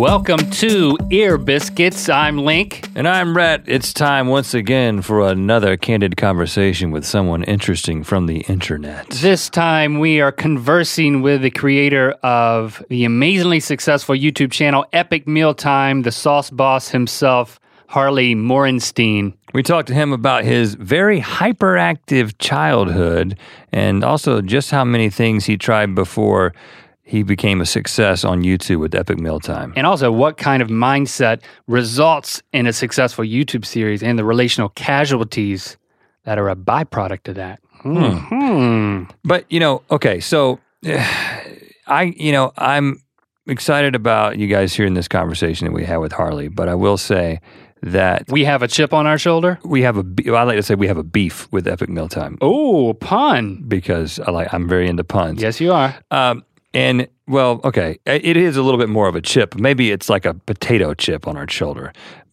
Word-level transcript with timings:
Welcome 0.00 0.48
to 0.52 0.96
Ear 1.10 1.36
Biscuits. 1.36 2.08
I'm 2.08 2.38
Link. 2.38 2.88
And 2.94 3.06
I'm 3.06 3.36
Rhett. 3.36 3.64
It's 3.66 3.92
time 3.92 4.28
once 4.28 4.54
again 4.54 5.02
for 5.02 5.28
another 5.28 5.76
candid 5.76 6.16
conversation 6.16 6.90
with 6.90 7.04
someone 7.04 7.44
interesting 7.44 8.02
from 8.02 8.24
the 8.24 8.38
internet. 8.48 9.10
This 9.10 9.50
time 9.50 9.98
we 9.98 10.22
are 10.22 10.32
conversing 10.32 11.20
with 11.20 11.42
the 11.42 11.50
creator 11.50 12.12
of 12.22 12.82
the 12.88 13.04
amazingly 13.04 13.60
successful 13.60 14.14
YouTube 14.14 14.52
channel 14.52 14.86
Epic 14.94 15.28
Mealtime, 15.28 16.00
the 16.00 16.12
sauce 16.12 16.48
boss 16.48 16.88
himself, 16.88 17.60
Harley 17.86 18.34
Morenstein. 18.34 19.34
We 19.52 19.62
talked 19.62 19.88
to 19.88 19.94
him 19.94 20.14
about 20.14 20.44
his 20.44 20.76
very 20.76 21.20
hyperactive 21.20 22.36
childhood 22.38 23.38
and 23.70 24.02
also 24.02 24.40
just 24.40 24.70
how 24.70 24.86
many 24.86 25.10
things 25.10 25.44
he 25.44 25.58
tried 25.58 25.94
before 25.94 26.54
he 27.10 27.22
became 27.24 27.60
a 27.60 27.66
success 27.66 28.24
on 28.24 28.42
YouTube 28.42 28.78
with 28.78 28.94
Epic 28.94 29.18
Mealtime. 29.18 29.72
And 29.76 29.86
also 29.86 30.12
what 30.12 30.36
kind 30.36 30.62
of 30.62 30.68
mindset 30.68 31.42
results 31.66 32.40
in 32.52 32.66
a 32.66 32.72
successful 32.72 33.24
YouTube 33.24 33.64
series 33.64 34.02
and 34.02 34.18
the 34.18 34.24
relational 34.24 34.68
casualties 34.70 35.76
that 36.24 36.38
are 36.38 36.48
a 36.48 36.54
byproduct 36.56 37.28
of 37.28 37.34
that. 37.34 37.58
Hmm. 37.82 39.04
But, 39.24 39.44
you 39.50 39.58
know, 39.58 39.82
okay, 39.90 40.20
so 40.20 40.60
I, 41.86 42.14
you 42.16 42.32
know, 42.32 42.52
I'm 42.56 43.02
excited 43.46 43.94
about 43.94 44.38
you 44.38 44.46
guys 44.46 44.72
hearing 44.74 44.94
this 44.94 45.08
conversation 45.08 45.66
that 45.66 45.72
we 45.72 45.84
had 45.84 45.96
with 45.96 46.12
Harley, 46.12 46.48
but 46.48 46.68
I 46.68 46.74
will 46.74 46.96
say 46.96 47.40
that 47.82 48.24
We 48.28 48.44
have 48.44 48.62
a 48.62 48.68
chip 48.68 48.92
on 48.92 49.06
our 49.06 49.16
shoulder. 49.18 49.58
we 49.64 49.82
have 49.82 49.96
a, 49.96 50.04
I 50.36 50.42
like 50.42 50.56
to 50.56 50.62
say 50.62 50.74
we 50.74 50.86
have 50.88 50.98
a 50.98 51.02
beef 51.02 51.50
with 51.50 51.66
Epic 51.66 51.88
Mealtime 51.88 52.36
Oh, 52.42 52.92
pun. 52.94 53.64
because 53.66 54.20
I 54.20 54.30
like, 54.30 54.52
I'm 54.52 54.68
very 54.68 54.86
into 54.86 55.02
puns. 55.02 55.40
Yes, 55.40 55.60
you 55.60 55.72
are. 55.72 55.94
Um, 56.10 56.44
and 56.74 57.08
well, 57.26 57.60
okay, 57.64 57.98
it 58.06 58.36
is 58.36 58.56
a 58.56 58.62
little 58.62 58.78
bit 58.78 58.88
more 58.88 59.08
of 59.08 59.14
a 59.16 59.20
chip. 59.20 59.54
Maybe 59.56 59.90
it's 59.90 60.08
like 60.08 60.24
a 60.24 60.34
potato 60.34 60.94
chip 60.94 61.26
on 61.28 61.36
our 61.36 61.48
shoulder. 61.48 61.92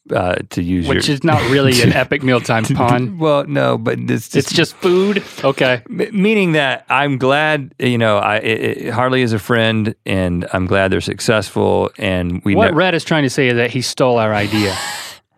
Uh, 0.10 0.36
to 0.52 0.64
use 0.64 0.88
Which 0.88 1.10
your, 1.10 1.16
is 1.16 1.24
not 1.26 1.42
really 1.52 1.82
an 1.82 1.92
epic 2.04 2.24
mealtime 2.24 2.64
pun. 2.76 3.18
well, 3.18 3.44
no, 3.46 3.78
but 3.78 4.00
it's 4.00 4.30
just, 4.30 4.36
It's 4.38 4.54
just 4.54 4.74
food. 4.78 5.22
Okay. 5.44 5.82
meaning 5.90 6.54
that 6.54 6.86
I'm 6.88 7.18
glad 7.18 7.76
you 7.78 7.98
know 7.98 8.18
I 8.18 8.38
it, 8.38 8.62
it, 8.86 8.94
Harley 8.94 9.22
is 9.22 9.34
a 9.34 9.40
friend, 9.40 9.94
and 10.06 10.48
I'm 10.54 10.66
glad 10.66 10.94
they're 10.94 11.02
successful. 11.02 11.92
And 11.98 12.42
we 12.46 12.56
What 12.56 12.68
nev- 12.68 12.76
Rhett 12.76 12.94
is 12.94 13.04
trying 13.04 13.24
to 13.24 13.30
say 13.30 13.50
is 13.50 13.56
that 13.56 13.70
he 13.72 13.82
stole 13.82 14.18
our 14.18 14.34
idea. 14.34 14.74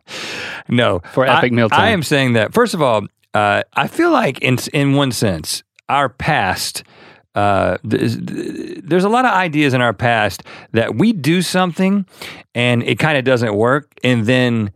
no 0.70 1.00
for 1.14 1.26
Epic 1.26 1.52
I, 1.52 1.56
Mealtime. 1.56 1.80
I 1.80 1.90
am 1.90 2.04
saying 2.04 2.34
that 2.34 2.54
first 2.54 2.76
of 2.76 2.82
all, 2.84 3.08
uh, 3.34 3.64
I 3.74 3.88
feel 3.88 4.12
like 4.12 4.40
in 4.42 4.58
in 4.72 4.94
one 4.94 5.12
sense, 5.12 5.64
our 5.88 6.10
past. 6.10 6.84
Uh, 7.36 7.78
there's, 7.84 8.18
there's 8.18 9.04
a 9.04 9.10
lot 9.10 9.26
of 9.26 9.32
ideas 9.32 9.74
in 9.74 9.82
our 9.82 9.94
past 9.94 10.44
that 10.72 10.96
we 10.96 11.14
do 11.14 11.42
something 11.42 12.06
and 12.56 12.84
it 12.84 12.98
kind 13.00 13.18
of 13.18 13.24
doesn't 13.24 13.56
work, 13.56 13.92
and 14.04 14.26
then 14.26 14.72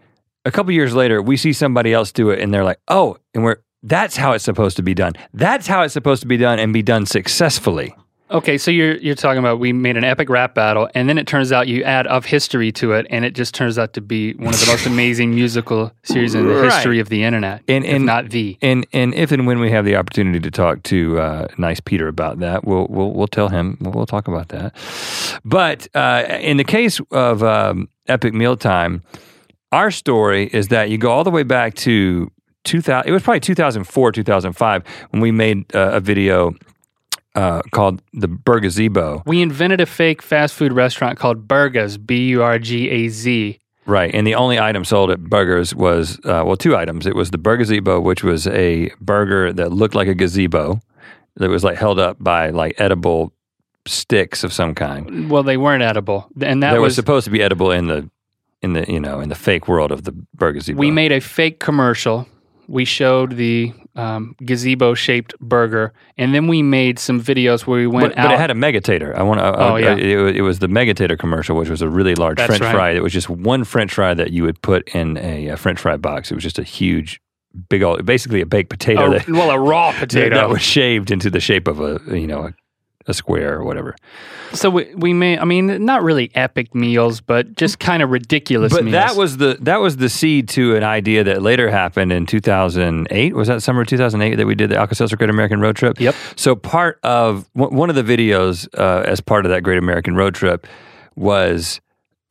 a 0.45 0.51
couple 0.51 0.71
years 0.71 0.93
later 0.93 1.21
we 1.21 1.37
see 1.37 1.53
somebody 1.53 1.93
else 1.93 2.11
do 2.11 2.29
it, 2.29 2.39
and 2.39 2.53
they're 2.53 2.63
like, 2.63 2.79
"Oh," 2.87 3.17
and 3.33 3.43
we're 3.43 3.57
that's 3.81 4.15
how 4.15 4.31
it's 4.31 4.45
supposed 4.45 4.77
to 4.77 4.83
be 4.83 4.93
done. 4.93 5.13
That's 5.33 5.67
how 5.67 5.81
it's 5.81 5.93
supposed 5.93 6.21
to 6.21 6.27
be 6.27 6.37
done 6.37 6.59
and 6.59 6.71
be 6.71 6.81
done 6.81 7.05
successfully. 7.05 7.93
Okay, 8.33 8.57
so 8.57 8.71
you're 8.71 8.95
you're 8.97 9.13
talking 9.13 9.37
about 9.37 9.59
we 9.59 9.71
made 9.73 9.95
an 9.95 10.03
epic 10.03 10.27
rap 10.27 10.55
battle, 10.55 10.89
and 10.95 11.07
then 11.07 11.19
it 11.19 11.27
turns 11.27 11.51
out 11.51 11.67
you 11.67 11.83
add 11.83 12.07
of 12.07 12.25
history 12.25 12.71
to 12.71 12.93
it, 12.93 13.05
and 13.11 13.23
it 13.23 13.35
just 13.35 13.53
turns 13.53 13.77
out 13.77 13.93
to 13.93 14.01
be 14.01 14.33
one 14.33 14.55
of 14.55 14.59
the 14.59 14.65
most 14.65 14.85
amazing 14.93 15.35
musical 15.35 15.91
series 16.01 16.33
in 16.33 16.47
the 16.47 16.55
Right. 16.55 16.73
history 16.73 16.99
of 16.99 17.09
the 17.09 17.23
internet, 17.23 17.61
And- 17.67 17.85
if 17.85 17.93
and- 17.95 18.05
not 18.07 18.31
the. 18.31 18.57
And 18.63 18.87
and 18.91 19.13
if 19.13 19.31
and 19.31 19.45
when 19.45 19.59
we 19.59 19.69
have 19.69 19.85
the 19.85 19.95
opportunity 19.97 20.39
to 20.39 20.49
talk 20.49 20.81
to 20.83 21.19
uh, 21.19 21.47
Nice 21.59 21.79
Peter 21.79 22.07
about 22.07 22.39
that, 22.39 22.65
we'll 22.65 22.87
we'll 22.89 23.11
we'll 23.13 23.27
tell 23.27 23.49
him. 23.49 23.77
We'll, 23.79 23.93
we'll 23.93 24.05
talk 24.07 24.27
about 24.27 24.49
that. 24.49 24.73
But 25.45 25.87
uh, 25.95 26.23
in 26.41 26.57
the 26.57 26.63
case 26.63 26.99
of 27.11 27.43
um, 27.43 27.87
Epic 28.07 28.33
Mealtime, 28.33 29.03
our 29.71 29.91
story 29.91 30.47
is 30.51 30.69
that 30.69 30.89
you 30.89 30.97
go 30.97 31.11
all 31.11 31.23
the 31.23 31.29
way 31.29 31.43
back 31.43 31.75
to 31.75 32.31
2000. 32.63 33.07
It 33.07 33.11
was 33.11 33.21
probably 33.21 33.41
2004, 33.41 34.11
2005 34.11 34.83
when 35.11 35.21
we 35.21 35.29
made 35.31 35.75
uh, 35.75 35.91
a 35.93 35.99
video 35.99 36.55
uh, 37.35 37.61
called 37.71 38.01
the 38.13 38.27
Burgazebo. 38.27 39.23
We 39.25 39.41
invented 39.41 39.81
a 39.81 39.85
fake 39.85 40.21
fast 40.21 40.53
food 40.53 40.73
restaurant 40.73 41.17
called 41.17 41.47
Burgaz, 41.47 42.03
B 42.03 42.27
U 42.29 42.43
R 42.43 42.59
G 42.59 42.89
A 42.89 43.07
Z. 43.09 43.59
Right, 43.85 44.13
and 44.15 44.25
the 44.25 44.35
only 44.35 44.59
item 44.59 44.85
sold 44.85 45.11
at 45.11 45.19
Burgaz 45.19 45.73
was 45.73 46.17
uh, 46.19 46.43
well, 46.45 46.55
two 46.55 46.77
items. 46.77 47.05
It 47.05 47.15
was 47.15 47.31
the 47.31 47.37
Burgazebo, 47.37 48.01
which 48.01 48.23
was 48.23 48.47
a 48.47 48.91
burger 49.01 49.51
that 49.51 49.73
looked 49.73 49.95
like 49.95 50.07
a 50.07 50.15
gazebo 50.15 50.79
that 51.35 51.49
was 51.49 51.63
like 51.63 51.77
held 51.77 51.99
up 51.99 52.17
by 52.19 52.49
like 52.51 52.75
edible 52.79 53.33
sticks 53.85 54.43
of 54.45 54.53
some 54.53 54.73
kind. 54.73 55.29
Well, 55.29 55.43
they 55.43 55.57
weren't 55.57 55.83
edible, 55.83 56.29
and 56.41 56.63
that 56.63 56.71
They 56.71 56.77
were 56.77 56.85
was 56.85 56.95
supposed 56.95 57.25
to 57.25 57.31
be 57.31 57.41
edible 57.41 57.71
in 57.71 57.87
the 57.87 58.09
in 58.61 58.73
the 58.73 58.85
you 58.89 58.99
know 58.99 59.19
in 59.19 59.27
the 59.29 59.35
fake 59.35 59.67
world 59.67 59.91
of 59.91 60.03
the 60.03 60.13
Burgazebo. 60.37 60.75
we 60.77 60.91
made 60.91 61.11
a 61.11 61.19
fake 61.19 61.59
commercial. 61.59 62.27
We 62.67 62.85
showed 62.85 63.35
the 63.35 63.73
um, 63.95 64.35
gazebo 64.45 64.93
shaped 64.93 65.37
burger, 65.39 65.93
and 66.17 66.33
then 66.33 66.47
we 66.47 66.61
made 66.61 66.97
some 66.97 67.21
videos 67.21 67.67
where 67.67 67.79
we 67.79 67.87
went 67.87 68.13
but, 68.15 68.17
out. 68.17 68.27
but 68.29 68.33
it 68.35 68.39
had 68.39 68.51
a 68.51 68.53
megatator. 68.53 69.15
I 69.15 69.21
want 69.23 69.39
to. 69.39 69.59
Oh, 69.59 69.75
yeah. 69.75 69.95
It, 69.95 70.15
was- 70.17 70.35
it 70.35 70.41
was 70.41 70.59
the 70.59 70.67
megatator 70.67 71.17
commercial, 71.19 71.55
which 71.57 71.69
was 71.69 71.81
a 71.81 71.89
really 71.89 72.15
large 72.15 72.37
That's 72.37 72.47
French 72.47 72.61
right. 72.63 72.73
fry. 72.73 72.89
It 72.91 73.03
was 73.03 73.13
just 73.13 73.29
one 73.29 73.63
French 73.63 73.93
fry 73.93 74.13
that 74.13 74.31
you 74.31 74.43
would 74.43 74.61
put 74.61 74.87
in 74.95 75.17
a, 75.17 75.49
uh 75.51 75.55
French 75.57 75.79
fry 75.79 75.97
box. 75.97 76.31
It 76.31 76.35
was 76.35 76.43
just 76.43 76.57
a 76.57 76.63
huge, 76.63 77.19
big 77.69 77.83
old, 77.83 78.05
basically 78.05 78.41
a 78.41 78.45
baked 78.45 78.69
potato. 78.69 79.07
a, 79.13 79.19
that, 79.19 79.29
well, 79.29 79.51
a 79.51 79.59
raw 79.59 79.91
potato. 79.99 80.35
that 80.35 80.49
was 80.49 80.61
shaved 80.61 81.11
into 81.11 81.29
the 81.29 81.39
shape 81.39 81.67
of 81.67 81.79
a 81.81 81.99
you 82.17 82.27
know 82.27 82.45
a, 82.47 82.53
a 83.07 83.13
square 83.13 83.55
or 83.59 83.63
whatever. 83.63 83.95
So 84.53 84.69
we, 84.69 84.93
we 84.95 85.13
made, 85.13 85.39
I 85.39 85.45
mean, 85.45 85.83
not 85.83 86.03
really 86.03 86.31
epic 86.35 86.73
meals, 86.75 87.19
but 87.21 87.55
just 87.55 87.79
kind 87.79 88.01
of 88.03 88.09
ridiculous 88.11 88.71
But 88.71 88.85
meals. 88.85 88.93
that 88.93 89.15
was 89.15 89.37
the 89.37 89.57
that 89.61 89.77
was 89.81 89.97
the 89.97 90.09
seed 90.09 90.47
to 90.49 90.75
an 90.75 90.83
idea 90.83 91.23
that 91.23 91.41
later 91.41 91.69
happened 91.69 92.11
in 92.13 92.25
2008. 92.25 93.35
Was 93.35 93.47
that 93.47 93.61
summer 93.63 93.83
2008 93.85 94.35
that 94.35 94.45
we 94.45 94.55
did 94.55 94.69
the 94.69 94.77
Alka-Seltzer 94.77 95.17
Great 95.17 95.29
American 95.29 95.59
Road 95.59 95.75
Trip? 95.75 95.99
Yep. 95.99 96.15
So 96.35 96.55
part 96.55 96.99
of 97.03 97.49
one 97.53 97.75
one 97.75 97.89
of 97.89 97.95
the 97.95 98.03
videos 98.03 98.67
uh, 98.77 99.03
as 99.05 99.19
part 99.21 99.45
of 99.45 99.51
that 99.51 99.61
Great 99.63 99.77
American 99.77 100.15
Road 100.15 100.35
Trip 100.35 100.67
was. 101.15 101.79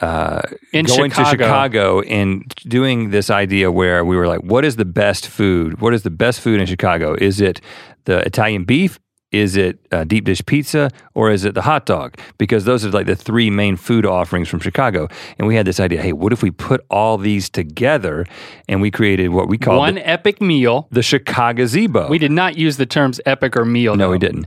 Uh, 0.00 0.42
In 0.72 0.84
going 0.84 1.10
to 1.10 1.14
Chicago. 1.24 1.30
Chicago 1.44 2.00
and 2.00 2.52
doing 2.66 3.10
this 3.10 3.30
idea 3.30 3.70
where 3.70 4.04
we 4.04 4.16
were 4.16 4.26
like, 4.26 4.40
what 4.40 4.64
is 4.64 4.74
the 4.74 4.84
best 4.84 5.28
food? 5.28 5.80
What 5.80 5.94
is 5.94 6.02
the 6.02 6.10
best 6.10 6.40
food 6.40 6.58
in 6.60 6.66
Chicago? 6.66 7.14
Is 7.14 7.40
it 7.40 7.60
the 8.06 8.18
Italian 8.26 8.64
beef? 8.64 8.98
Is 9.32 9.56
it 9.56 9.78
uh, 9.90 10.04
deep 10.04 10.26
dish 10.26 10.44
pizza 10.44 10.90
or 11.14 11.30
is 11.30 11.44
it 11.44 11.54
the 11.54 11.62
hot 11.62 11.86
dog? 11.86 12.18
Because 12.38 12.64
those 12.64 12.84
are 12.84 12.90
like 12.90 13.06
the 13.06 13.16
three 13.16 13.50
main 13.50 13.76
food 13.76 14.04
offerings 14.06 14.48
from 14.48 14.60
Chicago. 14.60 15.08
And 15.38 15.48
we 15.48 15.56
had 15.56 15.66
this 15.66 15.80
idea 15.80 16.02
hey, 16.02 16.12
what 16.12 16.32
if 16.32 16.42
we 16.42 16.50
put 16.50 16.84
all 16.90 17.18
these 17.18 17.48
together 17.48 18.26
and 18.68 18.80
we 18.80 18.90
created 18.90 19.28
what 19.28 19.48
we 19.48 19.58
call 19.58 19.78
one 19.78 19.94
the, 19.96 20.08
epic 20.08 20.40
meal. 20.40 20.86
the 20.90 21.02
Chicago 21.02 21.64
Zebo? 21.64 22.10
We 22.10 22.18
did 22.18 22.32
not 22.32 22.56
use 22.56 22.76
the 22.76 22.86
terms 22.86 23.20
epic 23.26 23.56
or 23.56 23.64
meal. 23.64 23.96
No, 23.96 24.06
though. 24.06 24.10
we 24.12 24.18
didn't. 24.18 24.46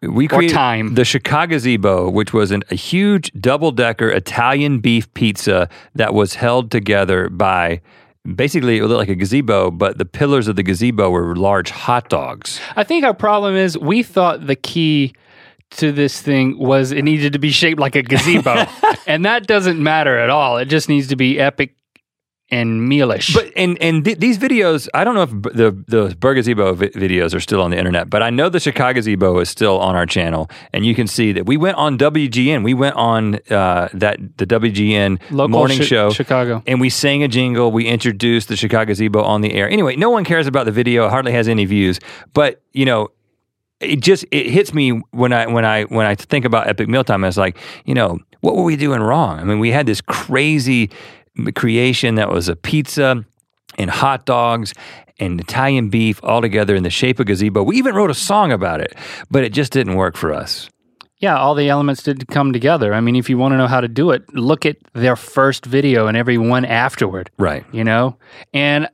We 0.00 0.26
created 0.26 0.54
time. 0.54 0.94
the 0.94 1.04
Chicago 1.04 1.56
Zebo, 1.56 2.12
which 2.12 2.32
was 2.32 2.50
an, 2.50 2.64
a 2.70 2.74
huge 2.74 3.30
double 3.40 3.70
decker 3.70 4.08
Italian 4.08 4.80
beef 4.80 5.12
pizza 5.14 5.68
that 5.94 6.12
was 6.12 6.34
held 6.34 6.72
together 6.72 7.28
by 7.28 7.80
basically 8.34 8.78
it 8.78 8.84
looked 8.84 8.98
like 8.98 9.08
a 9.08 9.14
gazebo, 9.14 9.70
but 9.70 9.98
the 9.98 10.04
pillars 10.04 10.48
of 10.48 10.56
the 10.56 10.62
gazebo 10.62 11.10
were 11.10 11.34
large 11.36 11.70
hot 11.70 12.08
dogs. 12.08 12.60
I 12.76 12.84
think 12.84 13.04
our 13.04 13.14
problem 13.14 13.56
is 13.56 13.76
we 13.78 14.02
thought 14.02 14.46
the 14.46 14.56
key 14.56 15.14
to 15.70 15.90
this 15.90 16.20
thing 16.20 16.58
was 16.58 16.92
it 16.92 17.02
needed 17.02 17.32
to 17.32 17.38
be 17.38 17.50
shaped 17.50 17.80
like 17.80 17.96
a 17.96 18.02
gazebo, 18.02 18.66
and 19.06 19.24
that 19.24 19.46
doesn't 19.46 19.82
matter 19.82 20.18
at 20.18 20.30
all. 20.30 20.58
It 20.58 20.66
just 20.66 20.88
needs 20.88 21.08
to 21.08 21.16
be 21.16 21.40
epic 21.40 21.74
and 22.52 22.88
mealish. 22.88 23.34
But 23.34 23.50
and 23.56 23.76
and 23.82 24.04
th- 24.04 24.18
these 24.18 24.38
videos, 24.38 24.88
I 24.94 25.02
don't 25.02 25.14
know 25.14 25.22
if 25.22 25.30
b- 25.30 25.50
the 25.54 25.70
the 25.88 26.14
Burgazebo 26.14 26.76
vi- 26.76 26.88
videos 26.90 27.34
are 27.34 27.40
still 27.40 27.60
on 27.62 27.70
the 27.70 27.78
internet, 27.78 28.08
but 28.10 28.22
I 28.22 28.30
know 28.30 28.48
the 28.48 28.60
Chicago 28.60 29.00
Zebo 29.00 29.40
is 29.42 29.48
still 29.48 29.80
on 29.80 29.96
our 29.96 30.06
channel, 30.06 30.48
and 30.72 30.86
you 30.86 30.94
can 30.94 31.06
see 31.06 31.32
that 31.32 31.46
we 31.46 31.56
went 31.56 31.76
on 31.78 31.96
WGN. 31.98 32.62
We 32.62 32.74
went 32.74 32.94
on 32.96 33.36
uh, 33.50 33.88
that 33.94 34.18
the 34.36 34.46
WGN 34.46 35.18
Local 35.32 35.48
morning 35.48 35.78
Chi- 35.78 35.84
show, 35.84 36.10
Chicago. 36.10 36.62
and 36.66 36.80
we 36.80 36.90
sang 36.90 37.22
a 37.24 37.28
jingle. 37.28 37.72
We 37.72 37.86
introduced 37.86 38.48
the 38.48 38.56
Chicago 38.56 38.92
Zebo 38.92 39.24
on 39.24 39.40
the 39.40 39.54
air. 39.54 39.68
Anyway, 39.68 39.96
no 39.96 40.10
one 40.10 40.22
cares 40.24 40.46
about 40.46 40.66
the 40.66 40.72
video; 40.72 41.06
it 41.06 41.10
hardly 41.10 41.32
has 41.32 41.48
any 41.48 41.64
views. 41.64 41.98
But 42.34 42.60
you 42.72 42.84
know, 42.84 43.08
it 43.80 44.00
just 44.00 44.26
it 44.30 44.50
hits 44.50 44.74
me 44.74 44.90
when 45.12 45.32
I 45.32 45.46
when 45.46 45.64
I 45.64 45.84
when 45.84 46.06
I 46.06 46.14
think 46.14 46.44
about 46.44 46.68
Epic 46.68 46.88
Mealtime. 46.88 47.24
It's 47.24 47.38
like 47.38 47.56
you 47.86 47.94
know 47.94 48.18
what 48.42 48.56
were 48.56 48.64
we 48.64 48.76
doing 48.76 49.00
wrong? 49.00 49.38
I 49.40 49.44
mean, 49.44 49.58
we 49.60 49.70
had 49.70 49.86
this 49.86 50.00
crazy 50.00 50.90
creation 51.54 52.16
that 52.16 52.30
was 52.30 52.48
a 52.48 52.56
pizza 52.56 53.24
and 53.78 53.90
hot 53.90 54.26
dogs 54.26 54.74
and 55.18 55.40
Italian 55.40 55.88
beef 55.88 56.20
all 56.22 56.40
together 56.40 56.74
in 56.74 56.82
the 56.82 56.90
shape 56.90 57.20
of 57.20 57.26
gazebo. 57.26 57.62
We 57.62 57.76
even 57.76 57.94
wrote 57.94 58.10
a 58.10 58.14
song 58.14 58.52
about 58.52 58.80
it, 58.80 58.94
but 59.30 59.44
it 59.44 59.52
just 59.52 59.72
didn't 59.72 59.94
work 59.94 60.16
for 60.16 60.32
us. 60.32 60.68
yeah, 61.18 61.38
all 61.38 61.54
the 61.54 61.68
elements 61.68 62.02
did 62.02 62.26
come 62.28 62.52
together. 62.52 62.92
I 62.92 63.00
mean, 63.00 63.14
if 63.14 63.30
you 63.30 63.38
want 63.38 63.52
to 63.52 63.56
know 63.56 63.68
how 63.68 63.80
to 63.80 63.88
do 63.88 64.10
it, 64.10 64.22
look 64.34 64.66
at 64.66 64.76
their 64.92 65.14
first 65.14 65.64
video 65.64 66.08
and 66.08 66.16
every 66.16 66.36
one 66.36 66.64
afterward. 66.64 67.30
Right. 67.38 67.64
you 67.72 67.84
know? 67.84 68.16
And 68.52 68.88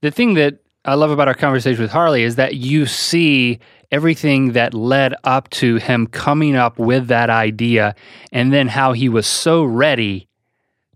the 0.00 0.12
thing 0.12 0.34
that 0.34 0.60
I 0.84 0.94
love 0.94 1.10
about 1.10 1.26
our 1.28 1.34
conversation 1.34 1.82
with 1.82 1.90
Harley 1.90 2.22
is 2.22 2.36
that 2.36 2.54
you 2.54 2.86
see 2.86 3.58
everything 3.90 4.52
that 4.52 4.74
led 4.74 5.14
up 5.24 5.50
to 5.50 5.76
him 5.76 6.06
coming 6.06 6.56
up 6.56 6.78
with 6.78 7.08
that 7.08 7.30
idea 7.30 7.94
and 8.30 8.52
then 8.52 8.68
how 8.68 8.92
he 8.92 9.08
was 9.08 9.26
so 9.26 9.64
ready 9.64 10.28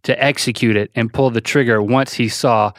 to 0.06 0.22
execute 0.22 0.76
it 0.76 0.90
and 0.94 1.12
pull 1.12 1.30
the 1.30 1.40
trigger 1.40 1.82
once 1.82 2.14
he 2.14 2.28
saw 2.28 2.72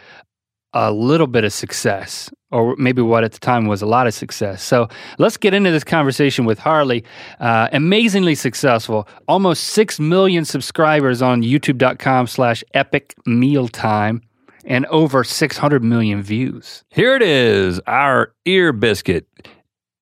a 0.73 0.91
little 0.91 1.27
bit 1.27 1.43
of 1.43 1.51
success, 1.51 2.29
or 2.51 2.75
maybe 2.77 3.01
what 3.01 3.23
at 3.23 3.33
the 3.33 3.39
time 3.39 3.67
was 3.67 3.81
a 3.81 3.85
lot 3.85 4.07
of 4.07 4.13
success. 4.13 4.63
So 4.63 4.87
let's 5.17 5.35
get 5.35 5.53
into 5.53 5.71
this 5.71 5.83
conversation 5.83 6.45
with 6.45 6.57
Harley. 6.57 7.03
Uh, 7.39 7.67
amazingly 7.73 8.35
successful, 8.35 9.07
almost 9.27 9.65
six 9.65 9.99
million 9.99 10.45
subscribers 10.45 11.21
on 11.21 11.41
YouTube.com 11.41 12.27
slash 12.27 12.63
Epic 12.73 13.13
Mealtime, 13.25 14.21
and 14.65 14.85
over 14.87 15.23
600 15.23 15.83
million 15.83 16.21
views. 16.21 16.83
Here 16.89 17.15
it 17.15 17.21
is, 17.21 17.81
our 17.87 18.33
ear 18.45 18.71
biscuit. 18.71 19.27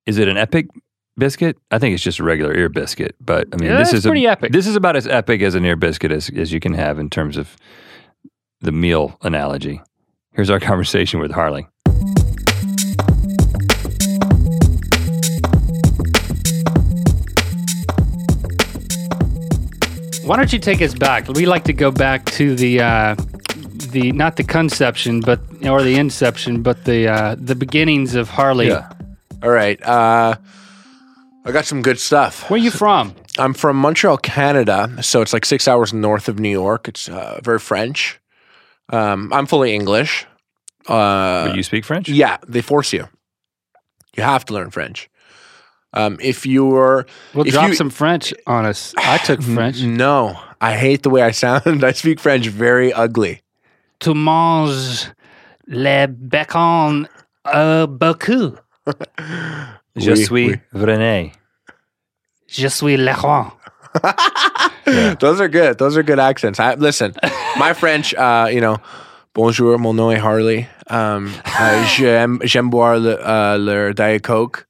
Is 0.06 0.20
it 0.20 0.28
an 0.28 0.38
epic 0.38 0.68
biscuit? 1.18 1.58
I 1.72 1.80
think 1.80 1.94
it's 1.94 2.04
just 2.04 2.20
a 2.20 2.24
regular 2.24 2.54
ear 2.56 2.70
biscuit, 2.70 3.16
but 3.20 3.48
I 3.54 3.58
mean, 3.58 3.70
Yeah, 3.72 3.78
this 3.78 3.94
is 3.94 4.06
a- 4.06 4.10
pretty 4.10 4.28
epic. 4.28 4.52
This 4.52 4.68
is 4.68 4.76
about 4.76 4.96
as 4.96 5.08
epic 5.08 5.42
as 5.42 5.56
an 5.56 5.66
ear 5.66 5.76
biscuit 5.76 6.12
as, 6.12 6.30
as 6.30 6.52
you 6.52 6.60
can 6.60 6.74
have 6.74 7.00
in 7.00 7.10
terms 7.10 7.38
of 7.38 7.56
the 8.62 8.72
meal 8.72 9.18
analogy. 9.22 9.82
Here's 10.34 10.50
our 10.50 10.60
conversation 10.72 11.20
with 11.20 11.32
Harley. 11.32 11.68
Why 20.24 20.38
don't 20.38 20.52
you 20.52 20.58
take 20.58 20.82
us 20.82 20.96
back? 20.96 21.28
We 21.28 21.46
like 21.46 21.66
to 21.66 21.74
go 21.74 21.92
back 21.92 22.26
to 22.32 22.56
the 22.56 22.82
uh, 22.82 23.16
the 23.92 24.12
not 24.12 24.38
the 24.38 24.44
conception, 24.44 25.20
but 25.20 25.40
or 25.64 25.84
the 25.84 25.98
inception, 25.98 26.64
but 26.64 26.86
the 26.86 27.08
uh, 27.08 27.36
the 27.38 27.54
beginnings 27.54 28.16
of 28.16 28.30
Harley. 28.30 28.72
All 28.72 28.86
right. 29.44 29.80
Uh, 29.84 30.36
I 31.46 31.52
got 31.52 31.66
some 31.66 31.82
good 31.82 32.00
stuff. 32.00 32.50
Where 32.50 32.60
are 32.60 32.64
you 32.64 32.72
from? 32.72 33.14
I'm 33.38 33.54
from 33.54 33.78
Montreal, 33.78 34.18
Canada, 34.18 34.90
so 35.02 35.22
it's 35.22 35.34
like 35.34 35.46
six 35.46 35.68
hours 35.68 35.94
north 35.94 36.28
of 36.28 36.40
New 36.40 36.50
York. 36.50 36.88
It's 36.88 37.08
uh, 37.10 37.40
very 37.44 37.60
French. 37.60 38.20
Um, 38.90 39.32
I'm 39.34 39.46
fully 39.46 39.74
English. 39.76 40.26
Uh, 40.88 41.48
But 41.48 41.56
you 41.56 41.64
speak 41.64 41.86
French? 41.86 42.08
yeah, 42.10 42.38
they 42.48 42.62
force 42.62 42.94
you. 42.94 43.08
You 44.16 44.24
have 44.24 44.46
to 44.46 44.54
learn 44.54 44.72
French. 44.72 45.10
Um, 45.94 46.18
if 46.22 46.46
you're 46.46 47.06
We'll 47.34 47.46
If 47.48 47.54
drop 47.54 47.70
you- 47.70 47.76
some 47.76 47.90
French 47.90 48.34
on 48.48 48.66
us. 48.66 48.94
I 48.98 49.18
took 49.26 49.42
French. 49.42 49.82
no, 49.82 50.38
I 50.62 50.76
hate 50.78 51.04
the 51.04 51.10
way 51.10 51.22
I 51.22 51.32
sound. 51.32 51.84
I 51.84 51.92
speak 51.92 52.20
French 52.20 52.48
very 52.48 52.92
ugly. 52.94 53.42
Tu 54.00 54.14
manges 54.14 55.10
le 55.68 56.08
bacon 56.08 57.08
euh, 57.46 57.86
beaucoup. 57.88 58.58
Je 59.96 60.12
Oui, 60.12 60.18
suis 60.26 60.48
oui. 60.50 60.56
René. 60.74 61.32
Je 62.48 62.68
suis 62.68 62.98
le 62.98 63.12
roi. 63.14 63.54
Those 65.20 65.40
are 65.42 65.48
good. 65.48 65.78
Those 65.78 65.98
are 65.98 66.04
good 66.04 66.20
accents. 66.20 66.60
I, 66.60 66.76
listen, 66.76 67.14
my 67.58 67.74
French, 67.74 68.14
uh, 68.14 68.50
you 68.52 68.60
know, 68.60 68.78
bonjour, 69.34 69.78
mon 69.80 69.94
nom 69.96 70.12
est 70.12 70.20
Harley. 70.20 70.68
Um, 70.90 71.34
uh, 71.46 71.86
j'aime, 71.96 72.40
j'aime 72.44 72.70
boire 72.70 73.00
le, 73.00 73.18
uh, 73.20 73.58
le 73.58 73.94
Diet 73.94 74.22
Coke 74.22 74.66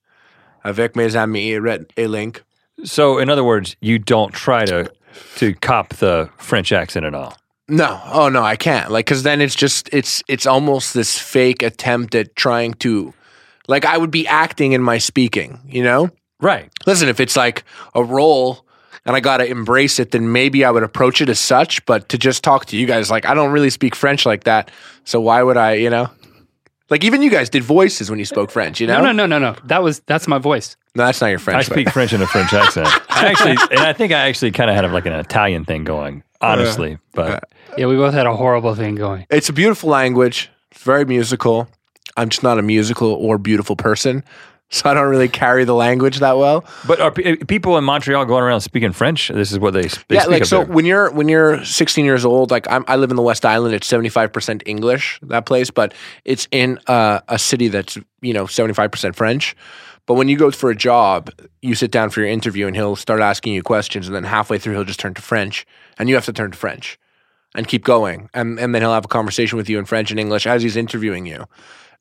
avec 0.63 0.95
mes 0.95 1.15
amis 1.15 1.57
Rhett 1.57 1.91
et 1.97 2.07
Link. 2.07 2.43
So, 2.83 3.17
in 3.19 3.29
other 3.29 3.43
words, 3.43 3.75
you 3.81 3.97
don't 3.99 4.31
try 4.33 4.65
to 4.65 4.89
to 5.37 5.53
cop 5.55 5.89
the 5.95 6.29
French 6.37 6.71
accent 6.71 7.05
at 7.05 7.13
all. 7.15 7.33
No, 7.67 7.99
oh 8.13 8.29
no, 8.29 8.43
I 8.43 8.55
can't. 8.57 8.91
Like, 8.91 9.07
cause 9.07 9.23
then 9.23 9.41
it's 9.41 9.55
just 9.55 9.89
it's 9.91 10.21
it's 10.27 10.45
almost 10.45 10.93
this 10.93 11.17
fake 11.17 11.63
attempt 11.63 12.13
at 12.15 12.35
trying 12.35 12.73
to, 12.75 13.13
like, 13.67 13.85
I 13.85 13.97
would 13.97 14.11
be 14.11 14.27
acting 14.27 14.73
in 14.73 14.81
my 14.81 14.97
speaking. 14.97 15.59
You 15.67 15.83
know, 15.83 16.09
Right. 16.41 16.69
listen, 16.85 17.07
if 17.09 17.19
it's 17.19 17.35
like 17.35 17.63
a 17.93 18.03
role 18.03 18.65
and 19.05 19.15
I 19.15 19.19
got 19.19 19.37
to 19.37 19.45
embrace 19.49 19.99
it, 19.99 20.11
then 20.11 20.31
maybe 20.31 20.65
I 20.65 20.71
would 20.71 20.83
approach 20.83 21.21
it 21.21 21.29
as 21.29 21.39
such. 21.39 21.85
But 21.85 22.09
to 22.09 22.17
just 22.17 22.43
talk 22.43 22.65
to 22.67 22.77
you 22.77 22.85
guys, 22.87 23.09
like, 23.11 23.25
I 23.25 23.33
don't 23.33 23.51
really 23.51 23.69
speak 23.69 23.95
French 23.95 24.25
like 24.25 24.43
that. 24.45 24.71
So 25.03 25.21
why 25.21 25.41
would 25.43 25.57
I, 25.57 25.73
you 25.73 25.89
know? 25.89 26.09
Like, 26.89 27.03
even 27.03 27.21
you 27.23 27.31
guys 27.31 27.49
did 27.49 27.63
voices 27.63 28.09
when 28.11 28.19
you 28.19 28.25
spoke 28.25 28.51
French, 28.51 28.79
you 28.79 28.85
know? 28.85 28.99
No, 29.01 29.11
no, 29.11 29.25
no, 29.25 29.39
no, 29.39 29.53
no. 29.53 29.55
That 29.65 29.81
was 29.81 30.01
that's 30.05 30.27
my 30.27 30.37
voice. 30.37 30.75
No, 30.95 31.03
that's 31.05 31.19
not 31.19 31.27
your 31.27 31.39
I 31.39 31.41
French. 31.41 31.67
but- 31.67 31.73
speak 31.75 31.89
French 31.89 32.13
in 32.13 32.21
a 32.21 32.27
French 32.27 32.53
accent. 32.53 32.87
I 33.09 33.25
actually, 33.27 33.57
and 33.71 33.79
I 33.79 33.91
think 33.93 34.11
I 34.13 34.27
actually 34.27 34.51
kind 34.51 34.69
of 34.69 34.75
had 34.75 34.89
like 34.91 35.05
an 35.07 35.13
Italian 35.13 35.65
thing 35.65 35.83
going, 35.83 36.21
uh, 36.41 36.45
honestly. 36.47 36.99
But 37.13 37.31
uh, 37.31 37.39
Yeah, 37.77 37.87
we 37.87 37.95
both 37.95 38.13
had 38.13 38.27
a 38.27 38.35
horrible 38.35 38.75
thing 38.75 38.95
going. 38.95 39.25
It's 39.31 39.49
a 39.49 39.53
beautiful 39.53 39.89
language. 39.89 40.49
It's 40.71 40.83
very 40.83 41.05
musical. 41.05 41.67
I'm 42.17 42.29
just 42.29 42.43
not 42.43 42.59
a 42.59 42.61
musical 42.61 43.11
or 43.13 43.37
beautiful 43.37 43.75
person. 43.75 44.23
So 44.71 44.89
I 44.89 44.95
don't 44.95 45.09
really 45.09 45.29
carry 45.29 45.63
the 45.63 45.75
language 45.75 46.19
that 46.19 46.37
well. 46.37 46.65
but 46.87 46.99
are 46.99 47.11
pe- 47.11 47.35
people 47.35 47.77
in 47.77 47.83
Montreal 47.83 48.25
going 48.25 48.43
around 48.43 48.61
speaking 48.61 48.93
French? 48.93 49.27
This 49.27 49.51
is 49.51 49.59
what 49.59 49.75
they, 49.75 49.83
they 49.83 50.15
yeah, 50.15 50.21
speak 50.21 50.31
like 50.31 50.45
so 50.45 50.63
there. 50.63 50.73
when 50.73 50.85
you're 50.85 51.11
when 51.11 51.29
you're 51.29 51.63
16 51.63 52.03
years 52.03 52.25
old, 52.25 52.49
like 52.49 52.67
I'm, 52.69 52.83
I 52.87 52.95
live 52.95 53.11
in 53.11 53.15
the 53.15 53.21
West 53.21 53.45
Island. 53.45 53.75
It's 53.75 53.85
75 53.85 54.33
percent 54.33 54.63
English 54.65 55.19
that 55.21 55.45
place, 55.45 55.69
but 55.69 55.93
it's 56.25 56.47
in 56.51 56.79
uh, 56.87 57.19
a 57.27 57.37
city 57.37 57.67
that's 57.67 57.99
you 58.21 58.33
know 58.33 58.47
75 58.47 58.91
percent 58.91 59.15
French. 59.15 59.55
But 60.07 60.15
when 60.15 60.29
you 60.29 60.35
go 60.37 60.49
for 60.49 60.71
a 60.71 60.75
job, 60.75 61.29
you 61.61 61.75
sit 61.75 61.91
down 61.91 62.09
for 62.09 62.21
your 62.21 62.29
interview, 62.29 62.65
and 62.65 62.75
he'll 62.75 62.95
start 62.95 63.21
asking 63.21 63.53
you 63.53 63.61
questions, 63.61 64.07
and 64.07 64.15
then 64.15 64.23
halfway 64.23 64.57
through, 64.57 64.73
he'll 64.73 64.83
just 64.83 64.99
turn 64.99 65.13
to 65.13 65.21
French, 65.21 65.65
and 65.99 66.09
you 66.09 66.15
have 66.15 66.25
to 66.25 66.33
turn 66.33 66.49
to 66.51 66.57
French 66.57 66.99
and 67.53 67.67
keep 67.67 67.83
going, 67.83 68.29
and 68.33 68.59
and 68.59 68.73
then 68.73 68.81
he'll 68.81 68.93
have 68.93 69.05
a 69.05 69.09
conversation 69.09 69.57
with 69.57 69.69
you 69.69 69.77
in 69.77 69.85
French 69.85 70.09
and 70.09 70.19
English 70.19 70.47
as 70.47 70.63
he's 70.63 70.75
interviewing 70.75 71.27
you. 71.27 71.45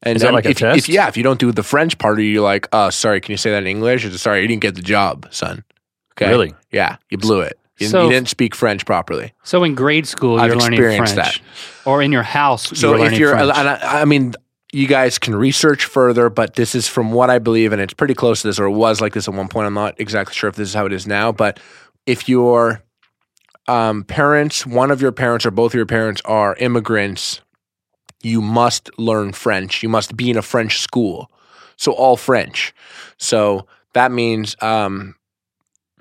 And 0.02 0.16
Is 0.16 0.22
that 0.22 0.26
then 0.28 0.34
like 0.34 0.46
a 0.46 0.50
if, 0.50 0.58
test? 0.58 0.78
if 0.78 0.88
yeah, 0.88 1.08
if 1.08 1.16
you 1.16 1.22
don't 1.22 1.40
do 1.40 1.50
the 1.52 1.62
French 1.62 1.96
part, 1.98 2.18
you're 2.20 2.42
like, 2.42 2.68
oh, 2.72 2.90
sorry, 2.90 3.20
can 3.20 3.32
you 3.32 3.36
say 3.38 3.50
that 3.50 3.58
in 3.62 3.66
English? 3.66 4.04
It's 4.04 4.20
sorry, 4.20 4.42
you 4.42 4.48
didn't 4.48 4.62
get 4.62 4.74
the 4.74 4.82
job, 4.82 5.26
son. 5.30 5.64
Okay, 6.12 6.28
Really? 6.30 6.54
Yeah, 6.70 6.96
you 7.10 7.18
blew 7.18 7.40
it. 7.40 7.58
You, 7.78 7.88
So- 7.88 8.04
you 8.04 8.10
didn't 8.10 8.28
speak 8.28 8.54
French 8.54 8.84
properly. 8.86 9.32
So 9.42 9.64
in 9.64 9.74
grade 9.74 10.06
school, 10.06 10.38
I've 10.38 10.48
you're 10.48 10.56
learning 10.56 10.78
experienced 10.78 11.14
French, 11.14 11.42
or 11.84 12.02
in 12.02 12.12
your 12.12 12.22
house, 12.22 12.68
So 12.78 12.88
you 12.88 12.90
were 12.90 12.96
if 12.96 13.02
learning 13.04 13.20
you're, 13.20 13.30
French. 13.30 13.52
and 13.56 13.68
I, 13.68 14.02
I 14.02 14.04
mean, 14.04 14.34
you 14.72 14.86
guys 14.86 15.18
can 15.18 15.34
research 15.34 15.84
further, 15.84 16.28
but 16.30 16.54
this 16.54 16.74
is 16.74 16.86
from 16.88 17.12
what 17.12 17.30
I 17.30 17.38
believe, 17.38 17.72
and 17.72 17.80
it's 17.80 17.94
pretty 17.94 18.14
close 18.14 18.42
to 18.42 18.48
this, 18.48 18.58
or 18.58 18.66
it 18.66 18.72
was 18.72 19.00
like 19.00 19.12
this 19.14 19.26
at 19.28 19.34
one 19.34 19.48
point. 19.48 19.66
I'm 19.66 19.74
not 19.74 19.98
exactly 20.00 20.34
sure 20.34 20.48
if 20.48 20.56
this 20.56 20.68
is 20.68 20.74
how 20.74 20.84
it 20.86 20.92
is 20.92 21.06
now, 21.06 21.32
but 21.32 21.58
if 22.06 22.28
your 22.28 22.82
um, 23.66 24.04
parents, 24.04 24.66
one 24.66 24.90
of 24.90 25.00
your 25.00 25.12
parents 25.12 25.46
or 25.46 25.50
both 25.50 25.72
of 25.72 25.76
your 25.76 25.86
parents 25.86 26.20
are 26.24 26.54
immigrants, 26.56 27.40
you 28.24 28.40
must 28.40 28.90
learn 28.98 29.32
French. 29.32 29.82
You 29.82 29.88
must 29.88 30.16
be 30.16 30.30
in 30.30 30.36
a 30.36 30.42
French 30.42 30.80
school. 30.80 31.30
So 31.76 31.92
all 31.92 32.16
French. 32.16 32.74
So 33.18 33.66
that 33.92 34.10
means 34.12 34.56
um, 34.60 35.14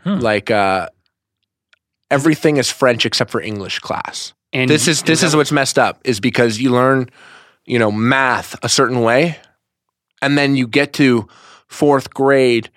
Hmm. 0.04 0.20
like 0.20 0.52
uh, 0.52 0.90
everything 2.12 2.58
is 2.58 2.70
French 2.70 3.06
except 3.06 3.32
for 3.32 3.42
English 3.42 3.80
class 3.80 4.34
and 4.52 4.70
this 4.70 4.88
is 4.88 5.02
this 5.04 5.24
is 5.24 5.36
what's 5.36 5.52
messed 5.52 5.80
up 5.80 6.00
is 6.04 6.20
because 6.20 6.60
you 6.60 6.72
learn 6.72 7.10
you 7.66 7.80
know 7.80 7.92
math 7.92 8.56
a 8.64 8.70
certain 8.70 9.02
way 9.02 9.38
and 10.22 10.38
then 10.38 10.56
you 10.56 10.68
get 10.68 10.94
to 10.94 11.28
fourth 11.68 12.14
grade 12.14 12.70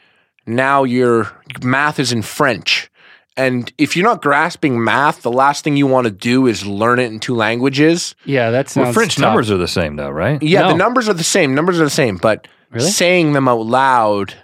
now 0.47 0.85
your 0.85 1.31
math 1.63 1.99
is 1.99 2.13
in 2.13 2.23
french 2.23 2.91
and 3.37 3.73
if 3.79 3.97
you're 3.97 4.05
not 4.05 4.23
grasping 4.23 4.83
math 4.83 5.23
the 5.23 5.31
last 5.31 5.63
thing 5.65 5.77
you 5.77 5.87
want 5.87 6.07
to 6.07 6.11
do 6.11 6.47
is 6.47 6.67
learn 6.67 6.99
it 6.99 7.13
in 7.13 7.19
two 7.21 7.35
languages 7.35 8.15
yeah, 8.25 8.51
that's 8.51 8.75
Well, 8.77 8.93
French 8.93 9.17
tough. 9.17 9.23
numbers 9.23 9.51
are 9.51 9.57
the 9.59 9.69
same, 9.69 9.97
though, 9.97 10.11
right? 10.11 10.43
yeah 10.43 10.63
No. 10.63 10.69
the 10.69 10.75
numbers 10.77 11.09
are 11.09 11.15
the 11.15 11.25
same 11.25 11.55
numbers 11.55 11.81
are 11.81 11.85
the 11.85 11.91
same 11.91 12.17
but 12.17 12.49
Really? 12.71 12.91
saying 12.91 13.33
them 13.33 13.47
out 13.49 13.65
loud 13.67 14.35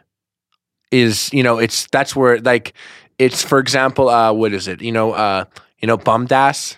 is 0.90 1.32
you 1.32 1.42
know 1.42 1.58
it's 1.58 1.86
that's 1.88 2.14
where 2.14 2.38
like 2.40 2.72
it's 3.18 3.42
for 3.42 3.58
example 3.58 4.08
uh 4.08 4.32
what 4.32 4.52
is 4.52 4.68
it 4.68 4.80
you 4.82 4.92
know 4.92 5.12
uh 5.12 5.44
you 5.80 5.86
know 5.88 5.98
bumdas 5.98 6.76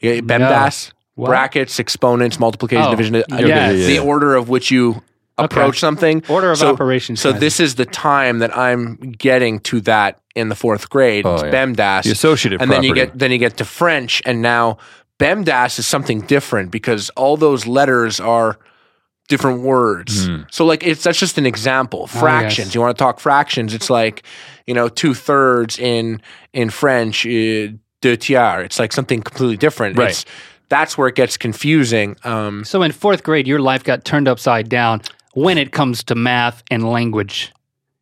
yeah, 0.00 0.20
bemdas 0.20 0.92
What? 1.14 1.28
brackets, 1.28 1.78
exponents, 1.78 2.38
multiplication, 2.40 2.86
Oh, 2.86 2.90
division. 2.90 3.14
uh, 3.16 3.22
yes. 3.30 3.40
Yeah, 3.46 3.70
yeah, 3.70 3.86
The 3.86 3.98
order 4.00 4.34
of 4.34 4.48
which 4.48 4.70
you 4.70 5.02
approach 5.38 5.78
something. 5.80 6.22
Order 6.28 6.52
of 6.52 6.58
So- 6.58 6.72
operations. 6.72 7.20
So 7.20 7.30
kind 7.32 7.42
this 7.42 7.60
is 7.60 7.74
the 7.74 7.84
time 7.86 8.38
that 8.38 8.56
I'm 8.56 8.96
getting 8.96 9.60
to 9.60 9.80
that 9.82 10.20
in 10.34 10.48
the 10.48 10.54
fourth 10.54 10.90
grade. 10.90 11.26
Oh, 11.26 11.34
it's 11.34 11.42
yeah. 11.44 11.50
BEMDAS. 11.50 12.04
The 12.04 12.12
associative 12.12 12.60
and 12.60 12.70
then 12.70 12.82
you 12.82 12.94
get 12.94 13.18
then 13.18 13.30
you 13.30 13.38
get 13.38 13.56
to 13.58 13.64
French, 13.64 14.22
and 14.24 14.42
now 14.42 14.78
BEMDAS 15.18 15.78
is 15.78 15.86
something 15.86 16.20
different 16.22 16.70
because 16.70 17.10
all 17.10 17.36
those 17.36 17.66
letters 17.66 18.20
are 18.20 18.58
different 19.28 19.62
words. 19.62 20.26
Hmm. 20.26 20.42
So 20.50 20.64
like 20.64 20.84
it's 20.86 21.02
that's 21.04 21.18
just 21.18 21.38
an 21.38 21.46
example. 21.46 22.06
Fractions. 22.06 22.68
yes. 22.68 22.74
You 22.74 22.80
want 22.80 22.96
to 22.96 23.02
talk 23.02 23.20
fractions? 23.20 23.74
It's 23.74 23.90
like 23.90 24.22
you 24.66 24.74
know 24.74 24.88
two 24.88 25.14
thirds 25.14 25.78
in 25.78 26.20
in 26.52 26.70
French. 26.70 27.26
Uh, 27.26 27.68
deux 28.00 28.16
tiers. 28.16 28.66
It's 28.66 28.78
like 28.78 28.92
something 28.92 29.22
completely 29.22 29.56
different. 29.56 29.96
Right. 29.96 30.10
It's, 30.10 30.26
that's 30.68 30.98
where 30.98 31.08
it 31.08 31.14
gets 31.14 31.36
confusing. 31.38 32.16
Um, 32.24 32.64
so 32.64 32.82
in 32.82 32.92
fourth 32.92 33.22
grade, 33.22 33.46
your 33.46 33.60
life 33.60 33.82
got 33.82 34.04
turned 34.04 34.28
upside 34.28 34.68
down 34.68 35.00
when 35.34 35.58
it 35.58 35.72
comes 35.72 36.02
to 36.04 36.14
math 36.14 36.62
and 36.70 36.88
language. 36.90 37.52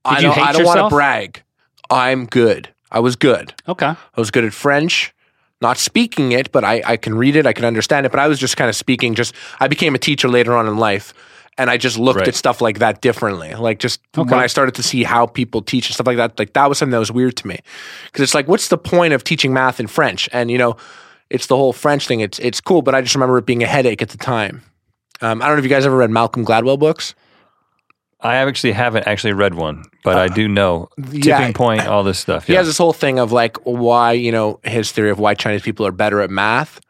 I 0.04 0.20
don't, 0.20 0.32
hate 0.34 0.42
I 0.44 0.52
don't 0.52 0.64
want 0.64 0.80
to 0.80 0.88
brag. 0.88 1.42
I'm 1.90 2.26
good. 2.26 2.68
I 2.90 3.00
was 3.00 3.16
good. 3.16 3.54
Okay. 3.68 3.86
I 3.86 3.96
was 4.16 4.30
good 4.30 4.44
at 4.44 4.52
French, 4.52 5.14
not 5.60 5.78
speaking 5.78 6.32
it, 6.32 6.50
but 6.52 6.64
I, 6.64 6.82
I 6.84 6.96
can 6.96 7.14
read 7.14 7.36
it, 7.36 7.46
I 7.46 7.52
can 7.52 7.64
understand 7.64 8.04
it. 8.06 8.10
But 8.12 8.18
I 8.20 8.28
was 8.28 8.38
just 8.38 8.56
kind 8.56 8.68
of 8.68 8.76
speaking. 8.76 9.14
Just 9.14 9.34
I 9.60 9.68
became 9.68 9.94
a 9.94 9.98
teacher 9.98 10.28
later 10.28 10.54
on 10.54 10.66
in 10.66 10.76
life, 10.76 11.14
and 11.56 11.70
I 11.70 11.76
just 11.76 11.98
looked 11.98 12.18
Right. 12.20 12.28
at 12.28 12.34
stuff 12.34 12.60
like 12.60 12.80
that 12.80 13.00
differently. 13.00 13.54
Like 13.54 13.78
just 13.78 14.00
Okay. 14.18 14.28
when 14.30 14.40
I 14.42 14.46
started 14.46 14.74
to 14.74 14.82
see 14.82 15.04
how 15.04 15.26
people 15.26 15.62
teach 15.62 15.86
and 15.88 15.94
stuff 15.94 16.06
like 16.06 16.16
that, 16.18 16.38
like 16.38 16.52
that 16.54 16.68
was 16.68 16.78
something 16.78 16.92
that 16.92 16.98
was 16.98 17.12
weird 17.12 17.36
to 17.36 17.46
me, 17.46 17.58
because 18.06 18.22
it's 18.22 18.34
like, 18.34 18.48
what's 18.48 18.68
the 18.68 18.78
point 18.78 19.14
of 19.14 19.22
teaching 19.24 19.52
math 19.54 19.78
in 19.80 19.86
French? 19.86 20.28
And 20.32 20.50
you 20.50 20.58
know, 20.58 20.76
it's 21.30 21.46
the 21.46 21.56
whole 21.56 21.72
French 21.72 22.06
thing. 22.06 22.20
It's 22.20 22.38
it's 22.40 22.60
cool, 22.60 22.82
but 22.82 22.94
I 22.94 23.00
just 23.00 23.14
remember 23.14 23.38
it 23.38 23.46
being 23.46 23.62
a 23.62 23.66
headache 23.66 24.02
at 24.02 24.10
the 24.10 24.18
time. 24.18 24.62
Um, 25.22 25.40
I 25.40 25.46
don't 25.46 25.54
know 25.56 25.58
if 25.60 25.64
you 25.64 25.70
guys 25.70 25.86
ever 25.86 25.96
read 25.96 26.10
Malcolm 26.10 26.44
Gladwell 26.44 26.78
books. 26.78 27.14
I 28.22 28.36
actually 28.36 28.72
haven't 28.72 29.06
actually 29.06 29.32
read 29.32 29.54
one, 29.54 29.84
but 30.04 30.16
I 30.16 30.26
uh, 30.26 30.28
do 30.28 30.48
know 30.48 30.88
tipping 30.96 31.22
yeah, 31.24 31.52
point, 31.52 31.86
all 31.86 32.04
this 32.04 32.18
stuff. 32.18 32.46
He 32.46 32.52
Yeah. 32.52 32.60
has 32.60 32.68
this 32.68 32.78
whole 32.78 32.92
thing 32.92 33.18
of 33.18 33.32
like 33.32 33.56
why, 33.64 34.12
you 34.12 34.30
know, 34.30 34.60
his 34.62 34.92
theory 34.92 35.10
of 35.10 35.18
why 35.18 35.34
Chinese 35.34 35.62
people 35.62 35.86
are 35.86 35.92
better 35.92 36.20
at 36.20 36.30
math. 36.30 36.80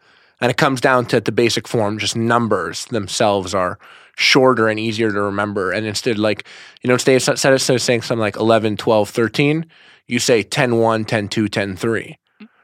And 0.40 0.50
it 0.50 0.56
comes 0.56 0.80
down 0.80 1.06
to 1.06 1.20
the 1.20 1.32
basic 1.32 1.68
form, 1.68 1.98
just 1.98 2.16
numbers 2.16 2.84
themselves 2.86 3.54
are 3.54 3.78
shorter 4.16 4.68
and 4.68 4.78
easier 4.78 5.10
to 5.10 5.22
remember. 5.22 5.70
And 5.70 5.86
instead, 5.86 6.18
like, 6.18 6.44
you 6.82 6.88
know, 6.88 6.94
instead 6.94 7.16
of, 7.16 7.28
instead 7.28 7.52
of 7.52 7.80
saying 7.80 8.02
something 8.02 8.20
like 8.20 8.36
11, 8.36 8.76
12, 8.76 9.08
13, 9.08 9.66
you 10.08 10.18
say 10.18 10.42
10, 10.42 10.76
1, 10.76 11.04
10, 11.04 11.28
2, 11.28 11.48
10, 11.48 11.76
3. 11.76 12.18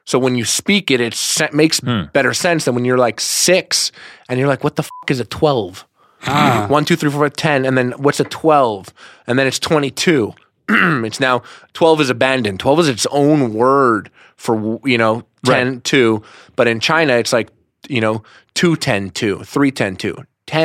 So 0.04 0.18
when 0.18 0.36
you 0.36 0.44
speak 0.44 0.90
it, 0.90 1.00
it 1.00 1.54
makes 1.54 1.80
hmm. 1.80 2.04
better 2.12 2.34
sense 2.34 2.64
than 2.64 2.74
when 2.74 2.84
you're 2.84 2.98
like 2.98 3.20
six 3.20 3.92
and 4.28 4.38
you're 4.38 4.48
like, 4.48 4.64
what 4.64 4.76
the 4.76 4.82
fuck 4.82 5.10
is 5.10 5.20
a 5.20 5.24
12? 5.24 5.86
Ah. 6.26 6.66
One, 6.68 6.84
two, 6.84 6.96
three, 6.96 7.10
four, 7.10 7.20
five, 7.20 7.34
10. 7.34 7.64
And 7.64 7.76
then 7.78 7.92
what's 7.92 8.20
a 8.20 8.24
12? 8.24 8.92
And 9.26 9.38
then 9.38 9.46
it's 9.46 9.58
22. 9.58 10.32
it's 10.68 11.20
now 11.20 11.42
12 11.74 12.00
is 12.02 12.10
abandoned. 12.10 12.60
12 12.60 12.80
is 12.80 12.88
its 12.88 13.06
own 13.10 13.54
word 13.54 14.10
for, 14.36 14.80
you 14.84 14.98
know, 14.98 15.22
10, 15.44 15.80
2. 15.82 16.22
But 16.56 16.66
in 16.68 16.80
China, 16.80 17.14
it's 17.14 17.32
like, 17.32 17.48
you 17.88 18.00
know, 18.00 18.22
2, 18.54 18.76
10, 18.76 19.10
2, 19.10 19.44
3, 19.44 19.70
10, 19.70 19.96
2. 19.96 20.16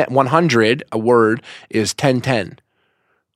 100, 0.08 0.82
a 0.92 0.98
word, 0.98 1.42
is 1.70 1.94
10, 1.94 2.20
10 2.20 2.58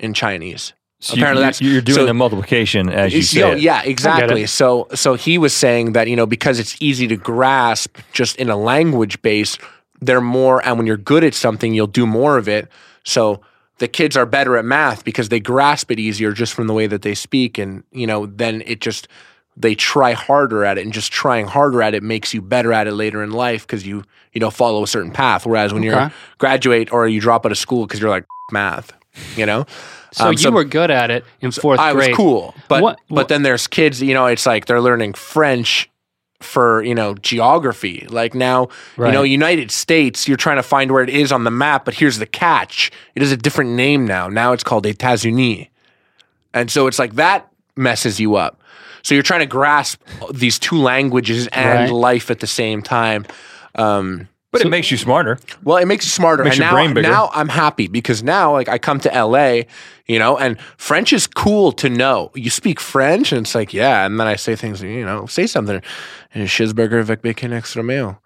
in 0.00 0.14
Chinese. 0.14 0.72
So 1.00 1.14
apparently 1.14 1.42
you, 1.42 1.46
that's- 1.46 1.60
you're 1.60 1.80
doing 1.80 1.96
so- 1.96 2.06
the 2.06 2.14
multiplication 2.14 2.88
as 2.88 3.14
you 3.14 3.22
say 3.22 3.56
yeah, 3.58 3.82
exactly. 3.84 4.46
So 4.46 4.88
so 4.94 5.14
he 5.14 5.38
was 5.38 5.54
saying 5.54 5.92
that, 5.92 6.08
you 6.08 6.16
know, 6.16 6.26
because 6.26 6.58
it's 6.58 6.76
easy 6.80 7.06
to 7.08 7.16
grasp 7.16 7.98
just 8.12 8.34
in 8.37 8.50
a 8.50 8.56
language 8.56 9.22
base, 9.22 9.58
they're 10.00 10.21
more 10.21 10.64
and 10.67 10.76
when 10.78 10.87
you're 10.87 10.97
good 10.97 11.25
at 11.25 11.35
something, 11.35 11.75
you'll 11.75 11.87
do 11.87 12.07
more 12.07 12.38
of 12.38 12.49
it. 12.49 12.69
So 13.05 13.40
the 13.78 13.88
kids 13.88 14.17
are 14.17 14.26
better 14.26 14.57
at 14.57 14.64
math 14.64 15.05
because 15.05 15.28
they 15.28 15.40
grasp 15.40 15.90
it 15.90 15.99
easier 15.99 16.33
just 16.33 16.52
from 16.55 16.67
the 16.67 16.75
way 16.75 16.87
that 16.87 17.02
they 17.02 17.14
speak 17.14 17.59
and, 17.59 17.85
you 17.93 18.07
know, 18.07 18.26
then 18.26 18.62
it 18.67 18.81
just 18.81 19.09
they 19.57 19.75
try 19.75 20.12
harder 20.12 20.64
at 20.64 20.78
it 20.78 20.85
and 20.85 20.93
just 20.93 21.11
trying 21.12 21.47
harder 21.47 21.83
at 21.83 21.93
it 21.95 22.02
makes 22.02 22.33
you 22.33 22.40
better 22.40 22.73
at 22.73 22.87
it 22.87 22.93
later 22.93 23.23
in 23.25 23.33
life 23.33 23.67
because 23.67 23.85
you 23.85 24.05
you 24.33 24.40
know 24.40 24.50
follow 24.50 24.85
a 24.85 24.87
certain 24.87 25.11
path 25.11 25.45
whereas 25.45 25.73
when 25.75 25.83
you 25.83 25.93
Okay. 25.93 26.14
graduate 26.38 26.93
or 26.93 27.09
you 27.09 27.21
drop 27.21 27.45
out 27.45 27.50
of 27.50 27.59
school 27.59 27.85
because 27.85 27.99
you're 28.00 28.09
like 28.11 28.25
math 28.52 28.93
you 29.37 29.45
know 29.45 29.67
So 30.12 30.28
Um, 30.28 30.35
you 30.38 30.52
were 30.52 30.62
good 30.62 30.93
at 30.93 31.11
it 31.11 31.25
in 31.40 31.50
fourth 31.50 31.81
I 31.81 31.93
grade. 31.93 32.05
I 32.07 32.09
was 32.11 32.17
cool, 32.17 32.55
but 32.69 32.83
What- 32.83 33.00
but 33.11 33.26
then 33.26 33.43
there's 33.43 33.67
kids. 33.67 34.00
You 34.00 34.14
know, 34.14 34.26
it's 34.26 34.47
like 34.47 34.67
they're 34.67 34.81
learning 34.81 35.14
French 35.14 35.90
for 36.40 36.83
you 36.83 36.95
know 36.95 37.14
geography. 37.14 38.07
Like 38.09 38.35
now, 38.35 38.68
you 39.09 39.12
know, 39.12 39.23
United 39.23 39.71
States. 39.71 40.28
You're 40.28 40.37
trying 40.37 40.57
to 40.57 40.62
find 40.62 40.90
where 40.92 41.02
it 41.02 41.11
is 41.11 41.33
on 41.33 41.45
the 41.45 41.50
map, 41.50 41.85
but 41.85 41.95
here's 41.95 42.18
the 42.18 42.26
catch: 42.26 42.90
it 43.14 43.23
is 43.23 43.33
a 43.33 43.37
different 43.37 43.71
name 43.73 44.07
now. 44.07 44.28
Now 44.28 44.52
it's 44.52 44.64
called 44.64 44.85
Etats-Unis, 44.85 45.66
and 46.54 46.71
so 46.71 46.87
it's 46.87 46.99
like 46.99 47.14
that 47.14 47.49
messes 47.76 48.18
you 48.21 48.37
up. 48.37 48.61
So 49.02 49.14
you're 49.14 49.23
trying 49.23 49.40
to 49.40 49.47
grasp 49.47 50.00
these 50.33 50.59
two 50.59 50.76
languages 50.76 51.47
and 51.49 51.85
Right. 51.85 51.92
life 51.92 52.30
at 52.30 52.40
the 52.40 52.47
same 52.47 52.83
time. 52.83 53.26
Um, 53.75 54.28
But 54.50 54.62
it 54.62 54.71
makes 54.71 54.90
you 54.90 54.97
smarter. 54.97 55.38
well, 55.62 55.76
it 55.76 55.85
makes 55.87 56.07
you 56.07 56.11
smarter. 56.11 56.43
Makes 56.43 56.57
and 56.57 56.61
your 56.61 56.69
now, 56.71 56.75
brain 56.75 56.95
bigger. 56.95 57.09
now 57.09 57.28
I'm 57.35 57.49
happy 57.50 57.87
because 57.87 58.23
now, 58.23 58.52
like, 58.52 58.69
I 58.69 58.78
come 58.78 58.99
to 59.00 59.09
LA, 59.11 59.62
you 60.07 60.19
know, 60.19 60.38
and 60.38 60.59
French 60.78 61.12
is 61.12 61.26
cool 61.26 61.71
to 61.73 61.90
know. 61.90 62.31
You 62.35 62.49
speak 62.49 62.81
French, 62.81 63.31
and 63.31 63.43
it's 63.45 63.55
like, 63.55 63.75
yeah. 63.75 64.07
And 64.07 64.19
then 64.19 64.26
I 64.26 64.37
say 64.37 64.57
things, 64.57 64.81
you 64.83 65.05
know, 65.05 65.26
say 65.26 65.47
something. 65.47 65.83
And 66.33 66.49
cheeseburger 66.49 66.99
avec 67.00 67.21
bacon 67.21 67.52
extra 67.52 67.83
meal. 67.83 68.23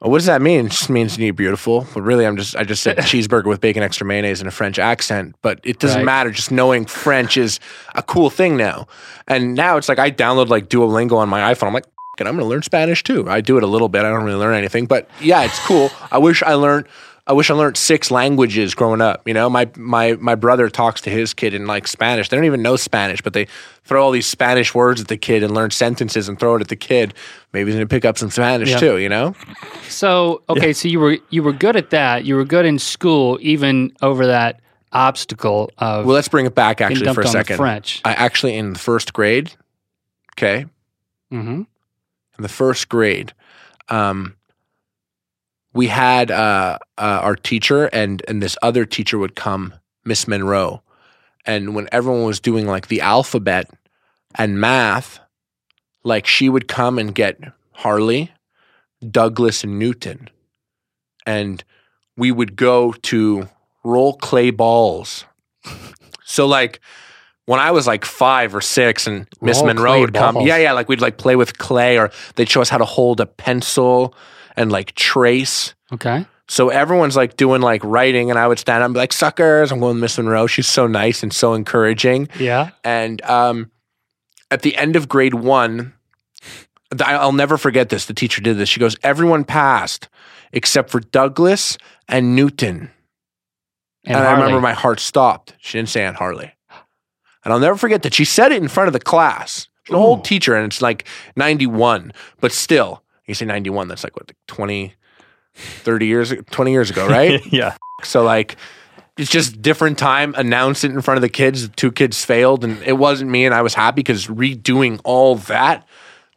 Oh, 0.00 0.10
what 0.10 0.18
does 0.18 0.26
that 0.26 0.40
mean? 0.42 0.66
It 0.66 0.72
just 0.72 0.90
means 0.90 1.18
you're 1.18 1.32
beautiful. 1.32 1.84
But 1.94 2.02
really, 2.02 2.24
I'm 2.26 2.36
just 2.36 2.54
I 2.54 2.62
just 2.64 2.82
said 2.82 2.98
cheeseburger 2.98 3.46
with 3.46 3.60
bacon 3.62 3.82
extra 3.82 4.06
mayonnaise 4.06 4.40
in 4.42 4.46
a 4.46 4.50
French 4.52 4.78
accent. 4.78 5.34
But 5.42 5.60
it 5.64 5.78
doesn't 5.80 5.98
Right. 6.00 6.04
matter. 6.04 6.30
Just 6.30 6.50
knowing 6.52 6.84
French 6.84 7.36
is 7.38 7.58
a 7.96 8.02
cool 8.02 8.28
thing 8.30 8.56
now. 8.58 8.86
And 9.26 9.54
now 9.54 9.76
it's 9.78 9.88
like 9.88 9.98
I 9.98 10.10
download 10.10 10.48
like 10.50 10.68
Duolingo 10.68 11.16
on 11.16 11.28
my 11.28 11.52
iPhone. 11.54 11.68
I'm 11.68 11.72
like, 11.74 11.86
"F- 12.20 12.26
it, 12.26 12.28
I'm 12.28 12.36
going 12.36 12.44
to 12.44 12.48
learn 12.50 12.62
Spanish 12.62 13.02
too. 13.02 13.28
I 13.28 13.40
do 13.40 13.56
it 13.56 13.62
a 13.62 13.66
little 13.66 13.88
bit. 13.88 14.04
I 14.04 14.10
don't 14.10 14.24
really 14.24 14.38
learn 14.38 14.54
anything, 14.54 14.86
but 14.86 15.08
yeah, 15.20 15.42
it's 15.44 15.58
cool. 15.66 15.90
I 16.10 16.18
wish 16.18 16.42
I 16.42 16.54
learned. 16.54 16.86
I 17.26 17.32
wish 17.34 17.50
I 17.50 17.54
learned 17.54 17.76
six 17.76 18.10
languages 18.10 18.74
growing 18.74 19.02
up. 19.02 19.28
You 19.28 19.34
know, 19.34 19.50
my 19.50 19.68
my 19.76 20.14
my 20.14 20.34
brother 20.34 20.70
talks 20.70 21.02
to 21.02 21.10
his 21.10 21.34
kid 21.34 21.52
in 21.52 21.66
like 21.66 21.86
Spanish. 21.86 22.30
They 22.30 22.36
don't 22.38 22.46
even 22.46 22.62
know 22.62 22.76
Spanish, 22.76 23.20
but 23.20 23.34
they 23.34 23.46
throw 23.84 24.02
all 24.02 24.10
these 24.10 24.26
Spanish 24.26 24.74
words 24.74 25.00
at 25.02 25.08
the 25.08 25.18
kid 25.18 25.42
and 25.42 25.54
learn 25.54 25.70
sentences 25.70 26.26
and 26.28 26.38
throw 26.40 26.56
it 26.56 26.62
at 26.62 26.68
the 26.68 26.76
kid. 26.76 27.12
Maybe 27.52 27.70
he's 27.70 27.76
going 27.76 27.86
to 27.86 27.94
pick 27.94 28.06
up 28.06 28.16
some 28.16 28.30
Spanish 28.30 28.70
Yeah. 28.70 28.78
too. 28.78 28.96
You 28.96 29.10
know. 29.10 29.34
So 29.88 30.42
okay, 30.48 30.72
so 30.72 30.88
you 30.88 31.00
were 31.00 31.18
you 31.28 31.42
were 31.42 31.52
good 31.52 31.76
at 31.76 31.90
that. 31.90 32.24
You 32.24 32.34
were 32.34 32.46
good 32.46 32.64
in 32.64 32.78
school, 32.78 33.38
even 33.42 33.92
over 34.00 34.26
that 34.26 34.60
obstacle 34.92 35.70
of 35.76 36.06
Well, 36.06 36.14
let's 36.14 36.28
bring 36.28 36.46
it 36.46 36.54
back 36.54 36.80
actually 36.80 37.04
dumped 37.04 37.16
for 37.16 37.20
a 37.22 37.26
on 37.28 37.32
the 37.34 37.38
second. 37.40 37.56
French. 37.58 38.00
I 38.06 38.14
actually 38.14 38.56
in 38.56 38.72
the 38.72 38.78
first 38.78 39.12
grade. 39.12 39.52
Okay, 40.34 40.64
hmm 41.30 41.62
in 42.38 42.42
the 42.42 42.48
first 42.48 42.88
grade, 42.88 43.32
um, 43.88 44.36
we 45.74 45.88
had 45.88 46.30
uh, 46.30 46.78
uh, 46.96 47.20
our 47.22 47.36
teacher 47.36 47.86
and 47.86 48.22
and 48.28 48.42
this 48.42 48.56
other 48.62 48.84
teacher 48.84 49.18
would 49.18 49.36
come, 49.36 49.74
Miss 50.04 50.26
Monroe, 50.26 50.82
and 51.44 51.74
when 51.74 51.88
everyone 51.92 52.24
was 52.24 52.40
doing 52.40 52.66
like 52.66 52.88
the 52.88 53.00
alphabet 53.00 53.70
and 54.34 54.60
math, 54.60 55.20
like 56.04 56.26
she 56.26 56.48
would 56.48 56.68
come 56.68 56.98
and 56.98 57.14
get 57.14 57.40
Harley, 57.72 58.32
Douglas, 59.10 59.64
and 59.64 59.78
Newton, 59.78 60.28
and 61.26 61.62
we 62.16 62.32
would 62.32 62.56
go 62.56 62.92
to 62.92 63.48
roll 63.84 64.14
clay 64.16 64.50
balls. 64.50 65.24
So 66.24 66.46
like 66.46 66.80
when 67.48 67.60
I 67.60 67.70
was 67.70 67.86
like 67.86 68.04
five 68.04 68.54
or 68.54 68.60
six 68.60 69.06
and 69.06 69.26
Miss 69.40 69.62
Monroe 69.62 70.00
would 70.00 70.12
come, 70.12 70.34
balls. 70.34 70.46
yeah, 70.46 70.58
yeah, 70.58 70.72
like 70.72 70.86
we'd 70.86 71.00
like 71.00 71.16
play 71.16 71.34
with 71.34 71.56
clay 71.56 71.98
or 71.98 72.10
they'd 72.36 72.46
show 72.46 72.60
us 72.60 72.68
how 72.68 72.76
to 72.76 72.84
hold 72.84 73.20
a 73.20 73.26
pencil 73.26 74.14
and 74.54 74.70
like 74.70 74.94
trace. 74.94 75.74
Okay. 75.90 76.26
So 76.46 76.68
everyone's 76.68 77.16
like 77.16 77.38
doing 77.38 77.62
like 77.62 77.82
writing 77.84 78.28
and 78.28 78.38
I 78.38 78.46
would 78.46 78.58
stand 78.58 78.82
up 78.82 78.88
and 78.88 78.94
be 78.94 78.98
like, 78.98 79.14
suckers, 79.14 79.72
I'm 79.72 79.80
going 79.80 79.94
with 79.94 80.02
Miss 80.02 80.18
Monroe. 80.18 80.46
She's 80.46 80.66
so 80.66 80.86
nice 80.86 81.22
and 81.22 81.32
so 81.32 81.54
encouraging. 81.54 82.28
Yeah. 82.38 82.68
And 82.84 83.22
um, 83.22 83.70
at 84.50 84.60
the 84.60 84.76
end 84.76 84.94
of 84.94 85.08
grade 85.08 85.32
one, 85.32 85.94
I'll 87.00 87.32
never 87.32 87.56
forget 87.56 87.88
this. 87.88 88.04
The 88.04 88.14
teacher 88.14 88.42
did 88.42 88.58
this. 88.58 88.68
She 88.68 88.78
goes, 88.78 88.94
everyone 89.02 89.44
passed 89.44 90.10
except 90.52 90.90
for 90.90 91.00
Douglas 91.00 91.78
and 92.08 92.36
Newton. 92.36 92.90
And, 94.04 94.18
I 94.18 94.32
remember 94.32 94.60
my 94.60 94.74
heart 94.74 95.00
stopped. 95.00 95.54
She 95.60 95.78
didn't 95.78 95.88
say 95.88 96.04
Aunt 96.04 96.16
Harley. 96.16 96.52
And 97.44 97.52
I'll 97.52 97.60
never 97.60 97.76
forget 97.76 98.02
that 98.02 98.14
she 98.14 98.24
said 98.24 98.52
it 98.52 98.62
in 98.62 98.68
front 98.68 98.88
of 98.88 98.92
the 98.92 99.00
class. 99.00 99.68
She's 99.84 99.94
an 99.94 99.96
old 99.96 100.24
teacher, 100.24 100.54
and 100.54 100.66
it's 100.66 100.82
like 100.82 101.06
91, 101.36 102.12
but 102.40 102.52
still, 102.52 103.02
you 103.26 103.34
say 103.34 103.46
91, 103.46 103.88
that's 103.88 104.04
like 104.04 104.16
what, 104.16 104.32
20, 104.48 104.92
30 105.54 106.06
years, 106.06 106.32
20 106.50 106.70
years 106.70 106.90
ago, 106.90 107.06
right? 107.06 107.40
yeah. 107.52 107.76
so, 108.02 108.22
like, 108.22 108.56
it's 109.16 109.30
just 109.30 109.60
different 109.62 109.98
time. 109.98 110.34
Announce 110.36 110.84
it 110.84 110.92
in 110.92 111.00
front 111.00 111.16
of 111.16 111.22
the 111.22 111.28
kids. 111.28 111.68
The 111.68 111.74
two 111.74 111.90
kids 111.90 112.24
failed, 112.24 112.64
and 112.64 112.82
it 112.82 112.98
wasn't 112.98 113.30
me, 113.30 113.46
and 113.46 113.54
I 113.54 113.62
was 113.62 113.74
happy 113.74 113.96
because 113.96 114.26
redoing 114.26 115.00
all 115.04 115.36
that 115.36 115.86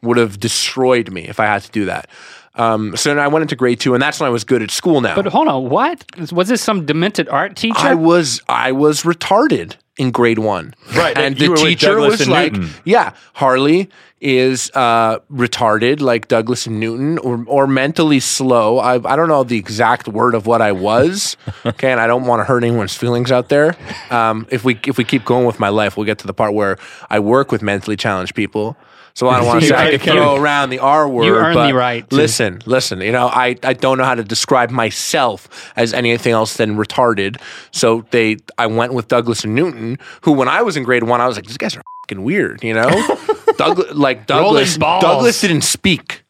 would 0.02 0.16
have 0.16 0.40
destroyed 0.40 1.10
me 1.12 1.28
if 1.28 1.38
I 1.38 1.44
had 1.44 1.62
to 1.62 1.70
do 1.70 1.84
that. 1.86 2.08
Um, 2.54 2.96
so 2.96 3.16
I 3.16 3.28
went 3.28 3.42
into 3.42 3.56
grade 3.56 3.80
two, 3.80 3.94
and 3.94 4.02
that's 4.02 4.20
when 4.20 4.26
I 4.26 4.30
was 4.30 4.44
good 4.44 4.62
at 4.62 4.70
school 4.70 5.00
now. 5.00 5.14
But 5.14 5.26
hold 5.26 5.48
on, 5.48 5.70
what 5.70 6.04
was 6.32 6.48
this? 6.48 6.62
Some 6.62 6.84
demented 6.84 7.28
art 7.28 7.56
teacher? 7.56 7.78
I 7.78 7.94
was 7.94 8.42
I 8.48 8.72
was 8.72 9.02
retarded 9.02 9.76
in 9.98 10.10
grade 10.10 10.38
one. 10.38 10.74
Right, 10.94 11.16
And 11.16 11.38
you 11.38 11.54
the 11.54 11.62
teacher 11.62 11.98
was 11.98 12.26
like, 12.28 12.52
Newton. 12.52 12.70
Yeah, 12.84 13.14
Harley 13.34 13.90
is 14.20 14.70
uh, 14.74 15.18
retarded 15.32 16.00
like 16.00 16.28
Douglas 16.28 16.66
and 16.66 16.78
Newton 16.78 17.18
or 17.18 17.44
or 17.46 17.66
mentally 17.66 18.20
slow. 18.20 18.78
I 18.78 18.94
I 18.94 19.16
don't 19.16 19.28
know 19.28 19.42
the 19.44 19.58
exact 19.58 20.08
word 20.08 20.34
of 20.34 20.46
what 20.46 20.62
I 20.62 20.72
was. 20.72 21.36
okay, 21.66 21.90
and 21.90 22.00
I 22.00 22.06
don't 22.06 22.24
want 22.24 22.40
to 22.40 22.44
hurt 22.44 22.62
anyone's 22.64 22.96
feelings 22.96 23.32
out 23.32 23.48
there. 23.48 23.76
Um, 24.10 24.46
if 24.50 24.64
we 24.64 24.78
if 24.86 24.96
we 24.96 25.04
keep 25.04 25.24
going 25.24 25.44
with 25.44 25.58
my 25.58 25.68
life, 25.68 25.96
we'll 25.96 26.06
get 26.06 26.18
to 26.18 26.26
the 26.26 26.34
part 26.34 26.54
where 26.54 26.78
I 27.10 27.18
work 27.18 27.50
with 27.52 27.62
mentally 27.62 27.96
challenged 27.96 28.34
people. 28.34 28.76
So 29.14 29.28
I 29.28 29.38
don't 29.38 29.46
want 29.46 29.60
to 29.60 29.66
say 29.68 29.74
I 29.74 29.90
You- 29.90 29.98
can 29.98 30.14
throw 30.16 30.36
around 30.36 30.70
the 30.70 30.78
R 30.78 31.08
word. 31.08 31.26
earn 31.30 31.54
but 31.54 31.66
the 31.68 31.74
right 31.74 32.08
to- 32.08 32.16
Listen, 32.16 32.60
listen. 32.66 33.00
You 33.00 33.12
know, 33.12 33.26
I, 33.28 33.56
I 33.62 33.72
don't 33.74 33.98
know 33.98 34.04
how 34.04 34.14
to 34.14 34.24
describe 34.24 34.70
myself 34.70 35.72
as 35.76 35.92
anything 35.92 36.32
else 36.32 36.56
than 36.56 36.76
retarded. 36.76 37.40
So 37.70 38.04
they, 38.10 38.36
I 38.58 38.66
went 38.66 38.94
with 38.94 39.08
Douglas 39.08 39.44
and 39.44 39.54
Newton, 39.54 39.98
who 40.22 40.32
when 40.32 40.48
I 40.48 40.62
was 40.62 40.76
in 40.76 40.82
grade 40.84 41.02
one, 41.02 41.20
I 41.20 41.26
was 41.26 41.36
like, 41.36 41.46
these 41.46 41.58
guys 41.58 41.76
are 41.76 41.82
fucking 42.04 42.22
weird. 42.24 42.62
You 42.64 42.74
know, 42.74 42.88
Douglas, 43.56 43.92
like 43.94 44.26
Douglas. 44.26 44.76
Douglas 44.76 45.40
didn't 45.40 45.62
speak. 45.62 46.22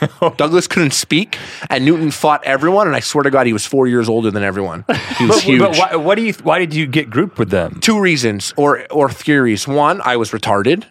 Douglas 0.36 0.66
couldn't 0.66 0.92
speak, 0.92 1.38
and 1.70 1.84
Newton 1.86 2.10
fought 2.10 2.44
everyone. 2.44 2.86
And 2.86 2.94
I 2.94 3.00
swear 3.00 3.22
to 3.24 3.30
God, 3.30 3.46
he 3.46 3.54
was 3.54 3.64
four 3.64 3.86
years 3.86 4.10
older 4.10 4.30
than 4.30 4.42
everyone. 4.42 4.84
He 5.16 5.24
was 5.24 5.36
But, 5.36 5.42
huge. 5.44 5.58
but 5.60 5.76
why, 5.78 5.96
what 5.96 6.14
do 6.16 6.22
you? 6.22 6.34
Why 6.42 6.58
did 6.58 6.74
you 6.74 6.86
get 6.86 7.08
grouped 7.08 7.38
with 7.38 7.48
them? 7.50 7.80
Two 7.80 7.98
reasons 7.98 8.52
or 8.58 8.86
or 8.90 9.08
theories. 9.10 9.66
One, 9.66 10.00
I 10.02 10.16
was 10.18 10.32
retarded. 10.32 10.84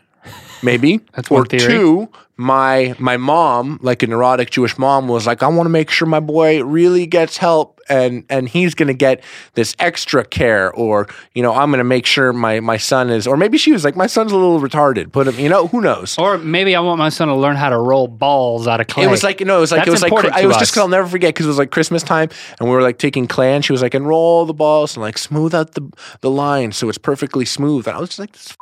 Maybe. 0.61 1.01
That's 1.13 1.29
or 1.31 1.39
one 1.39 1.45
theory. 1.47 1.67
two, 1.67 2.09
my 2.37 2.95
my 2.99 3.17
mom, 3.17 3.79
like 3.81 4.01
a 4.01 4.07
neurotic 4.07 4.49
Jewish 4.49 4.77
mom, 4.77 5.07
was 5.07 5.27
like, 5.27 5.43
I 5.43 5.47
want 5.47 5.65
to 5.65 5.71
make 5.71 5.89
sure 5.89 6.07
my 6.07 6.21
boy 6.21 6.63
really 6.63 7.05
gets 7.05 7.37
help 7.37 7.81
and 7.89 8.23
and 8.29 8.47
he's 8.47 8.75
gonna 8.75 8.93
get 8.93 9.21
this 9.55 9.75
extra 9.77 10.23
care, 10.23 10.71
or 10.71 11.07
you 11.33 11.43
know, 11.43 11.53
I'm 11.53 11.69
gonna 11.69 11.83
make 11.83 12.05
sure 12.05 12.31
my 12.31 12.61
my 12.61 12.77
son 12.77 13.09
is 13.09 13.27
or 13.27 13.35
maybe 13.35 13.57
she 13.57 13.73
was 13.73 13.83
like, 13.83 13.97
My 13.97 14.07
son's 14.07 14.31
a 14.31 14.37
little 14.37 14.61
retarded. 14.61 15.11
Put 15.11 15.27
him, 15.27 15.37
you 15.37 15.49
know, 15.49 15.67
who 15.67 15.81
knows? 15.81 16.17
Or 16.17 16.37
maybe 16.37 16.75
I 16.77 16.79
want 16.79 16.97
my 16.97 17.09
son 17.09 17.27
to 17.27 17.35
learn 17.35 17.57
how 17.57 17.69
to 17.69 17.77
roll 17.77 18.07
balls 18.07 18.67
out 18.67 18.79
of 18.79 18.87
clay. 18.87 19.03
It 19.03 19.09
was 19.09 19.21
like 19.23 19.41
you 19.41 19.45
know, 19.45 19.57
it 19.57 19.61
was 19.61 19.71
like 19.71 19.79
That's 19.79 19.89
it 19.89 19.91
was 19.91 20.01
like 20.03 20.13
it 20.13 20.47
was 20.47 20.55
us. 20.55 20.61
just 20.61 20.71
because 20.71 20.81
I'll 20.81 20.87
never 20.87 21.09
forget 21.09 21.33
because 21.33 21.45
it 21.45 21.49
was 21.49 21.57
like 21.57 21.71
Christmas 21.71 22.03
time 22.03 22.29
and 22.59 22.69
we 22.69 22.73
were 22.73 22.81
like 22.81 22.99
taking 22.99 23.27
clay 23.27 23.53
and 23.53 23.65
she 23.65 23.73
was 23.73 23.81
like, 23.81 23.93
and 23.93 24.07
roll 24.07 24.45
the 24.45 24.53
balls 24.53 24.95
and 24.95 25.01
like 25.01 25.17
smooth 25.17 25.53
out 25.53 25.73
the 25.73 25.91
the 26.21 26.29
line 26.29 26.71
so 26.71 26.87
it's 26.87 26.97
perfectly 26.97 27.43
smooth. 27.43 27.85
And 27.85 27.97
I 27.97 27.99
was 27.99 28.09
just 28.09 28.19
like, 28.19 28.31
this 28.31 28.55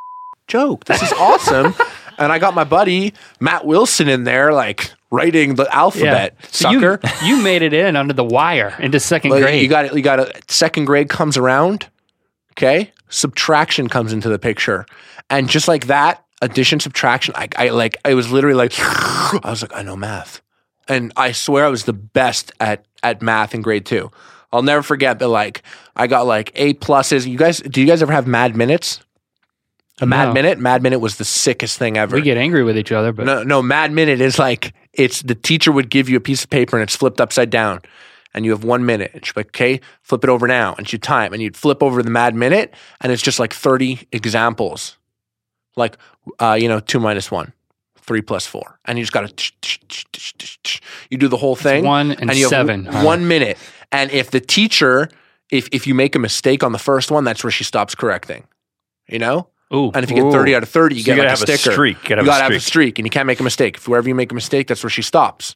joke. 0.47 0.85
This 0.85 1.01
is 1.01 1.11
awesome. 1.13 1.73
and 2.17 2.31
I 2.31 2.39
got 2.39 2.53
my 2.55 2.63
buddy 2.63 3.13
Matt 3.39 3.65
Wilson 3.65 4.07
in 4.07 4.23
there 4.23 4.51
like 4.53 4.91
writing 5.11 5.55
the 5.55 5.73
alphabet. 5.73 6.35
So 6.49 6.69
you- 6.71 6.79
Sucker. 6.79 7.25
You, 7.25 7.41
made 7.41 7.61
it 7.61 7.73
in 7.73 7.95
under 7.95 8.13
the 8.13 8.23
wire 8.23 8.75
into 8.79 8.99
second 8.99 9.31
Like, 9.31 9.43
grade. 9.43 9.61
You 9.61 9.69
got 9.69 9.85
it. 9.85 9.93
You 9.93 10.01
got 10.01 10.19
it. 10.19 10.49
Second 10.49 10.85
grade 10.85 11.09
comes 11.09 11.37
around. 11.37 11.87
Okay, 12.53 12.91
subtraction 13.09 13.87
comes 13.87 14.11
into 14.11 14.29
the 14.29 14.39
picture, 14.39 14.87
and 15.29 15.47
just 15.47 15.67
like 15.67 15.85
that, 15.87 16.25
addition, 16.41 16.79
subtraction. 16.79 17.35
I, 17.37 17.47
I 17.55 17.69
like. 17.69 17.97
I 18.03 18.15
was 18.15 18.31
literally 18.31 18.55
like, 18.55 18.73
I 18.79 19.39
was 19.43 19.61
like, 19.61 19.75
I 19.75 19.83
know 19.83 19.95
math, 19.95 20.41
and 20.87 21.13
I 21.15 21.33
swear 21.33 21.65
I 21.65 21.69
was 21.69 21.83
the 21.85 21.93
best 21.93 22.51
at 22.59 22.83
at 23.03 23.21
math 23.21 23.53
in 23.53 23.61
grade 23.61 23.85
two. 23.85 24.09
I'll 24.51 24.63
never 24.63 24.81
forget 24.81 25.19
that. 25.19 25.27
Like, 25.27 25.61
I 25.95 26.07
got 26.07 26.25
like 26.25 26.51
A 26.55 26.73
pluses. 26.73 27.27
You 27.27 27.37
guys, 27.37 27.59
do 27.59 27.79
you 27.79 27.85
guys 27.85 28.01
ever 28.01 28.11
have 28.13 28.25
Mad 28.25 28.55
Minutes? 28.55 29.01
A 29.99 30.05
Mad 30.05 30.27
No. 30.27 30.33
Minute. 30.33 30.59
Mad 30.59 30.83
Minute 30.83 30.99
was 30.99 31.17
the 31.17 31.25
sickest 31.25 31.77
thing 31.77 31.97
ever. 31.97 32.15
we 32.15 32.21
get 32.21 32.37
angry 32.37 32.63
with 32.63 32.77
each 32.77 32.91
other, 32.91 33.11
but 33.11 33.25
No, 33.25 33.43
no, 33.43 33.61
Mad 33.61 33.91
Minute 33.91 34.21
is 34.21 34.37
like 34.37 34.73
it's 34.93 35.21
the 35.21 35.35
teacher 35.35 35.71
would 35.71 35.89
give 35.89 36.09
you 36.09 36.17
a 36.17 36.21
piece 36.21 36.43
of 36.43 36.49
paper 36.49 36.75
and 36.77 36.83
it's 36.83 36.95
flipped 36.95 37.19
upside 37.21 37.49
down. 37.49 37.81
And 38.33 38.45
you 38.45 38.51
have 38.51 38.63
one 38.63 38.85
minute. 38.85 39.11
And 39.15 39.25
she'd 39.25 39.33
be 39.33 39.39
like, 39.39 39.47
okay, 39.47 39.81
flip 40.03 40.23
it 40.23 40.29
over 40.29 40.47
now. 40.47 40.75
And 40.77 40.87
she'd 40.87 41.01
time. 41.01 41.33
And 41.33 41.41
you'd 41.41 41.57
flip 41.57 41.81
over 41.81 42.03
the 42.03 42.11
Mad 42.11 42.35
Minute 42.35 42.73
and 43.01 43.11
it's 43.11 43.21
just 43.23 43.39
like 43.39 43.53
30 43.53 44.07
examples. 44.11 44.97
Like, 45.75 45.97
uh, 46.39 46.57
you 46.59 46.67
know, 46.67 46.79
two 46.79 46.99
minus 46.99 47.31
one, 47.31 47.53
three 47.99 48.21
plus 48.21 48.45
four. 48.45 48.79
And 48.85 48.99
you 48.99 49.03
just 49.03 49.13
got 49.13 49.35
to, 49.35 50.87
you 51.09 51.17
do 51.17 51.27
the 51.27 51.37
whole 51.37 51.55
thing. 51.55 51.83
one 51.83 52.11
and, 52.11 52.29
have 52.29 52.49
seven. 52.49 52.85
one 53.03 53.27
minute. 53.27 53.57
And 53.91 54.11
if 54.11 54.29
the 54.29 54.41
teacher, 54.41 55.09
if, 55.49 55.67
if 55.71 55.87
you 55.87 55.95
make 55.95 56.15
a 56.15 56.19
mistake 56.19 56.63
on 56.63 56.71
the 56.73 56.79
first 56.79 57.09
one, 57.09 57.23
that's 57.23 57.43
where 57.43 57.51
she 57.51 57.63
stops 57.63 57.95
correcting. 57.95 58.47
You 59.07 59.19
know? 59.19 59.47
Ooh, 59.73 59.91
And 59.93 60.03
if 60.03 60.09
you 60.09 60.15
get 60.23 60.31
30 60.31 60.55
out 60.55 60.63
of 60.63 60.69
30, 60.69 60.95
you 60.95 61.01
So 61.03 61.11
you 61.11 61.15
get 61.15 61.23
gotta 61.23 61.29
like 61.29 61.39
have 61.39 61.49
a 61.49 61.51
a 61.53 61.57
sticker. 61.57 61.73
streak. 61.73 61.97
You 62.03 62.09
gotta 62.09 62.21
You 62.23 62.25
have 62.29 62.37
a 62.37 62.39
gotta 62.39 62.43
have 62.43 62.51
a 62.51 62.59
streak. 62.59 62.67
streak, 62.67 62.99
and 62.99 63.05
you 63.05 63.09
can't 63.09 63.27
make 63.27 63.39
a 63.39 63.43
mistake. 63.43 63.77
If 63.77 63.87
wherever 63.87 64.07
you 64.07 64.15
make 64.15 64.31
a 64.31 64.35
mistake, 64.35 64.67
that's 64.67 64.81
where 64.83 64.89
she 64.89 65.01
stops. 65.01 65.55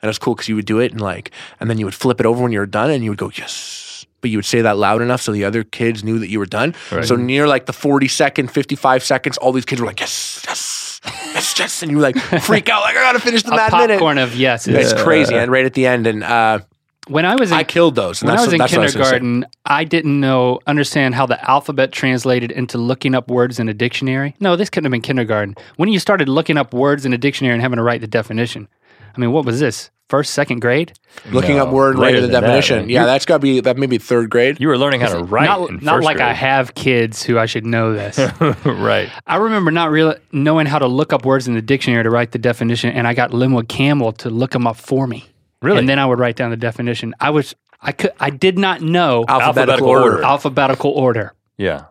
And 0.00 0.08
it's 0.08 0.18
cool 0.18 0.34
because 0.36 0.48
you 0.48 0.54
would 0.54 0.64
do 0.66 0.78
it 0.78 0.92
and 0.92 1.00
like, 1.00 1.32
and 1.58 1.68
then 1.68 1.76
you 1.78 1.84
would 1.84 1.94
flip 1.94 2.20
it 2.20 2.26
over 2.26 2.40
when 2.42 2.52
you 2.52 2.60
were 2.60 2.66
done, 2.66 2.90
and 2.90 3.02
you 3.02 3.10
would 3.10 3.18
go 3.18 3.32
yes, 3.34 4.06
but 4.20 4.30
you 4.30 4.38
would 4.38 4.44
say 4.44 4.60
that 4.62 4.76
loud 4.76 5.02
enough 5.02 5.20
so 5.20 5.32
the 5.32 5.44
other 5.44 5.64
kids 5.64 6.04
knew 6.04 6.20
that 6.20 6.28
you 6.28 6.38
were 6.38 6.46
done. 6.46 6.72
Right. 6.92 7.04
So 7.04 7.16
near 7.16 7.48
like 7.48 7.66
the 7.66 7.72
forty 7.72 8.06
second, 8.06 8.52
fifty 8.52 8.76
five 8.76 9.02
seconds, 9.02 9.38
all 9.38 9.50
these 9.50 9.64
kids 9.64 9.80
were 9.80 9.88
like 9.88 9.98
yes, 9.98 10.40
yes, 10.46 11.00
yes, 11.34 11.58
yes, 11.58 11.82
and 11.82 11.90
you 11.90 11.98
like 11.98 12.16
freak 12.16 12.68
out 12.72 12.82
like 12.82 12.96
I 12.96 13.00
gotta 13.00 13.18
finish 13.18 13.42
the 13.42 13.50
a 13.52 13.56
mad 13.56 13.72
minute. 13.72 13.94
popcorn 13.94 14.18
of 14.18 14.36
yes. 14.36 14.68
It's 14.68 14.92
crazy, 15.02 15.34
and 15.34 15.50
right 15.50 15.64
at 15.66 15.74
the 15.74 15.86
end, 15.88 16.06
and 16.06 16.22
uh, 16.22 16.60
When 17.08 17.24
I 17.24 17.34
was 17.36 17.50
in 17.50 17.56
I 17.56 17.64
killed 17.64 17.94
those. 17.94 18.22
And 18.22 18.28
when 18.30 18.38
I 18.38 18.40
was 18.40 18.48
what- 18.48 18.52
in 18.54 18.58
that's 18.58 18.72
what 18.72 18.78
I 18.80 18.82
was 18.84 18.94
gonna 18.94 19.04
say. 19.06 19.10
kindergarten, 19.18 19.46
I 19.64 19.84
didn't 19.84 20.20
know 20.20 20.60
understand 20.66 21.14
how 21.14 21.26
the 21.26 21.50
alphabet 21.50 21.92
translated 21.92 22.50
into 22.52 22.78
looking 22.78 23.14
up 23.14 23.30
words 23.30 23.58
in 23.58 23.68
a 23.68 23.74
dictionary. 23.74 24.34
No, 24.40 24.56
this 24.56 24.70
couldn't 24.70 24.84
have 24.86 24.92
been 24.92 25.00
kindergarten. 25.02 25.56
When 25.76 25.88
you 25.88 25.98
started 25.98 26.28
looking 26.28 26.56
up 26.56 26.72
words 26.74 27.04
in 27.06 27.12
a 27.12 27.18
dictionary 27.18 27.54
and 27.54 27.62
having 27.62 27.76
to 27.78 27.82
write 27.82 28.00
the 28.00 28.06
definition, 28.06 28.68
I 29.16 29.20
mean, 29.20 29.32
what 29.32 29.44
was 29.44 29.58
this? 29.60 29.90
First, 30.08 30.32
second 30.32 30.60
grade? 30.60 30.94
Looking 31.32 31.56
No, 31.56 31.66
up 31.66 31.72
word, 31.72 31.96
later 31.96 32.00
writing 32.00 32.20
the 32.22 32.26
than 32.28 32.32
that, 32.32 32.40
definition. 32.40 32.78
man. 32.78 32.88
yeah, 32.88 33.04
that's 33.04 33.26
got 33.26 33.34
to 33.34 33.38
be 33.40 33.60
that 33.60 33.76
maybe 33.76 33.98
third 33.98 34.30
grade. 34.30 34.56
You 34.58 34.68
were 34.68 34.78
learning 34.78 35.02
how 35.02 35.08
to 35.12 35.22
write. 35.22 35.44
not 35.44 35.68
in 35.68 35.80
not 35.82 35.96
first 35.96 36.04
like 36.06 36.16
I 36.16 36.28
grade. 36.28 36.36
have 36.36 36.74
kids 36.74 37.22
who 37.22 37.38
I 37.38 37.44
should 37.44 37.66
know 37.66 37.92
this. 37.92 38.18
right. 38.64 39.10
I 39.26 39.36
remember 39.36 39.70
not 39.70 39.90
really 39.90 40.14
knowing 40.32 40.64
how 40.66 40.78
to 40.78 40.86
look 40.86 41.12
up 41.12 41.26
words 41.26 41.46
in 41.46 41.52
the 41.52 41.60
dictionary 41.60 42.02
to 42.04 42.10
write 42.10 42.32
the 42.32 42.38
definition, 42.38 42.90
and 42.90 43.06
I 43.06 43.12
got 43.12 43.34
Linwood 43.34 43.68
Campbell 43.68 44.12
to 44.12 44.30
look 44.30 44.52
them 44.52 44.66
up 44.66 44.76
for 44.76 45.06
me. 45.06 45.26
Really? 45.62 45.78
And 45.80 45.88
then 45.88 45.98
I 45.98 46.06
would 46.06 46.18
write 46.18 46.36
down 46.36 46.50
the 46.50 46.56
definition. 46.56 47.14
I 47.20 47.30
was 47.30 47.54
I 47.80 47.92
could 47.92 48.12
I 48.20 48.30
did 48.30 48.58
not 48.58 48.80
know 48.80 49.24
Alphabetical, 49.28 49.40
Alphabetical 49.48 49.88
order. 49.88 50.12
order. 50.12 50.24
alphabetical 50.24 50.90
order. 50.92 51.34
Yeah. 51.56 51.84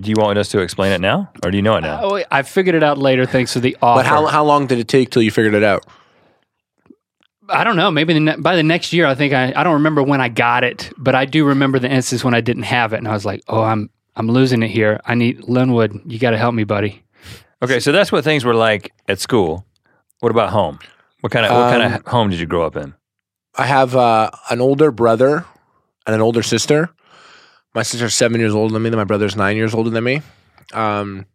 Do 0.00 0.10
you 0.10 0.16
want 0.18 0.36
us 0.38 0.48
to 0.48 0.58
explain 0.60 0.90
it 0.92 1.00
now, 1.00 1.30
or 1.44 1.50
do 1.52 1.56
you 1.56 1.62
know 1.62 1.76
it 1.76 1.82
now? 1.82 2.00
Oh, 2.02 2.22
I 2.30 2.42
figured 2.42 2.74
it 2.74 2.82
out 2.82 2.98
later 2.98 3.26
thanks 3.26 3.52
to 3.52 3.60
the 3.60 3.76
author. 3.80 4.00
But 4.02 4.06
how 4.06 4.26
how 4.26 4.44
long 4.44 4.66
did 4.66 4.78
it 4.78 4.88
take 4.88 5.10
till 5.10 5.22
you 5.22 5.30
figured 5.30 5.54
it 5.54 5.62
out? 5.62 5.86
I 7.48 7.62
don't 7.62 7.76
know. 7.76 7.90
Maybe 7.90 8.14
the 8.14 8.20
ne- 8.20 8.36
by 8.36 8.56
the 8.56 8.62
next 8.62 8.92
year, 8.92 9.06
I 9.06 9.14
think 9.14 9.32
I 9.34 9.52
I 9.54 9.62
don't 9.64 9.74
remember 9.74 10.02
when 10.02 10.20
I 10.20 10.28
got 10.28 10.64
it, 10.64 10.90
but 10.96 11.14
I 11.14 11.26
do 11.26 11.44
remember 11.44 11.78
the 11.78 11.90
instance 11.90 12.24
when 12.24 12.34
I 12.34 12.40
didn't 12.40 12.62
have 12.64 12.92
it, 12.92 12.96
and 12.98 13.06
I 13.06 13.12
was 13.12 13.24
like, 13.24 13.42
"Oh, 13.48 13.62
I'm 13.62 13.90
I'm 14.16 14.28
losing 14.28 14.62
it 14.62 14.68
here. 14.70 15.00
I 15.04 15.14
need 15.14 15.44
Linwood. 15.48 16.00
You 16.06 16.18
got 16.18 16.30
to 16.30 16.38
help 16.38 16.54
me, 16.54 16.64
buddy." 16.64 17.04
Okay, 17.62 17.80
so 17.80 17.92
that's 17.92 18.10
what 18.10 18.24
things 18.24 18.44
were 18.44 18.54
like 18.54 18.92
at 19.08 19.20
school. 19.20 19.64
What 20.20 20.30
about 20.30 20.50
home? 20.50 20.78
What 21.20 21.32
kind 21.32 21.46
of 21.46 21.52
what 21.52 21.70
kind 21.70 21.82
Um, 21.82 21.92
of 21.94 22.06
home 22.06 22.30
did 22.30 22.40
you 22.40 22.46
grow 22.46 22.66
up 22.66 22.76
in? 22.76 22.94
I 23.56 23.66
have 23.66 23.94
uh, 23.94 24.30
an 24.50 24.60
older 24.60 24.90
brother 24.90 25.44
and 26.06 26.14
an 26.14 26.20
older 26.20 26.42
sister. 26.42 26.90
My 27.74 27.82
sister's 27.82 28.14
seven 28.14 28.40
years 28.40 28.54
older 28.54 28.72
than 28.72 28.82
me. 28.82 28.90
My 28.90 29.04
brother's 29.04 29.36
nine 29.36 29.56
years 29.56 29.74
older 29.74 29.90
than 29.90 30.04
me. 30.04 30.22
Um, 30.72 31.26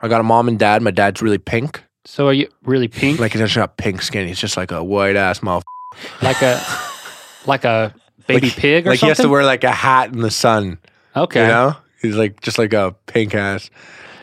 I 0.00 0.08
got 0.08 0.20
a 0.20 0.24
mom 0.24 0.48
and 0.48 0.58
dad. 0.58 0.82
My 0.82 0.90
dad's 0.90 1.20
really 1.22 1.38
pink. 1.38 1.82
So 2.04 2.28
are 2.28 2.32
you 2.32 2.48
really 2.64 2.88
pink, 2.88 3.20
Like 3.20 3.32
he's 3.32 3.40
just 3.42 3.54
got 3.56 3.76
pink 3.76 4.02
skin. 4.02 4.26
He's 4.26 4.38
just 4.38 4.56
like 4.56 4.70
a 4.72 4.82
white 4.82 5.16
ass 5.16 5.40
motherfucker. 5.40 5.62
like 6.22 6.40
a 6.42 6.60
like 7.46 7.64
a 7.64 7.94
baby 8.26 8.48
Like- 8.48 8.56
pig 8.56 8.86
or 8.86 8.90
something. 8.90 8.90
Like 8.90 9.00
he 9.00 9.06
has 9.08 9.18
to 9.18 9.28
wear 9.28 9.44
like 9.44 9.64
a 9.64 9.70
hat 9.70 10.12
in 10.12 10.20
the 10.20 10.30
sun. 10.30 10.78
okay, 11.14 11.42
You 11.42 11.46
know? 11.48 11.76
He's 12.00 12.16
like 12.16 12.40
just 12.40 12.56
like 12.58 12.72
a 12.72 12.94
pink 13.06 13.34
ass. 13.34 13.68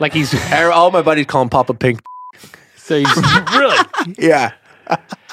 like 0.00 0.12
he's 0.12 0.34
All 0.52 0.90
my 0.90 1.02
buddies 1.02 1.26
call 1.26 1.42
him 1.42 1.48
Papa 1.48 1.74
Pink. 1.74 2.00
so 2.76 2.98
he's 2.98 3.16
really? 3.52 3.78
Yeah. 4.18 4.52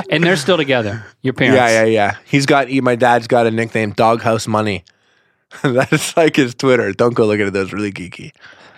And 0.10 0.24
they're 0.24 0.36
still 0.38 0.58
together. 0.58 1.06
Your 1.22 1.34
parents, 1.34 1.58
Yeah, 1.58 1.84
yeah, 1.84 1.86
yeah. 1.86 2.18
He's 2.26 2.46
got 2.46 2.68
he, 2.68 2.82
my 2.82 2.96
dad's 2.96 3.28
got 3.28 3.48
a 3.48 3.52
nickname, 3.52 3.92
Doghouse 3.92 4.48
Money. 4.48 4.84
That's 5.64 6.16
like 6.18 6.36
his 6.36 6.56
Twitter. 6.56 6.92
Don't 6.92 7.14
go 7.14 7.26
look 7.26 7.40
at 7.40 7.48
it. 7.48 7.54
That's 7.54 7.74
really 7.74 7.92
geeky. 7.92 8.32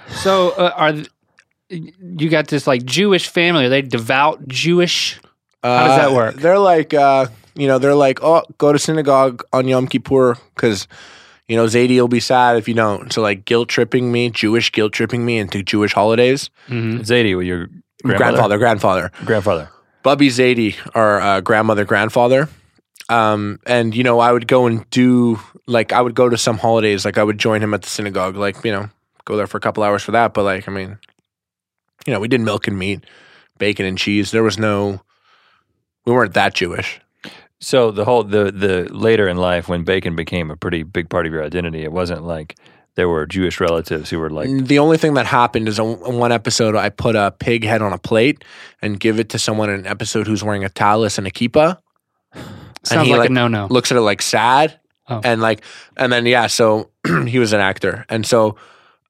So 0.09 0.51
uh, 0.51 0.71
are 0.75 0.93
th- 0.93 1.09
you 1.69 2.29
got 2.29 2.47
this 2.47 2.67
like 2.67 2.83
Jewish 2.85 3.27
family? 3.27 3.65
Are 3.65 3.69
they 3.69 3.81
devout 3.81 4.47
Jewish? 4.47 5.19
Uh, 5.63 5.77
How 5.79 5.87
does 5.87 5.97
that 5.97 6.11
work? 6.15 6.35
They're 6.35 6.59
like, 6.59 6.93
uh, 6.93 7.27
you 7.55 7.67
know, 7.67 7.79
they're 7.79 7.95
like, 7.95 8.23
oh, 8.23 8.43
go 8.57 8.71
to 8.71 8.79
synagogue 8.79 9.43
on 9.51 9.67
Yom 9.67 9.87
Kippur 9.87 10.37
because, 10.55 10.87
you 11.47 11.55
know, 11.57 11.65
Zadie 11.65 11.99
will 11.99 12.07
be 12.07 12.19
sad 12.19 12.57
if 12.57 12.67
you 12.67 12.73
don't. 12.73 13.11
So 13.11 13.21
like 13.21 13.45
guilt 13.45 13.69
tripping 13.69 14.11
me, 14.11 14.29
Jewish 14.29 14.71
guilt 14.71 14.93
tripping 14.93 15.25
me 15.25 15.37
into 15.39 15.63
Jewish 15.63 15.93
holidays. 15.93 16.49
Mm-hmm. 16.67 16.99
Zadie, 17.01 17.35
with 17.35 17.47
your 17.47 17.67
grandmother? 18.03 18.57
Grandfather, 18.57 18.57
grandfather. 18.57 19.11
Grandfather. 19.25 19.69
Bubby 20.03 20.29
Zadie, 20.29 20.75
our 20.95 21.19
uh, 21.19 21.41
grandmother, 21.41 21.85
grandfather. 21.85 22.49
Um, 23.09 23.59
and 23.65 23.95
you 23.95 24.03
know, 24.03 24.19
I 24.19 24.31
would 24.31 24.47
go 24.47 24.67
and 24.67 24.89
do 24.89 25.39
like 25.65 25.93
I 25.93 26.01
would 26.01 26.15
go 26.15 26.29
to 26.29 26.37
some 26.37 26.57
holidays, 26.57 27.05
like 27.05 27.17
I 27.17 27.23
would 27.23 27.37
join 27.37 27.61
him 27.61 27.73
at 27.73 27.81
the 27.81 27.89
synagogue, 27.89 28.35
like 28.35 28.63
you 28.63 28.71
know, 28.71 28.89
go 29.25 29.37
there 29.37 29.47
for 29.47 29.57
a 29.57 29.61
couple 29.61 29.83
hours 29.83 30.03
for 30.03 30.11
that. 30.11 30.33
But 30.33 30.43
like, 30.43 30.67
I 30.67 30.71
mean, 30.71 30.97
you 32.05 32.13
know, 32.13 32.19
we 32.19 32.27
did 32.27 32.41
milk 32.41 32.67
and 32.67 32.77
meat, 32.77 33.05
bacon 33.57 33.85
and 33.85 33.97
cheese. 33.97 34.31
There 34.31 34.43
was 34.43 34.57
no, 34.57 35.01
we 36.05 36.13
weren't 36.13 36.33
that 36.33 36.53
Jewish. 36.53 36.99
So 37.59 37.91
the 37.91 38.05
whole 38.05 38.23
the 38.23 38.51
the 38.51 38.87
later 38.91 39.27
in 39.27 39.37
life 39.37 39.67
when 39.67 39.83
bacon 39.83 40.15
became 40.15 40.51
a 40.51 40.57
pretty 40.57 40.83
big 40.83 41.09
part 41.09 41.25
of 41.25 41.33
your 41.33 41.43
identity, 41.43 41.83
it 41.83 41.91
wasn't 41.91 42.23
like 42.23 42.55
there 42.97 43.07
were 43.07 43.27
Jewish 43.27 43.59
relatives 43.59 44.09
who 44.09 44.17
were 44.17 44.31
like, 44.31 44.49
the 44.49 44.79
only 44.79 44.97
thing 44.97 45.13
that 45.13 45.27
happened 45.27 45.67
is 45.67 45.79
on, 45.79 46.01
on 46.03 46.17
one 46.17 46.31
episode, 46.31 46.75
I 46.75 46.89
put 46.89 47.15
a 47.15 47.31
pig 47.39 47.63
head 47.63 47.83
on 47.83 47.93
a 47.93 47.99
plate 47.99 48.43
and 48.81 48.99
give 48.99 49.19
it 49.19 49.29
to 49.29 49.39
someone 49.39 49.69
in 49.69 49.81
an 49.81 49.87
episode 49.87 50.25
who's 50.25 50.43
wearing 50.43 50.63
a 50.63 50.69
tallis 50.69 51.19
and 51.19 51.27
a 51.27 51.29
kippah. 51.29 51.77
Sounds 52.83 53.07
he, 53.07 53.11
like, 53.11 53.19
like, 53.19 53.29
a 53.29 53.33
no 53.33 53.47
no. 53.47 53.67
looks 53.67 53.91
at 53.91 53.97
it 53.97 54.01
like 54.01 54.21
sad. 54.21 54.79
Oh. 55.09 55.21
and 55.23 55.39
like 55.39 55.61
and 55.95 56.11
then 56.11 56.25
yeah 56.25 56.47
so 56.47 56.89
he 57.27 57.39
was 57.39 57.53
an 57.53 57.61
actor. 57.61 58.03
And 58.09 58.25
so 58.25 58.57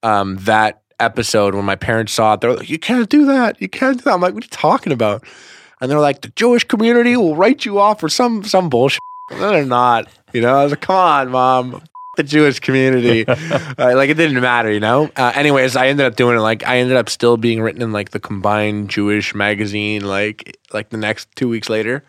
um 0.04 0.36
that 0.42 0.82
episode 1.00 1.56
when 1.56 1.66
my 1.66 1.76
parents 1.76 2.14
saw 2.14 2.34
it 2.34 2.42
they're 2.42 2.56
like 2.56 2.70
you 2.70 2.78
can't 2.78 3.10
do 3.10 3.26
that. 3.26 3.60
You 3.62 3.70
can't 3.70 3.98
do 3.98 4.04
that. 4.04 4.14
I'm 4.14 4.22
like 4.22 4.34
what 4.34 4.44
are 4.44 4.46
you 4.46 4.50
talking 4.50 4.92
about? 4.92 5.24
And 5.80 5.90
they're 5.90 6.00
like 6.00 6.22
the 6.22 6.30
jewish 6.30 6.66
community 6.66 7.16
will 7.16 7.36
write 7.36 7.64
you 7.64 7.80
off 7.80 8.02
for 8.02 8.10
some 8.10 8.44
some 8.44 8.70
bullshit. 8.70 9.00
No 9.32 9.38
they're 9.52 9.66
not 9.66 10.10
you 10.34 10.42
know? 10.42 10.56
I 10.56 10.64
was 10.64 10.74
like 10.74 10.82
come 10.82 10.96
on 10.96 11.30
mom. 11.30 11.76
F- 11.76 11.84
the 12.18 12.24
jewish 12.24 12.60
community 12.60 13.26
uh, 13.28 13.38
like 13.96 14.10
it 14.10 14.16
didn't 14.18 14.40
matter 14.42 14.70
you 14.72 14.80
know 14.82 15.10
uh, 15.16 15.32
anyways 15.36 15.76
i 15.78 15.88
ended 15.88 16.06
up 16.06 16.16
doing 16.18 16.36
it 16.38 16.42
like 16.42 16.68
i 16.68 16.78
ended 16.80 16.98
up 16.98 17.10
still 17.10 17.38
being 17.38 17.62
written 17.62 17.82
in 17.82 17.92
like 17.94 18.10
the 18.12 18.20
combined 18.20 18.90
jewish 18.90 19.34
magazine 19.34 20.04
like 20.04 20.58
like 20.74 20.90
the 20.90 20.98
next 20.98 21.34
two 21.36 21.48
weeks 21.48 21.70
later 21.70 22.04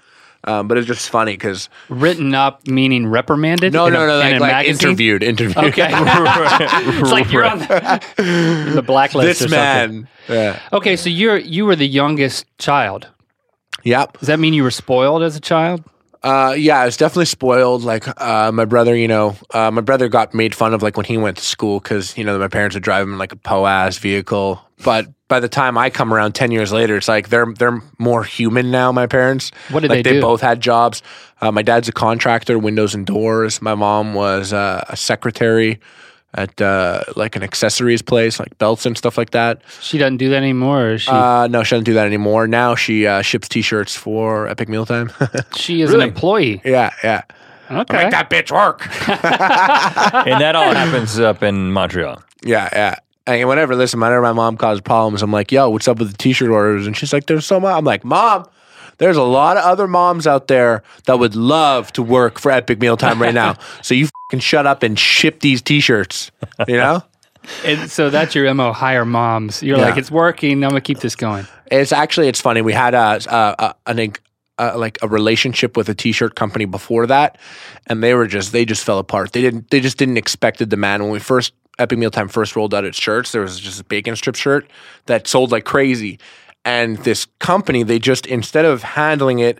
Um, 0.44 0.68
but 0.68 0.78
it's 0.78 0.86
just 0.86 1.10
funny 1.10 1.32
because 1.34 1.68
Written 1.88 2.32
up 2.34 2.66
meaning 2.68 3.06
reprimanded? 3.08 3.72
no, 3.72 3.88
no, 3.88 4.04
a- 4.04 4.06
no, 4.06 4.20
in 4.20 4.38
like, 4.38 4.52
like 4.52 4.68
interviewed, 4.68 5.22
interviewed. 5.22 5.56
Okay. 5.74 5.90
it's 5.92 7.10
like 7.10 7.30
you're 7.32 7.44
on 7.44 7.58
the, 7.58 8.72
the 8.76 8.82
blacklist 8.82 9.26
this 9.40 9.42
or 9.42 9.48
something. 9.50 10.02
man. 10.02 10.08
Yeah. 10.28 10.60
Okay, 10.72 10.94
so 10.96 11.10
you're 11.10 11.36
you 11.38 11.66
were 11.66 11.74
the 11.76 11.88
youngest 11.88 12.46
child. 12.58 13.08
Yep. 13.82 14.18
Does 14.18 14.28
that 14.28 14.38
mean 14.38 14.54
you 14.54 14.62
were 14.62 14.70
spoiled 14.70 15.22
as 15.24 15.34
a 15.36 15.40
child? 15.40 15.82
Uh, 16.28 16.52
yeah, 16.52 16.80
I 16.80 16.84
was 16.84 16.98
definitely 16.98 17.24
spoiled. 17.24 17.84
Like, 17.84 18.06
uh, 18.20 18.52
my 18.52 18.66
brother, 18.66 18.94
you 18.94 19.08
know, 19.08 19.34
uh, 19.54 19.70
my 19.70 19.80
brother 19.80 20.08
got 20.10 20.34
made 20.34 20.54
fun 20.54 20.74
of 20.74 20.82
like 20.82 20.98
when 20.98 21.06
he 21.06 21.16
went 21.16 21.38
to 21.38 21.42
school 21.42 21.80
because 21.80 22.18
you 22.18 22.24
know 22.24 22.38
my 22.38 22.48
parents 22.48 22.74
would 22.76 22.82
drive 22.82 23.04
him 23.04 23.14
in 23.14 23.18
like 23.18 23.32
a 23.32 23.36
po 23.36 23.66
ass 23.66 23.96
vehicle. 23.96 24.60
But 24.84 25.06
by 25.28 25.40
the 25.40 25.48
time 25.48 25.78
I 25.78 25.88
come 25.88 26.12
around 26.12 26.34
ten 26.34 26.50
years 26.50 26.70
later, 26.70 26.98
it's 26.98 27.08
like 27.08 27.30
they're 27.30 27.50
they're 27.54 27.82
more 27.98 28.24
human 28.24 28.70
now. 28.70 28.92
My 28.92 29.06
parents. 29.06 29.52
What 29.70 29.80
did 29.80 29.88
like, 29.88 30.04
they 30.04 30.10
do? 30.10 30.14
They 30.16 30.20
both 30.20 30.42
had 30.42 30.60
jobs. 30.60 31.02
Uh, 31.40 31.50
my 31.50 31.62
dad's 31.62 31.88
a 31.88 31.92
contractor, 31.92 32.58
windows 32.58 32.94
and 32.94 33.06
doors. 33.06 33.62
My 33.62 33.74
mom 33.74 34.12
was 34.12 34.52
uh, 34.52 34.84
a 34.86 34.98
secretary 34.98 35.80
at 36.34 36.60
uh, 36.60 37.02
like 37.16 37.36
an 37.36 37.42
accessories 37.42 38.02
place, 38.02 38.38
like 38.38 38.56
belts 38.58 38.84
and 38.86 38.96
stuff 38.96 39.16
like 39.16 39.30
that. 39.30 39.62
She 39.80 39.98
doesn't 39.98 40.18
do 40.18 40.28
that 40.30 40.36
anymore. 40.36 40.90
Is 40.90 41.02
she 41.02 41.10
Uh, 41.10 41.48
no, 41.48 41.62
she 41.62 41.74
doesn't 41.74 41.84
do 41.84 41.94
that 41.94 42.06
anymore. 42.06 42.46
Now 42.46 42.74
she 42.74 43.06
uh, 43.06 43.22
ships 43.22 43.48
T-shirts 43.48 43.96
for 43.96 44.48
Epic 44.48 44.68
Mealtime. 44.68 45.10
she 45.56 45.82
is 45.82 45.90
really? 45.90 46.04
an 46.04 46.08
employee. 46.08 46.60
yeah, 46.64 46.92
yeah. 47.02 47.22
Okay. 47.70 48.04
Make 48.04 48.10
that 48.12 48.30
bitch 48.30 48.50
work. 48.50 48.86
and 49.08 50.40
that 50.40 50.56
all 50.56 50.72
happens 50.74 51.18
up 51.18 51.42
in 51.42 51.70
Montreal. 51.72 52.22
Yeah, 52.42 52.68
yeah. 52.72 52.96
And 53.26 53.46
whenever, 53.46 53.76
listen, 53.76 54.00
whenever 54.00 54.22
my 54.22 54.32
mom 54.32 54.56
causes 54.56 54.80
problems, 54.80 55.22
I'm 55.22 55.30
like, 55.30 55.52
yo, 55.52 55.68
what's 55.68 55.86
up 55.86 55.98
with 55.98 56.10
the 56.10 56.16
t 56.16 56.32
shirt 56.32 56.48
orders? 56.48 56.86
And 56.86 56.96
she's 56.96 57.12
like, 57.12 57.26
there's 57.26 57.44
so 57.44 57.60
much. 57.60 57.76
I'm 57.76 57.84
like, 57.84 58.04
mom, 58.04 58.46
there's 58.96 59.18
a 59.18 59.22
lot 59.22 59.58
of 59.58 59.64
other 59.64 59.86
moms 59.86 60.26
out 60.26 60.48
there 60.48 60.82
that 61.04 61.18
would 61.18 61.36
love 61.36 61.92
to 61.92 62.02
work 62.02 62.38
for 62.38 62.50
Epic 62.50 62.80
Mealtime 62.80 63.20
right 63.20 63.34
now. 63.34 63.56
so 63.82 63.94
you 63.94 64.08
can 64.28 64.40
shut 64.40 64.66
up 64.66 64.82
and 64.82 64.98
ship 64.98 65.40
these 65.40 65.62
t 65.62 65.80
shirts, 65.80 66.30
you 66.66 66.76
know? 66.76 67.02
And 67.64 67.90
so 67.90 68.10
that's 68.10 68.34
your 68.34 68.52
mo. 68.52 68.74
Hire 68.74 69.06
moms. 69.06 69.62
You're 69.62 69.78
Yeah. 69.78 69.84
like, 69.86 69.96
it's 69.96 70.10
working. 70.10 70.62
I'm 70.64 70.68
gonna 70.70 70.82
keep 70.82 70.98
this 70.98 71.16
going. 71.16 71.46
It's 71.70 71.92
actually, 71.92 72.28
it's 72.28 72.42
funny. 72.42 72.60
We 72.60 72.74
had 72.74 72.92
a, 72.92 73.20
a, 73.26 73.74
a 73.86 73.90
an, 73.90 74.12
uh, 74.58 74.76
like 74.76 74.98
a 75.00 75.08
relationship 75.08 75.74
with 75.74 75.88
a 75.88 75.94
t-shirt 75.94 76.34
company 76.34 76.66
before 76.66 77.06
that, 77.06 77.38
and 77.86 78.02
they 78.02 78.12
were 78.12 78.26
just 78.26 78.52
they 78.52 78.66
just 78.66 78.84
fell 78.84 78.98
apart. 78.98 79.32
They 79.32 79.40
didn't 79.40 79.70
they 79.70 79.80
just 79.80 79.96
didn't 79.96 80.18
expect 80.18 80.58
the 80.58 80.66
demand 80.66 81.04
when 81.04 81.12
we 81.12 81.20
first 81.20 81.54
Epic 81.78 81.98
meal 81.98 82.10
time 82.10 82.28
first 82.28 82.54
rolled 82.54 82.74
out 82.74 82.84
its 82.84 82.98
shirts. 83.00 83.32
There 83.32 83.40
was 83.40 83.58
just 83.58 83.80
a 83.80 83.84
bacon 83.84 84.14
strip 84.16 84.34
shirt 84.36 84.68
that 85.06 85.26
sold 85.26 85.50
like 85.50 85.64
crazy, 85.64 86.18
and 86.66 86.98
this 86.98 87.26
company 87.38 87.82
they 87.82 87.98
just 87.98 88.26
instead 88.26 88.66
of 88.66 88.82
handling 88.82 89.38
it. 89.38 89.58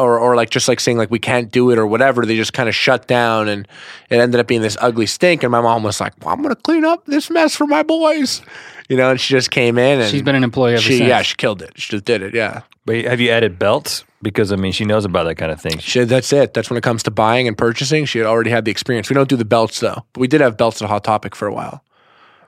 Or, 0.00 0.18
or 0.18 0.34
like 0.34 0.48
just 0.50 0.66
like 0.68 0.80
saying 0.80 0.96
like 0.98 1.10
we 1.10 1.18
can't 1.18 1.52
do 1.52 1.70
it 1.70 1.78
or 1.78 1.86
whatever 1.86 2.24
they 2.24 2.36
just 2.36 2.52
kind 2.54 2.68
of 2.68 2.74
shut 2.74 3.06
down 3.06 3.48
and 3.48 3.68
it 4.08 4.16
ended 4.16 4.40
up 4.40 4.46
being 4.46 4.62
this 4.62 4.76
ugly 4.80 5.06
stink 5.06 5.42
and 5.42 5.50
my 5.52 5.60
mom 5.60 5.82
was 5.82 6.00
like 6.00 6.14
well, 6.24 6.32
i'm 6.34 6.40
gonna 6.42 6.56
clean 6.56 6.84
up 6.84 7.04
this 7.06 7.28
mess 7.28 7.54
for 7.54 7.66
my 7.66 7.82
boys 7.82 8.40
you 8.88 8.96
know 8.96 9.10
and 9.10 9.20
she 9.20 9.34
just 9.34 9.50
came 9.50 9.76
in 9.78 10.00
and 10.00 10.10
She's 10.10 10.22
been 10.22 10.34
an 10.36 10.42
employee 10.44 10.72
ever 10.72 10.80
she 10.82 10.96
since. 10.98 11.08
yeah 11.08 11.20
she 11.22 11.34
killed 11.34 11.60
it 11.60 11.72
she 11.76 11.90
just 11.92 12.04
did 12.06 12.22
it 12.22 12.34
yeah 12.34 12.62
But 12.86 13.04
have 13.04 13.20
you 13.20 13.30
added 13.30 13.58
belts? 13.58 14.04
Because 14.22 14.52
I 14.52 14.56
mean, 14.56 14.72
she 14.72 14.84
knows 14.84 15.04
about 15.06 15.24
that 15.24 15.36
kind 15.36 15.50
of 15.52 15.60
thing. 15.60 15.78
She, 15.78 16.04
that's 16.04 16.30
it. 16.32 16.52
That's 16.52 16.68
when 16.68 16.76
it 16.76 16.82
comes 16.82 17.02
to 17.04 17.10
buying 17.10 17.48
and 17.48 17.56
purchasing. 17.56 18.04
She 18.04 18.18
had 18.18 18.26
already 18.26 18.50
had 18.50 18.64
the 18.66 18.70
experience. 18.70 19.08
We 19.08 19.14
don't 19.14 19.28
do 19.30 19.36
the 19.36 19.46
belts 19.46 19.80
though, 19.80 20.04
but 20.12 20.20
we 20.20 20.28
did 20.28 20.40
have 20.42 20.56
belts 20.58 20.82
at 20.82 20.88
Hot 20.88 21.04
Topic 21.04 21.34
for 21.34 21.48
a 21.48 21.52
while. 21.54 21.82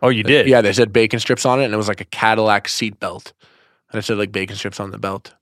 Oh, 0.03 0.09
you 0.11 0.23
did? 0.23 0.47
Yeah, 0.49 0.61
they 0.61 0.73
said 0.75 0.93
bacon 0.93 1.19
strips 1.21 1.47
on 1.47 1.61
it, 1.61 1.65
and 1.65 1.73
it 1.73 1.77
was 1.79 1.89
like 1.89 2.01
a 2.03 2.05
Cadillac 2.07 2.69
seat 2.69 2.99
belt, 3.01 3.33
and 3.91 3.99
it 3.99 4.03
said 4.05 4.19
like 4.19 4.33
bacon 4.33 4.57
strips 4.57 4.81
on 4.81 4.91
the 4.91 4.99
belt. 4.99 5.33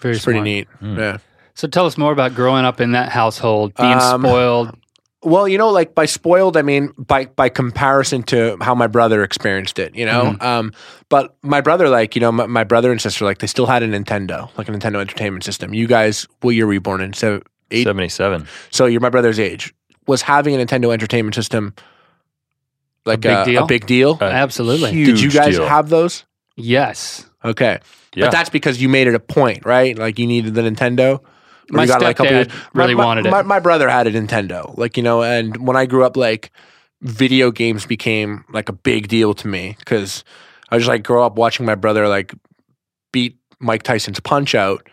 Very 0.00 0.14
It's 0.16 0.24
pretty 0.24 0.38
smart. 0.38 0.44
neat. 0.44 0.68
Hmm. 0.80 0.98
Yeah. 0.98 1.18
So 1.54 1.68
tell 1.68 1.86
us 1.86 1.98
more 1.98 2.12
about 2.12 2.34
growing 2.34 2.64
up 2.64 2.80
in 2.80 2.92
that 2.92 3.10
household, 3.10 3.74
being 3.74 3.92
Um, 3.92 4.22
spoiled. 4.22 4.76
Well, 5.24 5.46
you 5.46 5.56
know, 5.56 5.70
like 5.70 5.94
by 5.94 6.06
spoiled, 6.06 6.56
I 6.56 6.62
mean 6.62 6.92
by 6.98 7.26
by 7.26 7.48
comparison 7.48 8.24
to 8.24 8.56
how 8.60 8.74
my 8.74 8.88
brother 8.88 9.22
experienced 9.22 9.78
it. 9.78 9.94
You 9.94 10.04
know, 10.04 10.36
um, 10.40 10.72
but 11.08 11.36
my 11.42 11.60
brother, 11.60 11.88
like 11.88 12.16
you 12.16 12.20
know, 12.20 12.32
my, 12.32 12.46
my 12.46 12.64
brother 12.64 12.90
and 12.90 13.00
sister, 13.00 13.24
like 13.24 13.38
they 13.38 13.46
still 13.46 13.66
had 13.66 13.84
a 13.84 13.88
Nintendo, 13.88 14.50
like 14.58 14.68
a 14.68 14.72
Nintendo 14.72 15.00
Entertainment 15.00 15.44
System. 15.44 15.74
You 15.74 15.86
guys, 15.86 16.26
what 16.40 16.50
you're 16.56 16.66
reborn 16.66 17.00
in? 17.02 17.12
So 17.12 17.40
eight. 17.70 17.84
77. 17.84 18.48
So 18.70 18.86
you're 18.86 19.00
my 19.00 19.10
brother's 19.10 19.38
age. 19.38 19.72
Was 20.08 20.22
having 20.22 20.60
a 20.60 20.64
Nintendo 20.64 20.92
Entertainment 20.92 21.36
System 21.36 21.74
like 23.04 23.18
a 23.18 23.28
big 23.28 23.32
a, 23.32 23.44
deal? 23.44 23.62
A 23.62 23.66
big 23.66 23.86
deal. 23.86 24.18
Uh, 24.20 24.24
Absolutely. 24.24 24.90
huge 24.90 25.06
Did 25.06 25.20
you 25.20 25.30
guys 25.30 25.56
deal. 25.56 25.68
have 25.68 25.88
those? 25.88 26.24
Yes. 26.56 27.26
Okay. 27.44 27.78
Yeah. 28.14 28.26
But 28.26 28.32
that's 28.32 28.50
because 28.50 28.80
you 28.82 28.88
made 28.88 29.06
it 29.06 29.14
a 29.14 29.20
point, 29.20 29.64
right? 29.64 29.96
Like 29.96 30.18
you 30.18 30.26
needed 30.26 30.54
the 30.54 30.62
Nintendo. 30.62 31.20
My 31.70 31.86
got, 31.86 32.02
like, 32.02 32.18
a 32.18 32.44
couple 32.44 32.54
really 32.74 32.94
my, 32.94 33.04
wanted 33.04 33.24
my, 33.24 33.28
it. 33.28 33.32
My, 33.32 33.42
my 33.42 33.60
brother 33.60 33.88
had 33.88 34.06
a 34.06 34.12
Nintendo, 34.12 34.76
like 34.76 34.96
you 34.96 35.02
know, 35.02 35.22
and 35.22 35.66
when 35.66 35.76
I 35.76 35.86
grew 35.86 36.04
up, 36.04 36.16
like 36.16 36.50
video 37.00 37.50
games 37.50 37.86
became 37.86 38.44
like 38.52 38.68
a 38.68 38.72
big 38.72 39.08
deal 39.08 39.34
to 39.34 39.48
me 39.48 39.76
because 39.78 40.24
I 40.70 40.78
just 40.78 40.88
like 40.88 41.02
grow 41.02 41.24
up 41.24 41.36
watching 41.36 41.66
my 41.66 41.74
brother 41.74 42.08
like 42.08 42.34
beat 43.12 43.38
Mike 43.58 43.82
Tyson's 43.82 44.20
Punch 44.20 44.54
Out, 44.54 44.88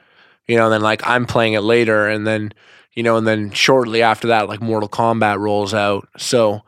you 0.47 0.57
know, 0.57 0.65
and 0.65 0.73
then 0.73 0.81
like 0.81 1.05
I'm 1.05 1.25
playing 1.25 1.53
it 1.53 1.61
later, 1.61 2.07
and 2.07 2.25
then 2.25 2.53
you 2.93 3.03
know, 3.03 3.17
and 3.17 3.27
then 3.27 3.51
shortly 3.51 4.01
after 4.01 4.27
that, 4.27 4.47
like 4.47 4.61
Mortal 4.61 4.89
Kombat 4.89 5.39
rolls 5.39 5.73
out. 5.73 6.07
So 6.17 6.61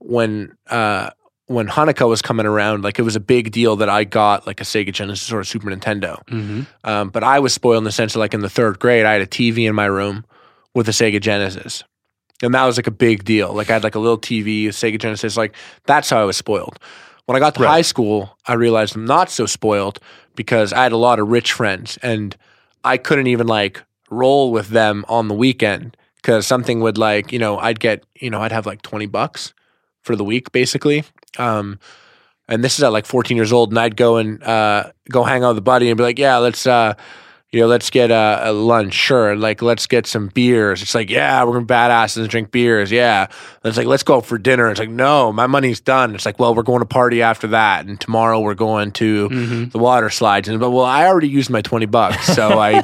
when 0.00 0.56
uh 0.68 1.10
when 1.48 1.66
Hanukkah 1.66 2.08
was 2.08 2.22
coming 2.22 2.46
around, 2.46 2.84
like 2.84 2.98
it 2.98 3.02
was 3.02 3.16
a 3.16 3.20
big 3.20 3.50
deal 3.50 3.76
that 3.76 3.88
I 3.88 4.04
got 4.04 4.46
like 4.46 4.60
a 4.60 4.64
Sega 4.64 4.92
Genesis 4.92 5.32
or 5.32 5.40
a 5.40 5.44
Super 5.44 5.68
Nintendo. 5.70 6.20
hmm 6.28 6.62
Um, 6.84 7.08
but 7.10 7.24
I 7.24 7.38
was 7.40 7.52
spoiled 7.52 7.78
in 7.78 7.84
the 7.84 7.92
sense 7.92 8.14
of 8.14 8.20
like 8.20 8.34
in 8.34 8.40
the 8.40 8.50
third 8.50 8.78
grade, 8.78 9.04
I 9.06 9.12
had 9.12 9.22
a 9.22 9.26
TV 9.26 9.68
in 9.68 9.74
my 9.74 9.86
room 9.86 10.24
with 10.74 10.88
a 10.88 10.92
Sega 10.92 11.20
Genesis. 11.20 11.84
And 12.42 12.54
that 12.54 12.64
was 12.64 12.76
like 12.76 12.86
a 12.86 12.92
big 12.92 13.24
deal. 13.24 13.52
Like 13.52 13.68
I 13.70 13.72
had 13.72 13.82
like 13.82 13.96
a 13.96 13.98
little 13.98 14.18
TV, 14.18 14.66
a 14.66 14.70
Sega 14.70 14.98
Genesis. 15.00 15.36
Like 15.36 15.54
that's 15.86 16.08
how 16.10 16.20
I 16.20 16.24
was 16.24 16.36
spoiled. 16.36 16.78
When 17.26 17.34
I 17.36 17.40
got 17.40 17.54
to 17.56 17.62
Right. 17.62 17.68
high 17.68 17.82
school, 17.82 18.36
I 18.46 18.54
realized 18.54 18.94
I'm 18.94 19.04
not 19.04 19.28
so 19.30 19.44
spoiled 19.46 19.98
because 20.36 20.72
I 20.72 20.82
had 20.84 20.92
a 20.92 20.96
lot 20.96 21.18
of 21.18 21.28
rich 21.28 21.52
friends 21.52 21.98
and 22.02 22.36
I 22.84 22.96
couldn't 22.96 23.26
even 23.26 23.46
like 23.46 23.82
roll 24.10 24.52
with 24.52 24.68
them 24.68 25.04
on 25.08 25.28
the 25.28 25.34
weekend 25.34 25.96
because 26.16 26.46
something 26.46 26.80
would 26.80 26.96
like, 26.98 27.32
you 27.32 27.38
know, 27.38 27.58
I'd 27.58 27.80
get, 27.80 28.04
you 28.20 28.30
know, 28.30 28.40
I'd 28.42 28.52
have 28.52 28.66
like 28.66 28.82
20 28.82 29.06
bucks 29.06 29.52
for 30.02 30.14
the 30.14 30.24
week 30.24 30.52
basically. 30.52 31.04
Um, 31.36 31.78
and 32.48 32.64
this 32.64 32.78
is 32.78 32.82
at 32.84 32.92
like 32.92 33.04
14 33.06 33.36
years 33.36 33.52
old, 33.52 33.70
and 33.70 33.78
I'd 33.78 33.96
go 33.96 34.16
and 34.16 34.42
uh, 34.42 34.90
go 35.10 35.22
hang 35.24 35.44
out 35.44 35.48
with 35.50 35.58
a 35.58 35.62
buddy 35.62 35.90
and 35.90 35.96
be 35.98 36.02
like, 36.02 36.18
"Yeah, 36.18 36.38
let's, 36.38 36.66
uh, 36.66 36.94
you 37.52 37.60
know, 37.60 37.66
let's 37.66 37.90
get 37.90 38.10
a, 38.10 38.40
a 38.44 38.52
lunch, 38.52 38.94
sure. 38.94 39.36
Like, 39.36 39.60
let's 39.60 39.86
get 39.86 40.06
some 40.06 40.28
beers." 40.28 40.80
It's 40.80 40.94
like, 40.94 41.10
"Yeah, 41.10 41.44
we're 41.44 41.52
gonna 41.52 41.66
badasses 41.66 42.16
and 42.18 42.28
drink 42.30 42.50
beers, 42.50 42.90
yeah." 42.90 43.24
And 43.24 43.30
it's 43.68 43.76
like, 43.76 43.86
"Let's 43.86 44.02
go 44.02 44.16
out 44.16 44.24
for 44.26 44.38
dinner." 44.38 44.70
It's 44.70 44.80
like, 44.80 44.88
"No, 44.88 45.30
my 45.30 45.46
money's 45.46 45.78
done." 45.80 46.14
It's 46.14 46.24
like, 46.24 46.38
"Well, 46.38 46.54
we're 46.54 46.62
going 46.62 46.80
to 46.80 46.86
party 46.86 47.20
after 47.20 47.48
that, 47.48 47.84
and 47.84 48.00
tomorrow 48.00 48.40
we're 48.40 48.54
going 48.54 48.92
to 48.92 49.28
Mm-hmm. 49.28 49.64
the 49.68 49.78
water 49.78 50.08
slides." 50.08 50.48
And 50.48 50.58
but 50.58 50.70
well, 50.70 50.86
I 50.86 51.06
already 51.06 51.28
used 51.28 51.50
my 51.50 51.60
20 51.60 51.84
bucks, 51.84 52.26
so 52.34 52.58
I, 52.58 52.82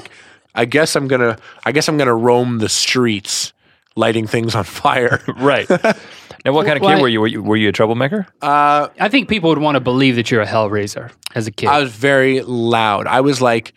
I 0.55 0.67
guess 0.67 0.95
I'm 0.95 1.09
gonna, 1.09 1.39
I 1.65 1.73
guess 1.73 1.89
I'm 1.89 1.97
gonna 1.97 2.15
roam 2.15 2.59
the 2.59 2.69
streets, 2.69 3.54
lighting 3.97 4.27
things 4.27 4.55
on 4.55 4.65
fire. 4.65 5.21
Right. 5.37 5.69
now, 5.69 6.53
what 6.53 6.67
kind 6.67 6.77
of 6.77 6.83
Why- 6.83 6.95
kid 6.95 7.03
were 7.03 7.09
you? 7.09 7.21
Were 7.21 7.27
you, 7.27 7.43
were 7.43 7.57
you 7.57 7.69
a 7.69 7.73
troublemaker? 7.73 8.27
Uh, 8.43 8.89
I 8.99 9.09
think 9.09 9.29
people 9.29 9.51
would 9.51 9.59
want 9.59 9.77
to 9.77 9.81
believe 9.81 10.17
that 10.17 10.31
you're 10.31 10.43
a 10.43 10.47
hellraiser 10.47 11.11
as 11.35 11.47
a 11.47 11.51
kid. 11.51 11.69
I 11.69 11.81
was 11.81 11.93
very 11.95 12.41
loud. 12.43 13.07
I 13.07 13.21
was 13.21 13.41
like, 13.41 13.73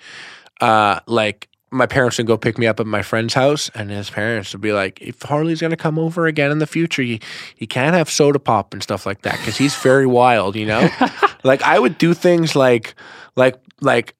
uh, 0.61 0.99
like 1.07 1.49
my 1.69 1.85
parents 1.85 2.17
would 2.17 2.27
go 2.27 2.37
pick 2.37 2.57
me 2.57 2.65
up 2.65 2.79
at 2.79 2.87
my 2.87 3.01
friend's 3.01 3.33
house, 3.33 3.69
and 3.75 3.89
his 3.89 4.09
parents 4.09 4.53
would 4.53 4.61
be 4.61 4.71
like, 4.71 5.01
"If 5.01 5.21
Harley's 5.21 5.59
gonna 5.61 5.75
come 5.75 5.99
over 5.99 6.25
again 6.25 6.49
in 6.51 6.59
the 6.59 6.67
future, 6.67 7.01
you 7.03 7.19
you 7.57 7.67
can't 7.67 7.93
have 7.95 8.09
soda 8.09 8.39
pop 8.39 8.73
and 8.73 8.81
stuff 8.81 9.05
like 9.05 9.23
that 9.23 9.37
because 9.39 9.57
he's 9.57 9.75
very 9.75 10.05
wild." 10.05 10.55
You 10.55 10.65
know, 10.67 10.89
like 11.43 11.61
I 11.63 11.77
would 11.79 11.97
do 11.97 12.13
things 12.13 12.55
like, 12.55 12.95
like, 13.35 13.55
like 13.81 14.15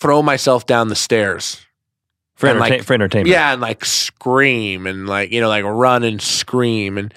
throw 0.00 0.22
myself 0.22 0.66
down 0.66 0.88
the 0.88 0.96
stairs. 0.96 1.64
For, 2.38 2.46
And, 2.46 2.56
entertain- 2.58 2.78
like, 2.78 2.86
for 2.86 2.94
entertainment. 2.94 3.28
Yeah, 3.30 3.52
and 3.52 3.60
like 3.60 3.84
scream 3.84 4.86
and 4.86 5.06
like 5.08 5.30
you 5.32 5.40
know 5.40 5.48
like 5.48 5.64
run 5.64 6.02
and 6.04 6.22
scream 6.22 6.96
and 6.96 7.12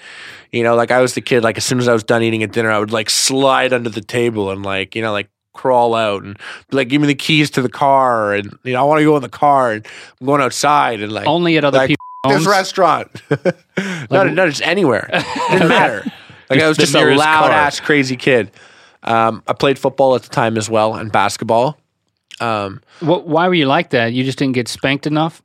you 0.50 0.62
know 0.64 0.74
like 0.74 0.90
I 0.90 1.00
was 1.00 1.14
the 1.14 1.20
kid 1.20 1.42
like 1.44 1.56
as 1.56 1.64
soon 1.64 1.78
as 1.78 1.86
I 1.88 1.92
was 1.92 2.02
done 2.04 2.22
eating 2.22 2.42
at 2.42 2.52
dinner 2.52 2.70
I 2.70 2.78
would 2.78 2.90
like 2.92 3.08
slide 3.08 3.72
under 3.72 3.88
the 3.88 4.00
table 4.00 4.50
and 4.50 4.64
like 4.64 4.94
you 4.96 5.02
know 5.02 5.12
like 5.12 5.28
crawl 5.54 5.94
out 5.94 6.22
and 6.24 6.36
be 6.70 6.76
like 6.76 6.88
give 6.88 7.00
me 7.00 7.06
the 7.06 7.14
keys 7.14 7.50
to 7.50 7.62
the 7.62 7.68
car 7.68 8.34
and 8.34 8.52
you 8.64 8.72
know 8.72 8.80
I 8.80 8.82
want 8.84 8.98
to 9.00 9.04
go 9.04 9.14
in 9.16 9.22
the 9.22 9.28
car 9.28 9.72
and 9.72 9.86
I'm 10.20 10.26
going 10.26 10.40
outside 10.40 11.00
and 11.00 11.12
like 11.12 11.26
Only 11.28 11.56
at 11.56 11.64
other 11.64 11.78
like, 11.78 11.88
people's 11.88 11.98
this 12.24 12.34
homes. 12.34 12.46
restaurant 12.46 13.08
not, 14.10 14.32
not 14.32 14.48
just 14.48 14.62
anywhere 14.62 15.08
didn't 15.50 15.68
matter 15.68 16.04
like 16.50 16.60
I 16.60 16.68
was 16.68 16.76
just 16.78 16.94
a 16.94 17.14
loud 17.14 17.42
car. 17.42 17.50
ass 17.50 17.78
crazy 17.80 18.16
kid 18.16 18.50
um, 19.04 19.42
I 19.46 19.52
played 19.52 19.78
football 19.78 20.14
at 20.14 20.22
the 20.22 20.28
time 20.30 20.56
as 20.56 20.68
well 20.70 20.94
and 20.94 21.10
basketball 21.12 21.76
um, 22.42 22.80
Wh- 23.00 23.26
why 23.26 23.48
were 23.48 23.54
you 23.54 23.66
like 23.66 23.90
that? 23.90 24.12
You 24.12 24.24
just 24.24 24.38
didn't 24.38 24.54
get 24.54 24.68
spanked 24.68 25.06
enough? 25.06 25.40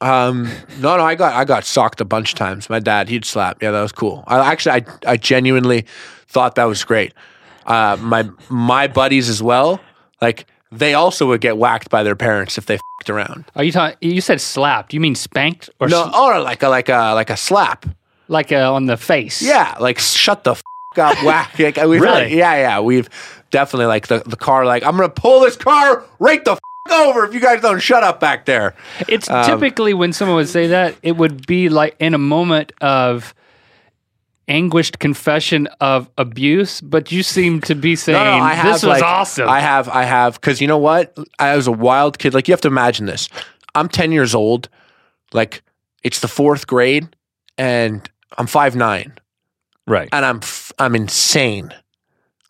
Um, 0.00 0.44
no, 0.78 0.96
no, 0.96 1.04
I 1.04 1.14
got 1.14 1.34
I 1.34 1.44
got 1.44 1.64
socked 1.64 2.00
a 2.00 2.04
bunch 2.06 2.32
of 2.32 2.38
times. 2.38 2.70
My 2.70 2.78
dad, 2.78 3.08
he'd 3.10 3.24
slap. 3.24 3.62
Yeah, 3.62 3.70
that 3.72 3.82
was 3.82 3.92
cool. 3.92 4.24
I 4.26 4.50
actually, 4.50 4.72
I, 4.72 4.84
I 5.12 5.16
genuinely 5.18 5.84
thought 6.26 6.54
that 6.54 6.64
was 6.64 6.82
great. 6.84 7.12
Uh, 7.66 7.98
my 8.00 8.28
my 8.48 8.86
buddies 8.88 9.28
as 9.28 9.42
well, 9.42 9.78
like 10.22 10.46
they 10.72 10.94
also 10.94 11.26
would 11.26 11.40
get 11.42 11.58
whacked 11.58 11.90
by 11.90 12.02
their 12.02 12.16
parents 12.16 12.56
if 12.56 12.64
they 12.66 12.74
f***ed 12.76 13.10
around. 13.10 13.44
Are 13.56 13.62
you 13.64 13.72
talking? 13.72 13.98
You 14.00 14.20
said 14.22 14.40
slapped. 14.40 14.94
You 14.94 15.00
mean 15.00 15.14
spanked 15.14 15.68
or 15.80 15.88
No, 15.88 16.06
s- 16.08 16.14
or 16.16 16.40
like 16.40 16.62
a 16.62 16.68
like 16.68 16.88
a 16.88 17.12
like 17.14 17.28
a 17.28 17.36
slap. 17.36 17.84
like 18.28 18.50
uh, 18.52 18.72
on 18.72 18.86
the 18.86 18.96
face? 18.96 19.42
Yeah, 19.42 19.76
like 19.80 19.98
shut 19.98 20.44
the 20.44 20.52
f- 20.52 20.62
up, 20.96 21.22
whack. 21.22 21.58
Like, 21.58 21.76
we've 21.76 22.00
Really? 22.00 22.36
yeah, 22.38 22.54
yeah. 22.56 22.80
We've 22.80 23.08
definitely 23.50 23.86
like 23.86 24.06
the 24.08 24.20
the 24.26 24.36
car. 24.36 24.64
Like 24.66 24.82
I'm 24.84 24.96
gonna 24.96 25.08
pull 25.08 25.40
this 25.40 25.56
car 25.56 26.04
right 26.18 26.44
the 26.44 26.52
f- 26.52 26.58
over 26.92 27.24
if 27.26 27.34
you 27.34 27.40
guys 27.40 27.60
don't 27.60 27.80
shut 27.80 28.02
up 28.02 28.20
back 28.20 28.46
there. 28.46 28.74
It's 29.08 29.28
Um, 29.30 29.44
typically 29.44 29.94
when 29.94 30.12
someone 30.12 30.36
would 30.36 30.48
say 30.48 30.68
that, 30.68 30.96
it 31.02 31.16
would 31.16 31.46
be 31.46 31.68
like 31.68 31.96
in 32.00 32.14
a 32.14 32.18
moment 32.18 32.72
of 32.80 33.34
anguished 34.48 34.98
confession 34.98 35.68
of 35.80 36.10
abuse, 36.18 36.80
but 36.80 37.12
you 37.12 37.22
seem 37.22 37.60
to 37.62 37.74
be 37.76 37.94
saying 37.94 38.18
No, 38.18 38.38
no, 38.38 38.44
I 38.44 38.54
have 38.54 38.66
this 38.66 38.82
was 38.82 38.88
like, 38.88 39.02
awesome. 39.02 39.48
I 39.48 39.60
have, 39.60 39.88
I 39.88 40.02
have, 40.02 40.34
because 40.40 40.60
you 40.60 40.66
know 40.66 40.78
what? 40.78 41.16
I 41.38 41.54
was 41.54 41.68
a 41.68 41.72
wild 41.72 42.18
kid. 42.18 42.34
Like 42.34 42.48
you 42.48 42.52
have 42.52 42.60
to 42.62 42.68
imagine 42.68 43.06
this. 43.06 43.28
I'm 43.76 43.88
10 43.88 44.10
years 44.10 44.34
old. 44.34 44.68
Like 45.32 45.62
it's 46.02 46.18
the 46.20 46.26
fourth 46.28 46.66
grade, 46.66 47.14
and 47.56 48.08
I'm 48.36 48.48
five 48.48 48.74
nine, 48.74 49.12
Right. 49.86 50.08
and 50.12 50.24
I'm 50.24 50.38
f- 50.38 50.72
I'm 50.80 50.96
insane. 50.96 51.72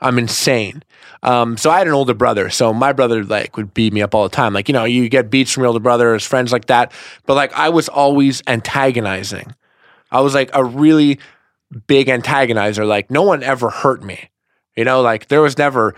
I'm 0.01 0.19
insane. 0.19 0.83
Um, 1.23 1.57
so 1.57 1.71
I 1.71 1.79
had 1.79 1.87
an 1.87 1.93
older 1.93 2.15
brother. 2.15 2.49
So 2.51 2.73
my 2.73 2.93
brother 2.93 3.23
like 3.25 3.57
would 3.57 3.75
beat 3.75 3.93
me 3.93 4.01
up 4.03 4.15
all 4.15 4.23
the 4.23 4.35
time. 4.35 4.53
Like 4.55 4.69
you 4.69 4.73
know, 4.73 4.85
you 4.85 5.09
get 5.09 5.31
beats 5.31 5.53
from 5.53 5.63
your 5.63 5.69
older 5.69 5.81
brother, 5.81 6.15
his 6.15 6.25
friends 6.25 6.53
like 6.53 6.67
that. 6.67 6.93
But 7.27 7.35
like 7.35 7.53
I 7.53 7.69
was 7.69 7.89
always 7.89 8.43
antagonizing. 8.47 9.55
I 10.11 10.21
was 10.23 10.35
like 10.35 10.51
a 10.55 10.65
really 10.65 11.19
big 11.87 12.09
antagonizer. 12.09 12.87
Like 12.87 13.11
no 13.11 13.23
one 13.23 13.43
ever 13.43 13.71
hurt 13.71 14.03
me. 14.03 14.31
You 14.77 14.85
know, 14.85 15.03
like 15.03 15.29
there 15.29 15.43
was 15.43 15.59
never 15.59 15.95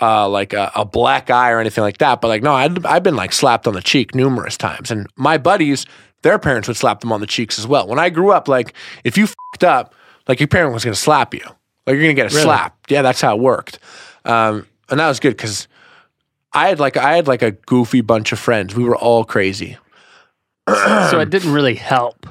uh, 0.00 0.28
like 0.28 0.52
a, 0.52 0.72
a 0.74 0.84
black 0.84 1.28
eye 1.30 1.50
or 1.50 1.60
anything 1.60 1.82
like 1.82 1.98
that. 1.98 2.20
But 2.20 2.28
like 2.28 2.42
no, 2.42 2.54
I'd, 2.54 2.84
I've 2.86 3.02
been 3.02 3.16
like 3.16 3.32
slapped 3.32 3.66
on 3.68 3.74
the 3.74 3.82
cheek 3.82 4.14
numerous 4.14 4.56
times, 4.56 4.90
and 4.90 5.06
my 5.16 5.36
buddies, 5.38 5.84
their 6.22 6.38
parents 6.38 6.66
would 6.68 6.76
slap 6.78 7.00
them 7.00 7.12
on 7.12 7.20
the 7.20 7.26
cheeks 7.26 7.58
as 7.58 7.66
well. 7.66 7.86
When 7.86 7.98
I 7.98 8.08
grew 8.10 8.32
up, 8.32 8.48
like 8.48 8.72
if 9.04 9.18
you 9.18 9.26
fucked 9.26 9.64
up, 9.64 9.94
like 10.28 10.40
your 10.40 10.46
parent 10.48 10.72
was 10.72 10.82
gonna 10.84 10.94
slap 10.94 11.34
you. 11.34 11.44
Like 11.86 11.94
you're 11.94 12.02
gonna 12.02 12.14
get 12.14 12.32
a 12.32 12.34
Really? 12.34 12.44
slap. 12.44 12.76
Yeah, 12.88 13.02
that's 13.02 13.20
how 13.20 13.36
it 13.36 13.40
worked. 13.42 13.78
Um, 14.24 14.66
and 14.88 15.00
that 15.00 15.08
was 15.08 15.20
good 15.20 15.36
because 15.36 15.68
I 16.52 16.68
had 16.68 16.78
like 16.78 16.96
I 16.96 17.16
had 17.16 17.26
like 17.26 17.42
a 17.42 17.52
goofy 17.52 18.00
bunch 18.00 18.32
of 18.32 18.38
friends. 18.38 18.74
We 18.74 18.84
were 18.84 18.96
all 18.96 19.24
crazy. 19.24 19.78
so 20.68 21.18
it 21.20 21.30
didn't 21.30 21.52
really 21.52 21.74
help. 21.74 22.26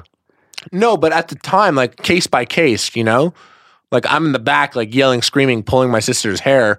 No, 0.70 0.96
but 0.96 1.12
at 1.12 1.28
the 1.28 1.34
time, 1.34 1.74
like 1.74 1.96
case 2.02 2.26
by 2.26 2.44
case, 2.44 2.94
you 2.94 3.04
know, 3.04 3.34
like 3.90 4.06
I'm 4.08 4.26
in 4.26 4.32
the 4.32 4.38
back, 4.38 4.76
like 4.76 4.94
yelling, 4.94 5.22
screaming, 5.22 5.62
pulling 5.62 5.90
my 5.90 6.00
sister's 6.00 6.40
hair. 6.40 6.78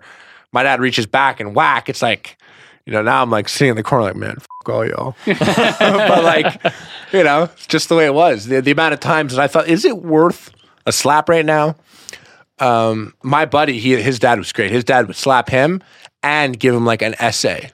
My 0.51 0.63
dad 0.63 0.79
reaches 0.79 1.05
back 1.05 1.39
and 1.39 1.55
whack. 1.55 1.89
It's 1.89 2.01
like, 2.01 2.37
you 2.85 2.93
know, 2.93 3.01
now 3.01 3.21
I'm 3.21 3.29
like 3.29 3.49
sitting 3.49 3.71
in 3.71 3.75
the 3.75 3.83
corner, 3.83 4.05
like, 4.05 4.15
man, 4.15 4.35
f- 4.37 4.47
all 4.67 4.85
y'all. 4.85 5.15
but 5.25 6.23
like, 6.23 6.73
you 7.11 7.23
know, 7.23 7.49
just 7.67 7.89
the 7.89 7.95
way 7.95 8.05
it 8.05 8.13
was. 8.13 8.45
The, 8.45 8.61
the 8.61 8.71
amount 8.71 8.93
of 8.93 8.99
times 8.99 9.35
that 9.35 9.41
I 9.41 9.47
thought, 9.47 9.67
is 9.67 9.83
it 9.83 9.97
worth 9.97 10.51
a 10.85 10.91
slap 10.91 11.27
right 11.27 11.45
now? 11.45 11.75
Um, 12.59 13.13
my 13.23 13.45
buddy, 13.45 13.79
he 13.79 14.01
his 14.01 14.19
dad 14.19 14.37
was 14.37 14.51
great. 14.53 14.71
His 14.71 14.83
dad 14.83 15.07
would 15.07 15.15
slap 15.15 15.49
him 15.49 15.81
and 16.21 16.57
give 16.59 16.73
him 16.73 16.85
like 16.85 17.01
an 17.01 17.15
essay. 17.19 17.71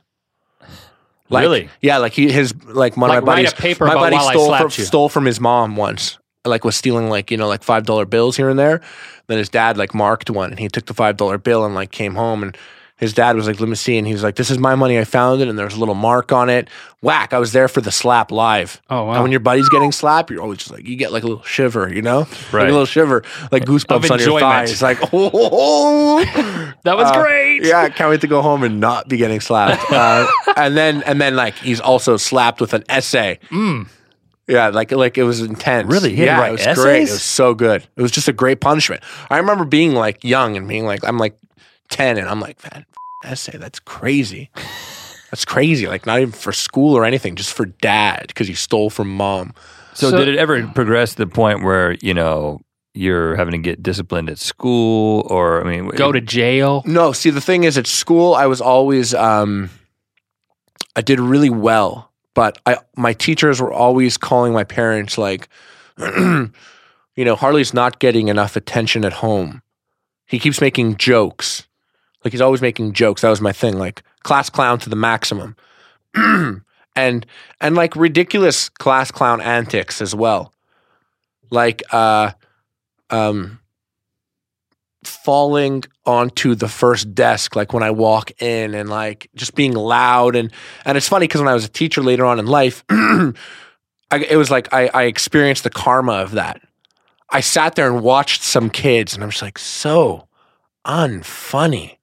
Like, 1.31 1.43
Really? 1.43 1.69
Yeah, 1.81 1.97
like 1.97 2.13
he 2.13 2.31
his 2.31 2.53
like 2.65 2.97
one 2.97 3.09
Like, 3.09 3.19
of 3.19 3.23
my 3.25 3.35
buddies. 3.35 3.53
paper 3.53 3.85
my 3.85 3.93
buddy 3.95 4.17
stole 4.19 4.55
from, 4.57 4.65
you. 4.65 4.83
stole 4.85 5.09
from 5.09 5.25
his 5.25 5.39
mom 5.39 5.75
once. 5.75 6.17
Like 6.45 6.63
was 6.63 6.75
stealing 6.75 7.09
like 7.09 7.29
you 7.29 7.37
know 7.37 7.47
like 7.47 7.63
five 7.63 7.85
dollar 7.85 8.05
bills 8.05 8.35
here 8.37 8.49
and 8.49 8.57
there. 8.57 8.81
Then 9.27 9.37
his 9.37 9.49
dad 9.49 9.77
like 9.77 9.93
marked 9.93 10.29
one 10.29 10.49
and 10.51 10.59
he 10.59 10.69
took 10.69 10.85
the 10.85 10.93
five 10.93 11.17
dollar 11.17 11.37
bill 11.37 11.65
and 11.65 11.75
like 11.75 11.91
came 11.91 12.15
home 12.15 12.41
and 12.41 12.57
his 12.99 13.13
dad 13.13 13.35
was 13.35 13.47
like, 13.47 13.59
"Let 13.59 13.69
me 13.69 13.75
see," 13.75 13.97
and 13.97 14.05
he 14.05 14.13
was 14.13 14.23
like, 14.23 14.35
"This 14.35 14.51
is 14.51 14.57
my 14.59 14.75
money. 14.75 14.99
I 14.99 15.05
found 15.05 15.41
it." 15.41 15.47
And 15.47 15.57
there 15.57 15.65
was 15.65 15.75
a 15.75 15.79
little 15.79 15.95
mark 15.95 16.31
on 16.31 16.49
it. 16.49 16.67
Whack! 17.01 17.33
I 17.33 17.39
was 17.39 17.53
there 17.53 17.67
for 17.69 17.79
the 17.81 17.91
slap 17.91 18.29
live. 18.29 18.81
Oh, 18.89 19.05
wow. 19.05 19.13
And 19.13 19.21
when 19.23 19.31
your 19.31 19.39
buddy's 19.39 19.69
getting 19.69 19.91
slapped, 19.93 20.29
you're 20.29 20.41
always 20.41 20.57
just 20.59 20.71
like 20.71 20.85
you 20.85 20.97
get 20.97 21.13
like 21.13 21.23
a 21.23 21.27
little 21.27 21.43
shiver, 21.43 21.91
you 21.93 22.01
know, 22.01 22.19
like 22.19 22.53
Right. 22.53 22.67
a 22.67 22.71
little 22.71 22.85
shiver, 22.85 23.23
like 23.51 23.63
goosebumps 23.63 24.12
on 24.12 24.19
your 24.19 24.38
thighs. 24.39 24.71
It's 24.71 24.81
like, 24.81 24.99
oh, 25.13 26.19
That 26.83 26.97
was 26.97 27.07
uh, 27.09 27.21
great. 27.21 27.63
yeah, 27.63 27.88
can't 27.89 28.09
wait 28.09 28.21
to 28.21 28.27
go 28.27 28.41
home 28.41 28.63
and 28.63 28.79
not 28.81 29.07
be 29.07 29.17
getting 29.17 29.39
slapped. 29.39 29.81
Uh, 29.91 30.27
and 30.57 30.75
then 30.77 31.01
and 31.03 31.19
then 31.21 31.35
like 31.35 31.55
he's 31.55 31.79
also 31.79 32.15
slapped 32.17 32.59
with 32.62 32.73
an 32.73 32.83
essay. 32.89 33.39
Yeah, 34.47 34.69
like 34.69 34.91
like 34.91 35.17
it 35.17 35.23
was 35.23 35.41
intense. 35.41 35.88
Mm. 35.88 35.91
Really? 35.91 36.13
Yeah, 36.15 36.47
it 36.47 36.51
was 36.51 36.67
great. 36.75 37.03
It 37.07 37.12
was 37.12 37.21
so 37.23 37.53
good. 37.53 37.88
It 37.95 38.01
was 38.01 38.12
just 38.12 38.27
a 38.27 38.33
great 38.33 38.59
punishment. 38.62 39.03
I 39.29 39.38
remember 39.38 39.63
being 39.63 39.93
like 39.93 40.23
young 40.23 40.57
and 40.57 40.67
being 40.67 40.85
like, 40.85 41.03
I'm 41.05 41.17
like 41.19 41.38
ten, 41.89 42.17
and 42.17 42.28
I'm 42.30 42.39
like, 42.39 42.62
man, 42.63 42.86
f- 43.23 43.32
essay. 43.32 43.58
That's 43.58 43.80
crazy. 43.80 44.49
That's 45.32 45.45
crazy. 45.45 45.88
Like 45.88 46.06
not 46.06 46.19
even 46.19 46.32
for 46.32 46.52
school 46.54 46.95
or 46.95 47.06
anything, 47.06 47.36
just 47.36 47.54
for 47.54 47.65
dad 47.65 48.25
because 48.28 48.47
he 48.47 48.54
stole 48.56 48.89
from 48.89 49.10
mom. 49.15 49.54
So, 49.93 50.10
So- 50.12 50.17
did 50.17 50.28
it 50.30 50.38
ever 50.38 50.65
progress 50.67 51.12
to 51.12 51.17
the 51.25 51.28
point 51.28 51.63
where 51.63 51.93
you 52.02 52.13
know 52.13 52.62
you're 52.95 53.36
having 53.36 53.52
to 53.52 53.58
get 53.60 53.84
disciplined 53.84 54.30
at 54.30 54.39
school, 54.39 55.25
or 55.30 55.62
I 55.62 55.69
mean, 55.69 55.89
Go 55.89 56.12
to 56.12 56.19
jail. 56.21 56.82
No, 56.86 57.12
see, 57.12 57.30
the 57.30 57.39
thing 57.41 57.63
is, 57.63 57.78
at 57.78 57.86
school, 57.86 58.34
I 58.34 58.47
was 58.47 58.60
always, 58.62 59.13
um, 59.13 59.69
I 60.95 61.02
did 61.02 61.19
really 61.19 61.52
well, 61.52 62.12
but 62.34 62.58
I, 62.65 62.78
my 62.97 63.13
teachers 63.13 63.62
were 63.62 63.71
always 63.71 64.17
calling 64.17 64.54
my 64.54 64.63
parents 64.63 65.19
like, 65.19 65.47
you 65.99 66.52
know, 67.17 67.36
Harley's 67.36 67.73
not 67.75 67.99
getting 67.99 68.28
enough 68.28 68.56
attention 68.56 69.06
at 69.06 69.13
home. 69.13 69.62
He 70.25 70.39
keeps 70.39 70.60
making 70.60 70.97
jokes. 70.97 71.67
Like 72.23 72.34
he's 72.34 72.41
always 72.41 72.62
making 72.62 72.93
jokes. 72.93 73.21
That 73.21 73.29
was 73.29 73.41
my 73.41 73.51
thing. 73.51 73.77
Like 73.77 74.03
class 74.23 74.49
clown 74.49 74.79
to 74.79 74.89
the 74.89 74.95
maximum. 74.95 75.55
and 76.15 77.25
and 77.62 77.75
like 77.75 77.95
ridiculous 77.95 78.69
class 78.69 79.12
clown 79.12 79.41
antics 79.41 80.01
as 80.01 80.13
well. 80.13 80.53
Like 81.49 81.82
uh 81.91 82.32
um 83.10 83.60
falling 85.03 85.84
onto 86.05 86.55
the 86.55 86.67
first 86.67 87.15
desk 87.15 87.55
like 87.55 87.71
when 87.71 87.84
I 87.84 87.91
walk 87.91 88.32
in 88.41 88.75
and 88.75 88.89
like 88.89 89.29
just 89.34 89.55
being 89.55 89.73
loud 89.73 90.36
and 90.36 90.51
and 90.84 90.97
it's 90.97 91.08
funny 91.08 91.25
because 91.25 91.39
when 91.39 91.47
I 91.47 91.53
was 91.53 91.63
a 91.63 91.69
teacher 91.69 92.01
later 92.01 92.25
on 92.25 92.38
in 92.38 92.45
life 92.45 92.84
I, 92.89 94.17
it 94.17 94.36
was 94.36 94.51
like 94.51 94.73
I, 94.73 94.89
I 94.93 95.03
experienced 95.03 95.63
the 95.63 95.69
karma 95.69 96.13
of 96.13 96.32
that. 96.32 96.62
I 97.29 97.41
sat 97.41 97.75
there 97.75 97.88
and 97.88 98.01
watched 98.01 98.41
some 98.41 98.69
kids 98.69 99.13
and 99.13 99.23
I'm 99.23 99.29
just 99.29 99.41
like 99.41 99.60
so 99.60 100.27
unfunny. 100.86 101.98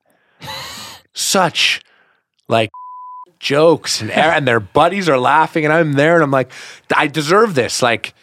Such 1.15 1.83
like 2.49 2.71
jokes 3.39 4.01
and 4.01 4.11
and 4.11 4.47
their 4.49 4.61
buddies 4.61 5.09
are 5.09 5.19
laughing 5.19 5.65
and 5.65 5.73
I'm 5.73 5.93
there 5.93 6.15
and 6.15 6.25
I'm 6.25 6.31
like 6.31 6.51
I 6.95 7.07
deserve 7.07 7.55
this 7.55 7.83
like 7.83 8.15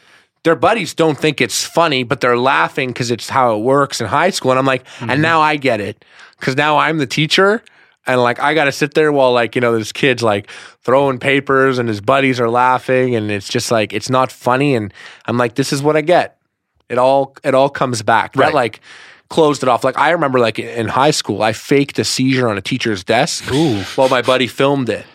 their 0.43 0.55
buddies 0.55 0.93
don't 0.93 1.17
think 1.17 1.39
it's 1.39 1.63
funny, 1.63 2.03
but 2.03 2.21
they're 2.21 2.37
laughing 2.37 2.89
because 2.89 3.11
it's 3.11 3.29
how 3.29 3.55
it 3.55 3.59
works 3.61 4.01
in 4.01 4.07
high 4.07 4.29
school. 4.29 4.51
And 4.51 4.59
I'm 4.59 4.65
like, 4.65 4.85
and 4.99 5.09
mm-hmm. 5.09 5.21
now 5.21 5.41
I 5.41 5.55
get 5.55 5.79
it 5.79 6.03
because 6.37 6.57
now 6.57 6.77
I'm 6.77 6.97
the 6.97 7.07
teacher. 7.07 7.63
And 8.05 8.21
like, 8.21 8.41
I 8.41 8.53
got 8.53 8.65
to 8.65 8.73
sit 8.73 8.93
there 8.93 9.13
while 9.13 9.31
like, 9.31 9.55
you 9.55 9.61
know, 9.61 9.77
this 9.77 9.93
kid's 9.93 10.21
like 10.21 10.49
throwing 10.81 11.17
papers 11.17 11.79
and 11.79 11.87
his 11.87 12.01
buddies 12.01 12.41
are 12.41 12.49
laughing. 12.49 13.15
And 13.15 13.31
it's 13.31 13.47
just 13.47 13.71
like, 13.71 13.93
it's 13.93 14.09
not 14.09 14.33
funny. 14.33 14.75
And 14.75 14.93
I'm 15.25 15.37
like, 15.37 15.55
this 15.55 15.71
is 15.71 15.81
what 15.81 15.95
I 15.95 16.01
get. 16.01 16.37
It 16.89 16.97
all, 16.97 17.37
it 17.45 17.55
all 17.55 17.69
comes 17.69 18.01
back. 18.01 18.33
That 18.33 18.41
Right. 18.41 18.53
like 18.53 18.81
closed 19.33 19.63
it 19.63 19.69
off. 19.69 19.83
Like, 19.83 19.97
I 19.97 20.11
remember 20.11 20.39
like 20.39 20.59
in 20.59 20.87
high 20.87 21.11
school, 21.11 21.41
I 21.41 21.53
faked 21.53 21.97
a 21.97 22.03
seizure 22.03 22.47
on 22.47 22.57
a 22.57 22.61
teacher's 22.61 23.03
desk 23.03 23.43
while 23.95 24.07
my 24.09 24.21
buddy 24.21 24.45
filmed 24.45 24.89
it. 24.89 25.05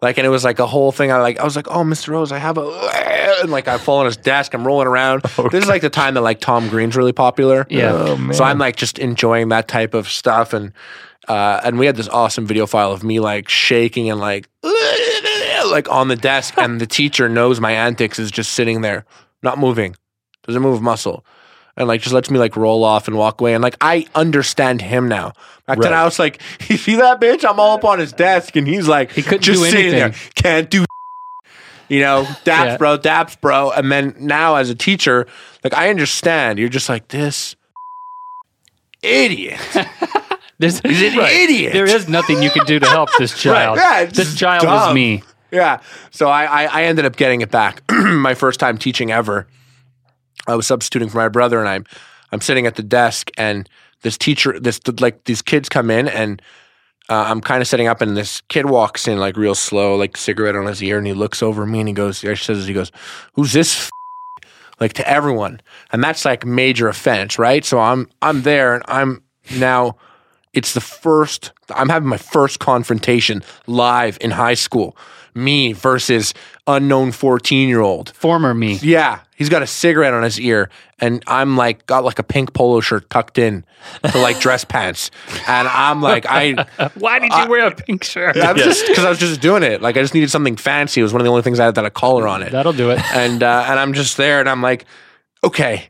Like, 0.00 0.16
and 0.16 0.26
it 0.26 0.30
was 0.30 0.44
like 0.44 0.58
a 0.58 0.66
whole 0.66 0.92
thing. 0.92 1.12
I 1.12 1.18
like, 1.18 1.38
I 1.38 1.44
was 1.44 1.56
like, 1.56 1.68
oh, 1.68 1.84
Mr. 1.84 2.08
Rose, 2.08 2.32
I 2.32 2.38
have 2.38 2.56
a, 2.56 2.62
and 3.42 3.50
like 3.50 3.68
I 3.68 3.76
fall 3.76 3.98
on 3.98 4.06
his 4.06 4.16
desk. 4.16 4.54
I'm 4.54 4.66
rolling 4.66 4.86
around. 4.86 5.22
This 5.50 5.64
is 5.64 5.68
like 5.68 5.82
the 5.82 5.90
time 5.90 6.14
that 6.14 6.22
like 6.22 6.40
Tom 6.40 6.68
Green's 6.68 6.96
really 6.96 7.12
popular. 7.12 7.66
Yeah. 7.68 7.92
Oh, 7.92 8.16
man. 8.16 8.34
So 8.34 8.44
I'm 8.44 8.58
like 8.58 8.76
just 8.76 8.98
enjoying 8.98 9.50
that 9.50 9.68
type 9.68 9.92
of 9.92 10.08
stuff, 10.08 10.54
and 10.54 10.72
uh, 11.28 11.60
and 11.62 11.78
we 11.78 11.84
had 11.84 11.96
this 11.96 12.08
awesome 12.08 12.46
video 12.46 12.66
file 12.66 12.92
of 12.92 13.04
me 13.04 13.20
like 13.20 13.48
shaking 13.48 14.10
and 14.10 14.20
like 14.20 14.48
like 14.62 15.90
on 15.90 16.08
the 16.08 16.16
desk, 16.16 16.54
and 16.56 16.80
the 16.80 16.86
teacher 16.86 17.28
knows 17.28 17.60
my 17.60 17.72
antics 17.72 18.18
is 18.18 18.30
just 18.30 18.52
sitting 18.52 18.80
there, 18.80 19.04
not 19.42 19.58
moving, 19.58 19.96
doesn't 20.44 20.62
move 20.62 20.78
a 20.78 20.82
muscle. 20.82 21.24
And 21.76 21.88
like 21.88 22.02
just 22.02 22.12
lets 22.12 22.30
me 22.30 22.38
like 22.38 22.56
roll 22.56 22.84
off 22.84 23.08
and 23.08 23.16
walk 23.16 23.40
away, 23.40 23.54
and 23.54 23.62
like 23.62 23.76
I 23.80 24.06
understand 24.14 24.82
him 24.82 25.08
now. 25.08 25.32
Back 25.66 25.78
then 25.78 25.92
I 25.94 26.04
was 26.04 26.18
like, 26.18 26.40
"You 26.68 26.76
see 26.76 26.96
that 26.96 27.20
bitch? 27.20 27.48
I'm 27.48 27.58
all 27.60 27.76
up 27.76 27.84
on 27.84 27.98
his 27.98 28.12
desk, 28.12 28.56
and 28.56 28.66
he's 28.66 28.86
like, 28.88 29.12
He 29.12 29.22
couldn't 29.22 29.42
just 29.42 29.62
do 29.62 29.70
sitting 29.70 29.92
there, 29.92 30.04
anything. 30.06 30.32
can't 30.34 30.68
do 30.68 30.84
you 31.88 32.00
know, 32.00 32.24
daps, 32.44 32.64
Yeah. 32.66 32.76
bro, 32.76 32.98
daps, 32.98 33.40
bro. 33.40 33.70
And 33.70 33.90
then 33.90 34.14
now 34.18 34.56
as 34.56 34.68
a 34.68 34.74
teacher, 34.74 35.26
like 35.64 35.72
I 35.74 35.88
understand. 35.90 36.58
You're 36.58 36.68
just 36.68 36.88
like 36.88 37.08
this 37.08 37.56
idiot. 39.02 39.58
There's, 40.58 40.80
He's 40.80 41.02
an 41.14 41.18
idiot. 41.20 41.72
There 41.72 41.86
is 41.86 42.08
nothing 42.08 42.42
you 42.42 42.50
can 42.50 42.66
do 42.66 42.78
to 42.78 42.86
help 42.86 43.08
this 43.18 43.32
child. 43.40 43.78
Yeah, 43.78 44.04
this 44.04 44.34
child 44.34 44.62
dumb. 44.64 44.94
me. 44.94 45.22
Yeah. 45.50 45.80
So 46.10 46.28
I, 46.28 46.44
I, 46.44 46.64
I 46.64 46.82
ended 46.84 47.06
up 47.06 47.16
getting 47.16 47.40
it 47.40 47.50
back. 47.50 47.82
my 47.90 48.34
first 48.34 48.60
time 48.60 48.76
teaching 48.76 49.10
ever. 49.10 49.46
I 50.50 50.56
was 50.56 50.66
substituting 50.66 51.08
for 51.08 51.18
my 51.18 51.28
brother, 51.28 51.58
and 51.58 51.68
I'm 51.68 51.86
I'm 52.32 52.40
sitting 52.40 52.66
at 52.66 52.76
the 52.76 52.82
desk, 52.82 53.30
and 53.36 53.68
this 54.02 54.16
teacher, 54.16 54.58
this 54.58 54.80
like 55.00 55.24
these 55.24 55.42
kids 55.42 55.68
come 55.68 55.90
in, 55.90 56.08
and 56.08 56.42
uh, 57.08 57.24
I'm 57.26 57.40
kind 57.40 57.60
of 57.60 57.68
setting 57.68 57.88
up, 57.88 58.00
and 58.00 58.16
this 58.16 58.40
kid 58.42 58.66
walks 58.66 59.08
in 59.08 59.18
like 59.18 59.36
real 59.36 59.54
slow, 59.54 59.96
like 59.96 60.16
cigarette 60.16 60.56
on 60.56 60.66
his 60.66 60.82
ear, 60.82 60.98
and 60.98 61.06
he 61.06 61.12
looks 61.12 61.42
over 61.42 61.66
me 61.66 61.80
and 61.80 61.88
he 61.88 61.94
goes, 61.94 62.20
he 62.20 62.34
says, 62.36 62.66
he 62.66 62.72
goes, 62.72 62.92
"Who's 63.34 63.52
this?" 63.52 63.76
F-? 63.76 63.90
Like 64.78 64.92
to 64.94 65.08
everyone, 65.08 65.60
and 65.92 66.02
that's 66.02 66.24
like 66.24 66.46
major 66.46 66.88
offense, 66.88 67.38
right? 67.38 67.64
So 67.64 67.78
I'm 67.78 68.08
I'm 68.22 68.42
there, 68.42 68.74
and 68.74 68.84
I'm 68.88 69.22
now. 69.56 69.96
It's 70.52 70.74
the 70.74 70.80
first. 70.80 71.52
I'm 71.68 71.88
having 71.88 72.08
my 72.08 72.16
first 72.16 72.58
confrontation 72.58 73.42
live 73.66 74.18
in 74.20 74.32
high 74.32 74.54
school. 74.54 74.96
Me 75.34 75.72
versus 75.72 76.34
unknown 76.66 77.12
14 77.12 77.68
year 77.68 77.80
old. 77.80 78.10
Former 78.10 78.54
me. 78.54 78.74
Yeah, 78.82 79.20
he's 79.36 79.48
got 79.48 79.62
a 79.62 79.66
cigarette 79.66 80.14
on 80.14 80.22
his 80.22 80.40
ear, 80.40 80.70
and 80.98 81.22
I'm 81.26 81.56
like 81.56 81.86
got 81.86 82.04
like 82.04 82.18
a 82.18 82.22
pink 82.22 82.52
polo 82.52 82.80
shirt 82.80 83.08
tucked 83.10 83.38
in 83.38 83.64
to 84.02 84.18
like 84.18 84.40
dress 84.40 84.64
pants, 84.64 85.10
and 85.48 85.68
I'm 85.68 86.00
like 86.00 86.26
I 86.28 86.66
Why 86.94 87.18
did 87.18 87.32
you 87.32 87.48
wear 87.48 87.66
a 87.68 87.74
pink 87.74 88.04
shirt? 88.04 88.36
I 88.36 88.52
was 88.52 88.62
just 88.62 88.86
because 88.86 89.04
I 89.04 89.08
was 89.08 89.18
just 89.18 89.40
doing 89.40 89.62
it. 89.62 89.82
Like 89.82 89.96
I 89.96 90.02
just 90.02 90.14
needed 90.14 90.30
something 90.30 90.56
fancy. 90.56 91.00
It 91.00 91.04
was 91.04 91.12
one 91.12 91.20
of 91.20 91.24
the 91.24 91.30
only 91.30 91.42
things 91.42 91.60
I 91.60 91.66
had 91.66 91.74
that 91.74 91.82
had 91.84 91.88
a 91.88 91.90
collar 91.90 92.26
on 92.28 92.42
it, 92.42 92.52
That'll 92.52 92.72
do 92.72 92.90
it. 92.90 93.00
and 93.14 93.42
uh, 93.42 93.64
and 93.68 93.78
I'm 93.78 93.92
just 93.92 94.16
there, 94.16 94.40
and 94.40 94.48
I'm 94.48 94.62
like, 94.62 94.84
okay, 95.44 95.88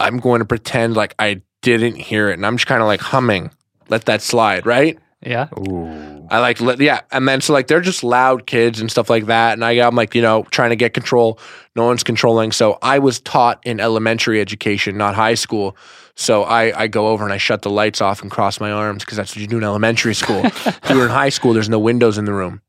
I'm 0.00 0.18
going 0.18 0.40
to 0.40 0.44
pretend 0.44 0.96
like 0.96 1.14
I 1.18 1.42
didn't 1.62 1.96
hear 1.96 2.30
it, 2.30 2.34
and 2.34 2.44
I'm 2.44 2.56
just 2.56 2.66
kind 2.66 2.82
of 2.82 2.86
like 2.86 3.00
humming, 3.00 3.50
let 3.88 4.06
that 4.06 4.22
slide, 4.22 4.66
right? 4.66 4.98
Yeah. 5.24 5.48
Ooh. 5.56 6.11
I 6.32 6.38
like, 6.38 6.58
yeah. 6.78 7.02
And 7.10 7.28
then, 7.28 7.42
so 7.42 7.52
like, 7.52 7.66
they're 7.66 7.82
just 7.82 8.02
loud 8.02 8.46
kids 8.46 8.80
and 8.80 8.90
stuff 8.90 9.10
like 9.10 9.26
that. 9.26 9.52
And 9.52 9.62
I, 9.62 9.72
I'm 9.72 9.94
like, 9.94 10.14
you 10.14 10.22
know, 10.22 10.44
trying 10.44 10.70
to 10.70 10.76
get 10.76 10.94
control. 10.94 11.38
No 11.76 11.84
one's 11.84 12.02
controlling. 12.02 12.52
So 12.52 12.78
I 12.80 13.00
was 13.00 13.20
taught 13.20 13.60
in 13.66 13.80
elementary 13.80 14.40
education, 14.40 14.96
not 14.96 15.14
high 15.14 15.34
school. 15.34 15.76
So 16.14 16.44
I, 16.44 16.84
I 16.84 16.86
go 16.86 17.08
over 17.08 17.24
and 17.24 17.34
I 17.34 17.36
shut 17.36 17.60
the 17.60 17.68
lights 17.68 18.00
off 18.00 18.22
and 18.22 18.30
cross 18.30 18.60
my 18.60 18.72
arms 18.72 19.04
because 19.04 19.18
that's 19.18 19.36
what 19.36 19.42
you 19.42 19.46
do 19.46 19.58
in 19.58 19.62
elementary 19.62 20.14
school. 20.14 20.40
if 20.44 20.80
you're 20.88 21.04
in 21.04 21.10
high 21.10 21.28
school, 21.28 21.52
there's 21.52 21.68
no 21.68 21.78
windows 21.78 22.16
in 22.16 22.24
the 22.24 22.32
room. 22.32 22.62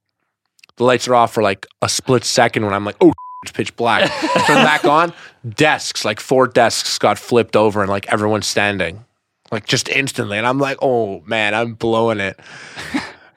The 0.76 0.84
lights 0.84 1.08
are 1.08 1.16
off 1.16 1.34
for 1.34 1.42
like 1.42 1.66
a 1.82 1.88
split 1.88 2.26
second 2.26 2.66
when 2.66 2.74
I'm 2.74 2.84
like, 2.84 2.98
oh, 3.00 3.14
it's 3.44 3.54
pitch 3.54 3.74
black. 3.78 4.12
Turn 4.46 4.64
back 4.66 4.84
on. 4.84 5.14
Desks, 5.48 6.04
like 6.04 6.20
four 6.20 6.48
desks 6.48 6.98
got 7.00 7.18
flipped 7.18 7.56
over 7.56 7.82
and 7.82 7.90
like 7.90 8.12
everyone's 8.12 8.48
standing 8.48 9.06
like 9.54 9.68
just 9.68 9.88
instantly. 9.88 10.38
And 10.38 10.46
I'm 10.46 10.60
like, 10.60 10.80
oh 10.82 11.22
man, 11.22 11.54
I'm 11.54 11.76
blowing 11.76 12.20
it. 12.20 12.38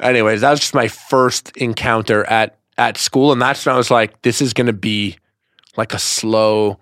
Anyways, 0.01 0.43
that 0.43 0.51
was 0.51 0.61
just 0.61 0.75
my 0.75 0.89
first 0.89 1.53
encounter 1.57 2.25
at 2.25 2.57
at 2.79 2.99
school, 2.99 3.33
and 3.33 3.41
that's 3.41 3.65
when 3.65 3.75
I 3.75 3.79
was 3.79 3.91
like, 3.91 4.21
this 4.23 4.43
is 4.43 4.53
gonna 4.53 4.73
be 4.73 5.17
like 5.77 5.95
a 5.95 5.99
slow, 5.99 6.79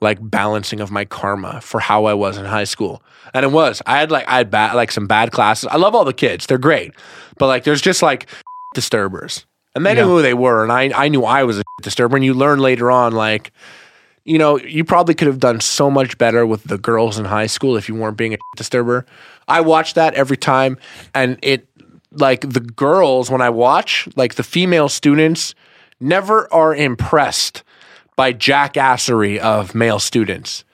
like 0.00 0.18
balancing 0.20 0.80
of 0.80 0.90
my 0.90 1.04
karma 1.04 1.60
for 1.60 1.78
how 1.80 2.04
I 2.06 2.14
was 2.14 2.36
in 2.38 2.44
high 2.44 2.64
school. 2.64 3.02
And 3.34 3.44
it 3.44 3.52
was. 3.52 3.82
I 3.86 3.98
had 3.98 4.10
like 4.10 4.28
I 4.28 4.38
had 4.38 4.50
bad 4.50 4.74
like 4.74 4.90
some 4.90 5.06
bad 5.06 5.30
classes. 5.32 5.68
I 5.70 5.76
love 5.76 5.94
all 5.94 6.04
the 6.04 6.12
kids; 6.12 6.46
they're 6.46 6.58
great, 6.58 6.92
but 7.38 7.46
like 7.46 7.64
there's 7.64 7.80
just 7.82 8.02
like 8.02 8.26
disturbers, 8.74 9.46
and 9.74 9.84
they 9.86 9.90
Yeah. 9.94 10.02
knew 10.02 10.08
who 10.08 10.22
they 10.22 10.34
were, 10.34 10.62
and 10.62 10.72
I 10.72 10.90
I 10.94 11.08
knew 11.08 11.24
I 11.24 11.44
was 11.44 11.58
a 11.58 11.62
disturber. 11.82 12.16
And 12.16 12.24
you 12.24 12.34
learn 12.34 12.58
later 12.58 12.90
on, 12.90 13.12
like 13.12 13.52
you 14.24 14.38
know, 14.38 14.58
you 14.58 14.82
probably 14.82 15.14
could 15.14 15.28
have 15.28 15.38
done 15.38 15.60
so 15.60 15.88
much 15.88 16.18
better 16.18 16.44
with 16.44 16.64
the 16.64 16.78
girls 16.78 17.16
in 17.16 17.24
high 17.24 17.46
school 17.46 17.76
if 17.76 17.88
you 17.88 17.94
weren't 17.94 18.16
being 18.16 18.34
a 18.34 18.38
disturber. 18.56 19.06
I 19.46 19.60
watch 19.60 19.94
that 19.94 20.14
every 20.14 20.36
time, 20.36 20.78
and 21.14 21.38
it 21.42 21.68
like 22.20 22.40
the 22.42 22.60
girls 22.60 23.30
when 23.30 23.40
I 23.40 23.50
watch, 23.50 24.08
like 24.16 24.34
the 24.34 24.42
female 24.42 24.88
students, 24.88 25.54
never 26.00 26.52
are 26.52 26.74
impressed 26.74 27.62
by 28.16 28.32
jackassery 28.32 29.38
of 29.38 29.74
male 29.74 29.98
students. 29.98 30.64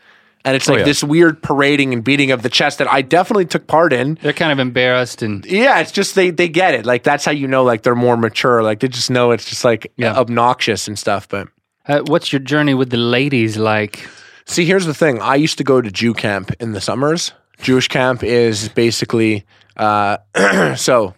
And 0.45 0.57
it's 0.57 0.69
like 0.69 0.79
yeah. 0.79 0.85
this 0.85 1.05
weird 1.05 1.41
parading 1.41 1.93
and 1.93 2.03
beating 2.03 2.33
of 2.33 2.43
the 2.43 2.49
chest 2.49 2.79
that 2.79 2.91
I 2.93 3.03
definitely 3.03 3.45
took 3.47 3.69
part 3.69 3.93
in. 3.93 4.19
They're 4.23 4.33
kind 4.33 4.51
of 4.51 4.59
embarrassed 4.59 5.23
and 5.23 5.45
Yeah, 5.47 5.79
it's 5.79 5.93
just 5.93 6.17
they 6.17 6.31
they 6.31 6.49
get 6.49 6.75
it. 6.75 6.85
Like 6.85 7.05
that's 7.05 7.25
how 7.25 7.31
you 7.31 7.47
know 7.47 7.63
like 7.63 7.83
they're 7.83 7.95
more 7.95 8.17
mature. 8.17 8.63
Like 8.63 8.81
they 8.81 8.89
just 8.89 9.09
know 9.11 9.31
it's 9.31 9.49
just 9.49 9.65
like 9.65 9.93
Yeah. 9.97 10.17
obnoxious 10.17 10.89
and 10.89 10.99
stuff. 10.99 11.29
But 11.29 11.49
uh, 11.87 12.01
what's 12.07 12.33
your 12.33 12.41
journey 12.41 12.75
with 12.75 12.91
the 12.91 12.97
ladies 12.97 13.57
like? 13.57 14.09
See, 14.45 14.65
here's 14.65 14.87
the 14.87 14.95
thing. 14.95 15.21
I 15.21 15.37
used 15.37 15.59
to 15.59 15.65
go 15.65 15.81
to 15.81 15.91
Jew 15.91 16.13
camp 16.13 16.51
in 16.59 16.73
the 16.73 16.81
summers. 16.81 17.33
Jewish 17.61 17.87
camp 17.87 18.25
is 18.25 18.69
basically 18.69 19.45
uh, 19.77 20.17
so. 20.77 21.15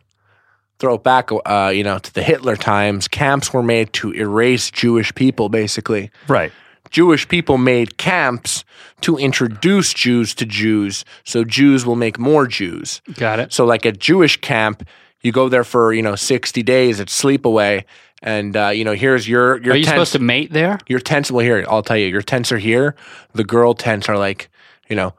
Throw 0.79 0.95
it 0.95 1.05
back, 1.05 1.31
uh, 1.47 1.73
you 1.75 1.85
know, 1.85 1.99
to 1.99 2.13
the 2.13 2.23
Hitler 2.23 2.57
times. 2.57 3.07
Camps 3.09 3.53
were 3.53 3.63
made 3.63 3.93
to 3.95 4.13
erase 4.13 4.71
Jewish 4.71 5.15
people, 5.15 5.49
basically. 5.49 6.11
Right. 6.29 6.53
Jewish 6.91 7.27
people 7.29 7.59
made 7.59 7.97
camps 7.97 8.65
to 9.01 9.17
introduce 9.17 9.93
Jews 9.95 10.35
to 10.35 10.45
Jews, 10.45 11.05
so 11.25 11.43
Jews 11.45 11.85
will 11.87 11.97
make 11.97 12.19
more 12.19 12.47
Jews. 12.47 13.01
Got 13.15 13.39
it. 13.41 13.53
So, 13.53 13.65
like 13.65 13.85
a 13.85 13.93
Jewish 13.93 14.37
camp, 14.41 14.87
you 15.23 15.33
go 15.33 15.49
there 15.49 15.65
for 15.65 15.93
you 15.93 16.03
know 16.03 16.15
sixty 16.17 16.63
days. 16.63 17.01
It's 17.01 17.21
sleepaway, 17.21 17.85
and 18.23 18.57
uh, 18.57 18.69
you 18.69 18.85
know 18.85 18.93
here's 18.93 19.29
your 19.29 19.57
your 19.63 19.75
Are 19.75 19.77
you 19.77 19.85
tent- 19.85 19.95
supposed 19.95 20.13
to 20.13 20.19
mate 20.21 20.53
there? 20.53 20.79
your 20.87 21.01
tents 21.01 21.31
well 21.31 21.45
here 21.45 21.65
i'll 21.69 21.83
tell 21.83 21.97
you 21.97 22.07
your 22.07 22.23
tents 22.23 22.51
are 22.53 22.59
here 22.59 22.95
the 23.33 23.45
girl 23.45 23.75
tents 23.75 24.09
are 24.09 24.17
like 24.19 24.49
you 24.89 24.97
know 24.97 25.15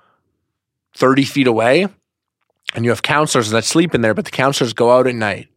30 0.96 1.24
feet 1.26 1.48
away 1.48 1.88
and 2.76 2.86
you 2.86 2.92
have 2.92 3.02
counselors 3.02 3.50
that 3.50 3.64
sleep 3.64 3.96
in 3.96 4.02
there 4.02 4.14
but 4.14 4.26
the 4.26 4.32
counselors 4.32 4.74
go 4.74 4.92
out 4.92 5.08
at 5.08 5.16
night 5.16 5.48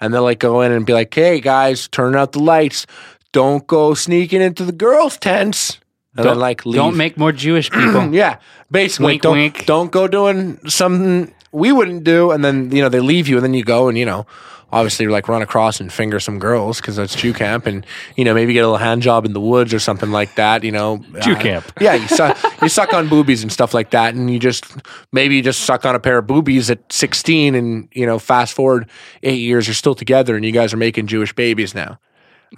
and 0.00 0.14
they'll 0.14 0.22
like 0.22 0.38
go 0.38 0.62
in 0.62 0.72
and 0.72 0.86
be 0.86 0.92
like 0.94 1.12
hey 1.12 1.40
guys 1.40 1.88
turn 1.88 2.16
out 2.16 2.32
the 2.32 2.38
lights 2.38 2.86
don't 3.32 3.66
go 3.66 3.92
sneaking 3.92 4.40
into 4.40 4.64
the 4.64 4.72
girls 4.72 5.18
tents 5.18 5.78
and 6.16 6.26
then 6.26 6.38
like 6.38 6.66
leave. 6.66 6.76
Don't 6.76 6.96
make 6.96 7.16
more 7.16 7.32
Jewish 7.32 7.70
people. 7.70 8.12
yeah 8.14 8.38
basically 8.70 9.06
Wink, 9.06 9.22
don't, 9.22 9.36
wink. 9.36 9.66
don't 9.66 9.92
go 9.92 10.08
doing 10.08 10.58
something 10.68 11.32
we 11.52 11.72
wouldn't 11.72 12.04
do 12.04 12.30
and 12.30 12.44
then 12.44 12.70
you 12.70 12.82
know 12.82 12.88
they 12.88 13.00
leave 13.00 13.28
you 13.28 13.36
and 13.36 13.44
then 13.44 13.54
you 13.54 13.64
go 13.64 13.88
and 13.88 13.96
you 13.98 14.04
know 14.04 14.26
obviously 14.70 15.06
like 15.06 15.28
run 15.28 15.40
across 15.40 15.80
and 15.80 15.90
finger 15.90 16.20
some 16.20 16.38
girls 16.38 16.78
because 16.78 16.94
that's 16.96 17.14
Jew 17.14 17.32
camp 17.32 17.64
and 17.64 17.86
you 18.16 18.24
know 18.24 18.34
maybe 18.34 18.52
get 18.52 18.60
a 18.60 18.66
little 18.66 18.76
hand 18.76 19.00
job 19.00 19.24
in 19.24 19.32
the 19.32 19.40
woods 19.40 19.72
or 19.72 19.78
something 19.78 20.10
like 20.10 20.34
that 20.34 20.62
you 20.62 20.70
know 20.70 20.98
Jew 21.22 21.32
Uh, 21.36 21.40
camp. 21.40 21.72
yeah 21.80 21.94
you 21.94 22.06
suck 22.08 22.36
you 22.60 22.68
suck 22.68 22.92
on 22.92 23.08
boobies 23.08 23.42
and 23.42 23.50
stuff 23.50 23.72
like 23.72 23.90
that 23.90 24.14
and 24.14 24.30
you 24.30 24.38
just 24.38 24.66
maybe 25.10 25.36
you 25.36 25.42
just 25.42 25.60
suck 25.60 25.86
on 25.86 25.94
a 25.94 25.98
pair 26.00 26.18
of 26.18 26.26
boobies 26.26 26.68
at 26.70 26.80
16 26.92 27.54
and 27.54 27.88
you 27.92 28.04
know 28.04 28.18
fast 28.18 28.52
forward 28.52 28.90
eight 29.22 29.38
years 29.40 29.66
you're 29.66 29.74
still 29.74 29.94
together 29.94 30.36
and 30.36 30.44
you 30.44 30.52
guys 30.52 30.74
are 30.74 30.78
making 30.78 31.06
Jewish 31.06 31.32
babies 31.34 31.74
now 31.74 31.98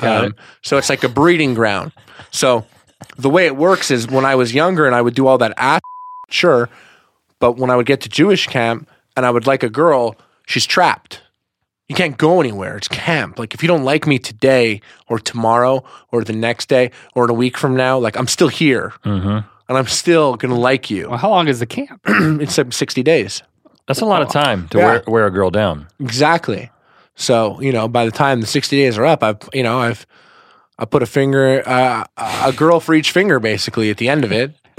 um, 0.01 0.35
so 0.63 0.79
it's 0.79 0.89
like 0.89 1.03
a 1.03 1.09
breeding 1.09 1.53
ground. 1.55 1.91
So 2.31 2.65
the 3.17 3.29
way 3.29 3.47
it 3.47 3.57
works 3.57 3.91
is 3.91 4.07
when 4.07 4.25
I 4.25 4.37
was 4.37 4.55
younger 4.55 4.87
and 4.87 4.95
I 4.95 5.03
would 5.03 5.15
do 5.17 5.27
all 5.27 5.37
that 5.39 5.53
ass, 5.57 5.81
sure, 6.29 6.69
but 7.41 7.57
when 7.57 7.71
I 7.71 7.77
would 7.77 7.87
get 7.87 8.01
to 8.03 8.09
Jewish 8.09 8.47
camp 8.47 8.89
and 9.17 9.27
I 9.27 9.31
would 9.31 9.47
like 9.47 9.63
a 9.65 9.69
girl, 9.69 10.15
she's 10.47 10.67
trapped. 10.67 11.23
You 11.89 11.97
can't 11.97 12.17
go 12.17 12.41
anywhere. 12.41 12.77
It's 12.77 12.87
camp. 12.87 13.39
Like 13.39 13.53
if 13.55 13.63
you 13.63 13.67
don't 13.67 13.83
like 13.85 14.07
me 14.07 14.19
today 14.21 14.81
or 15.09 15.19
tomorrow 15.19 15.83
or 16.13 16.23
the 16.23 16.33
next 16.33 16.69
day 16.69 16.93
or 17.17 17.25
in 17.25 17.31
a 17.31 17.35
week 17.35 17.57
from 17.59 17.75
now, 17.77 17.99
like 17.99 18.17
I'm 18.17 18.29
still 18.29 18.47
here 18.49 18.93
Mm-hmm. 19.05 19.29
and 19.69 19.79
I'm 19.79 19.89
still 19.89 20.37
gonna 20.37 20.55
like 20.59 20.89
you. 20.89 21.09
Well, 21.09 21.19
how 21.19 21.31
long 21.31 21.49
is 21.49 21.59
the 21.59 21.67
camp? 21.67 22.01
it's 22.07 22.57
like 22.57 22.73
60 22.73 23.03
days. 23.03 23.43
That's 23.89 24.01
a 24.03 24.07
lot 24.07 24.23
of 24.23 24.29
time 24.31 24.69
to 24.69 24.79
Yeah. 24.79 24.85
wear, 24.87 25.03
wear 25.09 25.27
a 25.27 25.31
girl 25.33 25.51
down. 25.51 25.89
Exactly. 25.99 26.71
So 27.17 27.61
you 27.61 27.73
know, 27.73 27.89
by 27.89 28.05
the 28.05 28.13
time 28.13 28.41
the 28.41 28.47
sixty 28.47 28.77
days 28.77 28.97
are 28.97 29.05
up, 29.05 29.23
I've 29.25 29.39
you 29.53 29.65
know 29.65 29.81
I've 29.81 30.07
I 30.79 30.85
put 30.87 31.03
a 31.03 31.07
finger, 31.07 31.63
uh, 31.67 32.05
a 32.17 32.53
girl 32.53 32.79
for 32.81 32.95
each 32.95 33.11
finger, 33.11 33.39
basically 33.41 33.91
at 33.91 33.97
the 33.99 34.09
end 34.09 34.25
of 34.25 34.31
it. 34.33 34.55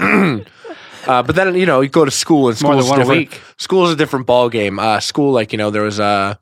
uh, 1.06 1.22
but 1.22 1.34
then 1.36 1.54
you 1.54 1.66
know 1.66 1.80
you 1.80 1.88
go 1.88 2.04
to 2.04 2.10
school 2.10 2.48
and 2.48 2.60
More 2.62 2.72
school's 2.74 2.88
one 2.88 2.98
a 3.00 3.02
different. 3.02 3.30
week. 3.30 3.40
School 3.58 3.86
is 3.86 3.92
a 3.92 3.96
different 3.96 4.26
ball 4.26 4.48
game. 4.48 4.78
Uh, 4.78 5.00
school, 5.00 5.32
like 5.32 5.52
you 5.52 5.58
know, 5.58 5.70
there 5.70 5.82
was 5.82 5.98
a. 5.98 6.38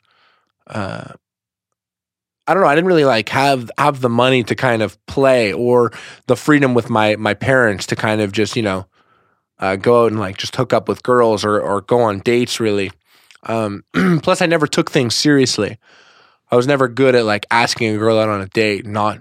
Uh, 0.67 1.13
I 2.47 2.55
don't 2.55 2.63
know. 2.63 2.69
I 2.69 2.75
didn't 2.75 2.89
really 2.89 3.05
like 3.05 3.29
have 3.29 3.71
have 3.79 4.01
the 4.01 4.09
money 4.09 4.43
to 4.45 4.55
kind 4.55 4.83
of 4.83 5.05
play 5.07 5.53
or 5.53 5.93
the 6.27 6.37
freedom 6.37 6.75
with 6.75 6.91
my 6.91 7.17
my 7.17 7.35
parents 7.35 7.87
to 7.87 7.97
kind 7.97 8.21
of 8.21 8.33
just 8.33 8.57
you 8.57 8.63
know 8.63 8.87
uh, 9.61 9.77
go 9.77 10.05
out 10.05 10.11
and 10.11 10.21
like 10.21 10.37
just 10.37 10.57
hook 10.57 10.73
up 10.73 10.89
with 10.89 11.03
girls 11.03 11.45
or 11.45 11.61
or 11.61 11.81
go 11.81 12.01
on 12.03 12.21
dates 12.21 12.59
really. 12.59 12.91
Um, 13.45 13.85
plus, 14.23 14.43
I 14.43 14.47
never 14.47 14.67
took 14.67 14.91
things 14.91 15.15
seriously. 15.15 15.79
I 16.51 16.57
was 16.57 16.67
never 16.67 16.89
good 16.89 17.15
at 17.15 17.25
like 17.25 17.47
asking 17.51 17.95
a 17.95 17.99
girl 17.99 18.19
out 18.19 18.29
on 18.29 18.41
a 18.41 18.49
date, 18.49 18.85
not 18.85 19.19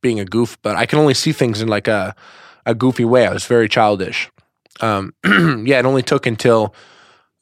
being 0.00 0.18
a 0.18 0.24
goof. 0.24 0.56
But 0.62 0.76
I 0.76 0.86
can 0.86 0.98
only 0.98 1.14
see 1.14 1.32
things 1.32 1.60
in 1.60 1.68
like 1.68 1.86
a 1.86 2.14
a 2.64 2.74
goofy 2.74 3.04
way. 3.04 3.26
I 3.26 3.32
was 3.32 3.44
very 3.44 3.68
childish. 3.68 4.30
Um, 4.80 5.14
yeah, 5.66 5.78
it 5.78 5.86
only 5.86 6.02
took 6.02 6.26
until 6.26 6.74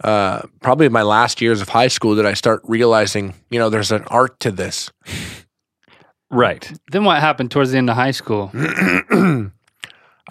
uh, 0.04 0.42
probably 0.60 0.88
my 0.88 1.02
last 1.02 1.40
years 1.40 1.60
of 1.60 1.68
high 1.68 1.88
school 1.88 2.14
that 2.16 2.26
I 2.26 2.34
start 2.34 2.60
realizing, 2.64 3.34
you 3.50 3.58
know, 3.58 3.70
there's 3.70 3.92
an 3.92 4.04
art 4.04 4.38
to 4.40 4.50
this. 4.50 4.90
Right. 6.30 6.70
Then 6.90 7.04
what 7.04 7.20
happened 7.20 7.50
towards 7.50 7.70
the 7.70 7.78
end 7.78 7.88
of 7.88 7.96
high 7.96 8.10
school? 8.10 8.50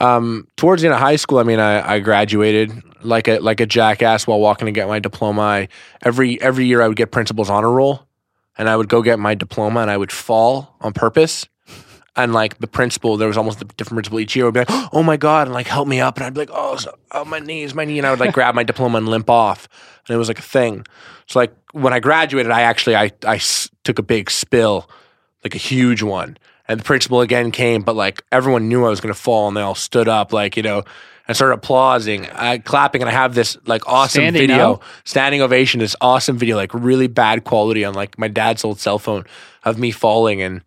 um, 0.02 0.48
towards 0.58 0.82
the 0.82 0.88
end 0.88 0.94
of 0.94 1.00
high 1.00 1.16
school, 1.16 1.40
I 1.40 1.44
mean, 1.44 1.60
I, 1.60 1.96
I 1.96 2.00
graduated 2.00 2.72
like 3.02 3.28
a 3.28 3.40
like 3.40 3.60
a 3.60 3.66
jackass 3.66 4.28
while 4.28 4.40
walking 4.40 4.66
to 4.66 4.72
get 4.72 4.88
my 4.88 5.00
diploma. 5.00 5.42
I, 5.42 5.68
every 6.02 6.42
every 6.42 6.66
year, 6.66 6.82
I 6.82 6.88
would 6.88 6.98
get 6.98 7.12
principal's 7.12 7.50
honor 7.50 7.72
roll, 7.72 8.08
and 8.58 8.68
I 8.68 8.76
would 8.76 8.90
go 8.90 9.02
get 9.02 9.20
my 9.20 9.36
diploma, 9.36 9.82
and 9.82 9.90
I 9.90 9.98
would 9.98 10.12
fall 10.12 10.76
on 10.82 10.92
purpose, 10.92 11.48
And 12.18 12.32
like 12.34 12.60
the 12.60 12.68
principal, 12.68 13.18
there 13.18 13.28
was 13.28 13.36
almost 13.38 13.62
a 13.62 13.66
different 13.66 13.96
principal 13.98 14.20
each 14.22 14.36
year 14.36 14.46
would 14.46 14.54
be 14.54 14.62
like, 14.62 14.70
"Oh 14.94 15.04
my 15.04 15.18
god!" 15.18 15.48
and 15.48 15.54
like 15.54 15.68
help 15.68 15.88
me 15.88 16.00
up, 16.00 16.16
and 16.18 16.26
I'd 16.26 16.34
be 16.34 16.40
like, 16.40 16.50
"Oh, 16.54 16.78
so, 16.78 16.98
oh 17.12 17.26
my 17.26 17.40
knees, 17.40 17.74
my 17.76 17.84
knee," 17.84 17.98
and 17.98 18.08
I 18.08 18.12
would 18.12 18.20
like 18.22 18.34
grab 18.34 18.56
my 18.56 18.64
diploma 18.64 18.98
and 19.00 19.10
limp 19.10 19.30
off, 19.30 19.68
and 20.08 20.16
it 20.16 20.18
was 20.18 20.28
like 20.30 20.40
a 20.40 20.44
thing. 20.44 20.86
So 21.28 21.40
like 21.40 21.54
when 21.74 21.92
I 21.92 22.00
graduated, 22.00 22.52
I 22.52 22.62
actually 22.62 22.96
I 22.96 23.12
I 23.26 23.36
s- 23.36 23.70
took 23.84 24.00
a 24.00 24.04
big 24.04 24.32
spill, 24.32 24.90
like 25.44 25.56
a 25.56 25.58
huge 25.58 26.04
one, 26.04 26.38
and 26.70 26.80
the 26.80 26.84
principal 26.86 27.20
again 27.20 27.52
came, 27.52 27.82
but 27.82 27.96
like 27.98 28.24
everyone 28.32 28.70
knew 28.70 28.86
I 28.86 28.90
was 28.90 29.02
gonna 29.02 29.14
fall, 29.14 29.50
and 29.50 29.58
they 29.58 29.62
all 29.62 29.76
stood 29.76 30.08
up, 30.08 30.32
like 30.32 30.56
you 30.56 30.64
know, 30.64 30.84
and 31.28 31.36
started 31.36 31.56
applauding, 31.56 32.28
uh, 32.28 32.60
clapping, 32.64 33.02
and 33.02 33.10
I 33.10 33.14
have 33.14 33.36
this 33.36 33.58
like 33.66 33.86
awesome 33.90 34.22
Standing 34.22 34.48
video, 34.48 34.74
up? 34.76 34.84
standing 35.04 35.42
ovation, 35.42 35.82
this 35.82 35.98
awesome 36.00 36.38
video, 36.38 36.56
like 36.56 36.74
really 36.74 37.08
bad 37.08 37.44
quality 37.44 37.84
on 37.84 37.94
like 37.94 38.18
my 38.18 38.30
dad's 38.30 38.64
old 38.64 38.80
cell 38.80 39.00
phone 39.00 39.26
of 39.66 39.78
me 39.78 39.92
falling 39.92 40.42
and 40.42 40.62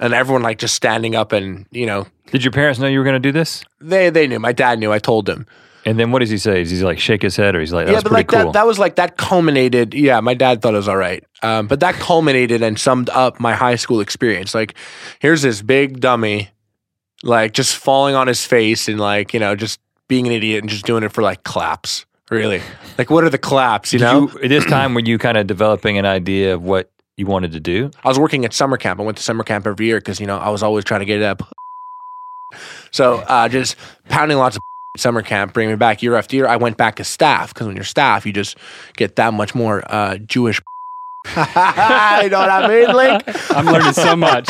and 0.00 0.12
everyone 0.12 0.42
like 0.42 0.58
just 0.58 0.74
standing 0.74 1.14
up 1.14 1.32
and 1.32 1.66
you 1.70 1.86
know. 1.86 2.06
Did 2.32 2.44
your 2.44 2.52
parents 2.52 2.80
know 2.80 2.86
you 2.86 2.98
were 2.98 3.04
going 3.04 3.14
to 3.14 3.20
do 3.20 3.32
this? 3.32 3.64
they 3.80 4.10
they 4.10 4.26
knew. 4.26 4.38
My 4.38 4.52
dad 4.52 4.78
knew. 4.78 4.92
I 4.92 4.98
told 4.98 5.28
him 5.28 5.46
And 5.84 5.98
then 5.98 6.10
what 6.10 6.18
does 6.18 6.30
he 6.30 6.38
say? 6.38 6.62
Does 6.62 6.70
he 6.70 6.82
like 6.82 6.98
shake 6.98 7.22
his 7.22 7.36
head 7.36 7.54
or 7.54 7.60
he's 7.60 7.72
like, 7.72 7.86
that 7.86 7.92
yeah 7.92 7.96
was 7.98 8.04
but 8.04 8.12
like 8.12 8.28
cool? 8.28 8.38
that 8.46 8.52
that 8.54 8.66
was 8.66 8.78
like 8.78 8.96
that 8.96 9.16
culminated 9.16 9.94
yeah 9.94 10.20
my 10.20 10.34
dad 10.34 10.60
thought 10.62 10.74
it 10.74 10.78
was 10.78 10.88
all 10.88 10.96
right. 10.96 11.24
Um, 11.42 11.66
but 11.68 11.80
that 11.80 11.94
culminated 11.94 12.62
and 12.62 12.78
summed 12.78 13.10
up 13.10 13.38
my 13.40 13.54
high 13.54 13.76
school 13.76 14.00
experience. 14.00 14.54
Like 14.54 14.74
here's 15.20 15.42
this 15.42 15.62
big 15.62 16.00
dummy 16.00 16.50
like 17.22 17.52
just 17.52 17.76
falling 17.76 18.14
on 18.14 18.26
his 18.26 18.44
face 18.44 18.88
and 18.88 19.00
like 19.00 19.32
you 19.32 19.40
know 19.40 19.54
just 19.56 19.80
being 20.08 20.26
an 20.26 20.32
idiot 20.32 20.62
and 20.62 20.70
just 20.70 20.84
doing 20.86 21.02
it 21.02 21.12
for 21.12 21.22
like 21.22 21.42
claps 21.44 22.06
really. 22.30 22.60
Like 22.98 23.10
what 23.10 23.24
are 23.24 23.30
the 23.30 23.38
claps 23.38 23.92
you 23.92 24.00
know? 24.00 24.28
you, 24.32 24.40
at 24.42 24.48
this 24.48 24.64
time, 24.66 24.94
were 24.94 25.00
you 25.00 25.18
kind 25.18 25.36
of 25.36 25.46
developing 25.46 25.98
an 25.98 26.06
idea 26.06 26.54
of 26.54 26.62
what 26.62 26.90
you 27.16 27.26
wanted 27.26 27.52
to 27.52 27.60
do? 27.60 27.90
I 28.04 28.08
was 28.08 28.18
working 28.18 28.44
at 28.44 28.52
summer 28.52 28.76
camp. 28.76 29.00
I 29.00 29.02
went 29.02 29.16
to 29.18 29.22
summer 29.22 29.44
camp 29.44 29.66
every 29.66 29.86
year 29.86 29.98
because 29.98 30.20
you 30.20 30.26
know 30.26 30.38
I 30.38 30.50
was 30.50 30.62
always 30.62 30.84
trying 30.84 31.00
to 31.00 31.06
get 31.06 31.22
up. 31.22 31.54
So 32.90 33.16
uh, 33.16 33.48
just 33.48 33.76
pounding 34.08 34.38
lots 34.38 34.56
of 34.56 34.62
summer 34.96 35.22
camp, 35.22 35.52
bring 35.52 35.68
me 35.68 35.76
back 35.76 36.02
year 36.02 36.14
after 36.16 36.36
year. 36.36 36.46
I 36.46 36.56
went 36.56 36.76
back 36.76 37.00
as 37.00 37.08
staff 37.08 37.52
because 37.52 37.66
when 37.66 37.76
you're 37.76 37.84
staff, 37.84 38.26
you 38.26 38.32
just 38.32 38.56
get 38.96 39.16
that 39.16 39.34
much 39.34 39.54
more 39.54 39.82
uh, 39.92 40.18
Jewish. 40.18 40.60
you 41.36 41.42
know 41.42 42.38
what 42.38 42.50
I 42.50 42.68
mean, 42.68 42.94
Link? 42.94 43.50
I'm 43.50 43.66
learning 43.66 43.94
so 43.94 44.14
much. 44.14 44.46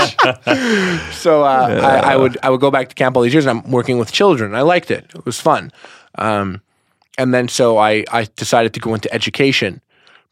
so 1.15 1.43
uh, 1.43 1.81
I, 1.83 2.13
I 2.13 2.17
would 2.17 2.37
I 2.43 2.51
would 2.51 2.61
go 2.61 2.71
back 2.71 2.89
to 2.89 2.95
camp 2.95 3.17
all 3.17 3.23
these 3.23 3.33
years, 3.33 3.47
and 3.47 3.61
I'm 3.61 3.71
working 3.71 3.99
with 3.99 4.13
children. 4.13 4.55
I 4.55 4.63
liked 4.63 4.91
it; 4.91 5.11
it 5.15 5.25
was 5.25 5.41
fun. 5.41 5.73
Um, 6.17 6.61
and 7.17 7.33
then 7.33 7.49
so 7.49 7.79
I 7.79 8.05
I 8.11 8.29
decided 8.37 8.75
to 8.75 8.81
go 8.81 8.93
into 8.93 9.13
education 9.15 9.81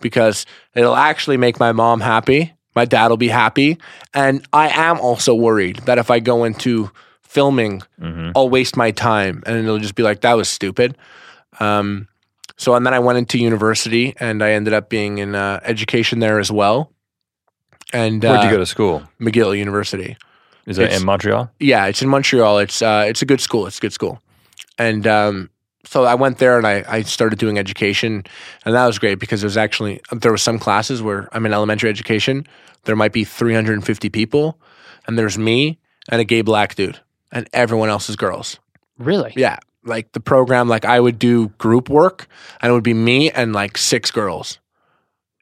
because 0.00 0.46
it'll 0.74 0.96
actually 0.96 1.36
make 1.36 1.58
my 1.60 1.72
mom 1.72 2.00
happy. 2.00 2.52
My 2.74 2.84
dad 2.84 3.08
will 3.08 3.16
be 3.16 3.28
happy, 3.28 3.78
and 4.12 4.44
I 4.52 4.68
am 4.68 4.98
also 4.98 5.32
worried 5.34 5.76
that 5.86 5.98
if 5.98 6.10
I 6.10 6.18
go 6.18 6.42
into 6.44 6.90
filming, 7.22 7.82
I'll 8.34 8.48
waste 8.48 8.76
my 8.76 8.90
time, 8.90 9.42
and 9.46 9.56
it'll 9.56 9.78
just 9.78 9.94
be 9.94 10.02
like 10.02 10.22
that 10.22 10.34
was 10.34 10.48
stupid. 10.48 10.96
Um, 11.60 12.08
so 12.56 12.74
and 12.74 12.84
then 12.84 12.92
I 12.94 12.98
went 12.98 13.18
into 13.18 13.38
university, 13.38 14.14
and 14.18 14.42
I 14.42 14.52
ended 14.52 14.72
up 14.74 14.88
being 14.88 15.18
in 15.18 15.34
uh, 15.36 15.60
education 15.62 16.18
there 16.18 16.40
as 16.40 16.50
well. 16.50 16.90
And 17.92 18.22
Where'd 18.22 18.40
uh, 18.40 18.42
you 18.44 18.50
go 18.50 18.58
to 18.58 18.66
school? 18.66 19.04
McGill 19.20 19.56
University. 19.56 20.16
Is 20.66 20.76
that 20.78 20.84
it's- 20.84 21.00
in 21.00 21.06
Montreal? 21.06 21.50
Yeah, 21.60 21.86
it's 21.86 22.02
in 22.02 22.08
Montreal. 22.08 22.58
It's 22.58 22.82
uh, 22.82 23.04
it's 23.06 23.22
a 23.22 23.26
good 23.26 23.40
school. 23.40 23.66
It's 23.68 23.78
a 23.78 23.80
good 23.80 23.92
school, 23.92 24.20
and 24.78 25.06
um, 25.06 25.50
so 25.84 26.04
I 26.04 26.14
went 26.14 26.38
there 26.38 26.58
and 26.58 26.66
I, 26.66 26.84
I 26.88 27.02
started 27.02 27.38
doing 27.38 27.58
education, 27.58 28.24
and 28.64 28.74
that 28.74 28.86
was 28.86 28.98
great 28.98 29.18
because 29.18 29.40
there 29.40 29.46
was 29.46 29.56
actually 29.56 30.00
there 30.12 30.30
were 30.30 30.38
some 30.38 30.58
classes 30.58 31.02
where 31.02 31.28
I'm 31.32 31.46
in 31.46 31.52
elementary 31.52 31.90
education. 31.90 32.46
There 32.84 32.96
might 32.96 33.12
be 33.12 33.24
350 33.24 34.10
people, 34.10 34.58
and 35.06 35.18
there's 35.18 35.38
me 35.38 35.78
and 36.08 36.20
a 36.20 36.24
gay 36.24 36.42
black 36.42 36.74
dude, 36.74 37.00
and 37.32 37.48
everyone 37.52 37.88
else 37.88 38.08
is 38.08 38.16
girls. 38.16 38.58
Really? 38.98 39.32
Yeah, 39.36 39.58
like 39.84 40.12
the 40.12 40.20
program, 40.20 40.68
like 40.68 40.84
I 40.84 41.00
would 41.00 41.18
do 41.18 41.48
group 41.58 41.88
work, 41.88 42.26
and 42.60 42.70
it 42.70 42.72
would 42.74 42.84
be 42.84 42.94
me 42.94 43.30
and 43.30 43.52
like 43.52 43.78
six 43.78 44.10
girls, 44.10 44.58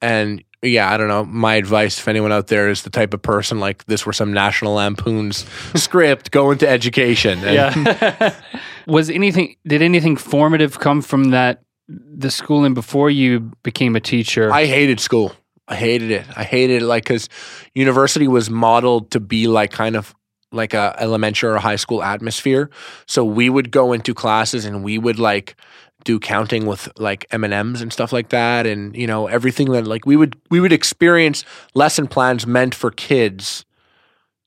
and 0.00 0.42
yeah, 0.62 0.92
I 0.92 0.96
don't 0.96 1.08
know. 1.08 1.24
My 1.24 1.54
advice, 1.56 1.98
if 1.98 2.06
anyone 2.06 2.30
out 2.30 2.46
there 2.46 2.68
is 2.68 2.82
the 2.82 2.90
type 2.90 3.14
of 3.14 3.20
person 3.20 3.58
like 3.58 3.84
this, 3.86 4.06
were 4.06 4.12
some 4.12 4.32
National 4.32 4.74
Lampoon's 4.74 5.44
script, 5.74 6.30
go 6.30 6.52
into 6.52 6.68
education. 6.68 7.42
And 7.44 7.54
Yeah. 7.54 8.34
Was 8.86 9.10
anything? 9.10 9.56
Did 9.66 9.82
anything 9.82 10.16
formative 10.16 10.78
come 10.78 11.02
from 11.02 11.30
that? 11.30 11.62
The 11.88 12.30
schooling 12.30 12.74
before 12.74 13.10
you 13.10 13.52
became 13.62 13.96
a 13.96 14.00
teacher. 14.00 14.52
I 14.52 14.66
hated 14.66 15.00
school. 15.00 15.34
I 15.66 15.74
hated 15.74 16.10
it. 16.10 16.26
I 16.36 16.44
hated 16.44 16.82
it 16.82 16.86
like 16.86 17.04
because 17.04 17.28
university 17.74 18.28
was 18.28 18.48
modeled 18.48 19.10
to 19.12 19.20
be 19.20 19.48
like 19.48 19.72
kind 19.72 19.96
of 19.96 20.14
like 20.52 20.74
a 20.74 20.94
elementary 20.98 21.50
or 21.50 21.58
high 21.58 21.76
school 21.76 22.02
atmosphere. 22.02 22.70
So 23.06 23.24
we 23.24 23.48
would 23.48 23.70
go 23.70 23.92
into 23.92 24.14
classes 24.14 24.64
and 24.64 24.84
we 24.84 24.98
would 24.98 25.18
like 25.18 25.56
do 26.04 26.18
counting 26.18 26.66
with 26.66 26.88
like 26.98 27.26
M 27.30 27.44
and 27.44 27.54
M's 27.54 27.80
and 27.80 27.92
stuff 27.92 28.12
like 28.12 28.30
that, 28.30 28.66
and 28.66 28.94
you 28.96 29.06
know 29.06 29.26
everything 29.26 29.72
that 29.72 29.86
like 29.86 30.06
we 30.06 30.16
would 30.16 30.36
we 30.50 30.60
would 30.60 30.72
experience 30.72 31.44
lesson 31.74 32.06
plans 32.06 32.46
meant 32.46 32.74
for 32.74 32.90
kids 32.90 33.64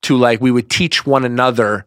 to 0.04 0.18
like 0.18 0.42
we 0.42 0.52
would 0.52 0.70
teach 0.70 1.06
one 1.06 1.26
another 1.26 1.86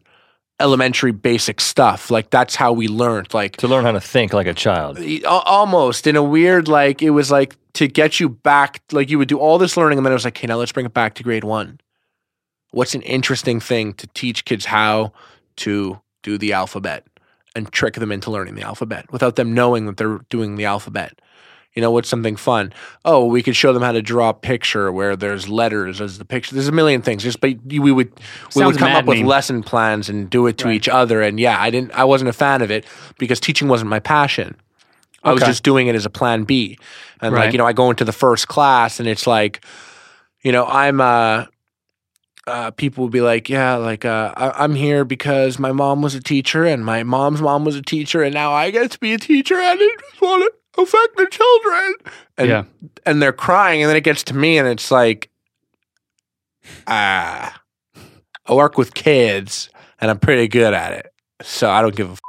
elementary 0.59 1.11
basic 1.11 1.61
stuff. 1.61 2.11
Like 2.11 2.29
that's 2.29 2.55
how 2.55 2.73
we 2.73 2.87
learned. 2.87 3.33
Like 3.33 3.57
To 3.57 3.67
learn 3.67 3.85
how 3.85 3.93
to 3.93 4.01
think 4.01 4.33
like 4.33 4.47
a 4.47 4.53
child. 4.53 4.99
Almost 5.25 6.05
in 6.07 6.15
a 6.15 6.23
weird 6.23 6.67
like 6.67 7.01
it 7.01 7.11
was 7.11 7.31
like 7.31 7.55
to 7.73 7.87
get 7.87 8.19
you 8.19 8.29
back 8.29 8.81
like 8.91 9.09
you 9.09 9.17
would 9.17 9.27
do 9.27 9.37
all 9.37 9.57
this 9.57 9.77
learning 9.77 9.97
and 9.97 10.05
then 10.05 10.11
it 10.11 10.15
was 10.15 10.25
like 10.25 10.37
okay 10.37 10.47
now 10.47 10.57
let's 10.57 10.71
bring 10.71 10.85
it 10.85 10.93
back 10.93 11.13
to 11.15 11.23
grade 11.23 11.43
one 11.43 11.79
what's 12.71 12.95
an 12.95 13.01
interesting 13.03 13.59
thing 13.59 13.93
to 13.93 14.07
teach 14.07 14.45
kids 14.45 14.65
how 14.65 15.13
to 15.55 15.99
do 16.23 16.37
the 16.37 16.53
alphabet 16.53 17.05
and 17.55 17.71
trick 17.71 17.95
them 17.95 18.11
into 18.11 18.31
learning 18.31 18.55
the 18.55 18.61
alphabet 18.63 19.05
without 19.11 19.35
them 19.35 19.53
knowing 19.53 19.85
that 19.85 19.97
they're 19.97 20.19
doing 20.29 20.55
the 20.55 20.65
alphabet 20.65 21.19
you 21.75 21.81
know 21.81 21.91
what's 21.91 22.09
something 22.09 22.35
fun 22.35 22.73
oh 23.05 23.25
we 23.25 23.41
could 23.43 23.55
show 23.55 23.71
them 23.73 23.83
how 23.83 23.91
to 23.91 24.01
draw 24.01 24.29
a 24.29 24.33
picture 24.33 24.91
where 24.91 25.15
there's 25.15 25.47
letters 25.47 26.01
as 26.01 26.17
the 26.17 26.25
picture 26.25 26.53
there's 26.55 26.67
a 26.67 26.71
million 26.71 27.01
things 27.01 27.23
just 27.23 27.39
but 27.41 27.55
we 27.65 27.79
would 27.91 28.11
we 28.55 28.65
would 28.65 28.77
come 28.77 28.91
up 28.95 29.05
with 29.05 29.15
maddening. 29.15 29.25
lesson 29.25 29.63
plans 29.63 30.09
and 30.09 30.29
do 30.29 30.47
it 30.47 30.57
to 30.57 30.67
Right. 30.67 30.75
each 30.75 30.89
other 30.89 31.21
and 31.21 31.39
yeah 31.39 31.59
i 31.61 31.69
didn't 31.69 31.91
i 31.93 32.03
wasn't 32.03 32.29
a 32.29 32.33
fan 32.33 32.61
of 32.61 32.71
it 32.71 32.85
because 33.17 33.39
teaching 33.39 33.67
wasn't 33.67 33.89
my 33.89 33.99
passion 33.99 34.55
I 35.21 35.33
was 35.33 35.43
Okay. 35.43 35.51
just 35.51 35.63
doing 35.63 35.87
it 35.87 35.95
as 35.95 36.05
a 36.05 36.09
plan 36.09 36.45
B. 36.45 36.77
And 37.21 37.35
like, 37.35 37.51
you 37.51 37.57
know, 37.57 37.65
I 37.65 37.73
go 37.73 37.89
into 37.89 38.05
the 38.05 38.13
first 38.13 38.47
class 38.47 39.01
and 39.01 39.09
it's 39.09 39.27
like, 39.27 39.65
you 40.43 40.53
know, 40.53 40.65
I'm 40.65 41.01
uh 41.01 41.43
uh, 42.49 42.71
people 42.71 43.03
will 43.03 43.09
be 43.09 43.21
like, 43.21 43.49
yeah, 43.49 43.75
like 43.75 44.03
uh, 44.05 44.33
I- 44.35 44.63
I'm 44.63 44.75
here 44.75 45.05
because 45.05 45.59
my 45.59 45.71
mom 45.71 46.01
was 46.01 46.15
a 46.15 46.19
teacher 46.21 46.65
and 46.65 46.83
my 46.83 47.03
mom's 47.03 47.41
mom 47.41 47.63
was 47.65 47.75
a 47.75 47.81
teacher, 47.81 48.23
and 48.23 48.33
now 48.33 48.51
I 48.51 48.71
get 48.71 48.91
to 48.91 48.99
be 48.99 49.13
a 49.13 49.17
teacher, 49.17 49.55
and 49.55 49.63
I 49.65 49.75
just 49.77 50.21
want 50.21 50.51
to 50.75 50.81
affect 50.81 51.17
the 51.17 51.27
children. 51.29 51.93
And 52.37 52.47
Yeah. 52.49 52.63
and 53.05 53.21
they're 53.21 53.31
crying, 53.33 53.81
and 53.83 53.89
then 53.89 53.95
it 53.97 54.03
gets 54.03 54.23
to 54.25 54.35
me, 54.35 54.57
and 54.57 54.67
it's 54.67 54.91
like, 54.91 55.29
ah, 56.87 57.61
I 58.45 58.53
work 58.53 58.77
with 58.77 58.93
kids, 58.93 59.69
and 59.99 60.09
I'm 60.09 60.19
pretty 60.19 60.47
good 60.47 60.73
at 60.73 60.93
it, 60.93 61.13
so 61.41 61.69
I 61.69 61.81
don't 61.81 61.95
give 61.95 62.09
a. 62.09 62.13
F- 62.13 62.19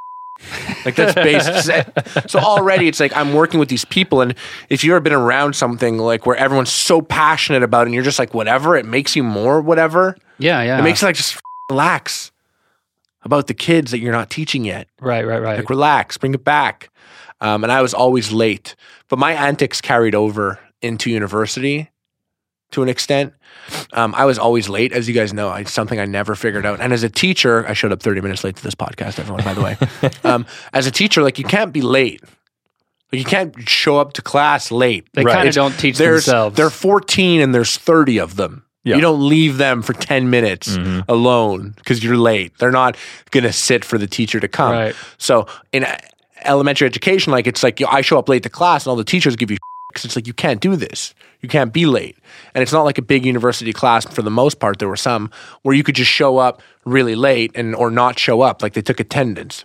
like 0.85 0.95
that's 0.95 1.15
basic. 1.15 1.87
so 2.29 2.39
already 2.39 2.89
it's 2.89 3.01
like 3.01 3.17
I'm 3.17 3.35
working 3.35 3.61
with 3.61 3.69
these 3.69 3.85
people, 3.85 4.21
and 4.21 4.35
if 4.69 4.83
you've 4.83 4.93
ever 4.93 5.01
been 5.01 5.13
around 5.13 5.55
something 5.55 5.99
like 5.99 6.27
where 6.27 6.37
everyone's 6.37 6.73
so 6.73 7.03
passionate 7.03 7.63
about 7.63 7.83
it, 7.83 7.87
and 7.87 7.95
you're 7.95 8.05
just 8.05 8.19
like 8.19 8.35
whatever, 8.35 8.77
it 8.77 8.87
makes 8.87 9.15
you 9.15 9.23
more 9.23 9.61
whatever. 9.61 10.17
yeah, 10.39 10.63
yeah. 10.63 10.79
It 10.79 10.83
makes 10.83 11.03
you 11.03 11.09
like 11.09 11.17
just 11.17 11.41
relax 11.71 12.33
about 13.23 13.47
the 13.47 13.55
kids 13.55 13.91
that 13.91 13.99
you're 13.99 14.13
not 14.13 14.31
teaching 14.31 14.65
yet. 14.65 14.89
right, 15.01 15.27
right, 15.27 15.43
right. 15.43 15.59
Like 15.59 15.71
relax, 15.71 16.17
bring 16.17 16.35
it 16.35 16.45
back. 16.45 16.91
Um, 17.43 17.65
and 17.65 17.73
I 17.73 17.81
was 17.83 17.95
always 17.95 18.33
late, 18.33 18.77
but 19.09 19.19
my 19.19 19.33
antics 19.33 19.81
carried 19.81 20.15
over 20.15 20.59
into 20.83 21.11
university 21.11 21.90
to 22.73 22.83
an 22.83 22.89
extent. 22.89 23.35
Um, 23.93 24.15
I 24.15 24.25
was 24.25 24.39
always 24.39 24.69
late, 24.69 24.93
as 24.93 25.09
you 25.09 25.15
guys 25.15 25.33
know. 25.33 25.53
It's 25.55 25.73
something 25.73 26.01
I 26.01 26.05
never 26.05 26.35
figured 26.35 26.67
out. 26.67 26.81
And 26.81 26.93
as 26.93 27.03
a 27.03 27.11
teacher, 27.11 27.67
I 27.69 27.73
showed 27.73 27.93
up 27.93 28.03
30 28.03 28.21
minutes 28.21 28.43
late 28.45 28.57
to 28.57 28.63
this 28.63 28.75
podcast, 28.75 29.19
everyone, 29.19 29.45
by 29.45 29.55
the 29.55 29.63
way. 29.63 29.77
um, 30.25 30.47
as 30.73 30.87
a 30.87 30.91
teacher, 30.91 31.23
like 31.23 31.39
you 31.39 31.45
can't 31.45 31.73
be 31.73 31.81
late. 31.83 32.23
Like 33.13 33.19
you 33.19 33.25
can't 33.25 33.69
show 33.69 33.99
up 33.99 34.13
to 34.15 34.23
class 34.23 34.71
late. 34.71 35.09
They 35.15 35.25
Right. 35.25 35.35
kind 35.35 35.49
of 35.49 35.55
don't 35.55 35.73
teach 35.79 35.99
there's, 35.99 36.25
themselves. 36.27 36.57
They're 36.57 36.71
14 36.71 37.41
and 37.41 37.55
there's 37.55 37.77
30 37.77 38.19
of 38.19 38.37
them. 38.37 38.65
Yeah. 38.83 38.95
You 38.95 39.03
don't 39.03 39.29
leave 39.29 39.59
them 39.59 39.83
for 39.83 39.93
10 39.93 40.31
minutes 40.31 40.79
alone 41.07 41.75
because 41.77 42.03
you're 42.03 42.17
late. 42.17 42.57
They're 42.59 42.71
not 42.71 42.97
going 43.31 43.45
to 43.45 43.53
sit 43.53 43.85
for 43.85 43.99
the 43.99 44.07
teacher 44.07 44.41
to 44.41 44.49
come. 44.49 44.73
Right. 44.73 44.95
So 45.19 45.47
in 45.73 45.85
uh, 45.85 45.99
elementary 46.45 46.87
education, 46.87 47.31
like 47.31 47.47
it's 47.47 47.63
like 47.63 47.79
you 47.79 47.85
know, 47.87 47.93
I 47.93 48.01
show 48.01 48.19
up 48.19 48.29
late 48.29 48.43
to 48.45 48.49
class 48.49 48.87
and 48.87 48.91
all 48.91 48.97
the 48.97 49.05
teachers 49.05 49.37
give 49.37 49.51
you 49.51 49.59
because 49.91 50.05
it's 50.05 50.17
like 50.17 50.27
you 50.27 50.33
can't 50.33 50.61
do 50.61 50.77
this. 50.77 51.15
You 51.41 51.49
can't 51.49 51.73
be 51.73 51.87
late. 51.87 52.17
And 52.55 52.63
it's 52.63 52.73
not 52.73 52.83
like 52.83 52.99
a 52.99 53.03
big 53.03 53.25
university 53.25 53.73
class 53.73 54.05
for 54.07 54.23
the 54.23 54.31
most 54.31 54.61
part. 54.61 54.79
There 54.79 54.89
were 54.89 54.97
some 54.97 55.31
where 55.63 55.75
you 55.75 55.83
could 55.83 55.95
just 55.95 56.11
show 56.11 56.39
up 56.39 56.63
really 56.85 57.15
late 57.15 57.53
and 57.55 57.75
or 57.75 57.91
not 57.91 58.19
show 58.19 58.41
up, 58.43 58.63
like 58.63 58.75
they 58.75 58.83
took 58.83 59.01
attendance. 59.01 59.65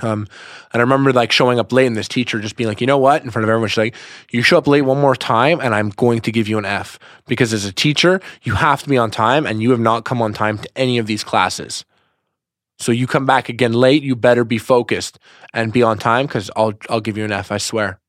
Um, 0.00 0.26
and 0.72 0.80
I 0.80 0.82
remember 0.82 1.12
like 1.12 1.32
showing 1.32 1.58
up 1.58 1.72
late 1.72 1.86
and 1.86 1.96
this 1.96 2.08
teacher 2.08 2.40
just 2.40 2.56
being 2.56 2.68
like, 2.68 2.80
you 2.80 2.86
know 2.86 2.98
what, 2.98 3.22
in 3.22 3.30
front 3.30 3.44
of 3.44 3.50
everyone, 3.50 3.68
she's 3.68 3.78
like, 3.78 3.94
you 4.30 4.42
show 4.42 4.58
up 4.58 4.66
late 4.66 4.82
one 4.82 5.00
more 5.00 5.14
time 5.14 5.60
and 5.60 5.74
I'm 5.74 5.90
going 5.90 6.20
to 6.22 6.32
give 6.32 6.48
you 6.48 6.58
an 6.58 6.64
F 6.64 6.98
because 7.26 7.52
as 7.52 7.64
a 7.64 7.72
teacher, 7.72 8.20
you 8.42 8.54
have 8.54 8.82
to 8.82 8.88
be 8.88 8.96
on 8.96 9.10
time 9.10 9.46
and 9.46 9.62
you 9.62 9.70
have 9.70 9.80
not 9.80 10.04
come 10.04 10.22
on 10.22 10.32
time 10.32 10.58
to 10.58 10.68
any 10.76 10.98
of 10.98 11.06
these 11.06 11.22
classes. 11.22 11.84
So 12.78 12.90
you 12.90 13.06
come 13.06 13.26
back 13.26 13.48
again 13.48 13.72
late, 13.72 14.02
you 14.02 14.16
better 14.16 14.44
be 14.44 14.58
focused 14.58 15.18
and 15.52 15.72
be 15.72 15.82
on 15.82 15.98
time 15.98 16.26
because 16.26 16.50
I'll 16.56 16.72
I'll 16.88 17.00
give 17.00 17.16
you 17.16 17.24
an 17.24 17.32
F, 17.32 17.52
I 17.52 17.58
swear. 17.58 18.01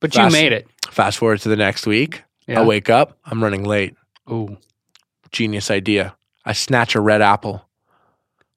But 0.00 0.14
Fast- 0.14 0.34
you 0.34 0.42
made 0.42 0.52
it. 0.52 0.66
Fast 0.90 1.18
forward 1.18 1.40
to 1.40 1.48
the 1.48 1.56
next 1.56 1.86
week, 1.86 2.22
Yeah. 2.46 2.60
I 2.60 2.64
wake 2.64 2.88
up, 2.90 3.18
I'm 3.24 3.42
running 3.42 3.64
late. 3.64 3.94
Ooh. 4.30 4.56
Genius 5.32 5.70
idea. 5.70 6.14
I 6.44 6.52
snatch 6.52 6.94
a 6.94 7.00
red 7.00 7.20
apple. 7.20 7.64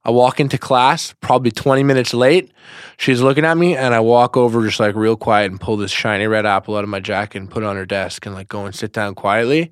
I 0.03 0.09
walk 0.09 0.39
into 0.39 0.57
class, 0.57 1.13
probably 1.21 1.51
20 1.51 1.83
minutes 1.83 2.13
late. 2.13 2.51
She's 2.97 3.21
looking 3.21 3.45
at 3.45 3.55
me, 3.57 3.75
and 3.75 3.93
I 3.93 3.99
walk 3.99 4.35
over 4.35 4.65
just 4.65 4.79
like 4.79 4.95
real 4.95 5.15
quiet 5.15 5.51
and 5.51 5.59
pull 5.61 5.77
this 5.77 5.91
shiny 5.91 6.25
red 6.25 6.45
apple 6.45 6.75
out 6.75 6.83
of 6.83 6.89
my 6.89 6.99
jacket 6.99 7.37
and 7.39 7.49
put 7.51 7.61
it 7.61 7.67
on 7.67 7.75
her 7.75 7.85
desk 7.85 8.25
and 8.25 8.33
like 8.33 8.47
go 8.47 8.65
and 8.65 8.73
sit 8.73 8.93
down 8.93 9.13
quietly. 9.13 9.71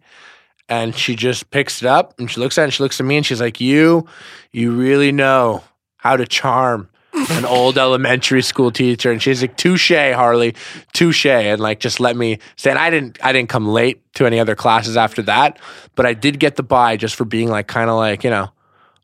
And 0.67 0.95
she 0.95 1.15
just 1.15 1.49
picks 1.49 1.81
it 1.81 1.87
up 1.87 2.13
and 2.19 2.29
she 2.29 2.39
looks 2.39 2.57
at 2.59 2.61
it 2.61 2.65
and 2.65 2.73
she 2.73 2.83
looks 2.83 2.99
at 2.99 3.05
me 3.07 3.17
and 3.17 3.25
she's 3.25 3.41
like, 3.41 3.59
You, 3.59 4.05
you 4.51 4.71
really 4.71 5.11
know 5.11 5.63
how 5.97 6.15
to 6.15 6.27
charm 6.27 6.89
an 7.31 7.45
old 7.45 7.77
elementary 7.77 8.41
school 8.41 8.71
teacher. 8.71 9.11
And 9.11 9.21
she's 9.21 9.41
like, 9.41 9.57
Touche, 9.57 9.91
Harley, 9.91 10.55
touche. 10.93 11.25
And 11.25 11.59
like 11.59 11.79
just 11.79 11.99
let 11.99 12.15
me 12.15 12.39
say, 12.55 12.69
and 12.69 12.79
I 12.79 12.89
didn't 12.89 13.17
I 13.23 13.31
didn't 13.33 13.49
come 13.49 13.67
late 13.67 14.01
to 14.15 14.25
any 14.25 14.39
other 14.39 14.55
classes 14.55 14.97
after 14.97 15.21
that, 15.23 15.59
but 15.95 16.05
I 16.05 16.13
did 16.13 16.39
get 16.39 16.55
the 16.55 16.63
bye 16.63 16.97
just 16.97 17.15
for 17.15 17.25
being 17.25 17.49
like 17.49 17.67
kind 17.67 17.89
of 17.89 17.95
like, 17.97 18.23
you 18.23 18.29
know, 18.29 18.49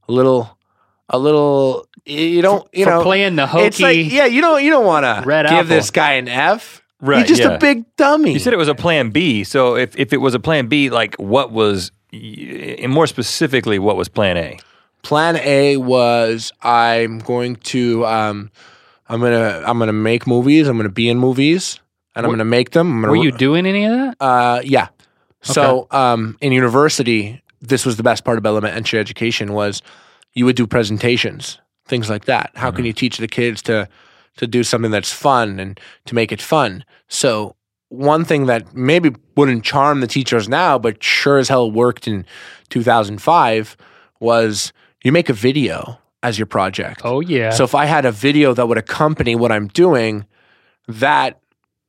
a 0.07 0.11
little 0.11 0.57
a 1.09 1.19
little 1.19 1.87
you 2.05 2.41
don't 2.41 2.67
you 2.73 2.85
For 2.85 2.91
know 2.91 3.03
playing 3.03 3.35
the 3.35 3.47
hokey. 3.47 3.65
it's 3.65 3.79
like 3.79 4.11
yeah, 4.11 4.25
you 4.25 4.41
don't 4.41 4.63
you 4.63 4.69
don't 4.69 4.85
want 4.85 5.05
to 5.05 5.21
give 5.25 5.45
apple. 5.45 5.63
this 5.65 5.91
guy 5.91 6.13
an 6.13 6.27
F. 6.27 6.81
Right, 7.01 7.19
He's 7.19 7.27
just 7.27 7.41
yeah. 7.41 7.55
a 7.55 7.59
big 7.59 7.83
dummy. 7.97 8.31
You 8.31 8.39
said 8.39 8.53
it 8.53 8.57
was 8.57 8.69
a 8.69 8.73
plan 8.73 9.09
B. 9.09 9.43
So 9.43 9.75
if, 9.75 9.95
if 9.99 10.13
it 10.13 10.17
was 10.17 10.33
a 10.33 10.39
plan 10.39 10.67
B, 10.67 10.89
like 10.89 11.13
what 11.15 11.51
was, 11.51 11.91
and 12.11 12.91
more 12.91 13.05
specifically, 13.05 13.77
what 13.79 13.97
was 13.97 14.07
plan 14.07 14.37
A? 14.37 14.57
Plan 15.05 15.35
A 15.37 15.77
was 15.77 16.51
I'm 16.63 17.19
going 17.19 17.57
to 17.57 18.03
um, 18.07 18.49
I'm 19.07 19.21
gonna 19.21 19.61
I'm 19.63 19.77
gonna 19.77 19.93
make 19.93 20.25
movies. 20.25 20.67
I'm 20.67 20.77
gonna 20.77 20.89
be 20.89 21.07
in 21.09 21.19
movies, 21.19 21.79
and 22.15 22.25
I'm 22.25 22.31
Were- 22.31 22.37
gonna 22.37 22.45
make 22.49 22.71
them. 22.71 22.87
I'm 22.91 23.01
gonna, 23.01 23.11
Were 23.11 23.23
you 23.23 23.31
doing 23.31 23.67
any 23.67 23.85
of 23.85 23.91
that? 23.91 24.15
Uh, 24.19 24.61
yeah. 24.63 24.87
So 25.43 25.85
um, 25.91 26.37
in 26.41 26.51
university, 26.51 27.39
this 27.61 27.85
was 27.85 27.97
the 27.97 28.03
best 28.03 28.25
part 28.25 28.39
about 28.39 28.49
elementary 28.49 28.99
education 28.99 29.53
was 29.53 29.83
you 30.33 30.43
would 30.45 30.55
do 30.55 30.65
presentations, 30.65 31.59
things 31.87 32.09
like 32.09 32.25
that. 32.25 32.49
How 32.55 32.71
can 32.71 32.83
you 32.83 32.93
teach 32.93 33.17
the 33.19 33.27
kids 33.27 33.61
to 33.63 33.87
to 34.37 34.47
do 34.47 34.63
something 34.63 34.89
that's 34.89 35.13
fun 35.13 35.59
and 35.59 35.79
to 36.05 36.15
make 36.15 36.31
it 36.31 36.41
fun? 36.41 36.83
So 37.09 37.55
one 37.89 38.25
thing 38.25 38.47
that 38.47 38.75
maybe 38.75 39.11
wouldn't 39.37 39.63
charm 39.63 40.01
the 40.01 40.07
teachers 40.07 40.49
now, 40.49 40.79
but 40.79 41.03
sure 41.03 41.37
as 41.37 41.47
hell 41.47 41.69
worked 41.69 42.07
in 42.07 42.25
2005 42.69 43.77
was 44.19 44.73
you 45.05 45.11
make 45.11 45.29
a 45.29 45.33
video 45.33 45.99
as 46.23 46.37
your 46.39 46.47
project. 46.47 47.01
Oh 47.05 47.21
yeah. 47.21 47.51
So 47.51 47.63
if 47.63 47.75
I 47.75 47.85
had 47.85 48.05
a 48.05 48.11
video 48.11 48.53
that 48.55 48.67
would 48.67 48.79
accompany 48.79 49.35
what 49.35 49.51
I'm 49.51 49.67
doing, 49.67 50.25
that 50.87 51.39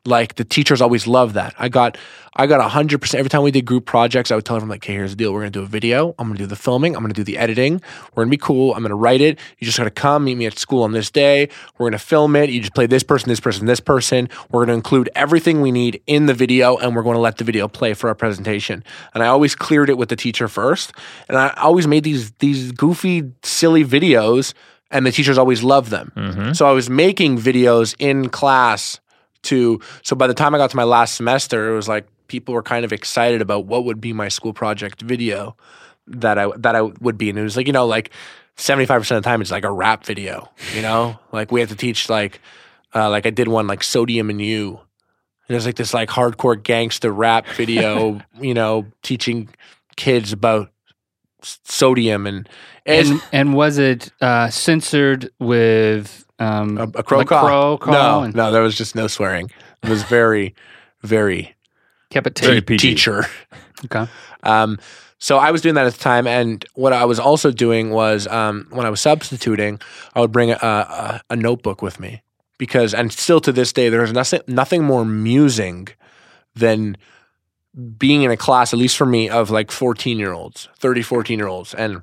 like 0.06 0.36
the 0.36 0.44
teachers 0.44 0.80
always 0.80 1.06
love 1.06 1.34
that. 1.34 1.54
I 1.58 1.68
got 1.68 1.96
I 2.38 2.46
got 2.46 2.70
hundred 2.70 3.00
percent 3.00 3.18
every 3.18 3.30
time 3.30 3.42
we 3.42 3.50
did 3.50 3.64
group 3.64 3.86
projects, 3.86 4.30
I 4.30 4.34
would 4.34 4.44
tell 4.44 4.56
everyone 4.56 4.70
like, 4.70 4.84
okay, 4.84 4.92
here's 4.92 5.10
the 5.10 5.16
deal. 5.16 5.32
We're 5.32 5.40
gonna 5.40 5.50
do 5.50 5.62
a 5.62 5.66
video, 5.66 6.14
I'm 6.18 6.28
gonna 6.28 6.38
do 6.38 6.46
the 6.46 6.56
filming, 6.56 6.94
I'm 6.94 7.02
gonna 7.02 7.14
do 7.14 7.24
the 7.24 7.38
editing, 7.38 7.80
we're 8.14 8.24
gonna 8.24 8.30
be 8.30 8.36
cool, 8.36 8.74
I'm 8.74 8.82
gonna 8.82 8.94
write 8.94 9.20
it. 9.20 9.38
You 9.58 9.64
just 9.64 9.78
gotta 9.78 9.90
come, 9.90 10.24
meet 10.24 10.36
me 10.36 10.46
at 10.46 10.58
school 10.58 10.82
on 10.82 10.92
this 10.92 11.10
day, 11.10 11.48
we're 11.78 11.88
gonna 11.88 11.98
film 11.98 12.36
it, 12.36 12.50
you 12.50 12.60
just 12.60 12.74
play 12.74 12.86
this 12.86 13.02
person, 13.02 13.28
this 13.28 13.40
person, 13.40 13.66
this 13.66 13.80
person. 13.80 14.28
We're 14.50 14.66
gonna 14.66 14.76
include 14.76 15.08
everything 15.14 15.62
we 15.62 15.72
need 15.72 16.02
in 16.06 16.26
the 16.26 16.34
video 16.34 16.76
and 16.76 16.94
we're 16.94 17.02
gonna 17.02 17.18
let 17.18 17.38
the 17.38 17.44
video 17.44 17.68
play 17.68 17.94
for 17.94 18.08
our 18.08 18.14
presentation. 18.14 18.84
And 19.14 19.22
I 19.22 19.28
always 19.28 19.54
cleared 19.54 19.88
it 19.88 19.96
with 19.96 20.10
the 20.10 20.16
teacher 20.16 20.48
first. 20.48 20.92
And 21.28 21.38
I 21.38 21.54
always 21.56 21.86
made 21.86 22.04
these 22.04 22.32
these 22.32 22.72
goofy, 22.72 23.32
silly 23.42 23.84
videos 23.84 24.52
and 24.90 25.06
the 25.06 25.12
teachers 25.12 25.38
always 25.38 25.62
loved 25.62 25.90
them. 25.90 26.12
Mm-hmm. 26.16 26.52
So 26.52 26.66
I 26.66 26.72
was 26.72 26.88
making 26.88 27.38
videos 27.38 27.94
in 27.98 28.28
class 28.28 29.00
to 29.46 29.80
so 30.02 30.14
by 30.14 30.26
the 30.26 30.34
time 30.34 30.54
I 30.54 30.58
got 30.58 30.70
to 30.70 30.76
my 30.76 30.84
last 30.84 31.14
semester, 31.14 31.72
it 31.72 31.76
was 31.76 31.88
like 31.88 32.06
people 32.28 32.54
were 32.54 32.62
kind 32.62 32.84
of 32.84 32.92
excited 32.92 33.40
about 33.40 33.66
what 33.66 33.84
would 33.84 34.00
be 34.00 34.12
my 34.12 34.28
school 34.28 34.52
project 34.52 35.02
video 35.02 35.56
that 36.06 36.38
I 36.38 36.50
that 36.58 36.76
I 36.76 36.82
would 36.82 37.18
be. 37.18 37.30
And 37.30 37.38
it 37.38 37.42
was 37.42 37.56
like, 37.56 37.66
you 37.66 37.72
know, 37.72 37.86
like 37.86 38.10
seventy 38.56 38.86
five 38.86 39.00
percent 39.00 39.18
of 39.18 39.24
the 39.24 39.28
time 39.28 39.40
it's 39.40 39.50
like 39.50 39.64
a 39.64 39.72
rap 39.72 40.04
video, 40.04 40.50
you 40.74 40.82
know? 40.82 41.18
like 41.32 41.50
we 41.50 41.60
had 41.60 41.68
to 41.70 41.76
teach 41.76 42.08
like 42.08 42.40
uh, 42.94 43.10
like 43.10 43.26
I 43.26 43.30
did 43.30 43.48
one 43.48 43.66
like 43.66 43.82
sodium 43.82 44.30
and 44.30 44.40
you. 44.40 44.80
It 45.48 45.54
was 45.54 45.64
like 45.64 45.76
this 45.76 45.94
like 45.94 46.08
hardcore 46.08 46.60
gangster 46.60 47.12
rap 47.12 47.46
video, 47.56 48.20
you 48.40 48.54
know, 48.54 48.86
teaching 49.02 49.48
kids 49.96 50.32
about 50.32 50.70
sodium 51.42 52.26
and, 52.26 52.48
and 52.84 53.08
and 53.08 53.22
and 53.32 53.54
was 53.54 53.78
it 53.78 54.10
uh, 54.20 54.50
censored 54.50 55.30
with 55.38 56.25
um, 56.38 56.78
a, 56.78 56.82
a 56.82 57.02
crow 57.02 57.18
like 57.18 57.28
call. 57.28 57.46
crow 57.46 57.78
call 57.78 57.92
no, 57.92 58.22
and 58.22 58.34
no, 58.34 58.52
there 58.52 58.62
was 58.62 58.76
just 58.76 58.94
no 58.94 59.06
swearing. 59.06 59.50
It 59.82 59.88
was 59.88 60.02
very, 60.02 60.54
very 61.02 61.54
kept 62.10 62.26
it 62.26 62.38
Very? 62.38 62.60
PG. 62.60 62.88
teacher. 62.88 63.26
Okay. 63.84 64.06
Um, 64.42 64.78
so 65.18 65.38
I 65.38 65.50
was 65.50 65.60
doing 65.60 65.74
that 65.74 65.86
at 65.86 65.92
the 65.92 65.98
time, 66.00 66.26
and 66.26 66.64
what 66.74 66.92
I 66.92 67.04
was 67.04 67.18
also 67.18 67.50
doing 67.50 67.90
was 67.90 68.26
um, 68.26 68.66
when 68.70 68.86
I 68.86 68.90
was 68.90 69.00
substituting, 69.00 69.80
I 70.14 70.20
would 70.20 70.32
bring 70.32 70.50
a, 70.50 70.56
a, 70.62 71.20
a 71.30 71.36
notebook 71.36 71.82
with 71.82 72.00
me 72.00 72.22
because, 72.58 72.94
and 72.94 73.12
still 73.12 73.40
to 73.40 73.52
this 73.52 73.72
day, 73.72 73.88
there 73.88 74.02
is 74.02 74.12
nothing 74.12 74.40
nothing 74.46 74.84
more 74.84 75.02
amusing 75.02 75.88
than 76.54 76.96
being 77.98 78.22
in 78.22 78.30
a 78.30 78.36
class, 78.36 78.72
at 78.72 78.78
least 78.78 78.96
for 78.96 79.06
me, 79.06 79.28
of 79.28 79.50
like 79.50 79.70
14 79.70 80.18
year 80.18 80.32
olds, 80.32 80.68
30, 80.78 81.02
14 81.02 81.38
year 81.38 81.48
olds, 81.48 81.74
and 81.74 82.02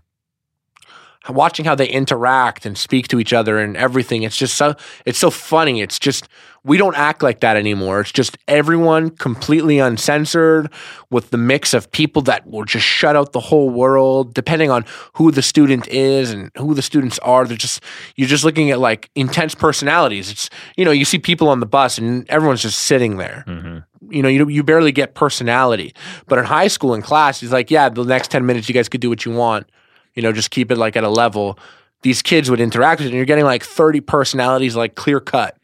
watching 1.29 1.65
how 1.65 1.75
they 1.75 1.87
interact 1.87 2.65
and 2.65 2.77
speak 2.77 3.07
to 3.09 3.19
each 3.19 3.33
other 3.33 3.59
and 3.59 3.77
everything. 3.77 4.23
It's 4.23 4.37
just 4.37 4.55
so, 4.55 4.75
it's 5.05 5.19
so 5.19 5.29
funny. 5.29 5.81
It's 5.81 5.99
just, 5.99 6.27
we 6.65 6.77
don't 6.77 6.95
act 6.95 7.21
like 7.21 7.41
that 7.41 7.57
anymore. 7.57 8.01
It's 8.01 8.11
just 8.11 8.37
everyone 8.47 9.09
completely 9.09 9.79
uncensored 9.79 10.71
with 11.09 11.29
the 11.29 11.37
mix 11.37 11.73
of 11.73 11.91
people 11.91 12.21
that 12.23 12.47
will 12.47 12.63
just 12.63 12.85
shut 12.85 13.15
out 13.15 13.33
the 13.33 13.39
whole 13.39 13.69
world, 13.69 14.33
depending 14.33 14.71
on 14.71 14.85
who 15.13 15.31
the 15.31 15.41
student 15.41 15.87
is 15.89 16.31
and 16.31 16.51
who 16.57 16.73
the 16.73 16.81
students 16.81 17.19
are. 17.19 17.45
They're 17.45 17.57
just, 17.57 17.83
you're 18.15 18.29
just 18.29 18.45
looking 18.45 18.71
at 18.71 18.79
like 18.79 19.09
intense 19.15 19.55
personalities. 19.55 20.31
It's, 20.31 20.49
you 20.77 20.85
know, 20.85 20.91
you 20.91 21.05
see 21.05 21.19
people 21.19 21.49
on 21.49 21.59
the 21.59 21.65
bus 21.65 21.97
and 21.97 22.29
everyone's 22.29 22.61
just 22.61 22.79
sitting 22.79 23.17
there 23.17 23.43
mm-hmm. 23.47 23.79
you 24.09 24.21
know, 24.21 24.29
you 24.29 24.47
you 24.47 24.63
barely 24.63 24.91
get 24.91 25.15
personality. 25.15 25.93
But 26.27 26.39
in 26.39 26.45
high 26.45 26.67
school 26.67 26.93
in 26.93 27.01
class, 27.01 27.39
he's 27.39 27.51
like, 27.51 27.71
yeah, 27.71 27.89
the 27.89 28.03
next 28.03 28.31
ten 28.31 28.45
minutes 28.45 28.67
you 28.69 28.75
guys 28.75 28.89
could 28.89 29.01
do 29.01 29.09
what 29.09 29.25
you 29.25 29.33
want. 29.33 29.67
You 30.15 30.21
know, 30.21 30.31
just 30.31 30.51
keep 30.51 30.71
it 30.71 30.77
like 30.77 30.95
at 30.95 31.03
a 31.03 31.09
level. 31.09 31.57
These 32.01 32.21
kids 32.21 32.49
would 32.49 32.59
interact 32.59 32.99
with 32.99 33.07
it, 33.07 33.09
and 33.09 33.17
you're 33.17 33.25
getting 33.25 33.45
like 33.45 33.63
thirty 33.63 34.01
personalities, 34.01 34.75
like 34.75 34.95
clear 34.95 35.19
cut, 35.19 35.57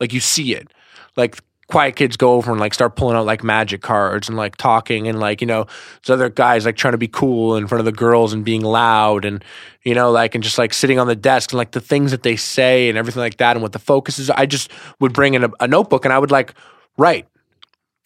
like 0.00 0.12
you 0.12 0.20
see 0.20 0.54
it. 0.54 0.68
Like 1.16 1.38
quiet 1.68 1.96
kids 1.96 2.16
go 2.16 2.32
over 2.32 2.50
and 2.50 2.58
like 2.58 2.72
start 2.72 2.96
pulling 2.96 3.14
out 3.14 3.26
like 3.26 3.44
magic 3.44 3.82
cards 3.82 4.26
and 4.26 4.38
like 4.38 4.56
talking 4.56 5.06
and 5.06 5.20
like 5.20 5.40
you 5.40 5.46
know, 5.46 5.66
there's 6.02 6.14
other 6.14 6.30
guys 6.30 6.64
like 6.64 6.76
trying 6.76 6.92
to 6.92 6.98
be 6.98 7.08
cool 7.08 7.56
in 7.56 7.66
front 7.66 7.80
of 7.80 7.84
the 7.84 7.92
girls 7.92 8.32
and 8.32 8.44
being 8.44 8.62
loud 8.62 9.24
and 9.24 9.44
you 9.82 9.94
know 9.94 10.10
like 10.10 10.34
and 10.34 10.42
just 10.44 10.58
like 10.58 10.72
sitting 10.72 10.98
on 10.98 11.06
the 11.06 11.16
desk 11.16 11.52
and 11.52 11.58
like 11.58 11.72
the 11.72 11.80
things 11.80 12.10
that 12.10 12.22
they 12.22 12.36
say 12.36 12.88
and 12.88 12.96
everything 12.96 13.20
like 13.20 13.36
that 13.36 13.56
and 13.56 13.62
what 13.62 13.72
the 13.72 13.78
focus 13.78 14.18
is. 14.18 14.30
I 14.30 14.46
just 14.46 14.70
would 15.00 15.12
bring 15.12 15.34
in 15.34 15.44
a, 15.44 15.50
a 15.60 15.68
notebook 15.68 16.04
and 16.04 16.12
I 16.12 16.18
would 16.18 16.30
like 16.30 16.54
write. 16.96 17.26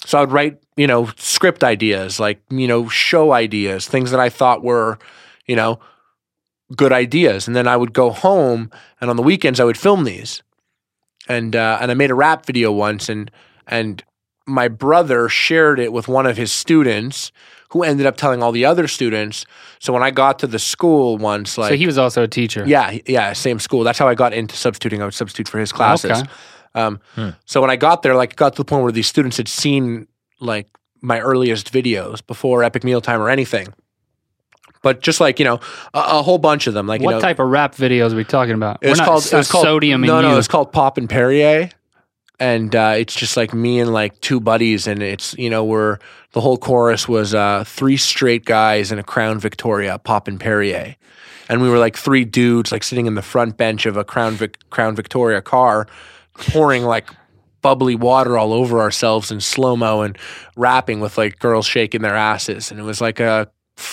So 0.04 0.18
I 0.18 0.20
would 0.22 0.32
write, 0.32 0.58
you 0.76 0.86
know, 0.86 1.10
script 1.16 1.62
ideas, 1.62 2.18
like, 2.18 2.40
you 2.50 2.66
know, 2.66 2.88
show 2.88 3.32
ideas, 3.32 3.86
things 3.86 4.10
that 4.10 4.20
I 4.20 4.28
thought 4.28 4.62
were, 4.62 4.98
you 5.46 5.56
know, 5.56 5.78
good 6.76 6.92
ideas. 6.92 7.46
And 7.46 7.54
then 7.56 7.66
I 7.68 7.76
would 7.76 7.92
go 7.92 8.10
home 8.10 8.70
and 9.00 9.10
on 9.10 9.16
the 9.16 9.22
weekends 9.22 9.60
I 9.60 9.64
would 9.64 9.78
film 9.78 10.04
these. 10.04 10.42
And 11.28 11.54
uh, 11.54 11.78
and 11.80 11.90
I 11.90 11.94
made 11.94 12.10
a 12.10 12.14
rap 12.14 12.46
video 12.46 12.72
once 12.72 13.08
and 13.08 13.30
and 13.66 14.02
my 14.46 14.66
brother 14.68 15.28
shared 15.28 15.78
it 15.78 15.92
with 15.92 16.08
one 16.08 16.26
of 16.26 16.36
his 16.36 16.50
students 16.50 17.30
who 17.70 17.82
ended 17.84 18.06
up 18.06 18.16
telling 18.16 18.42
all 18.42 18.50
the 18.52 18.64
other 18.64 18.88
students. 18.88 19.46
So 19.78 19.92
when 19.92 20.02
I 20.02 20.10
got 20.10 20.38
to 20.40 20.46
the 20.46 20.58
school 20.58 21.16
once, 21.16 21.56
like 21.56 21.70
so 21.70 21.76
he 21.76 21.86
was 21.86 21.96
also 21.96 22.24
a 22.24 22.28
teacher. 22.28 22.64
yeah, 22.66 22.98
yeah, 23.06 23.32
same 23.34 23.58
school. 23.60 23.84
That's 23.84 23.98
how 23.98 24.08
I 24.08 24.14
got 24.14 24.32
into 24.32 24.56
substituting. 24.56 25.00
I 25.00 25.04
would 25.04 25.14
substitute 25.14 25.48
for 25.48 25.58
his 25.60 25.72
classes. 25.72 26.10
Okay. 26.10 26.30
Um, 26.74 27.00
So 27.46 27.60
when 27.60 27.70
I 27.70 27.76
got 27.76 28.02
there, 28.02 28.14
like, 28.14 28.34
got 28.36 28.54
to 28.54 28.58
the 28.58 28.64
point 28.64 28.82
where 28.82 28.92
these 28.92 29.06
students 29.06 29.36
had 29.36 29.48
seen 29.48 30.06
like 30.40 30.66
my 31.00 31.20
earliest 31.20 31.72
videos 31.72 32.26
before 32.26 32.64
Epic 32.64 32.82
Meal 32.84 33.00
Time 33.00 33.20
or 33.20 33.28
anything. 33.30 33.68
But 34.82 35.00
just 35.00 35.20
like 35.20 35.38
you 35.38 35.44
know, 35.44 35.60
a, 35.94 35.98
a 36.18 36.22
whole 36.22 36.38
bunch 36.38 36.66
of 36.66 36.74
them. 36.74 36.86
Like 36.86 37.00
What 37.02 37.10
you 37.12 37.16
know, 37.16 37.20
type 37.20 37.38
of 37.38 37.48
rap 37.48 37.74
videos 37.74 38.12
are 38.12 38.16
we 38.16 38.24
talking 38.24 38.54
about? 38.54 38.80
called. 38.80 39.22
it's 39.22 39.32
It 39.32 39.48
called 39.48 39.64
sodium 39.64 40.00
No, 40.02 40.20
no, 40.20 40.28
you. 40.28 40.34
it 40.34 40.36
was 40.36 40.48
called 40.48 40.72
Pop 40.72 40.98
and 40.98 41.08
Perrier. 41.08 41.70
and 42.40 42.74
uh, 42.74 42.94
it's 42.96 43.14
just 43.14 43.36
like 43.36 43.54
me 43.54 43.78
and 43.78 43.92
like 43.92 44.20
two 44.20 44.40
buddies, 44.40 44.86
and 44.88 45.02
it's 45.02 45.34
you 45.38 45.48
know 45.48 45.64
we're 45.64 45.98
the 46.32 46.40
whole 46.40 46.56
chorus 46.58 47.06
was 47.08 47.34
uh, 47.34 47.62
three 47.66 47.96
straight 47.96 48.44
guys 48.44 48.90
in 48.90 48.98
a 48.98 49.02
Crown 49.04 49.38
Victoria 49.38 49.98
Pop 49.98 50.26
and 50.28 50.40
Perrier, 50.40 50.96
and 51.48 51.62
we 51.62 51.68
were 51.68 51.78
like 51.78 51.96
three 51.96 52.24
dudes 52.24 52.72
like 52.72 52.82
sitting 52.82 53.06
in 53.06 53.14
the 53.14 53.22
front 53.22 53.56
bench 53.56 53.86
of 53.86 53.96
a 53.96 54.02
Crown 54.04 54.34
Vic- 54.34 54.58
Crown 54.70 54.96
Victoria 54.96 55.40
car, 55.42 55.86
pouring 56.34 56.82
like 56.84 57.08
bubbly 57.60 57.94
water 57.94 58.36
all 58.36 58.52
over 58.52 58.80
ourselves 58.80 59.30
in 59.30 59.40
slow 59.40 59.76
mo 59.76 60.00
and 60.02 60.18
rapping 60.56 60.98
with 60.98 61.16
like 61.16 61.38
girls 61.38 61.66
shaking 61.66 62.02
their 62.02 62.16
asses, 62.16 62.72
and 62.72 62.80
it 62.80 62.82
was 62.82 63.00
like 63.00 63.20
a 63.20 63.48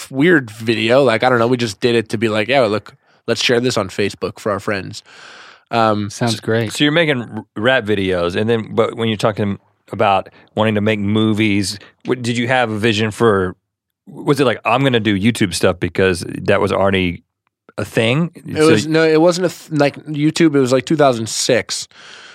weird 0.10 0.52
video. 0.52 1.04
Like 1.04 1.24
I 1.24 1.30
don't 1.30 1.40
know, 1.40 1.48
we 1.48 1.58
just 1.58 1.80
did 1.80 1.96
it 1.96 2.10
to 2.10 2.18
be 2.18 2.30
like, 2.30 2.48
yeah, 2.48 2.62
look, 2.62 2.96
let's 3.28 3.44
share 3.44 3.60
this 3.60 3.78
on 3.78 3.90
Facebook 3.90 4.40
for 4.40 4.52
our 4.52 4.60
friends. 4.60 5.04
Um, 5.72 6.10
Sounds 6.10 6.40
great. 6.40 6.72
So 6.72 6.84
you're 6.84 6.92
making 6.92 7.46
rap 7.56 7.84
videos, 7.84 8.36
and 8.36 8.50
then 8.50 8.74
but 8.74 8.96
when 8.96 9.08
you're 9.08 9.18
talking 9.18 9.60
about 9.92 10.30
wanting 10.56 10.76
to 10.76 10.82
make 10.82 11.00
movies, 11.00 11.80
what, 12.06 12.22
did 12.22 12.38
you 12.38 12.48
have 12.48 12.72
a 12.72 12.78
vision 12.78 13.12
for? 13.12 13.56
Was 14.08 14.40
it 14.40 14.46
like 14.46 14.60
I'm 14.66 14.82
going 14.82 14.94
to 14.94 15.00
do 15.00 15.18
YouTube 15.18 15.54
stuff 15.54 15.80
because 15.80 16.26
that 16.28 16.60
was 16.60 16.72
already 16.72 17.24
a 17.78 17.86
thing? 17.86 18.32
It 18.34 18.64
was 18.64 18.88
no, 18.88 19.04
it 19.04 19.22
wasn't 19.22 19.46
a 19.46 19.50
th- 19.50 19.80
like 19.80 19.96
YouTube. 20.06 20.56
It 20.56 20.60
was 20.60 20.72
like 20.72 20.86
2006. 20.86 21.88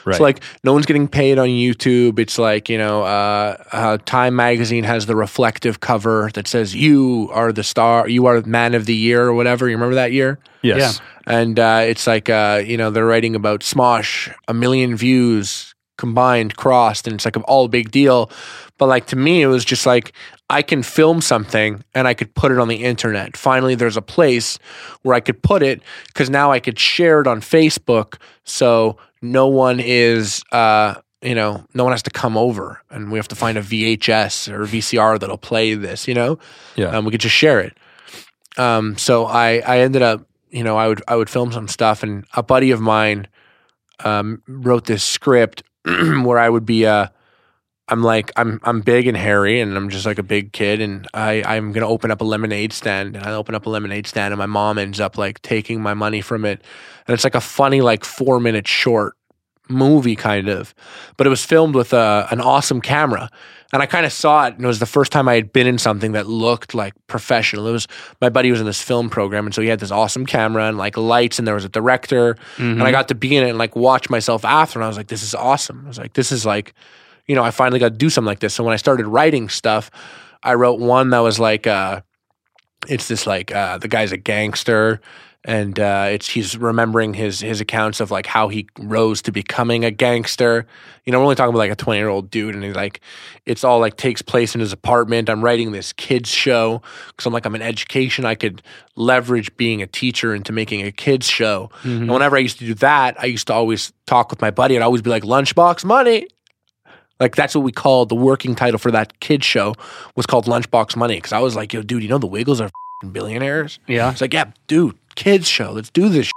Right. 0.05 0.17
So 0.17 0.23
like 0.23 0.43
no 0.63 0.73
one's 0.73 0.87
getting 0.87 1.09
paid 1.09 1.39
on 1.39 1.49
YouTube. 1.49 2.19
It's 2.19 2.39
like 2.39 2.69
you 2.69 2.79
know, 2.79 3.03
uh, 3.03 3.63
uh, 3.73 3.99
Time 4.05 4.37
Magazine 4.37 4.85
has 4.85 5.07
the 5.07 5.17
reflective 5.17 5.81
cover 5.81 6.31
that 6.35 6.49
says 6.49 6.75
"You 6.75 7.31
are 7.33 7.53
the 7.53 7.65
star. 7.65 8.09
You 8.09 8.27
are 8.27 8.41
man 8.43 8.75
of 8.75 8.87
the 8.87 8.97
year" 8.97 9.25
or 9.25 9.35
whatever. 9.35 9.69
You 9.69 9.77
remember 9.77 9.97
that 9.97 10.13
year? 10.13 10.39
yes. 10.79 11.01
And 11.27 11.59
uh, 11.59 11.83
it's 11.85 12.07
like 12.07 12.29
uh, 12.29 12.63
you 12.65 12.77
know 12.77 12.91
they're 12.91 13.07
writing 13.07 13.35
about 13.35 13.61
Smosh, 13.61 14.33
a 14.49 14.55
million 14.55 14.97
views 14.97 15.75
combined, 15.97 16.57
crossed, 16.57 17.07
and 17.07 17.15
it's 17.15 17.25
like 17.25 17.37
an 17.37 17.43
all 17.43 17.67
a 17.67 17.69
big 17.69 17.91
deal. 17.91 18.31
But 18.79 18.87
like 18.87 19.07
to 19.07 19.17
me, 19.17 19.43
it 19.43 19.47
was 19.47 19.65
just 19.65 19.87
like 19.87 20.13
I 20.51 20.63
can 20.63 20.83
film 20.83 21.21
something 21.21 21.83
and 21.95 22.09
I 22.09 22.15
could 22.15 22.35
put 22.35 22.53
it 22.53 22.59
on 22.59 22.69
the 22.69 22.85
internet. 22.85 23.37
Finally, 23.37 23.77
there's 23.77 23.97
a 23.97 24.03
place 24.03 24.59
where 25.03 25.15
I 25.15 25.21
could 25.21 25.43
put 25.43 25.63
it 25.63 25.83
because 26.09 26.29
now 26.29 26.51
I 26.51 26.61
could 26.61 26.79
share 26.79 27.21
it 27.21 27.27
on 27.27 27.41
Facebook, 27.41 28.19
so 28.45 28.97
no 29.25 29.49
one 29.49 29.81
is. 29.81 30.43
Uh, 30.53 30.95
you 31.23 31.35
know, 31.35 31.65
no 31.73 31.85
one 31.85 31.93
has 31.95 32.03
to 32.03 32.11
come 32.11 32.37
over, 32.37 32.83
and 32.91 33.11
we 33.11 33.19
have 33.19 33.29
to 33.29 33.35
find 33.35 33.57
a 33.57 33.63
VHS 33.63 34.53
or 34.53 34.65
VCR 34.67 35.19
that'll 35.19 35.39
play 35.39 35.73
this. 35.75 36.07
You 36.07 36.13
know, 36.13 36.39
Yeah. 36.77 36.89
um, 36.97 37.07
we 37.07 37.11
could 37.13 37.21
just 37.23 37.35
share 37.35 37.61
it. 37.61 37.75
Um, 38.59 38.97
so 38.99 39.25
I 39.25 39.63
I 39.67 39.79
ended 39.81 40.03
up 40.03 40.27
you 40.51 40.63
know 40.63 40.77
I 40.77 40.87
would 40.87 41.03
I 41.09 41.17
would 41.17 41.31
film 41.31 41.51
some 41.51 41.67
stuff, 41.67 42.03
and 42.03 42.25
a 42.35 42.43
buddy 42.43 42.71
of 42.73 42.81
mine 42.81 43.27
um, 44.05 44.43
wrote 44.47 44.85
this 44.85 45.03
script 45.03 45.63
where 45.85 46.39
I 46.39 46.49
would 46.49 46.67
be 46.67 46.85
uh 46.87 47.07
I'm 47.89 48.03
like 48.03 48.31
I'm 48.37 48.61
I'm 48.63 48.81
big 48.83 49.07
and 49.07 49.17
hairy, 49.17 49.61
and 49.61 49.77
I'm 49.77 49.89
just 49.91 50.07
like 50.07 50.19
a 50.19 50.23
big 50.23 50.53
kid, 50.53 50.81
and 50.81 51.07
I 51.15 51.43
I'm 51.45 51.73
gonna 51.73 51.89
open 51.89 52.11
up 52.11 52.21
a 52.21 52.25
lemonade 52.25 52.73
stand, 52.73 53.17
and 53.17 53.25
I 53.25 53.33
open 53.33 53.55
up 53.55 53.67
a 53.67 53.71
lemonade 53.71 54.07
stand, 54.07 54.33
and 54.33 54.39
my 54.39 54.47
mom 54.47 54.79
ends 54.79 55.01
up 55.01 55.17
like 55.19 55.41
taking 55.43 55.83
my 55.83 55.95
money 55.95 56.21
from 56.21 56.45
it, 56.45 56.63
and 57.07 57.15
it's 57.15 57.25
like 57.25 57.35
a 57.35 57.41
funny 57.41 57.81
like 57.81 58.05
four 58.05 58.41
minute 58.41 58.67
short 58.67 59.15
movie 59.69 60.17
kind 60.17 60.49
of, 60.49 60.75
but 61.17 61.27
it 61.27 61.31
was 61.31 61.45
filmed 61.45 61.75
with 61.75 61.93
a, 61.93 62.29
an 62.31 62.41
awesome 62.41 62.81
camera. 62.81 63.31
And 63.73 63.83
I 63.83 63.87
kind 63.87 64.07
of 64.07 64.13
saw 64.13 64.47
it, 64.47 64.55
and 64.55 64.65
it 64.65 64.69
was 64.69 64.79
the 64.79 64.87
first 64.87 65.11
time 65.11 65.27
I 65.27 65.35
had 65.35 65.53
been 65.53 65.67
in 65.67 65.79
something 65.79 66.13
that 66.13 66.29
looked 66.29 66.75
like 66.75 66.93
professional. 67.09 67.67
It 67.67 67.73
was 67.73 67.89
my 68.21 68.29
buddy 68.29 68.53
was 68.53 68.61
in 68.61 68.67
this 68.67 68.81
film 68.81 69.11
program, 69.11 69.47
and 69.47 69.55
so 69.55 69.63
he 69.63 69.69
had 69.69 69.81
this 69.81 69.91
awesome 69.91 70.27
camera 70.27 70.69
and 70.69 70.79
like 70.79 70.97
lights, 70.97 71.41
and 71.41 71.49
there 71.49 71.57
was 71.57 71.65
a 71.65 71.69
director, 71.69 72.37
and 72.57 72.83
I 72.85 72.93
got 72.93 73.09
to 73.09 73.17
be 73.17 73.37
in 73.37 73.45
it 73.45 73.49
and 73.49 73.59
like 73.59 73.75
watch 73.75 74.09
myself 74.09 74.45
after, 74.45 74.79
and 74.79 74.85
I 74.85 74.89
was 74.89 74.97
like, 74.97 75.09
"This 75.09 75.25
is 75.25 75.35
awesome." 75.35 75.83
I 75.87 75.89
was 75.89 75.99
like, 75.99 76.13
"This 76.13 76.31
is 76.31 76.47
like, 76.47 76.73
you 77.27 77.35
know, 77.35 77.43
I 77.43 77.51
finally 77.51 77.81
got 77.81 77.89
to 77.89 77.99
do 77.99 78.11
something 78.11 78.29
like 78.29 78.39
this." 78.39 78.55
So 78.55 78.63
when 78.63 78.75
I 78.75 78.77
started 78.77 79.07
writing 79.07 79.49
stuff, 79.49 79.91
I 80.45 80.55
wrote 80.55 80.79
one 80.79 81.11
that 81.11 81.21
was 81.21 81.41
like, 81.41 81.67
uh, 81.67 82.03
it's 82.87 83.09
this 83.09 83.27
like 83.27 83.53
uh, 83.53 83.79
the 83.79 83.89
guy's 83.89 84.13
a 84.13 84.17
gangster 84.17 85.01
and 85.47 85.79
uh, 85.79 86.09
it's 86.11 86.29
he's 86.29 86.57
remembering 86.57 87.13
his 87.13 87.41
his 87.41 87.61
accounts 87.61 88.01
of 88.01 88.11
like 88.11 88.27
how 88.27 88.49
he 88.49 88.67
rose 88.79 89.21
to 89.23 89.33
becoming 89.33 89.85
a 89.85 89.91
gangster. 89.91 90.67
You 91.05 91.13
know, 91.13 91.19
we're 91.19 91.25
only 91.25 91.35
talking 91.35 91.51
about 91.51 91.59
like 91.59 91.71
a 91.71 91.77
twenty 91.77 92.01
year 92.01 92.09
old 92.09 92.31
dude, 92.31 92.55
and 92.55 92.65
he's 92.65 92.75
like, 92.75 93.01
it's 93.45 93.63
all 93.63 93.79
like 93.79 93.97
takes 93.97 94.23
place 94.23 94.55
in 94.55 94.61
his 94.61 94.73
apartment. 94.73 95.29
I'm 95.29 95.45
writing 95.45 95.73
this 95.73 95.93
kids 95.93 96.31
show 96.31 96.81
because 97.09 97.27
I'm 97.27 97.33
like 97.33 97.45
I'm 97.45 97.55
in 97.55 97.63
education. 97.63 98.25
I 98.25 98.35
could 98.35 98.63
leverage 98.97 99.55
being 99.57 99.83
a 99.83 99.87
teacher 99.87 100.35
into 100.35 100.53
making 100.53 100.87
a 100.87 100.93
kids 100.93 101.27
show. 101.27 101.71
And 101.83 102.11
whenever 102.11 102.37
I 102.37 102.41
used 102.41 102.59
to 102.61 102.67
do 102.67 102.75
that, 102.75 103.21
I 103.21 103.27
used 103.27 103.49
to 103.49 103.53
always 103.53 103.93
talk 104.07 104.31
with 104.31 104.41
my 104.41 104.51
buddy. 104.51 104.77
I'd 104.77 104.83
always 104.83 105.03
be 105.03 105.11
like, 105.11 105.25
lunchbox 105.25 105.85
money. 105.85 106.29
Like 107.21 107.37
that's 107.37 107.55
what 107.55 107.63
we 107.63 107.73
called 107.73 108.09
the 108.09 108.15
working 108.15 108.55
title 108.55 108.79
for 108.79 108.91
that 108.91 109.21
kids 109.21 109.45
show 109.45 109.75
was 110.17 110.27
called 110.27 110.47
Lunchbox 110.47 110.97
Money 110.97 111.17
because 111.17 111.33
I 111.33 111.39
was 111.39 111.55
like, 111.55 111.73
yo, 111.73 111.83
dude, 111.83 112.03
you 112.03 112.09
know 112.09 112.19
the 112.19 112.27
Wiggles 112.27 112.61
are 112.61 112.71
billionaires. 113.13 113.79
Yeah. 113.87 114.11
It's 114.11 114.21
like, 114.21 114.33
yeah, 114.33 114.51
dude, 114.67 114.97
kids 115.15 115.49
show. 115.49 115.73
Let's 115.73 115.91
do 115.91 116.09
this. 116.09 116.27
Shit. 116.27 116.33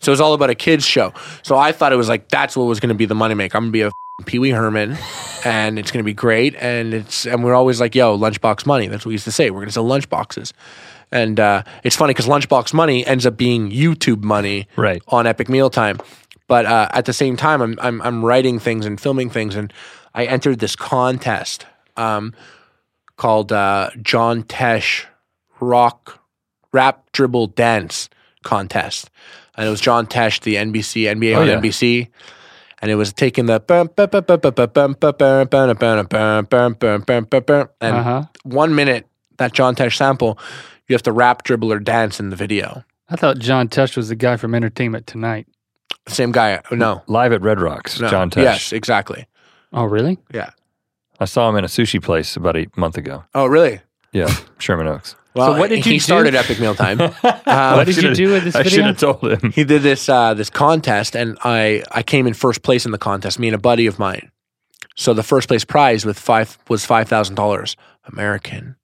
So 0.00 0.10
it 0.10 0.14
was 0.14 0.20
all 0.20 0.34
about 0.34 0.50
a 0.50 0.54
kids 0.54 0.84
show. 0.84 1.12
So 1.42 1.56
I 1.56 1.72
thought 1.72 1.92
it 1.92 1.96
was 1.96 2.08
like 2.08 2.28
that's 2.28 2.56
what 2.56 2.64
was 2.64 2.80
going 2.80 2.88
to 2.90 2.94
be 2.94 3.06
the 3.06 3.14
money 3.14 3.34
moneymaker. 3.34 3.54
I'm 3.54 3.70
going 3.70 3.72
to 3.72 3.72
be 3.72 3.82
a 3.82 3.90
Pee 4.24 4.38
Wee 4.38 4.50
Herman, 4.50 4.96
and 5.44 5.78
it's 5.78 5.90
going 5.90 6.02
to 6.02 6.06
be 6.06 6.14
great. 6.14 6.54
And 6.56 6.94
it's 6.94 7.26
and 7.26 7.42
we're 7.44 7.54
always 7.54 7.80
like, 7.80 7.94
yo, 7.94 8.16
lunchbox 8.18 8.66
money. 8.66 8.88
That's 8.88 9.04
what 9.04 9.10
we 9.10 9.14
used 9.14 9.24
to 9.24 9.32
say. 9.32 9.50
We're 9.50 9.58
going 9.60 9.68
to 9.68 9.72
sell 9.72 9.84
lunchboxes. 9.84 10.52
And 11.12 11.38
uh, 11.38 11.62
it's 11.84 11.94
funny 11.96 12.12
because 12.14 12.26
lunchbox 12.26 12.74
money 12.74 13.06
ends 13.06 13.26
up 13.26 13.36
being 13.36 13.70
YouTube 13.70 14.24
money 14.24 14.66
Right. 14.76 15.02
on 15.06 15.26
Epic 15.26 15.48
Mealtime. 15.48 15.98
But 16.48 16.66
uh, 16.66 16.88
at 16.92 17.04
the 17.04 17.12
same 17.12 17.36
time, 17.36 17.60
I'm, 17.62 17.78
I'm 17.80 18.02
I'm 18.02 18.24
writing 18.24 18.58
things 18.58 18.86
and 18.86 19.00
filming 19.00 19.30
things, 19.30 19.54
and 19.56 19.72
I 20.14 20.24
entered 20.26 20.58
this 20.60 20.76
contest 20.76 21.66
um, 21.96 22.34
called 23.16 23.52
uh, 23.52 23.90
John 24.02 24.42
Tesh 24.44 25.04
Rock 25.60 26.20
rap 26.76 27.10
dribble 27.12 27.46
dance 27.48 28.10
contest. 28.44 29.10
And 29.56 29.66
it 29.66 29.70
was 29.70 29.80
John 29.80 30.06
Tesh, 30.06 30.40
the 30.42 30.56
NBC, 30.56 31.04
NBA 31.04 31.34
oh, 31.34 31.40
on 31.40 31.46
yeah. 31.48 31.58
NBC. 31.58 32.08
And 32.82 32.90
it 32.90 32.96
was 32.96 33.14
taking 33.14 33.46
the 33.46 33.54
and 37.80 37.96
uh-huh. 37.96 38.24
one 38.42 38.74
minute 38.74 39.06
that 39.38 39.54
John 39.54 39.74
Tesh 39.74 39.96
sample, 39.96 40.38
you 40.86 40.94
have 40.94 41.02
to 41.02 41.12
rap, 41.12 41.42
dribble, 41.44 41.72
or 41.72 41.78
dance 41.78 42.20
in 42.20 42.28
the 42.28 42.36
video. 42.36 42.84
I 43.08 43.16
thought 43.16 43.38
John 43.38 43.68
Tesh 43.68 43.96
was 43.96 44.10
the 44.10 44.14
guy 44.14 44.36
from 44.36 44.54
Entertainment 44.54 45.06
Tonight. 45.06 45.46
Same 46.06 46.32
guy. 46.32 46.60
No. 46.70 47.02
Live 47.06 47.32
at 47.32 47.40
Red 47.40 47.60
Rocks, 47.60 47.98
no. 47.98 48.10
John 48.10 48.28
Tesh. 48.30 48.42
Yes, 48.42 48.72
exactly. 48.72 49.26
Oh, 49.72 49.84
really? 49.84 50.18
Yeah. 50.32 50.50
I 51.18 51.24
saw 51.24 51.48
him 51.48 51.56
in 51.56 51.64
a 51.64 51.68
sushi 51.68 52.02
place 52.02 52.36
about 52.36 52.56
a 52.56 52.66
month 52.76 52.98
ago. 52.98 53.24
Oh, 53.34 53.46
really? 53.46 53.80
Yeah, 54.12 54.34
Sherman 54.58 54.86
Oaks. 54.86 55.16
Well, 55.36 55.58
what 55.58 55.68
did 55.70 55.84
he 55.84 55.92
you 55.94 55.96
do? 55.96 56.00
started 56.00 56.34
Epic 56.34 56.58
Mealtime. 56.60 57.00
Um, 57.48 57.76
What 57.76 57.86
did 57.86 58.02
you 58.02 58.14
do 58.14 58.32
with 58.32 58.44
this 58.44 58.54
I 58.56 58.62
should 58.64 58.84
have 58.84 58.98
told 58.98 59.24
him. 59.24 59.52
he 59.52 59.64
did 59.64 59.82
this 59.82 60.08
uh, 60.08 60.34
this 60.34 60.50
contest, 60.50 61.14
and 61.16 61.38
I 61.44 61.82
I 61.92 62.02
came 62.02 62.26
in 62.26 62.34
first 62.34 62.62
place 62.62 62.84
in 62.86 62.92
the 62.92 62.98
contest. 62.98 63.38
Me 63.38 63.46
and 63.48 63.54
a 63.54 63.58
buddy 63.58 63.86
of 63.86 63.98
mine. 63.98 64.30
So 64.96 65.12
the 65.14 65.22
first 65.22 65.46
place 65.48 65.64
prize 65.64 66.04
with 66.06 66.18
five 66.18 66.58
was 66.68 66.84
five 66.84 67.08
thousand 67.08 67.34
dollars 67.36 67.76
American. 68.06 68.76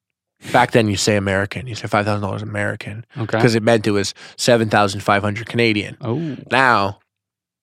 Back 0.53 0.73
then, 0.73 0.89
you 0.89 0.97
say 0.97 1.17
American. 1.17 1.67
You 1.69 1.75
say 1.75 1.87
five 1.89 2.05
thousand 2.05 2.23
dollars 2.23 2.43
American 2.43 3.05
Okay. 3.17 3.39
because 3.39 3.55
it 3.55 3.63
meant 3.63 3.87
it 3.87 3.93
was 3.93 4.13
seven 4.37 4.69
thousand 4.69 5.01
five 5.03 5.23
hundred 5.23 5.47
Canadian. 5.49 5.97
Oh, 6.01 6.37
Now 6.51 6.99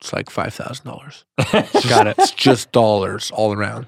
it's 0.02 0.12
like 0.14 0.30
five 0.30 0.54
thousand 0.54 0.86
dollars. 0.86 1.26
got 1.90 2.08
it. 2.08 2.16
It's 2.18 2.32
just 2.32 2.72
dollars 2.72 3.32
all 3.32 3.54
around. 3.54 3.88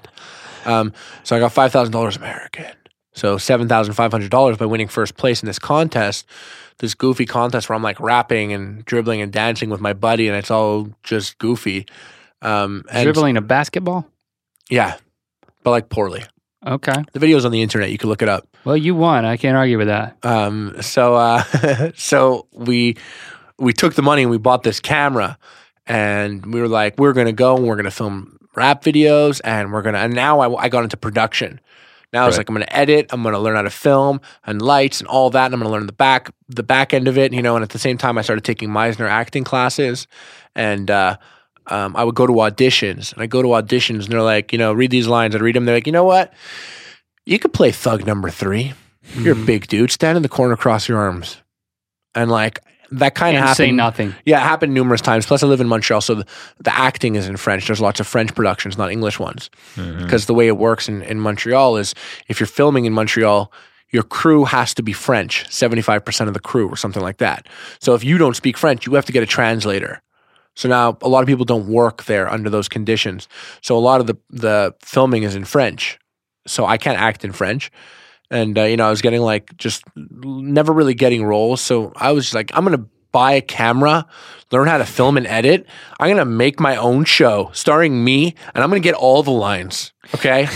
Um, 0.64 0.92
so 1.24 1.34
I 1.36 1.40
got 1.40 1.52
five 1.52 1.72
thousand 1.72 1.92
dollars 1.92 2.16
American. 2.16 2.66
So 3.14 3.38
seven 3.38 3.68
thousand 3.68 3.94
five 3.94 4.10
hundred 4.10 4.30
dollars 4.30 4.56
by 4.56 4.66
winning 4.66 4.88
first 4.88 5.16
place 5.16 5.42
in 5.42 5.46
this 5.46 5.58
contest, 5.58 6.26
this 6.78 6.94
goofy 6.94 7.26
contest 7.26 7.68
where 7.68 7.76
I'm 7.76 7.82
like 7.82 8.00
rapping 8.00 8.52
and 8.52 8.84
dribbling 8.84 9.20
and 9.20 9.30
dancing 9.32 9.70
with 9.70 9.80
my 9.80 9.92
buddy, 9.92 10.28
and 10.28 10.36
it's 10.36 10.50
all 10.50 10.88
just 11.02 11.38
goofy. 11.38 11.86
Um, 12.40 12.84
and 12.90 13.04
Dribbling 13.04 13.36
a 13.36 13.40
basketball? 13.42 14.06
yeah, 14.70 14.96
but 15.62 15.70
like 15.70 15.88
poorly. 15.88 16.24
Okay. 16.66 16.94
The 17.12 17.18
video's 17.18 17.44
on 17.44 17.52
the 17.52 17.60
internet. 17.62 17.90
You 17.90 17.98
can 17.98 18.08
look 18.08 18.22
it 18.22 18.28
up. 18.28 18.46
Well, 18.64 18.76
you 18.76 18.94
won. 18.94 19.24
I 19.24 19.36
can't 19.36 19.56
argue 19.56 19.78
with 19.78 19.88
that. 19.88 20.16
Um, 20.24 20.76
so 20.80 21.14
uh, 21.14 21.92
so 21.94 22.46
we 22.52 22.96
we 23.58 23.72
took 23.72 23.94
the 23.94 24.02
money 24.02 24.22
and 24.22 24.30
we 24.30 24.38
bought 24.38 24.62
this 24.62 24.80
camera, 24.80 25.38
and 25.86 26.46
we 26.52 26.60
were 26.60 26.68
like, 26.68 26.98
we're 26.98 27.12
gonna 27.12 27.32
go 27.32 27.56
and 27.56 27.66
we're 27.66 27.76
gonna 27.76 27.90
film 27.90 28.38
rap 28.54 28.82
videos, 28.82 29.40
and 29.44 29.72
we're 29.72 29.82
gonna. 29.82 29.98
And 29.98 30.14
now 30.14 30.40
I, 30.40 30.64
I 30.64 30.68
got 30.68 30.84
into 30.84 30.96
production. 30.96 31.60
Now 32.12 32.26
it's 32.26 32.34
Right. 32.36 32.40
like 32.40 32.48
I'm 32.48 32.54
gonna 32.54 32.66
edit. 32.68 33.06
I'm 33.10 33.22
gonna 33.22 33.38
learn 33.40 33.56
how 33.56 33.62
to 33.62 33.70
film 33.70 34.20
and 34.46 34.60
lights 34.60 35.00
and 35.00 35.08
all 35.08 35.30
that. 35.30 35.46
And 35.46 35.54
I'm 35.54 35.60
gonna 35.60 35.72
learn 35.72 35.86
the 35.86 35.92
back 35.92 36.30
the 36.48 36.62
back 36.62 36.92
end 36.92 37.08
of 37.08 37.16
it. 37.16 37.32
You 37.32 37.42
know. 37.42 37.56
And 37.56 37.62
at 37.62 37.70
the 37.70 37.78
same 37.78 37.96
time, 37.98 38.18
I 38.18 38.22
started 38.22 38.44
taking 38.44 38.68
Meisner 38.68 39.08
acting 39.08 39.44
classes, 39.44 40.06
and 40.54 40.90
uh, 40.90 41.16
um, 41.68 41.96
I 41.96 42.04
would 42.04 42.14
go 42.14 42.26
to 42.26 42.32
auditions. 42.34 43.12
And 43.12 43.22
I 43.22 43.26
go 43.26 43.40
to 43.42 43.48
auditions, 43.48 44.04
and 44.04 44.08
they're 44.08 44.22
like, 44.22 44.52
you 44.52 44.58
know, 44.58 44.72
read 44.72 44.90
these 44.90 45.06
lines. 45.08 45.34
I'd 45.34 45.40
read 45.42 45.54
them. 45.56 45.64
They're 45.64 45.76
like, 45.76 45.86
you 45.86 45.92
know 45.92 46.04
what? 46.04 46.32
You 47.24 47.38
could 47.38 47.52
play 47.52 47.70
thug 47.70 48.06
number 48.06 48.28
three. 48.30 48.72
You're 49.16 49.32
a 49.40 49.46
big 49.46 49.66
dude. 49.68 49.90
Stand 49.90 50.16
in 50.16 50.22
the 50.22 50.28
corner, 50.28 50.56
cross 50.56 50.88
your 50.88 50.98
arms. 50.98 51.38
And 52.14 52.30
like 52.30 52.60
that 52.92 53.14
kind 53.14 53.36
of 53.36 53.40
And 53.40 53.48
happened. 53.48 53.56
say 53.56 53.70
nothing. 53.72 54.14
Yeah, 54.24 54.38
it 54.38 54.42
happened 54.42 54.74
numerous 54.74 55.00
times. 55.00 55.26
Plus, 55.26 55.42
I 55.42 55.46
live 55.46 55.60
in 55.60 55.68
Montreal, 55.68 56.00
so 56.00 56.14
the, 56.16 56.26
the 56.60 56.74
acting 56.74 57.14
is 57.16 57.26
in 57.28 57.36
French. 57.36 57.66
There's 57.66 57.80
lots 57.80 58.00
of 58.00 58.06
French 58.06 58.34
productions, 58.34 58.78
not 58.78 58.90
English 58.90 59.18
ones. 59.18 59.50
Mm-hmm. 59.76 60.02
Because 60.04 60.26
the 60.26 60.34
way 60.34 60.46
it 60.46 60.56
works 60.56 60.88
in, 60.88 61.02
in 61.02 61.18
Montreal 61.20 61.76
is 61.76 61.94
if 62.28 62.38
you're 62.40 62.46
filming 62.46 62.84
in 62.84 62.92
Montreal, 62.92 63.52
your 63.90 64.02
crew 64.02 64.44
has 64.44 64.72
to 64.74 64.82
be 64.82 64.92
French, 64.92 65.44
75% 65.50 66.28
of 66.28 66.34
the 66.34 66.40
crew, 66.40 66.68
or 66.68 66.76
something 66.76 67.02
like 67.02 67.18
that. 67.18 67.46
So 67.80 67.94
if 67.94 68.02
you 68.04 68.16
don't 68.18 68.34
speak 68.34 68.56
French, 68.56 68.86
you 68.86 68.94
have 68.94 69.04
to 69.06 69.12
get 69.12 69.22
a 69.22 69.26
translator. 69.26 70.00
So 70.54 70.68
now 70.68 70.98
a 71.02 71.08
lot 71.08 71.20
of 71.22 71.26
people 71.26 71.44
don't 71.44 71.66
work 71.66 72.04
there 72.04 72.30
under 72.30 72.50
those 72.50 72.68
conditions. 72.68 73.28
So 73.62 73.76
a 73.76 73.80
lot 73.80 74.00
of 74.00 74.06
the, 74.06 74.16
the 74.30 74.74
filming 74.80 75.22
is 75.22 75.34
in 75.34 75.44
French. 75.44 75.98
So 76.46 76.64
I 76.66 76.76
can't 76.76 76.98
act 76.98 77.24
in 77.24 77.32
French. 77.32 77.70
And, 78.32 78.58
uh, 78.58 78.62
you 78.62 78.78
know, 78.78 78.86
I 78.86 78.90
was 78.90 79.02
getting 79.02 79.20
like 79.20 79.56
just 79.58 79.84
never 79.94 80.72
really 80.72 80.94
getting 80.94 81.22
roles. 81.22 81.60
So 81.60 81.92
I 81.94 82.12
was 82.12 82.24
just 82.24 82.34
like, 82.34 82.50
I'm 82.54 82.64
going 82.64 82.78
to 82.78 82.88
buy 83.12 83.32
a 83.32 83.42
camera, 83.42 84.06
learn 84.50 84.66
how 84.66 84.78
to 84.78 84.86
film 84.86 85.18
and 85.18 85.26
edit. 85.26 85.66
I'm 86.00 86.08
going 86.08 86.16
to 86.16 86.24
make 86.24 86.58
my 86.58 86.76
own 86.76 87.04
show 87.04 87.50
starring 87.52 88.02
me, 88.02 88.34
and 88.54 88.64
I'm 88.64 88.70
going 88.70 88.80
to 88.80 88.84
get 88.84 88.94
all 88.94 89.22
the 89.22 89.30
lines. 89.30 89.92
Okay. 90.14 90.48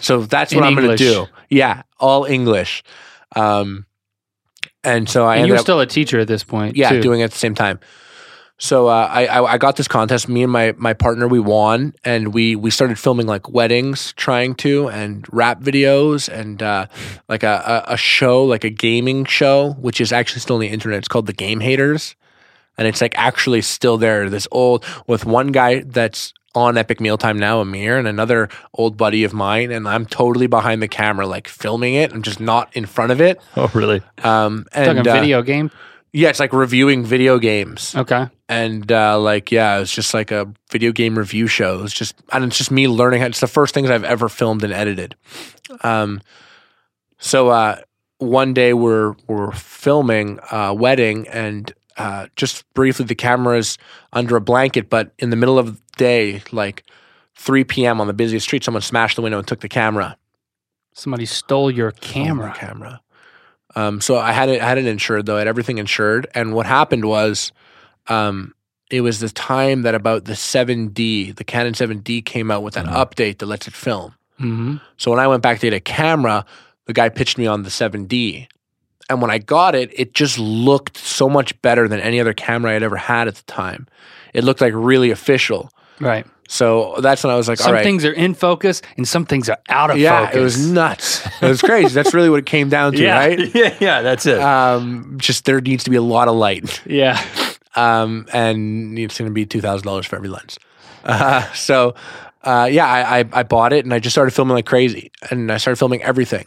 so 0.00 0.20
that's 0.20 0.54
what 0.54 0.64
I'm 0.64 0.74
going 0.74 0.90
to 0.90 0.96
do. 0.96 1.26
Yeah. 1.48 1.82
All 1.98 2.26
English. 2.26 2.84
Um, 3.34 3.86
and 4.84 5.08
so 5.08 5.24
I 5.24 5.36
And 5.36 5.44
ended 5.44 5.48
you 5.48 5.52
were 5.54 5.58
up 5.58 5.64
still 5.64 5.80
a 5.80 5.86
teacher 5.86 6.20
at 6.20 6.28
this 6.28 6.44
point. 6.44 6.76
yeah, 6.76 6.90
too. 6.90 7.00
doing 7.00 7.20
it 7.20 7.24
at 7.24 7.32
the 7.32 7.38
same 7.38 7.54
time. 7.54 7.80
So 8.58 8.86
uh, 8.86 9.08
I, 9.10 9.26
I 9.26 9.52
I 9.54 9.58
got 9.58 9.76
this 9.76 9.88
contest. 9.88 10.28
Me 10.28 10.42
and 10.44 10.52
my 10.52 10.74
my 10.76 10.92
partner 10.92 11.26
we 11.26 11.40
won, 11.40 11.92
and 12.04 12.32
we 12.32 12.54
we 12.54 12.70
started 12.70 12.98
filming 12.98 13.26
like 13.26 13.48
weddings, 13.50 14.12
trying 14.12 14.54
to, 14.56 14.88
and 14.90 15.26
rap 15.32 15.60
videos, 15.60 16.28
and 16.28 16.62
uh, 16.62 16.86
like 17.28 17.42
a, 17.42 17.84
a 17.88 17.94
a 17.94 17.96
show, 17.96 18.44
like 18.44 18.62
a 18.62 18.70
gaming 18.70 19.24
show, 19.24 19.72
which 19.80 20.00
is 20.00 20.12
actually 20.12 20.40
still 20.40 20.54
on 20.56 20.60
the 20.60 20.68
internet. 20.68 20.98
It's 20.98 21.08
called 21.08 21.26
The 21.26 21.32
Game 21.32 21.60
Haters, 21.60 22.14
and 22.78 22.86
it's 22.86 23.00
like 23.00 23.18
actually 23.18 23.60
still 23.60 23.98
there. 23.98 24.30
This 24.30 24.46
old 24.52 24.84
with 25.08 25.24
one 25.24 25.48
guy 25.48 25.80
that's 25.80 26.32
on 26.54 26.78
Epic 26.78 27.00
Mealtime 27.00 27.36
now, 27.36 27.60
Amir, 27.60 27.98
and 27.98 28.06
another 28.06 28.48
old 28.72 28.96
buddy 28.96 29.24
of 29.24 29.32
mine, 29.32 29.72
and 29.72 29.88
I'm 29.88 30.06
totally 30.06 30.46
behind 30.46 30.80
the 30.80 30.88
camera, 30.88 31.26
like 31.26 31.48
filming 31.48 31.94
it. 31.94 32.12
I'm 32.12 32.22
just 32.22 32.38
not 32.38 32.74
in 32.76 32.86
front 32.86 33.10
of 33.10 33.20
it. 33.20 33.40
Oh, 33.56 33.68
really? 33.74 34.00
Um, 34.22 34.66
and 34.72 34.98
Talking 34.98 35.08
uh, 35.08 35.14
video 35.14 35.42
game. 35.42 35.72
Yeah, 36.16 36.28
it's 36.28 36.38
like 36.38 36.52
reviewing 36.52 37.04
video 37.04 37.38
games 37.40 37.94
Okay. 37.96 38.28
and 38.48 38.90
uh, 38.92 39.18
like 39.18 39.50
yeah, 39.50 39.76
it 39.76 39.80
was 39.80 39.90
just 39.92 40.14
like 40.14 40.30
a 40.30 40.46
video 40.70 40.92
game 40.92 41.18
review 41.18 41.46
show. 41.48 41.82
It's 41.82 41.92
just 41.92 42.14
and 42.32 42.44
it's 42.44 42.56
just 42.56 42.70
me 42.70 42.86
learning. 42.88 43.20
How, 43.20 43.26
it's 43.26 43.40
the 43.40 43.48
first 43.48 43.74
things 43.74 43.90
I've 43.90 44.04
ever 44.04 44.28
filmed 44.28 44.62
and 44.62 44.72
edited. 44.72 45.16
Um, 45.82 46.20
so 47.18 47.48
uh, 47.48 47.80
one 48.18 48.54
day 48.54 48.74
we're 48.74 49.14
we're 49.26 49.50
filming 49.52 50.38
a 50.52 50.72
wedding 50.72 51.26
and 51.28 51.72
uh, 51.96 52.26
just 52.36 52.64
briefly 52.74 53.04
the 53.06 53.14
camera's 53.14 53.76
under 54.12 54.36
a 54.36 54.40
blanket, 54.40 54.88
but 54.88 55.12
in 55.18 55.30
the 55.30 55.36
middle 55.36 55.58
of 55.58 55.76
the 55.76 55.80
day, 55.96 56.42
like 56.52 56.84
3 57.36 57.64
p.m. 57.64 58.00
on 58.00 58.06
the 58.06 58.12
busiest 58.12 58.46
street, 58.46 58.62
someone 58.64 58.82
smashed 58.82 59.16
the 59.16 59.22
window 59.22 59.38
and 59.38 59.46
took 59.48 59.60
the 59.60 59.68
camera. 59.68 60.16
Somebody 60.92 61.26
stole 61.26 61.70
your 61.72 61.88
Oh, 61.88 62.34
my 62.34 62.50
camera. 62.52 63.00
Um, 63.76 64.00
so 64.00 64.16
I 64.18 64.32
had 64.32 64.48
it 64.48 64.60
I 64.62 64.68
had 64.68 64.78
it 64.78 64.86
insured 64.86 65.26
though. 65.26 65.36
I 65.36 65.40
had 65.40 65.48
everything 65.48 65.78
insured. 65.78 66.26
And 66.34 66.54
what 66.54 66.66
happened 66.66 67.04
was, 67.04 67.52
um, 68.08 68.54
it 68.90 69.00
was 69.00 69.18
the 69.20 69.28
time 69.30 69.82
that 69.82 69.94
about 69.94 70.24
the 70.26 70.34
7D, 70.34 71.34
the 71.34 71.44
Canon 71.44 71.74
7D 71.74 72.22
came 72.24 72.50
out 72.50 72.62
with 72.62 72.76
an 72.76 72.86
Mhm. 72.86 72.92
update 72.94 73.38
that 73.38 73.46
lets 73.46 73.66
it 73.66 73.74
film. 73.74 74.14
hmm 74.38 74.76
So 74.96 75.10
when 75.10 75.20
I 75.20 75.26
went 75.26 75.42
back 75.42 75.58
to 75.60 75.66
get 75.66 75.72
a 75.76 75.80
camera, 75.80 76.44
the 76.86 76.92
guy 76.92 77.08
pitched 77.08 77.38
me 77.38 77.46
on 77.46 77.62
the 77.62 77.70
7D. 77.70 78.46
And 79.10 79.20
when 79.20 79.30
I 79.30 79.38
got 79.38 79.74
it, 79.74 79.90
it 79.98 80.14
just 80.14 80.38
looked 80.38 80.96
so 80.96 81.28
much 81.28 81.60
better 81.62 81.88
than 81.88 82.00
any 82.00 82.20
other 82.20 82.32
camera 82.32 82.70
I 82.70 82.74
had 82.74 82.82
ever 82.82 82.96
had 82.96 83.28
at 83.28 83.34
the 83.34 83.42
time. 83.44 83.86
It 84.32 84.44
looked 84.44 84.60
like 84.60 84.72
really 84.74 85.10
official. 85.10 85.70
Right. 86.00 86.26
So 86.48 86.96
that's 87.00 87.24
when 87.24 87.32
I 87.32 87.36
was 87.36 87.48
like, 87.48 87.58
some 87.58 87.68
all 87.68 87.72
right. 87.74 87.82
things 87.84 88.04
are 88.04 88.12
in 88.12 88.34
focus 88.34 88.82
and 88.96 89.08
some 89.08 89.24
things 89.24 89.48
are 89.48 89.58
out 89.68 89.90
of 89.90 89.98
yeah, 89.98 90.26
focus. 90.26 90.36
it 90.36 90.40
was 90.40 90.70
nuts. 90.70 91.26
It 91.42 91.48
was 91.48 91.62
crazy. 91.62 91.94
that's 91.94 92.12
really 92.12 92.28
what 92.30 92.38
it 92.40 92.46
came 92.46 92.68
down 92.68 92.92
to, 92.92 92.98
Yeah. 93.02 93.18
right? 93.18 93.38
yeah, 93.54 93.76
yeah, 93.80 94.02
that's 94.02 94.26
it. 94.26 94.40
um, 94.40 95.14
just 95.16 95.46
there 95.46 95.60
needs 95.60 95.84
to 95.84 95.90
be 95.90 95.96
a 95.96 96.02
lot 96.02 96.28
of 96.28 96.34
light, 96.36 96.82
yeah. 96.86 97.22
um, 97.76 98.26
and 98.32 98.98
it's 98.98 99.18
going 99.18 99.30
to 99.30 99.34
be 99.34 99.46
two 99.46 99.60
thousand 99.60 99.86
dollars 99.86 100.06
for 100.06 100.16
every 100.16 100.28
lens. 100.28 100.58
Uh, 101.04 101.50
so, 101.52 101.94
uh, 102.42 102.68
yeah, 102.70 102.86
I, 102.86 103.20
I 103.20 103.24
I 103.32 103.42
bought 103.42 103.72
it 103.72 103.84
and 103.84 103.92
I 103.92 103.98
just 103.98 104.14
started 104.14 104.30
filming 104.32 104.54
like 104.54 104.66
crazy, 104.66 105.10
and 105.30 105.50
I 105.50 105.56
started 105.56 105.78
filming 105.78 106.02
everything. 106.02 106.46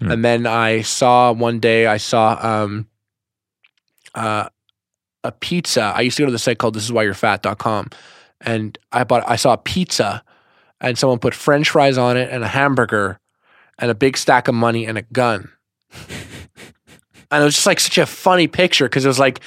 Hmm. 0.00 0.10
And 0.10 0.24
then 0.24 0.46
I 0.46 0.82
saw 0.82 1.32
one 1.32 1.58
day 1.60 1.86
I 1.86 1.96
saw 1.96 2.38
um, 2.40 2.86
uh, 4.14 4.48
a 5.24 5.32
pizza. 5.32 5.82
I 5.96 6.02
used 6.02 6.16
to 6.18 6.22
go 6.22 6.26
to 6.26 6.32
the 6.32 6.38
site 6.38 6.58
called 6.58 6.76
thisiswhyyou'refat.com, 6.76 7.90
and 8.40 8.78
I 8.92 9.04
bought 9.04 9.28
I 9.28 9.36
saw 9.36 9.52
a 9.54 9.58
pizza, 9.58 10.22
and 10.80 10.98
someone 10.98 11.18
put 11.18 11.34
French 11.34 11.70
fries 11.70 11.98
on 11.98 12.16
it 12.16 12.30
and 12.30 12.44
a 12.44 12.48
hamburger, 12.48 13.18
and 13.78 13.90
a 13.90 13.94
big 13.94 14.16
stack 14.16 14.48
of 14.48 14.54
money 14.54 14.86
and 14.86 14.98
a 14.98 15.02
gun. 15.02 15.50
and 17.30 17.42
it 17.42 17.44
was 17.44 17.54
just 17.54 17.66
like 17.66 17.80
such 17.80 17.98
a 17.98 18.06
funny 18.06 18.46
picture 18.46 18.86
because 18.86 19.04
it 19.04 19.08
was 19.08 19.18
like 19.18 19.40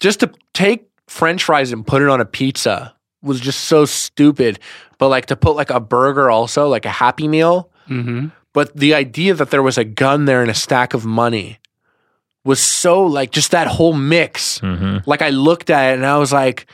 just 0.00 0.20
to 0.20 0.30
take 0.54 0.88
French 1.08 1.44
fries 1.44 1.72
and 1.72 1.86
put 1.86 2.02
it 2.02 2.08
on 2.08 2.20
a 2.20 2.24
pizza 2.24 2.94
was 3.22 3.40
just 3.40 3.60
so 3.64 3.84
stupid. 3.84 4.58
But 4.98 5.08
like 5.08 5.26
to 5.26 5.36
put 5.36 5.56
like 5.56 5.70
a 5.70 5.80
burger 5.80 6.30
also, 6.30 6.68
like 6.68 6.84
a 6.86 6.90
happy 6.90 7.28
meal. 7.28 7.70
hmm 7.86 8.28
But 8.52 8.76
the 8.76 8.94
idea 8.94 9.34
that 9.34 9.50
there 9.50 9.62
was 9.62 9.78
a 9.78 9.84
gun 9.84 10.24
there 10.24 10.42
and 10.42 10.50
a 10.50 10.54
stack 10.54 10.94
of 10.94 11.04
money 11.04 11.58
was 12.44 12.60
so 12.60 13.04
like 13.04 13.30
just 13.30 13.50
that 13.52 13.66
whole 13.68 13.92
mix. 13.92 14.58
hmm 14.58 14.98
Like 15.06 15.22
I 15.22 15.30
looked 15.30 15.70
at 15.70 15.90
it 15.90 15.94
and 15.94 16.06
I 16.06 16.18
was 16.18 16.32
like, 16.32 16.66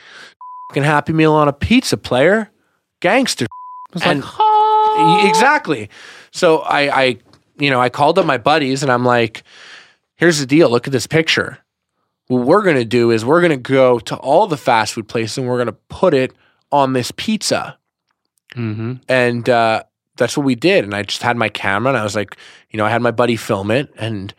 fucking 0.69 0.83
happy 0.83 1.13
meal 1.13 1.33
on 1.33 1.47
a 1.47 1.53
pizza 1.53 1.97
player, 1.97 2.49
gangster. 2.99 3.45
I 3.91 3.93
was 3.93 4.03
And- 4.03 4.21
like, 4.21 4.31
oh. 4.39 5.25
Exactly. 5.27 5.89
So 6.31 6.59
I, 6.59 7.01
I, 7.03 7.17
you 7.57 7.69
know, 7.69 7.79
I 7.81 7.89
called 7.89 8.19
up 8.19 8.25
my 8.25 8.37
buddies 8.37 8.83
and 8.83 8.91
I'm 8.91 9.05
like, 9.05 9.43
here's 10.15 10.39
the 10.39 10.45
deal. 10.45 10.69
Look 10.69 10.87
at 10.87 10.91
this 10.93 11.07
picture. 11.07 11.57
What 12.27 12.45
we're 12.45 12.61
going 12.63 12.75
to 12.75 12.85
do 12.85 13.09
is 13.11 13.23
we're 13.25 13.39
going 13.41 13.51
to 13.51 13.57
go 13.57 13.97
to 13.99 14.15
all 14.17 14.45
the 14.47 14.57
fast 14.57 14.93
food 14.93 15.07
places 15.07 15.37
and 15.37 15.47
we're 15.47 15.55
going 15.57 15.67
to 15.67 15.77
put 15.89 16.13
it 16.13 16.33
on 16.71 16.93
this 16.93 17.11
pizza. 17.15 17.77
hmm 18.53 18.95
And 19.07 19.47
uh, 19.49 19.83
that's 20.17 20.35
what 20.37 20.45
we 20.45 20.55
did. 20.55 20.83
And 20.83 20.93
I 20.93 21.03
just 21.03 21.23
had 21.23 21.37
my 21.37 21.49
camera 21.49 21.89
and 21.93 21.97
I 21.97 22.03
was 22.03 22.15
like, 22.15 22.35
you 22.69 22.77
know, 22.77 22.85
I 22.85 22.89
had 22.89 23.01
my 23.01 23.11
buddy 23.11 23.37
film 23.37 23.71
it 23.71 23.91
and, 23.97 24.33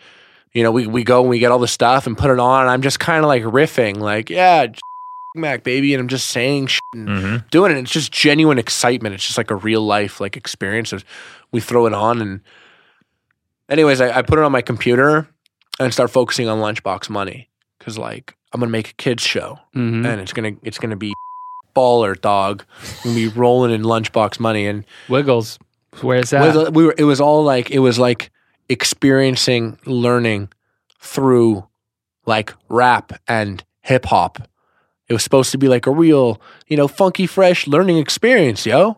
you 0.52 0.62
know, 0.62 0.70
we, 0.70 0.86
we 0.86 1.02
go 1.04 1.20
and 1.22 1.30
we 1.30 1.38
get 1.38 1.50
all 1.50 1.58
the 1.58 1.66
stuff 1.68 2.06
and 2.06 2.16
put 2.18 2.30
it 2.30 2.38
on. 2.38 2.62
And 2.62 2.70
I'm 2.70 2.82
just 2.82 3.00
kind 3.00 3.24
of 3.24 3.28
like 3.28 3.42
riffing, 3.44 3.96
like, 3.98 4.30
yeah, 4.30 4.66
Mac, 5.34 5.62
baby. 5.62 5.94
And 5.94 6.00
I'm 6.00 6.08
just 6.08 6.28
saying 6.28 6.68
shit 6.68 6.80
and 6.94 7.08
hmm 7.08 7.36
doing 7.50 7.72
it. 7.72 7.78
It's 7.78 7.90
just 7.90 8.12
genuine 8.12 8.58
excitement. 8.58 9.14
It's 9.14 9.24
just 9.24 9.38
like 9.38 9.50
a 9.50 9.56
real 9.56 9.82
life 9.82 10.20
like 10.20 10.36
experience. 10.36 10.92
We 11.52 11.60
throw 11.60 11.86
it 11.86 11.92
on 11.92 12.20
and 12.20 12.40
anyways, 13.68 14.00
I, 14.00 14.18
I 14.18 14.22
put 14.22 14.38
it 14.38 14.44
on 14.44 14.52
my 14.52 14.62
computer 14.62 15.28
and 15.78 15.92
start 15.92 16.10
focusing 16.10 16.48
on 16.48 16.58
lunchbox 16.58 17.08
money 17.10 17.48
because 17.78 17.98
like 17.98 18.36
I'm 18.52 18.60
gonna 18.60 18.70
make 18.70 18.90
a 18.90 18.94
kids 18.94 19.22
show 19.22 19.58
hmm 19.72 20.04
and 20.04 20.20
it's 20.20 20.32
gonna 20.32 20.52
it's 20.62 20.78
gonna 20.78 20.96
be 20.96 21.12
baller 21.74 22.20
dog. 22.20 22.64
We're 23.04 23.10
gonna 23.10 23.14
be 23.14 23.28
rolling 23.28 23.72
in 23.72 23.82
lunchbox 23.82 24.38
money 24.40 24.66
and 24.66 24.84
Wiggles. 25.08 25.58
Where's 26.02 26.32
we 26.32 26.38
that? 26.38 26.72
we 26.72 26.84
were 26.84 26.94
it 26.96 27.04
was 27.04 27.20
all 27.20 27.42
like 27.42 27.70
it 27.70 27.80
was 27.80 27.98
like 27.98 28.30
experiencing 28.68 29.78
learning 29.86 30.48
through 31.00 31.66
like 32.26 32.54
rap 32.68 33.12
and 33.26 33.64
hip 33.80 34.06
hop. 34.06 34.38
It 35.10 35.12
was 35.12 35.24
supposed 35.24 35.50
to 35.50 35.58
be 35.58 35.66
like 35.66 35.88
a 35.88 35.90
real, 35.90 36.40
you 36.68 36.76
know, 36.76 36.86
funky 36.86 37.26
fresh 37.26 37.66
learning 37.66 37.98
experience, 37.98 38.64
yo. 38.64 38.96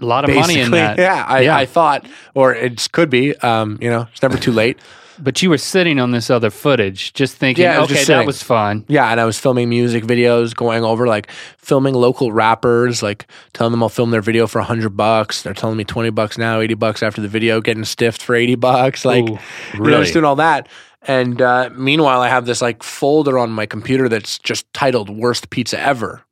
A 0.00 0.04
lot 0.06 0.24
of 0.28 0.34
money 0.34 0.58
in 0.58 0.70
that. 0.70 0.98
Yeah, 0.98 1.26
I, 1.28 1.40
Yeah. 1.40 1.56
I 1.56 1.66
thought, 1.66 2.06
or 2.34 2.54
it 2.54 2.88
could 2.90 3.10
be. 3.10 3.36
Um, 3.36 3.78
you 3.82 3.90
know, 3.90 4.08
it's 4.10 4.22
never 4.22 4.38
too 4.38 4.50
late. 4.52 4.78
But 5.22 5.42
you 5.42 5.50
were 5.50 5.58
sitting 5.58 6.00
on 6.00 6.12
this 6.12 6.30
other 6.30 6.48
footage, 6.48 7.12
just 7.12 7.36
thinking, 7.36 7.64
Yeah, 7.64 7.80
was 7.80 7.90
okay, 7.90 7.96
just 7.96 8.08
that 8.08 8.24
was 8.24 8.42
fun. 8.42 8.86
Yeah, 8.88 9.10
and 9.10 9.20
I 9.20 9.26
was 9.26 9.38
filming 9.38 9.68
music 9.68 10.04
videos, 10.04 10.56
going 10.56 10.82
over 10.82 11.06
like 11.06 11.30
filming 11.58 11.92
local 11.92 12.32
rappers, 12.32 13.02
like 13.02 13.30
telling 13.52 13.70
them 13.70 13.82
I'll 13.82 13.90
film 13.90 14.12
their 14.12 14.22
video 14.22 14.46
for 14.46 14.60
a 14.60 14.64
hundred 14.64 14.96
bucks. 14.96 15.42
They're 15.42 15.52
telling 15.52 15.76
me 15.76 15.84
twenty 15.84 16.08
bucks 16.08 16.38
now, 16.38 16.60
eighty 16.60 16.72
bucks 16.72 17.02
after 17.02 17.20
the 17.20 17.28
video, 17.28 17.60
getting 17.60 17.84
stiffed 17.84 18.22
for 18.22 18.34
eighty 18.34 18.54
bucks. 18.54 19.04
Like, 19.04 19.28
Ooh, 19.28 19.38
you 19.74 19.90
know, 19.90 20.00
just 20.00 20.14
doing 20.14 20.24
all 20.24 20.36
that. 20.36 20.68
And 21.02 21.40
uh, 21.40 21.70
meanwhile, 21.74 22.20
I 22.20 22.28
have 22.28 22.44
this 22.46 22.60
like 22.60 22.82
folder 22.82 23.38
on 23.38 23.50
my 23.50 23.66
computer 23.66 24.08
that's 24.08 24.38
just 24.38 24.72
titled 24.74 25.08
"Worst 25.08 25.50
Pizza 25.50 25.80
Ever," 25.80 26.22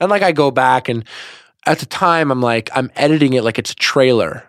and 0.00 0.10
like 0.10 0.22
I 0.22 0.32
go 0.32 0.50
back 0.50 0.88
and 0.88 1.04
at 1.66 1.78
the 1.78 1.86
time 1.86 2.30
I'm 2.30 2.42
like 2.42 2.68
I'm 2.74 2.90
editing 2.96 3.32
it 3.32 3.44
like 3.44 3.58
it's 3.58 3.72
a 3.72 3.76
trailer, 3.76 4.44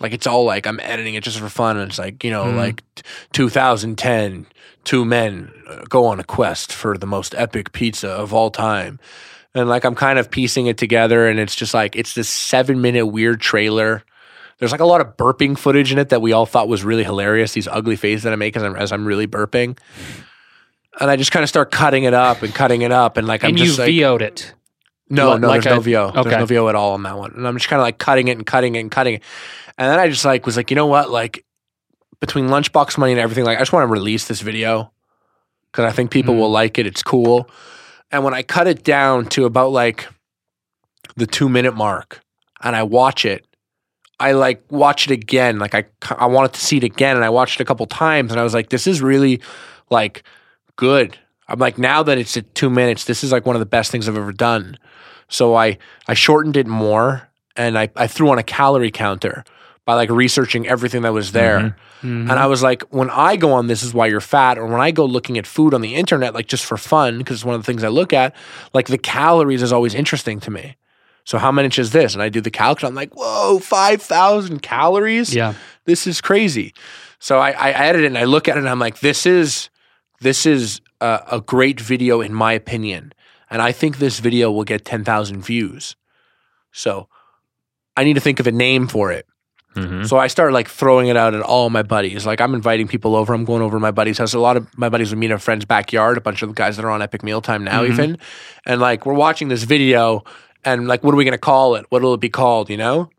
like 0.00 0.12
it's 0.12 0.26
all 0.26 0.44
like 0.44 0.66
I'm 0.66 0.80
editing 0.80 1.14
it 1.14 1.22
just 1.22 1.38
for 1.38 1.48
fun, 1.48 1.76
and 1.76 1.88
it's 1.90 1.98
like 1.98 2.24
you 2.24 2.30
know 2.30 2.44
Mhm. 2.46 2.56
like 2.56 2.82
t- 2.96 3.02
2010, 3.32 4.46
two 4.84 5.04
men 5.04 5.52
uh, 5.68 5.82
go 5.88 6.04
on 6.06 6.18
a 6.18 6.24
quest 6.24 6.72
for 6.72 6.98
the 6.98 7.06
most 7.06 7.34
epic 7.36 7.70
pizza 7.72 8.08
of 8.10 8.34
all 8.34 8.50
time. 8.50 8.98
And 9.54 9.68
like 9.68 9.84
I'm 9.84 9.94
kind 9.94 10.18
of 10.18 10.30
piecing 10.30 10.66
it 10.66 10.76
together, 10.76 11.28
and 11.28 11.38
it's 11.38 11.54
just 11.54 11.72
like 11.72 11.94
it's 11.94 12.14
this 12.14 12.28
seven 12.28 12.80
minute 12.80 13.06
weird 13.06 13.40
trailer. 13.40 14.02
There's 14.58 14.72
like 14.72 14.80
a 14.80 14.86
lot 14.86 15.00
of 15.00 15.16
burping 15.16 15.58
footage 15.58 15.92
in 15.92 15.98
it 15.98 16.08
that 16.08 16.22
we 16.22 16.32
all 16.32 16.46
thought 16.46 16.66
was 16.68 16.82
really 16.82 17.04
hilarious. 17.04 17.52
These 17.52 17.68
ugly 17.68 17.96
faces 17.96 18.22
that 18.22 18.32
I 18.32 18.36
make 18.36 18.56
as 18.56 18.62
I'm, 18.62 18.74
as 18.76 18.90
I'm 18.92 19.04
really 19.04 19.26
burping. 19.26 19.76
and 21.00 21.10
I 21.10 21.16
just 21.16 21.30
kind 21.32 21.42
of 21.42 21.48
start 21.48 21.70
cutting 21.70 22.04
it 22.04 22.14
up 22.14 22.42
and 22.42 22.54
cutting 22.54 22.82
it 22.82 22.92
up, 22.92 23.16
and 23.18 23.26
like 23.26 23.44
I'm 23.44 23.50
and 23.50 23.58
you 23.58 23.66
just 23.66 23.78
like, 23.78 23.88
VO'd 23.92 24.22
it. 24.22 24.54
no, 25.10 25.28
What, 25.30 25.40
no, 25.42 25.48
like 25.48 25.62
there's 25.62 25.74
no 25.76 25.80
VO. 25.80 26.08
okay. 26.08 26.22
There's 26.30 26.40
no 26.40 26.46
VO 26.46 26.68
at 26.70 26.74
all 26.74 26.92
on 26.92 27.02
that 27.02 27.18
one. 27.18 27.32
And 27.34 27.46
I'm 27.46 27.56
just 27.56 27.68
kind 27.68 27.80
of 27.80 27.84
like 27.84 27.98
cutting 27.98 28.28
it 28.28 28.36
and 28.38 28.46
cutting 28.46 28.74
it 28.76 28.80
and 28.80 28.90
cutting 28.90 29.14
it. 29.16 29.22
And 29.76 29.90
then 29.90 29.98
I 29.98 30.08
just 30.08 30.24
like 30.24 30.46
was 30.46 30.56
like, 30.56 30.70
you 30.70 30.74
know 30.74 30.86
what? 30.86 31.10
Like 31.10 31.44
between 32.20 32.46
lunchbox 32.48 32.96
money 32.96 33.12
and 33.12 33.20
everything, 33.20 33.44
like 33.44 33.58
I 33.58 33.60
just 33.60 33.74
want 33.74 33.86
to 33.86 33.92
release 33.92 34.26
this 34.26 34.40
video 34.40 34.90
because 35.70 35.84
I 35.84 35.92
think 35.94 36.10
people 36.10 36.34
Mm. 36.34 36.38
will 36.38 36.50
like 36.50 36.78
it. 36.78 36.86
It's 36.86 37.02
cool. 37.02 37.50
And 38.10 38.24
when 38.24 38.32
I 38.32 38.42
cut 38.42 38.66
it 38.66 38.82
down 38.84 39.26
to 39.26 39.44
about 39.44 39.70
like 39.72 40.08
the 41.16 41.26
two 41.26 41.50
minute 41.50 41.74
mark 41.76 42.20
and 42.62 42.74
I 42.74 42.84
watch 42.84 43.26
it, 43.26 43.44
I 44.18 44.32
like 44.32 44.62
watch 44.70 45.06
it 45.06 45.12
again. 45.12 45.58
Like 45.58 45.74
I, 45.74 45.84
I 46.16 46.26
wanted 46.26 46.52
to 46.54 46.60
see 46.60 46.78
it 46.78 46.84
again, 46.84 47.16
and 47.16 47.24
I 47.24 47.28
watched 47.30 47.60
it 47.60 47.62
a 47.62 47.66
couple 47.66 47.86
times, 47.86 48.30
and 48.32 48.40
I 48.40 48.44
was 48.44 48.54
like, 48.54 48.70
this 48.70 48.86
is 48.86 49.02
really 49.02 49.40
like 49.90 50.22
good. 50.76 51.18
I'm 51.48 51.58
like, 51.58 51.78
now 51.78 52.02
that 52.02 52.18
it's 52.18 52.36
at 52.36 52.54
two 52.54 52.70
minutes, 52.70 53.04
this 53.04 53.22
is 53.22 53.30
like 53.30 53.46
one 53.46 53.54
of 53.56 53.60
the 53.60 53.66
best 53.66 53.90
things 53.92 54.08
I've 54.08 54.16
ever 54.16 54.32
done. 54.32 54.78
So 55.28 55.54
I 55.54 55.78
I 56.08 56.14
shortened 56.14 56.56
it 56.56 56.66
more, 56.66 57.28
and 57.56 57.78
I 57.78 57.88
I 57.96 58.06
threw 58.06 58.30
on 58.30 58.38
a 58.38 58.42
calorie 58.42 58.90
counter 58.90 59.44
by 59.84 59.94
like 59.94 60.10
researching 60.10 60.66
everything 60.66 61.02
that 61.02 61.12
was 61.12 61.32
there. 61.32 61.76
Mhm. 62.02 62.30
And 62.30 62.32
I 62.32 62.46
was 62.46 62.62
like, 62.62 62.82
when 62.90 63.08
I 63.08 63.36
go 63.36 63.52
on 63.52 63.68
This 63.68 63.82
Is 63.82 63.94
Why 63.94 64.06
You're 64.06 64.20
Fat, 64.20 64.58
or 64.58 64.66
when 64.66 64.80
I 64.80 64.90
go 64.90 65.04
looking 65.04 65.38
at 65.38 65.46
food 65.46 65.72
on 65.74 65.80
the 65.80 65.94
internet, 65.94 66.34
like 66.34 66.46
just 66.48 66.64
for 66.64 66.76
fun, 66.76 67.18
because 67.18 67.36
it's 67.38 67.44
one 67.44 67.54
of 67.54 67.60
the 67.62 67.66
things 67.66 67.84
I 67.84 67.88
look 67.88 68.12
at, 68.12 68.34
like 68.74 68.86
the 68.88 68.98
calories 68.98 69.62
is 69.62 69.72
always 69.72 69.94
interesting 69.94 70.40
to 70.40 70.50
me. 70.50 70.76
So 71.26 71.36
how 71.38 71.52
much 71.52 71.78
is 71.78 71.90
this? 71.90 72.14
And 72.14 72.22
I 72.22 72.28
do 72.30 72.40
the 72.40 72.50
calculation. 72.50 72.88
I'm 72.88 72.94
like, 72.94 73.12
whoa, 73.14 73.58
5,000 73.58 74.62
calories? 74.62 75.34
yeah. 75.34 75.52
This 75.84 76.06
is 76.06 76.20
crazy. 76.20 76.72
So 77.18 77.38
I, 77.38 77.50
I 77.50 77.70
edit 77.72 78.02
it 78.02 78.06
and 78.06 78.16
I 78.18 78.24
look 78.24 78.48
at 78.48 78.56
it 78.56 78.60
and 78.60 78.68
I'm 78.68 78.78
like, 78.78 79.00
this 79.00 79.26
is, 79.26 79.68
this 80.20 80.46
is 80.46 80.80
a, 81.00 81.20
a 81.32 81.40
great 81.40 81.80
video 81.80 82.20
in 82.20 82.32
my 82.32 82.52
opinion. 82.54 83.12
And 83.50 83.60
I 83.60 83.70
think 83.72 83.98
this 83.98 84.18
video 84.20 84.50
will 84.50 84.64
get 84.64 84.84
10,000 84.84 85.42
views. 85.42 85.94
So 86.72 87.08
I 87.96 88.04
need 88.04 88.14
to 88.14 88.20
think 88.20 88.40
of 88.40 88.46
a 88.46 88.52
name 88.52 88.86
for 88.88 89.10
it. 89.12 89.26
Mhm. 89.76 90.08
So 90.08 90.16
I 90.16 90.28
started 90.28 90.54
like 90.54 90.68
throwing 90.68 91.08
it 91.08 91.16
out 91.18 91.34
at 91.34 91.42
all 91.42 91.68
my 91.70 91.82
buddies. 91.82 92.24
Like 92.24 92.40
I'm 92.40 92.54
inviting 92.54 92.88
people 92.88 93.14
over. 93.14 93.34
I'm 93.34 93.44
going 93.44 93.60
over 93.62 93.76
to 93.76 93.80
my 93.80 93.90
buddy's 93.90 94.16
house. 94.18 94.32
A 94.32 94.38
lot 94.38 94.56
of 94.56 94.66
my 94.78 94.88
buddies 94.88 95.10
would 95.10 95.18
meet 95.18 95.26
in 95.30 95.36
a 95.36 95.38
friend's 95.38 95.66
backyard. 95.66 96.16
A 96.16 96.20
bunch 96.22 96.40
of 96.42 96.48
the 96.48 96.54
guys 96.54 96.76
that 96.76 96.84
are 96.84 96.90
on 96.90 97.02
Epic 97.02 97.22
Mealtime 97.22 97.62
now, 97.64 97.82
Mhm. 97.82 97.88
even, 97.90 98.18
and 98.64 98.80
like 98.80 99.04
we're 99.04 99.12
watching 99.14 99.48
this 99.48 99.64
video, 99.64 100.24
and 100.66 100.86
like, 100.88 101.02
what 101.02 101.14
are 101.14 101.16
we 101.16 101.24
gonna 101.24 101.38
call 101.38 101.76
it? 101.76 101.86
What 101.88 102.02
will 102.02 102.14
it 102.14 102.20
be 102.20 102.28
called? 102.28 102.68
You 102.68 102.76
know, 102.76 103.10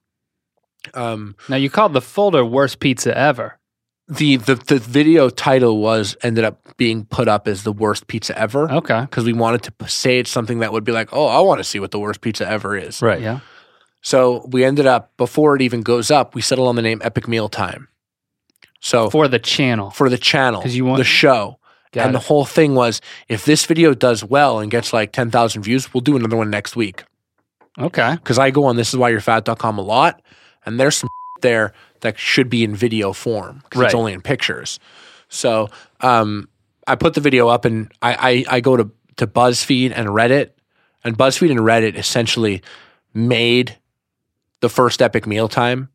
um, 0.94 1.36
Now 1.50 1.56
you 1.56 1.70
called 1.70 1.94
the 1.94 2.02
folder 2.02 2.46
"Worst 2.46 2.80
Pizza 2.80 3.18
Ever." 3.18 3.58
the 4.10 4.38
the 4.38 4.56
the 4.56 4.80
video 4.80 5.30
title 5.30 5.80
was 5.80 6.16
ended 6.24 6.46
up 6.46 6.78
being 6.78 7.04
put 7.06 7.28
up 7.28 7.46
as 7.46 7.64
the 7.64 7.74
worst 7.74 8.08
pizza 8.08 8.38
ever 8.40 8.72
Okay. 8.72 9.02
because 9.02 9.26
we 9.26 9.34
wanted 9.34 9.64
to 9.64 9.90
say 9.90 10.20
it's 10.20 10.30
something 10.30 10.60
that 10.60 10.72
would 10.72 10.86
be 10.86 10.94
like, 10.94 11.10
oh, 11.12 11.26
I 11.26 11.42
want 11.42 11.60
to 11.60 11.66
see 11.66 11.78
what 11.82 11.92
the 11.92 12.00
worst 12.00 12.22
pizza 12.22 12.48
ever 12.50 12.78
is. 12.78 13.02
Right. 13.02 13.20
Yeah. 13.20 13.40
So 14.02 14.48
we 14.50 14.64
ended 14.64 14.86
up 14.86 15.12
before 15.18 15.58
it 15.58 15.62
even 15.62 15.82
goes 15.82 16.10
up, 16.10 16.36
we 16.36 16.42
settle 16.42 16.68
on 16.70 16.78
the 16.78 16.82
name 16.82 17.02
Epic 17.04 17.28
Meal 17.28 17.50
Time. 17.50 17.90
So 18.80 19.10
For 19.10 19.28
the 19.28 19.40
channel. 19.40 19.90
for 19.92 20.10
the 20.10 20.18
channel, 20.18 20.62
because 20.62 20.78
you 20.78 20.86
want- 20.86 21.00
the 21.00 21.04
show. 21.04 21.60
Got 21.92 22.06
and 22.06 22.10
it. 22.12 22.20
the 22.20 22.26
whole 22.28 22.46
thing 22.46 22.76
was 22.76 23.02
if 23.28 23.44
this 23.44 23.66
video 23.66 23.94
does 23.94 24.24
well 24.24 24.60
and 24.60 24.72
gets 24.72 24.94
like 24.94 25.12
10,000 25.12 25.64
views, 25.64 25.94
we'll 25.94 26.00
do 26.02 26.16
another 26.16 26.38
one 26.38 26.50
next 26.50 26.76
week. 26.78 27.04
Okay. 27.78 28.16
Because 28.16 28.40
I 28.40 28.52
go 28.52 28.66
on 28.66 28.76
this 28.76 28.90
is 28.90 28.98
why 28.98 29.10
you're 29.10 29.22
fat.com 29.22 29.78
a 29.78 29.82
lot, 29.82 30.22
and 30.66 30.80
there's 30.80 30.98
some 30.98 31.10
there 31.42 31.74
that 32.02 32.18
should 32.18 32.50
be 32.50 32.64
in 32.64 32.76
video 32.76 33.14
form 33.14 33.62
because 33.64 33.82
it's 33.82 33.94
only 33.94 34.14
in 34.14 34.22
pictures. 34.22 34.80
So 35.30 35.70
um, 36.02 36.48
I 36.88 36.96
put 36.96 37.14
the 37.14 37.22
video 37.22 37.48
up 37.48 37.66
and 37.66 37.92
I, 38.02 38.46
I, 38.50 38.56
I 38.58 38.60
go 38.62 38.78
to, 38.78 38.90
to 39.18 39.28
BuzzFeed 39.28 39.92
and 39.96 40.08
Reddit, 40.08 40.52
and 41.04 41.18
BuzzFeed 41.18 41.52
and 41.52 41.60
Reddit 41.60 41.96
essentially 41.96 42.62
made 43.14 43.78
the 44.62 44.70
first 44.70 45.02
Epic 45.02 45.28
Mealtime 45.28 45.90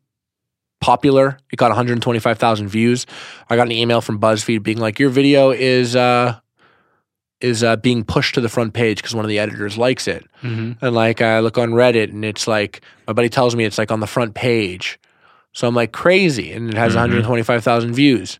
popular. 0.79 1.37
It 1.51 1.55
got 1.55 1.69
125,000 1.69 2.67
views. 2.67 3.05
I 3.49 3.55
got 3.55 3.67
an 3.67 3.71
email 3.71 4.01
from 4.01 4.19
BuzzFeed 4.19 4.63
being 4.63 4.77
like, 4.77 4.99
"Your 4.99 5.09
video 5.09 5.51
is 5.51 5.95
uh, 5.95 6.39
is 7.43 7.63
uh, 7.63 7.75
being 7.75 8.03
pushed 8.03 8.33
to 8.35 8.41
the 8.41 8.49
front 8.49 8.73
page 8.73 8.97
because 8.97 9.13
one 9.13 9.25
of 9.25 9.29
the 9.29 9.37
editors 9.39 9.77
likes 9.77 10.07
it." 10.07 10.25
hmm 10.41 10.71
And 10.81 10.95
like 10.95 11.21
I 11.21 11.39
look 11.39 11.57
on 11.57 11.69
Reddit 11.71 12.09
and 12.11 12.25
it's 12.25 12.47
like 12.47 12.81
my 13.07 13.13
buddy 13.13 13.29
tells 13.29 13.55
me 13.55 13.65
it's 13.65 13.77
like 13.77 13.91
on 13.91 13.99
the 13.99 14.07
front 14.07 14.33
page. 14.33 14.99
So 15.51 15.67
I'm 15.67 15.75
like 15.75 15.91
crazy 15.91 16.51
and 16.51 16.69
it 16.69 16.75
has 16.77 16.93
Mhm. 16.93 17.01
125,000 17.01 17.93
views. 17.93 18.39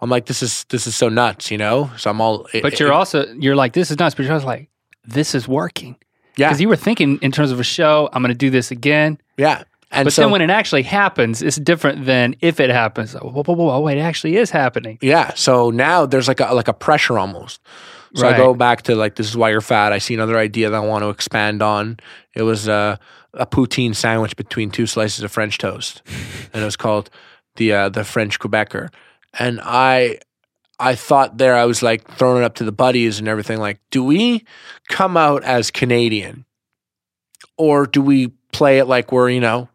I'm 0.00 0.10
like 0.10 0.26
this 0.26 0.42
is 0.42 0.64
this 0.70 0.86
is 0.86 0.96
so 0.96 1.08
nuts, 1.08 1.50
you 1.50 1.58
know? 1.58 1.90
So 1.96 2.10
I'm 2.10 2.20
all 2.20 2.46
it- 2.52 2.62
But 2.62 2.80
you're 2.80 2.88
it- 2.90 2.94
also 2.94 3.26
you're 3.38 3.56
like 3.56 3.72
this 3.74 3.90
is 3.90 3.98
nuts. 3.98 4.14
But 4.16 4.24
you're 4.24 4.34
also 4.34 4.46
like 4.46 4.68
this 5.04 5.34
is 5.34 5.46
working 5.48 5.96
yeah. 6.36 6.48
because 6.48 6.60
you 6.60 6.68
were 6.68 6.76
thinking 6.76 7.18
in 7.22 7.30
terms 7.32 7.50
of 7.52 7.60
a 7.60 7.64
show. 7.64 8.08
I'm 8.12 8.22
going 8.22 8.32
to 8.34 8.38
do 8.46 8.50
this 8.50 8.70
again. 8.70 9.18
yeah. 9.36 9.62
And 9.90 10.04
But 10.04 10.12
so 10.12 10.20
then 10.22 10.30
when 10.32 10.42
it 10.42 10.50
actually 10.50 10.82
happens, 10.82 11.40
it's 11.40 11.56
different 11.56 12.04
than 12.04 12.36
if 12.42 12.60
it 12.60 12.68
happens. 12.68 13.14
Whoa, 13.14 13.30
whoa, 13.42 13.54
whoa, 13.54 13.80
whoa, 13.80 13.86
it 13.88 13.96
actually 13.98 14.36
is 14.36 14.50
happening. 14.50 14.98
yeah, 15.00 15.32
so 15.34 15.70
now 15.70 16.04
there's 16.04 16.28
like 16.28 16.40
a 16.40 16.52
like 16.54 16.68
a 16.68 16.74
pressure 16.74 17.18
almost. 17.18 17.58
So 18.14 18.22
Right. 18.24 18.34
I 18.34 18.38
go 18.38 18.54
back 18.54 18.82
to 18.82 18.94
like 18.94 19.16
this 19.16 19.28
is 19.28 19.36
why 19.36 19.50
you're 19.50 19.60
fat. 19.60 19.92
I 19.92 19.98
see 19.98 20.14
another 20.14 20.38
idea 20.38 20.70
that 20.70 20.76
I 20.76 20.80
want 20.80 21.02
to 21.02 21.10
expand 21.10 21.62
on. 21.62 21.98
It 22.34 22.42
was 22.42 22.68
uh, 22.68 22.96
a 23.34 23.46
poutine 23.46 23.94
sandwich 23.94 24.36
between 24.36 24.70
two 24.70 24.86
slices 24.86 25.22
of 25.22 25.32
French 25.32 25.58
toast, 25.58 26.02
and 26.52 26.62
it 26.62 26.64
was 26.64 26.76
called 26.76 27.10
the 27.56 27.72
uh, 27.72 27.88
the 27.88 28.04
French 28.04 28.38
Quebecer. 28.38 28.88
And 29.38 29.60
I 29.62 30.18
I 30.78 30.94
thought 30.94 31.38
there 31.38 31.54
I 31.54 31.64
was 31.64 31.82
like 31.82 32.08
throwing 32.16 32.42
it 32.42 32.44
up 32.44 32.54
to 32.56 32.64
the 32.64 32.72
buddies 32.72 33.18
and 33.18 33.28
everything. 33.28 33.58
Like, 33.58 33.80
do 33.90 34.02
we 34.02 34.44
come 34.88 35.16
out 35.16 35.44
as 35.44 35.70
Canadian, 35.70 36.44
or 37.56 37.86
do 37.86 38.00
we 38.00 38.28
play 38.52 38.78
it 38.78 38.86
like 38.86 39.12
we're 39.12 39.28
you 39.28 39.40
know 39.40 39.68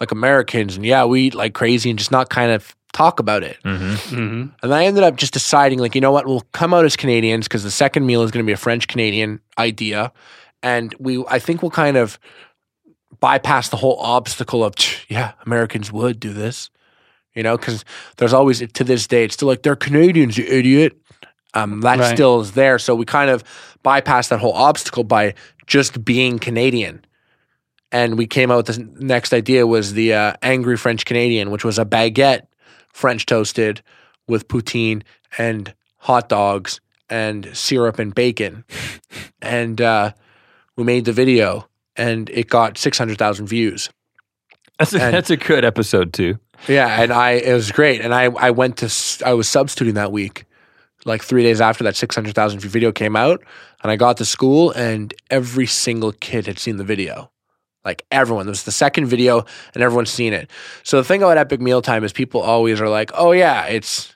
like 0.00 0.10
Americans 0.10 0.76
and 0.76 0.84
yeah 0.84 1.04
we 1.04 1.22
eat 1.22 1.34
like 1.34 1.54
crazy 1.54 1.90
and 1.90 1.98
just 1.98 2.10
not 2.10 2.30
kind 2.30 2.50
of 2.50 2.74
talk 2.94 3.20
about 3.20 3.42
it? 3.42 3.58
Mhm. 3.64 3.96
hmm 4.14 4.44
And 4.62 4.74
I 4.74 4.86
ended 4.86 5.02
up 5.04 5.16
just 5.16 5.32
deciding, 5.34 5.78
like, 5.80 5.94
you 5.94 6.00
know 6.00 6.12
what, 6.12 6.26
we'll 6.26 6.46
come 6.52 6.72
out 6.72 6.84
as 6.86 6.96
Canadians 6.96 7.46
because 7.46 7.62
the 7.62 7.70
second 7.70 8.06
meal 8.06 8.22
is 8.22 8.30
going 8.30 8.42
to 8.44 8.46
be 8.46 8.52
a 8.54 8.56
French 8.56 8.88
Canadian 8.88 9.40
idea, 9.58 10.12
and 10.62 10.94
we, 10.98 11.22
I 11.28 11.38
think, 11.38 11.60
we'll 11.60 11.70
kind 11.70 11.96
of 11.98 12.18
bypass 13.20 13.68
the 13.68 13.76
whole 13.76 13.98
obstacle 14.00 14.64
of, 14.64 14.74
yeah, 15.08 15.32
Americans 15.46 15.92
would 15.92 16.18
do 16.20 16.32
this, 16.32 16.70
you 17.34 17.42
know, 17.42 17.56
because 17.56 17.84
there's 18.16 18.32
always 18.32 18.60
to 18.72 18.84
this 18.84 19.06
day, 19.06 19.24
it's 19.24 19.34
still 19.34 19.48
like 19.48 19.62
they're 19.62 19.76
Canadians, 19.76 20.36
you 20.38 20.44
idiot. 20.44 20.96
Um, 21.54 21.80
that 21.82 21.98
Right. 22.00 22.14
still 22.14 22.40
is 22.40 22.52
there, 22.52 22.78
so 22.80 22.94
we 22.96 23.04
kind 23.04 23.30
of 23.30 23.44
bypass 23.84 24.28
that 24.28 24.40
whole 24.40 24.52
obstacle 24.54 25.04
by 25.04 25.34
just 25.66 26.04
being 26.04 26.38
Canadian. 26.40 27.04
And 27.92 28.18
we 28.18 28.26
came 28.26 28.50
out 28.50 28.66
with 28.66 28.76
the 28.76 29.04
next 29.06 29.32
idea 29.32 29.64
was 29.66 29.92
the 29.92 30.14
uh, 30.14 30.32
angry 30.42 30.76
French 30.76 31.04
Canadian, 31.04 31.52
which 31.52 31.64
was 31.64 31.78
a 31.78 31.84
baguette 31.84 32.46
French 32.94 33.26
toasted 33.26 33.82
with 34.26 34.48
poutine 34.48 35.02
and 35.36 35.74
hot 35.98 36.28
dogs 36.30 36.80
and 37.10 37.50
syrup 37.52 37.98
and 37.98 38.14
bacon. 38.14 38.64
and 39.42 39.80
uh, 39.80 40.12
we 40.76 40.84
made 40.84 41.04
the 41.04 41.12
video 41.12 41.68
and 41.96 42.30
it 42.30 42.48
got 42.48 42.78
600,000 42.78 43.46
views. 43.46 43.90
That's 44.78 44.94
a, 44.94 45.02
And- 45.02 45.14
that's 45.14 45.30
a 45.30 45.36
good 45.36 45.64
episode 45.64 46.12
too. 46.14 46.38
Yeah, 46.68 47.02
and 47.02 47.12
I 47.12 47.32
it 47.32 47.52
was 47.52 47.70
great. 47.72 48.00
And 48.00 48.14
I 48.14 48.24
I 48.26 48.50
went 48.52 48.76
to 48.78 48.88
I 49.26 49.34
was 49.34 49.48
substituting 49.48 49.94
that 49.94 50.12
week, 50.12 50.46
like 51.04 51.22
three 51.22 51.42
days 51.42 51.60
after 51.60 51.82
that 51.84 51.96
six 51.96 52.14
hundred 52.14 52.34
thousand 52.36 52.60
view 52.60 52.70
video 52.70 52.90
came 52.92 53.16
out, 53.16 53.42
and 53.82 53.90
I 53.90 53.96
got 53.96 54.16
to 54.18 54.24
school 54.24 54.70
and 54.70 55.12
every 55.30 55.66
single 55.66 56.12
kid 56.12 56.46
had 56.46 56.58
seen 56.60 56.76
the 56.76 56.84
video, 56.84 57.30
like 57.84 58.04
everyone. 58.10 58.46
It 58.46 58.50
was 58.50 58.64
the 58.64 58.72
second 58.72 59.06
video 59.06 59.44
and 59.74 59.82
everyone's 59.82 60.10
seen 60.10 60.32
it. 60.32 60.50
So 60.82 60.96
the 60.98 61.04
thing 61.04 61.22
about 61.22 61.38
Epic 61.38 61.60
Mealtime 61.60 62.04
is 62.04 62.12
people 62.12 62.40
always 62.40 62.80
are 62.80 62.88
like, 62.88 63.10
oh 63.14 63.32
yeah, 63.32 63.66
it's 63.66 64.14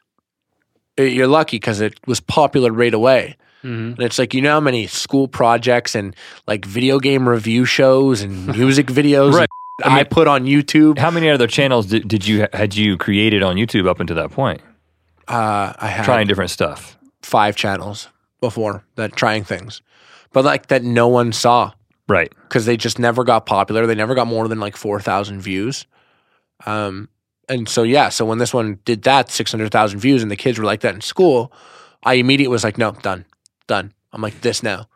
it- 0.96 1.12
you're 1.12 1.26
lucky 1.28 1.56
because 1.56 1.80
it 1.80 1.98
was 2.06 2.20
popular 2.20 2.72
right 2.72 2.94
away. 2.94 3.36
hmm 3.62 3.68
And 3.96 4.00
it's 4.00 4.18
like 4.18 4.34
you 4.34 4.40
know 4.42 4.52
how 4.52 4.60
many 4.60 4.86
school 4.86 5.28
projects 5.28 5.94
and 5.94 6.14
like 6.46 6.64
video 6.64 6.98
game 6.98 7.28
review 7.28 7.64
shows 7.64 8.22
and 8.22 8.46
music 8.58 8.86
videos 8.86 9.34
Right. 9.34 9.48
I, 9.84 9.88
I 9.88 9.94
mean- 9.96 10.04
put 10.06 10.26
on 10.28 10.44
YouTube. 10.44 10.98
How 10.98 11.10
many 11.10 11.28
other 11.30 11.46
channels 11.46 11.86
did, 11.86 12.08
did 12.08 12.26
you 12.26 12.46
had 12.52 12.74
you 12.74 12.96
created 12.96 13.42
on 13.42 13.56
YouTube 13.56 13.86
up 13.88 14.00
until 14.00 14.16
that 14.16 14.30
point? 14.32 14.60
Uh, 15.28 15.72
I 15.78 15.88
had 15.88 16.04
Trying 16.04 16.26
different 16.26 16.50
stuff. 16.50 16.96
five 17.22 17.54
channels 17.54 18.08
before 18.40 18.82
that 18.94 19.14
trying 19.14 19.44
things, 19.44 19.82
but 20.32 20.44
like 20.44 20.68
that 20.68 20.82
no 20.82 21.06
one 21.08 21.32
saw 21.32 21.72
Right. 22.08 22.32
because 22.42 22.64
they 22.66 22.76
just 22.76 22.98
never 22.98 23.22
got 23.22 23.46
popular. 23.46 23.86
They 23.86 23.94
never 23.94 24.14
got 24.14 24.26
more 24.26 24.48
than 24.48 24.60
like 24.60 24.76
four 24.76 25.00
thousand 25.00 25.40
views. 25.40 25.86
Um, 26.66 27.08
and 27.48 27.68
so 27.68 27.82
yeah, 27.82 28.08
so 28.08 28.24
when 28.24 28.38
this 28.38 28.52
one 28.52 28.78
did 28.84 29.02
that 29.02 29.30
six 29.30 29.50
hundred 29.50 29.70
thousand 29.70 30.00
views 30.00 30.22
and 30.22 30.30
the 30.30 30.36
kids 30.36 30.58
were 30.58 30.64
like 30.64 30.80
that 30.80 30.94
in 30.94 31.00
school, 31.00 31.52
I 32.02 32.14
immediately 32.14 32.52
was 32.52 32.64
like, 32.64 32.78
no, 32.78 32.92
done, 32.92 33.24
done. 33.66 33.92
I'm 34.12 34.22
like 34.22 34.40
this 34.40 34.62
now, 34.62 34.88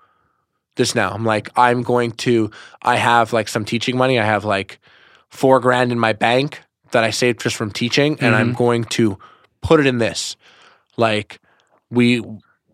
this 0.76 0.94
now. 0.94 1.10
I'm 1.10 1.24
like 1.24 1.50
I'm 1.56 1.82
going 1.82 2.12
to. 2.12 2.50
I 2.82 2.96
have 2.96 3.32
like 3.32 3.48
some 3.48 3.64
teaching 3.64 3.96
money. 3.96 4.18
I 4.18 4.24
have 4.24 4.44
like 4.44 4.78
four 5.28 5.60
grand 5.60 5.92
in 5.92 5.98
my 5.98 6.12
bank 6.12 6.62
that 6.92 7.04
I 7.04 7.10
saved 7.10 7.40
just 7.40 7.56
from 7.56 7.70
teaching, 7.70 8.18
and 8.20 8.34
I'm 8.34 8.52
going 8.54 8.84
to 8.84 9.18
put 9.60 9.80
it 9.80 9.86
in 9.86 9.98
this. 9.98 10.36
Like 10.96 11.40
we 11.90 12.22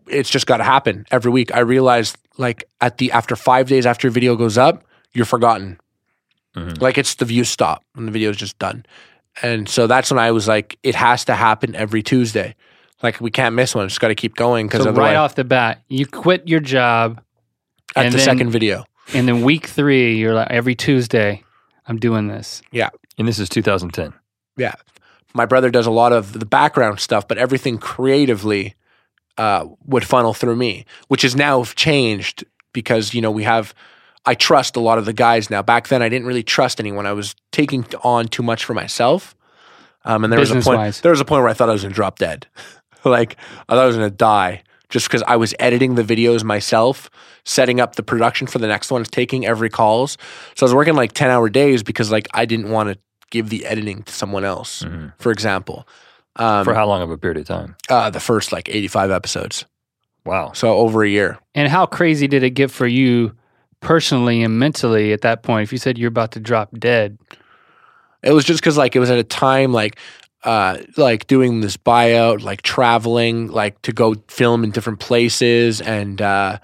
it's 0.09 0.29
just 0.29 0.45
got 0.47 0.57
to 0.57 0.63
happen 0.63 1.05
every 1.11 1.31
week. 1.31 1.53
I 1.53 1.59
realized 1.59 2.17
like 2.37 2.63
at 2.81 2.97
the 2.97 3.11
after 3.11 3.35
five 3.35 3.67
days 3.67 3.85
after 3.85 4.07
your 4.07 4.11
video 4.13 4.35
goes 4.35 4.57
up, 4.57 4.83
you're 5.13 5.25
forgotten. 5.25 5.79
Mhm. 6.55 6.81
Like 6.81 6.97
it's 6.97 7.15
the 7.15 7.25
views 7.25 7.49
stop 7.49 7.83
and 7.95 8.07
the 8.07 8.11
video's 8.11 8.37
just 8.37 8.57
done. 8.59 8.85
And 9.41 9.69
so 9.69 9.87
that's 9.87 10.09
when 10.11 10.19
I 10.19 10.31
was 10.31 10.47
like, 10.47 10.77
it 10.83 10.95
has 10.95 11.25
to 11.25 11.35
happen 11.35 11.75
every 11.75 12.01
Tuesday. 12.03 12.55
Like 13.03 13.21
we 13.21 13.31
can't 13.31 13.55
miss 13.55 13.75
one. 13.75 13.85
It's 13.85 13.97
got 13.97 14.07
to 14.09 14.15
keep 14.15 14.35
going 14.35 14.67
because 14.67 14.83
So 14.83 14.91
right 14.91 15.15
off 15.15 15.35
the 15.35 15.43
bat, 15.43 15.81
you 15.87 16.05
quit 16.05 16.47
your 16.47 16.59
job, 16.59 17.21
at 17.95 18.11
the 18.11 18.17
then- 18.17 18.25
second 18.25 18.49
video. 18.51 18.85
and 19.13 19.27
then 19.27 19.41
week 19.43 19.67
three, 19.67 20.17
you're 20.17 20.33
like, 20.33 20.49
every 20.51 20.75
Tuesday, 20.75 21.43
I'm 21.87 21.97
doing 21.97 22.27
this. 22.27 22.61
Yeah, 22.71 22.89
and 23.17 23.27
this 23.27 23.39
is 23.39 23.47
2010. 23.49 24.13
Yeah, 24.57 24.73
my 25.33 25.45
brother 25.45 25.69
does 25.71 25.85
a 25.87 25.91
lot 25.91 26.11
of 26.13 26.33
the 26.37 26.45
background 26.45 26.99
stuff, 26.99 27.27
but 27.27 27.37
everything 27.37 27.77
creatively 27.77 28.75
uh, 29.39 29.65
would 29.85 30.03
funnel 30.03 30.33
through 30.33 30.55
me, 30.57 30.85
which 31.07 31.23
has 31.23 31.35
now 31.35 31.63
changed 31.63 32.43
because 32.73 33.13
you 33.15 33.21
know 33.21 33.31
we 33.31 33.43
have. 33.43 33.73
I 34.25 34.35
trust 34.35 34.75
a 34.75 34.79
lot 34.81 34.97
of 34.97 35.05
the 35.05 35.13
guys 35.13 35.49
now. 35.49 35.61
Back 35.63 35.87
then, 35.87 36.01
I 36.03 36.09
didn't 36.09 36.27
really 36.27 36.43
trust 36.43 36.79
anyone. 36.79 37.05
I 37.07 37.13
was 37.13 37.35
taking 37.51 37.85
on 38.03 38.27
too 38.27 38.43
much 38.43 38.65
for 38.65 38.73
myself, 38.73 39.33
um, 40.05 40.23
and 40.23 40.31
there 40.31 40.39
was 40.39 40.51
a 40.51 40.55
point. 40.55 40.63
Business-wise. 40.65 41.01
There 41.01 41.11
was 41.11 41.21
a 41.21 41.25
point 41.25 41.41
where 41.41 41.49
I 41.49 41.53
thought 41.53 41.69
I 41.69 41.73
was 41.73 41.81
going 41.83 41.93
to 41.93 41.95
drop 41.95 42.19
dead. 42.19 42.45
like 43.05 43.37
I 43.69 43.75
thought 43.75 43.83
I 43.83 43.87
was 43.87 43.95
going 43.95 44.09
to 44.09 44.15
die 44.15 44.63
just 44.89 45.07
because 45.07 45.23
I 45.25 45.37
was 45.37 45.55
editing 45.57 45.95
the 45.95 46.03
videos 46.03 46.43
myself, 46.43 47.09
setting 47.45 47.79
up 47.79 47.95
the 47.95 48.03
production 48.03 48.45
for 48.45 48.59
the 48.59 48.67
next 48.67 48.91
ones, 48.91 49.07
taking 49.09 49.45
every 49.45 49.69
calls. 49.69 50.17
So 50.55 50.65
I 50.65 50.67
was 50.67 50.73
working 50.75 50.95
like 50.95 51.13
ten 51.13 51.29
hour 51.31 51.49
days 51.49 51.81
because 51.81 52.11
like 52.11 52.27
I 52.33 52.45
didn't 52.45 52.69
want 52.71 52.89
to 52.89 52.99
give 53.31 53.49
the 53.49 53.65
editing 53.65 54.03
to 54.03 54.11
someone 54.13 54.43
else 54.43 54.83
Mhm. 54.83 55.13
for 55.17 55.31
example. 55.31 55.87
Um, 56.35 56.63
For 56.63 56.73
how 56.73 56.85
long 56.87 57.01
of 57.01 57.11
a 57.11 57.17
period 57.17 57.37
of 57.37 57.47
time? 57.47 57.75
uh, 57.89 58.09
the 58.09 58.19
first 58.19 58.51
like 58.51 58.69
85 58.69 59.11
episodes. 59.11 59.65
Wow. 60.25 60.51
So 60.53 60.77
over 60.77 61.03
a 61.03 61.09
year. 61.09 61.39
And 61.55 61.67
how 61.69 61.85
crazy 61.85 62.27
did 62.27 62.43
it 62.43 62.51
get 62.51 62.69
for 62.71 62.85
you 62.87 63.35
personally 63.79 64.43
and 64.43 64.59
mentally 64.59 65.11
at 65.13 65.21
that 65.21 65.43
point? 65.43 65.63
If 65.63 65.71
you 65.71 65.77
said 65.77 65.97
you're 65.97 66.09
about 66.09 66.31
to 66.33 66.39
drop 66.39 66.69
dead, 66.77 67.17
It 68.21 68.31
was 68.33 68.43
just 68.45 68.59
because 68.59 68.77
like 68.77 68.95
it 68.95 68.99
was 68.99 69.09
at 69.09 69.17
a 69.17 69.23
time 69.23 69.71
like 69.73 69.97
uh 70.43 70.77
like 70.97 71.27
doing 71.27 71.61
this 71.61 71.77
buyout, 71.77 72.41
like 72.43 72.61
traveling, 72.61 73.47
like 73.47 73.81
to 73.83 73.91
go 73.91 74.15
film 74.27 74.63
in 74.63 74.71
different 74.71 74.99
places 74.99 75.81
and 75.81 76.21
uh 76.21 76.57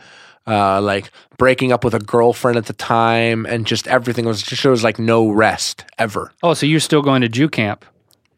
uh 0.47 0.79
like 0.81 1.11
breaking 1.37 1.71
up 1.71 1.83
with 1.83 1.93
a 1.93 1.99
girlfriend 1.99 2.57
at 2.57 2.65
the 2.67 2.73
time 2.73 3.45
and 3.45 3.65
just 3.65 3.87
everything 3.87 4.25
was 4.25 4.41
just 4.43 4.61
there 4.63 4.71
was 4.71 4.83
like 4.83 4.99
no 4.99 5.29
rest 5.29 5.85
ever. 5.97 6.31
oh, 6.43 6.53
so 6.53 6.65
you're 6.65 6.79
still 6.79 7.01
going 7.01 7.21
to 7.21 7.29
Jew 7.29 7.49
camp? 7.49 7.83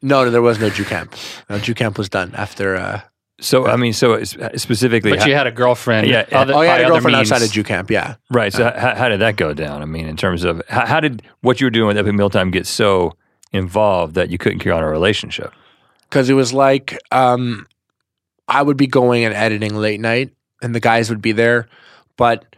No, 0.01 0.23
no 0.25 0.31
there 0.31 0.41
was 0.41 0.59
no 0.59 0.69
Jew 0.69 0.85
camp. 0.85 1.15
No, 1.49 1.59
Jew 1.59 1.73
camp 1.73 1.97
was 1.97 2.09
done 2.09 2.33
after 2.35 2.75
uh 2.75 3.01
So, 3.39 3.67
I 3.67 3.75
mean, 3.75 3.93
so 3.93 4.23
specifically, 4.23 5.11
But 5.11 5.27
you 5.27 5.35
had 5.35 5.47
a 5.47 5.51
girlfriend. 5.51 6.07
Yeah, 6.07 6.25
yeah. 6.31 6.41
other- 6.41 6.53
Oh, 6.53 6.59
I 6.59 6.65
had 6.65 6.81
a 6.81 6.87
girlfriend 6.87 7.17
means. 7.17 7.31
outside 7.31 7.45
of 7.45 7.51
Jew 7.51 7.63
camp, 7.63 7.91
yeah. 7.91 8.15
right. 8.31 8.51
So, 8.51 8.63
how, 8.75 8.95
how 8.95 9.09
did 9.09 9.19
that 9.21 9.35
go 9.35 9.53
down? 9.53 9.81
I 9.81 9.85
mean, 9.85 10.07
in 10.07 10.17
terms 10.17 10.43
of 10.43 10.61
how, 10.69 10.85
how 10.85 10.99
did 10.99 11.21
what 11.41 11.61
you 11.61 11.67
were 11.67 11.71
doing 11.71 11.87
with 11.87 11.97
Epic 11.97 12.13
Mealtime 12.15 12.49
get 12.51 12.65
so 12.65 13.13
involved 13.53 14.15
that 14.15 14.29
you 14.29 14.37
couldn't 14.37 14.59
carry 14.59 14.75
on 14.75 14.83
a 14.83 14.89
relationship? 14.89 15.53
because 16.09 16.29
it 16.29 16.33
was 16.35 16.53
like 16.53 16.97
um, 17.11 17.67
I 18.47 18.61
would 18.61 18.77
be 18.77 18.87
going 18.87 19.25
and 19.25 19.33
editing 19.33 19.75
late 19.75 19.99
night, 19.99 20.31
and 20.61 20.73
the 20.73 20.79
guys 20.79 21.09
would 21.09 21.21
be 21.21 21.33
there, 21.33 21.67
but 22.15 22.55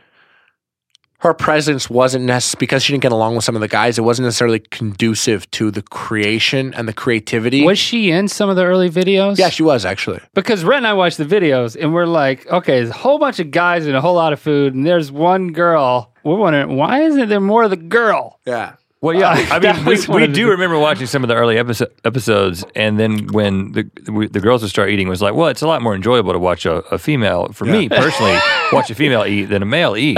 her 1.20 1.34
presence 1.34 1.89
wasn't 1.89 2.26
necessarily 2.26 2.59
because 2.59 2.84
she 2.84 2.93
didn't 2.93 3.03
get 3.03 3.11
along 3.11 3.36
with 3.36 3.43
some 3.43 3.55
of 3.55 3.61
the 3.61 3.67
guys. 3.67 3.97
It 3.97 4.03
wasn't 4.03 4.26
necessarily 4.28 4.59
conducive 4.59 5.49
to 5.51 5.70
the 5.70 5.82
creation 5.82 6.74
and 6.74 6.88
the 6.88 6.93
creativity. 6.93 7.63
Was 7.63 7.78
she 7.78 8.09
in 8.09 8.28
some 8.28 8.49
of 8.49 8.55
the 8.55 8.63
early 8.63 8.89
videos? 8.89 9.38
yeah, 9.38 9.49
she 9.49 9.63
was 9.63 9.86
actually. 9.86 10.22
Because 10.34 10.63
Rhett 10.63 10.78
and 10.78 10.88
I 10.88 10.93
watched 10.93 11.17
the 11.17 11.26
videos 11.26 11.76
and 11.80 11.93
we're 11.93 12.05
like, 12.05 12.47
okay, 12.47 12.78
there's 12.78 12.89
a 12.89 12.93
whole 12.93 13.20
bunch 13.20 13.39
of 13.39 13.51
guys 13.51 13.86
and 13.86 13.95
a 13.95 14.01
whole 14.01 14.15
lot 14.15 14.32
of 14.34 14.39
food, 14.39 14.74
and 14.74 14.86
there's 14.86 15.11
one 15.11 15.51
girl. 15.51 16.13
We're 16.24 16.38
wondering, 16.38 16.76
why 16.76 17.01
isn't 17.03 17.30
there 17.30 17.39
more 17.39 17.63
of 17.63 17.70
the 17.70 17.78
girl? 17.78 18.39
Yeah, 18.45 18.76
Well, 19.02 19.16
yeah, 19.16 19.30
I 19.50 19.60
mean, 19.60 19.86
we, 19.86 19.95
we 20.08 20.24
of 20.26 20.30
the- 20.30 20.36
do 20.36 20.50
remember 20.50 20.78
watching 20.78 21.08
some 21.08 21.24
of 21.24 21.30
the 21.30 21.36
early 21.36 21.56
episo- 21.56 21.88
episodes, 22.04 22.66
and 22.76 23.00
then 23.00 23.28
when 23.28 23.72
the 23.72 23.89
we, 24.12 24.28
the 24.28 24.41
girls 24.41 24.62
would 24.62 24.70
start 24.72 24.89
eating, 24.89 25.08
it 25.08 25.10
was 25.10 25.22
like, 25.22 25.36
well, 25.36 25.47
it's 25.47 25.62
a 25.62 25.68
lot 25.68 25.82
more 25.82 25.95
enjoyable 25.95 26.34
to 26.34 26.39
watch 26.39 26.66
a, 26.66 26.80
a 26.93 26.97
female, 26.97 27.47
for 27.54 27.64
me 27.64 27.88
personally, 27.88 28.38
watch 28.74 28.89
a 28.89 28.95
female 28.95 29.26
eat 29.26 29.45
than 29.45 29.62
a 29.64 29.66
male 29.66 29.95
eat. 29.95 30.18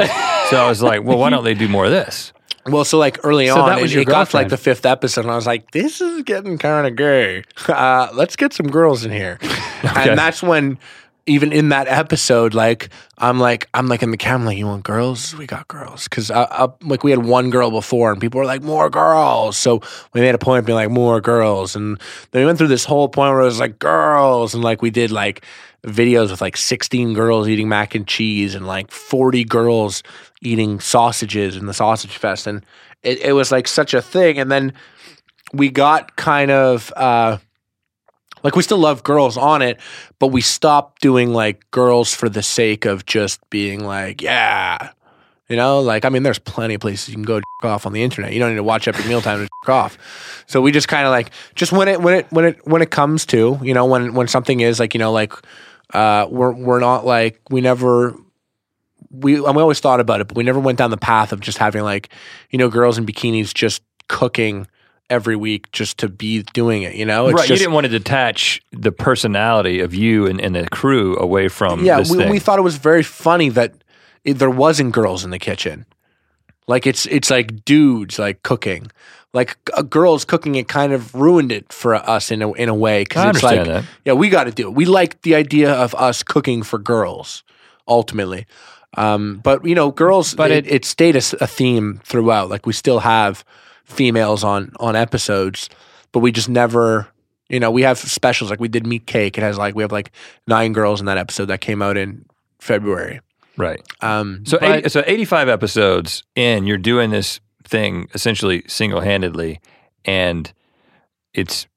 So 0.50 0.58
I 0.58 0.66
was 0.68 0.82
like, 0.82 1.04
well, 1.04 1.20
why 1.20 1.30
don't 1.30 1.44
they 1.44 1.54
do 1.54 1.68
more 1.68 1.86
of 1.86 1.92
this? 1.92 2.34
Well, 2.66 2.84
so 2.86 2.98
like 2.98 3.20
early 3.24 3.48
So 3.48 3.62
on, 3.62 3.70
that 3.70 3.82
was 3.82 3.92
it, 3.92 3.96
your 3.96 4.02
it 4.02 4.06
got 4.06 4.30
to 4.32 4.36
like 4.38 4.50
the 4.50 4.58
fifth 4.58 4.86
episode, 4.86 5.22
and 5.26 5.32
I 5.32 5.36
was 5.36 5.48
like, 5.48 5.72
"This 5.72 6.00
is 6.02 6.22
getting 6.24 6.58
kind 6.58 6.88
of 6.88 6.96
gay. 6.96 7.44
Uh, 7.68 8.10
let's 8.14 8.36
get 8.36 8.52
some 8.54 8.68
girls 8.68 9.06
in 9.06 9.12
here." 9.12 9.38
And 9.84 10.16
that's 10.18 10.44
when, 10.44 10.78
even 11.26 11.54
in 11.54 11.70
that 11.70 11.88
episode, 11.88 12.54
like 12.54 12.90
I'm 13.18 13.40
like 13.40 13.70
I'm 13.74 13.88
like 13.88 14.02
in 14.04 14.12
the 14.12 14.18
camera, 14.18 14.48
like, 14.48 14.58
"You 14.58 14.68
want 14.68 14.84
girls? 14.84 15.36
We 15.36 15.46
got 15.46 15.68
girls." 15.68 16.06
Because 16.06 16.32
uh, 16.32 16.48
uh, 16.50 16.68
like 16.82 17.04
we 17.04 17.12
had 17.12 17.24
one 17.24 17.50
girl 17.50 17.70
before, 17.70 18.12
and 18.12 18.20
people 18.20 18.40
were 18.40 18.46
like, 18.46 18.64
"More 18.64 18.90
girls." 18.90 19.58
So 19.58 19.82
we 20.14 20.22
made 20.22 20.36
a 20.36 20.40
point 20.40 20.60
of 20.60 20.66
being 20.66 20.76
like, 20.76 20.90
"More 20.90 21.22
girls," 21.22 21.76
and 21.76 22.00
then 22.32 22.42
we 22.42 22.46
went 22.46 22.58
through 22.58 22.70
this 22.70 22.86
whole 22.86 23.08
point 23.08 23.32
where 23.32 23.42
it 23.42 23.46
was 23.46 23.60
like 23.60 23.80
girls, 23.80 24.54
and 24.54 24.64
like 24.64 24.82
we 24.82 24.90
did 24.90 25.12
like 25.12 25.46
videos 25.86 26.30
with 26.30 26.42
like 26.42 26.56
16 26.56 27.14
girls 27.14 27.48
eating 27.48 27.68
mac 27.68 27.96
and 27.96 28.08
cheese 28.08 28.54
and 28.54 28.68
like 28.68 28.92
40 28.92 29.44
girls 29.46 30.04
eating 30.42 30.80
sausages 30.80 31.58
in 31.58 31.66
the 31.66 31.74
sausage 31.74 32.18
fest 32.18 32.46
and 32.46 32.64
it, 33.02 33.20
it 33.22 33.34
was 33.34 33.52
like 33.52 33.68
such 33.68 33.96
a 33.96 34.02
thing 34.02 34.38
and 34.38 34.52
then 34.52 34.74
we 35.54 35.72
got 35.72 36.16
kind 36.18 36.52
of 36.52 36.94
uh 36.96 37.38
like 38.44 38.56
we 38.56 38.64
still 38.64 38.78
love 38.78 39.04
girls 39.04 39.38
on 39.38 39.62
it 39.62 39.80
but 40.20 40.28
we 40.28 40.42
stopped 40.42 41.02
doing 41.02 41.34
like 41.34 41.70
girls 41.72 42.14
for 42.14 42.30
the 42.30 42.44
sake 42.44 42.86
of 42.86 43.06
just 43.06 43.48
being 43.50 43.84
like 43.84 44.22
yeah. 44.22 44.92
You 45.48 45.58
know 45.58 45.82
like 45.82 46.06
i 46.06 46.10
mean 46.10 46.24
there's 46.24 46.40
plenty 46.40 46.76
of 46.76 46.82
places 46.82 47.10
you 47.10 47.16
can 47.16 47.24
go 47.24 47.42
off 47.64 47.86
on 47.86 47.94
the 47.94 48.04
internet. 48.04 48.32
You 48.34 48.40
don't 48.40 48.52
need 48.52 48.56
to 48.56 48.64
watch 48.64 48.88
epic 48.88 49.06
mealtime 49.06 49.40
to 49.40 49.44
jerk 49.44 49.50
off. 49.70 49.98
So 50.48 50.62
we 50.62 50.72
just 50.72 50.88
kind 50.88 51.06
of 51.06 51.12
like 51.12 51.32
just 51.56 51.72
when 51.72 51.88
it 51.88 52.02
when 52.02 52.14
it 52.16 52.28
when 52.32 52.46
it 52.46 52.66
when 52.66 52.82
it 52.82 52.90
comes 52.92 53.26
to 53.28 53.60
you 53.62 53.74
know 53.74 53.86
when 53.86 54.14
when 54.14 54.28
something 54.28 54.62
is 54.62 54.80
like 54.80 54.94
you 54.94 55.00
know 55.00 55.12
like 55.12 55.34
uh 55.94 56.28
we're 56.30 56.54
we're 56.54 56.80
not 56.80 57.06
like 57.06 57.42
we 57.50 57.60
never 57.60 58.16
we 59.12 59.40
we 59.40 59.46
always 59.46 59.80
thought 59.80 60.00
about 60.00 60.22
it, 60.22 60.28
but 60.28 60.38
we 60.38 60.44
never 60.44 60.60
went 60.60 60.78
down 60.78 60.90
the 60.90 60.98
path 60.98 61.32
of 61.32 61.42
just 61.42 61.58
having 61.58 61.84
like, 61.84 62.10
you 62.50 62.58
know, 62.58 62.70
girls 62.70 62.98
in 62.98 63.06
bikinis 63.06 63.54
just 63.54 63.84
cooking 64.08 64.68
every 65.12 65.36
week 65.36 65.72
just 65.72 65.98
to 66.00 66.08
be 66.10 66.42
doing 66.54 66.82
it. 66.84 66.96
You 66.96 67.06
know, 67.06 67.28
It's 67.28 67.36
right. 67.40 67.50
you 67.50 67.56
didn't 67.58 67.74
want 67.74 67.86
to 67.86 67.92
detach 67.92 68.62
the 68.72 68.92
personality 68.92 69.80
of 69.82 69.94
you 69.94 70.26
and, 70.26 70.42
and 70.42 70.56
the 70.56 70.68
crew 70.70 71.16
away 71.20 71.50
from 71.50 71.86
yeah, 71.86 72.02
we, 72.10 72.26
we 72.30 72.40
thought 72.40 72.58
it 72.58 72.64
was 72.64 72.78
very 72.78 73.04
funny 73.04 73.50
that 73.50 73.74
it, 74.24 74.40
there 74.40 74.50
wasn't 74.50 74.94
girls 74.94 75.24
in 75.24 75.30
the 75.32 75.40
kitchen. 75.40 75.86
Like 76.68 76.88
it's 76.88 77.06
it's 77.08 77.30
like 77.30 77.66
dudes 77.66 78.18
like 78.18 78.42
cooking. 78.44 78.90
Like 79.34 79.58
uh, 79.74 79.82
girls 79.82 80.26
cooking 80.26 80.56
it 80.56 80.68
kind 80.68 80.94
of 80.94 81.14
ruined 81.16 81.52
it 81.52 81.72
for 81.74 81.96
us 81.96 82.32
in 82.32 82.42
a 82.42 82.52
in 82.54 82.70
a 82.70 82.76
way 82.76 83.04
because 83.04 83.36
it's 83.36 83.44
like 83.44 83.66
that. 83.66 83.84
yeah 84.06 84.14
we 84.14 84.30
got 84.30 84.46
to 84.46 84.52
do 84.52 84.68
it. 84.68 84.74
We 84.76 84.86
like 84.86 85.22
the 85.22 85.36
idea 85.36 85.74
of 85.74 85.94
us 85.96 86.24
cooking 86.24 86.64
for 86.64 86.80
girls 86.80 87.44
ultimately. 87.88 88.46
Um, 88.98 89.40
but 89.44 89.66
you 89.66 89.74
know, 89.76 89.92
girls. 89.92 90.36
But 90.36 90.52
it, 90.52 90.68
it- 90.68 90.74
it, 90.74 90.86
stayed 90.86 91.16
a 91.16 91.22
theme 91.22 92.02
throughout. 92.04 92.50
Like 92.50 92.66
we 92.66 92.74
still 92.74 93.00
have 93.00 93.44
females 93.92 94.44
on 94.44 94.72
on 94.80 94.96
episodes, 94.96 95.70
but 96.12 96.20
we 96.20 96.32
just 96.32 96.50
never. 96.50 97.08
You 97.50 97.60
know, 97.60 97.70
we 97.70 97.82
have 97.82 97.98
specials 97.98 98.50
like 98.50 98.62
we 98.62 98.70
did 98.70 98.88
Meat 98.88 99.06
Cake. 99.06 99.38
It 99.38 99.42
has 99.42 99.58
like 99.58 99.76
we 99.76 99.84
have 99.84 99.92
like 99.92 100.12
nine 100.48 100.72
girls 100.72 101.02
in 101.02 101.06
that 101.08 101.18
episode 101.18 101.46
that 101.48 101.60
came 101.60 101.82
out 101.82 101.98
in 101.98 102.26
February. 102.60 103.20
Right. 103.58 103.82
Um, 104.00 104.44
So, 104.46 104.58
But- 104.58 104.78
80, 104.86 104.90
so 104.90 105.04
85 105.06 105.50
episodes 105.50 106.24
in, 106.36 106.66
you're 106.66 106.78
doing 106.78 107.10
this 107.10 107.42
thing 107.68 108.08
essentially 108.14 108.64
single 108.68 109.02
handedly, 109.02 109.60
and 110.06 110.52
it's 111.34 111.68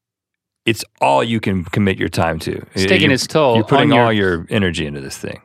it's 0.65 0.83
all 1.01 1.21
you 1.23 1.39
can 1.41 1.65
commit 1.65 1.99
your 1.99 2.09
time 2.09 2.39
to. 2.39 2.65
It's 2.73 2.85
taking 2.85 3.01
You're- 3.01 3.13
its 3.15 3.27
toll 3.27 3.55
You're 3.55 3.65
putting 3.65 3.91
your- 3.91 4.05
all 4.05 4.13
your 4.13 4.47
energy 4.49 4.85
into 4.85 5.01
this 5.01 5.17
thing. 5.17 5.41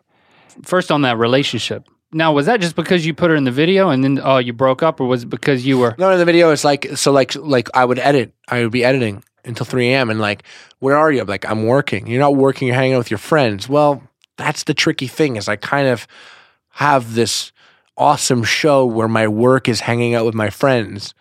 First 0.62 0.92
on 0.92 1.02
that 1.02 1.18
relationship. 1.18 1.88
Now, 2.12 2.32
was 2.32 2.46
that 2.46 2.60
just 2.60 2.74
because 2.74 3.06
you 3.06 3.14
put 3.14 3.30
her 3.30 3.36
in 3.36 3.44
the 3.44 3.52
video 3.52 3.90
and 3.90 4.02
then 4.02 4.20
oh 4.22 4.38
you 4.38 4.52
broke 4.52 4.82
up, 4.82 5.00
or 5.00 5.06
was 5.06 5.22
it 5.22 5.30
because 5.30 5.64
you 5.64 5.78
were 5.78 5.94
No, 5.98 6.10
in 6.10 6.18
the 6.18 6.24
video, 6.24 6.50
it's 6.50 6.64
like 6.64 6.88
so. 6.96 7.12
Like, 7.12 7.34
like 7.36 7.68
I 7.74 7.84
would 7.84 7.98
edit. 7.98 8.32
I 8.48 8.62
would 8.62 8.72
be 8.72 8.84
editing 8.84 9.22
until 9.44 9.64
three 9.64 9.92
a.m. 9.92 10.10
and 10.10 10.20
like, 10.20 10.42
where 10.80 10.96
are 10.96 11.12
you? 11.12 11.20
I'm 11.20 11.28
like, 11.28 11.48
I'm 11.48 11.66
working. 11.66 12.08
You're 12.08 12.20
not 12.20 12.34
working. 12.34 12.66
You're 12.66 12.76
hanging 12.76 12.94
out 12.94 12.98
with 12.98 13.10
your 13.10 13.18
friends. 13.18 13.68
Well, 13.68 14.02
that's 14.36 14.64
the 14.64 14.74
tricky 14.74 15.06
thing. 15.06 15.36
Is 15.36 15.48
I 15.48 15.56
kind 15.56 15.86
of 15.86 16.08
have 16.70 17.14
this 17.14 17.52
awesome 17.96 18.42
show 18.42 18.84
where 18.86 19.08
my 19.08 19.28
work 19.28 19.68
is 19.68 19.80
hanging 19.80 20.14
out 20.14 20.26
with 20.26 20.34
my 20.34 20.50
friends. 20.50 21.14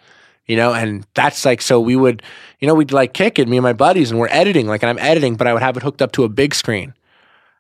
You 0.48 0.56
know, 0.56 0.74
and 0.74 1.06
that's 1.14 1.46
like 1.46 1.62
so 1.62 1.80
we 1.80 1.96
would, 1.96 2.24
you 2.60 2.68
know, 2.68 2.74
we'd 2.74 2.92
like 2.92 3.14
kick 3.14 3.38
it, 3.38 3.48
me 3.48 3.58
and 3.58 3.64
my 3.64 3.74
buddies, 3.74 4.10
and 4.10 4.20
we're 4.20 4.30
editing. 4.32 4.66
Like, 4.66 4.82
and 4.82 4.90
I'm 4.90 4.98
editing, 4.98 5.36
but 5.36 5.46
I 5.46 5.54
would 5.54 5.62
have 5.62 5.78
it 5.78 5.84
hooked 5.84 6.02
up 6.02 6.12
to 6.14 6.24
a 6.24 6.30
big 6.30 6.56
screen 6.56 6.96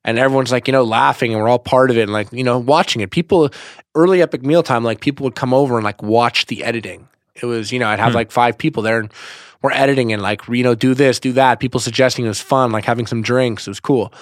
and 0.05 0.17
everyone's 0.17 0.51
like 0.51 0.67
you 0.67 0.71
know 0.71 0.83
laughing 0.83 1.33
and 1.33 1.41
we're 1.41 1.47
all 1.47 1.59
part 1.59 1.91
of 1.91 1.97
it 1.97 2.03
and 2.03 2.13
like 2.13 2.31
you 2.31 2.43
know 2.43 2.57
watching 2.57 3.01
it. 3.01 3.11
People 3.11 3.49
early 3.95 4.21
epic 4.21 4.43
mealtime 4.43 4.83
like 4.83 5.01
people 5.01 5.23
would 5.23 5.35
come 5.35 5.53
over 5.53 5.75
and 5.75 5.83
like 5.83 6.01
watch 6.01 6.45
the 6.47 6.63
editing. 6.63 7.07
It 7.41 7.45
was 7.45 7.71
you 7.71 7.79
know 7.79 7.87
i'd 7.87 7.99
have 7.99 8.15
like 8.15 8.31
five 8.31 8.57
people 8.57 8.83
there 8.83 8.99
and 8.99 9.13
we're 9.61 9.71
editing 9.71 10.11
and 10.11 10.21
like 10.21 10.47
you 10.47 10.63
know 10.63 10.75
do 10.75 10.93
this 10.93 11.19
do 11.19 11.33
that. 11.33 11.59
People 11.59 11.79
suggesting 11.79 12.25
it 12.25 12.29
was 12.29 12.41
fun 12.41 12.71
like 12.71 12.85
having 12.85 13.07
some 13.07 13.21
drinks. 13.21 13.67
It 13.67 13.71
was 13.71 13.79
cool. 13.79 14.13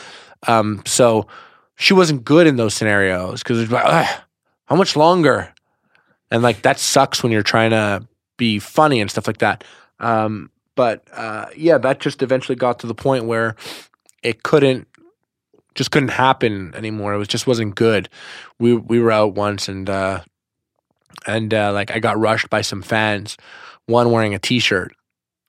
Um 0.47 0.81
so 0.85 1.27
she 1.75 1.93
wasn't 1.93 2.25
good 2.25 2.47
in 2.47 2.55
those 2.55 2.73
scenarios 2.73 3.43
because 3.43 3.61
it's 3.61 3.71
like, 3.71 3.85
"Ugh, 3.85 4.21
how 4.65 4.75
much 4.75 4.95
longer? 4.95 5.53
And 6.31 6.43
like 6.43 6.63
that 6.63 6.79
sucks 6.79 7.23
when 7.23 7.31
you're 7.31 7.43
trying 7.43 7.69
to 7.71 8.07
be 8.37 8.59
funny 8.59 9.01
and 9.01 9.09
stuff 9.09 9.27
like 9.27 9.39
that. 9.39 9.63
Um, 9.99 10.51
but 10.75 11.07
uh, 11.11 11.47
yeah, 11.55 11.77
that 11.79 11.99
just 11.99 12.21
eventually 12.21 12.55
got 12.55 12.79
to 12.79 12.87
the 12.87 12.95
point 12.95 13.25
where 13.25 13.55
it 14.23 14.43
couldn't 14.43 14.87
just 15.77 15.91
couldn't 15.91 16.09
happen 16.09 16.73
anymore. 16.75 17.13
It 17.13 17.17
was 17.17 17.27
just 17.27 17.47
wasn't 17.47 17.75
good. 17.75 18.09
We 18.59 18.73
we 18.73 18.99
were 18.99 19.11
out 19.11 19.35
once 19.35 19.69
and 19.69 19.89
uh, 19.89 20.23
and 21.25 21.53
uh, 21.53 21.71
like 21.71 21.91
I 21.91 21.99
got 21.99 22.19
rushed 22.19 22.49
by 22.49 22.61
some 22.61 22.81
fans. 22.81 23.37
One 23.85 24.11
wearing 24.11 24.33
a 24.33 24.39
T-shirt, 24.39 24.93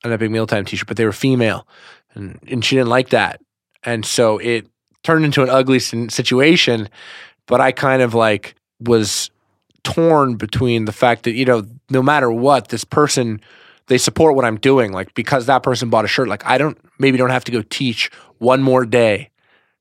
an 0.05 0.13
Epic 0.13 0.31
Mealtime 0.31 0.65
T-shirt, 0.65 0.87
but 0.87 0.97
they 0.97 1.07
were 1.07 1.13
female, 1.13 1.67
and 2.15 2.39
and 2.47 2.65
she 2.65 2.77
didn't 2.77 2.91
like 2.91 3.09
that, 3.09 3.41
and 3.83 4.05
so 4.05 4.39
it 4.39 4.69
turned 5.03 5.25
into 5.25 5.43
an 5.43 5.51
ugly 5.51 5.81
situation. 5.81 6.89
But 7.47 7.61
I 7.61 7.73
kind 7.73 8.03
of 8.03 8.15
like 8.15 8.55
was 8.79 9.31
torn 9.83 10.37
between 10.37 10.85
the 10.85 10.93
fact 10.93 11.23
that 11.23 11.33
you 11.33 11.47
know 11.47 11.65
no 11.89 12.03
matter 12.03 12.31
what 12.31 12.69
this 12.69 12.85
person 12.85 13.41
they 13.87 13.97
support 13.97 14.37
what 14.37 14.45
I'm 14.45 14.59
doing 14.59 14.93
like 14.93 15.15
because 15.15 15.47
that 15.47 15.63
person 15.63 15.89
bought 15.89 16.05
a 16.05 16.09
shirt 16.09 16.29
like 16.29 16.45
I 16.45 16.59
don't 16.59 16.77
maybe 16.99 17.17
don't 17.17 17.31
have 17.31 17.45
to 17.45 17.53
go 17.53 17.63
teach 17.63 18.11
one 18.39 18.61
more 18.61 18.85
day 18.85 19.31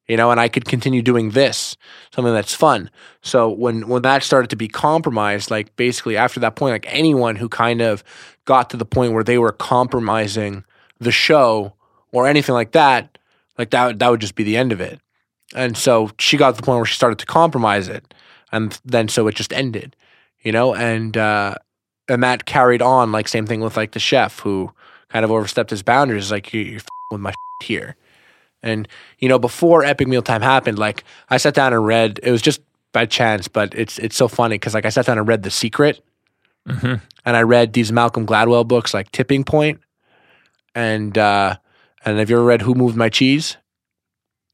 you 0.08 0.18
know 0.18 0.32
and 0.32 0.40
I 0.40 0.48
could 0.48 0.66
continue 0.66 1.02
doing 1.02 1.32
this 1.32 1.76
something 2.14 2.34
that's 2.34 2.54
fun. 2.54 2.90
So 3.22 3.50
when 3.50 3.88
when 3.88 4.02
that 4.04 4.24
started 4.24 4.50
to 4.50 4.56
be 4.56 4.68
compromised 4.68 5.52
like 5.52 5.76
basically 5.76 6.18
after 6.18 6.40
that 6.40 6.56
point 6.56 6.74
like 6.74 6.94
anyone 6.94 7.36
who 7.36 7.50
kind 7.50 7.82
of 7.82 8.04
got 8.46 8.70
to 8.70 8.78
the 8.78 8.86
point 8.86 9.14
where 9.14 9.24
they 9.24 9.38
were 9.38 9.52
compromising 9.52 10.64
the 11.00 11.12
show 11.12 11.74
or 12.12 12.28
anything 12.28 12.54
like 12.54 12.72
that 12.72 13.18
like 13.58 13.70
that 13.72 14.00
that 14.00 14.10
would 14.10 14.22
just 14.22 14.36
be 14.36 14.44
the 14.44 14.58
end 14.58 14.72
of 14.72 14.82
it. 14.82 15.00
And 15.56 15.78
so 15.78 16.12
she 16.20 16.38
got 16.38 16.52
to 16.52 16.58
the 16.58 16.66
point 16.66 16.78
where 16.78 16.86
she 16.86 16.96
started 16.96 17.20
to 17.20 17.26
compromise 17.26 17.88
it 17.88 18.14
and 18.52 18.80
then 18.86 19.08
so 19.10 19.28
it 19.28 19.36
just 19.36 19.54
ended 19.54 19.96
you 20.42 20.52
know? 20.52 20.74
And 20.76 21.18
uh 21.18 21.56
and 22.10 22.24
that 22.24 22.46
carried 22.46 22.82
on 22.82 23.12
like 23.12 23.28
same 23.28 23.46
thing 23.46 23.60
with 23.60 23.76
like 23.76 23.92
the 23.92 24.00
chef 24.00 24.40
who 24.40 24.72
kind 25.10 25.26
of 25.26 25.32
overstepped 25.32 25.70
his 25.70 25.84
boundaries 25.84 26.32
like 26.32 26.54
you- 26.54 26.62
you're 26.62 26.78
f***ing 26.80 26.90
with 27.12 27.22
my 27.22 27.34
here 27.64 27.96
and 28.68 28.88
you 29.20 29.28
know 29.30 29.40
before 29.40 29.84
epic 29.84 30.08
mealtime 30.08 30.42
happened 30.42 30.78
like 30.80 31.04
i 31.30 31.38
sat 31.38 31.54
down 31.54 31.74
and 31.74 31.86
read 31.86 32.20
it 32.24 32.32
was 32.32 32.42
just 32.42 32.62
by 32.94 33.06
chance 33.06 33.48
but 33.48 33.74
it's 33.76 33.98
it's 34.00 34.16
so 34.16 34.28
funny 34.28 34.56
because 34.56 34.74
like 34.74 34.86
i 34.86 34.90
sat 34.90 35.06
down 35.06 35.18
and 35.18 35.28
read 35.28 35.44
the 35.44 35.52
secret 35.52 36.02
Mhm. 36.68 37.02
and 37.26 37.38
i 37.38 37.42
read 37.42 37.74
these 37.74 37.92
malcolm 37.92 38.26
gladwell 38.26 38.68
books 38.68 38.94
like 38.94 39.12
tipping 39.12 39.44
point 39.44 39.80
and 40.76 41.18
uh 41.18 41.56
and 42.06 42.20
have 42.20 42.30
you 42.30 42.36
ever 42.38 42.46
read 42.46 42.62
who 42.62 42.74
moved 42.76 42.96
my 42.98 43.10
cheese 43.10 43.58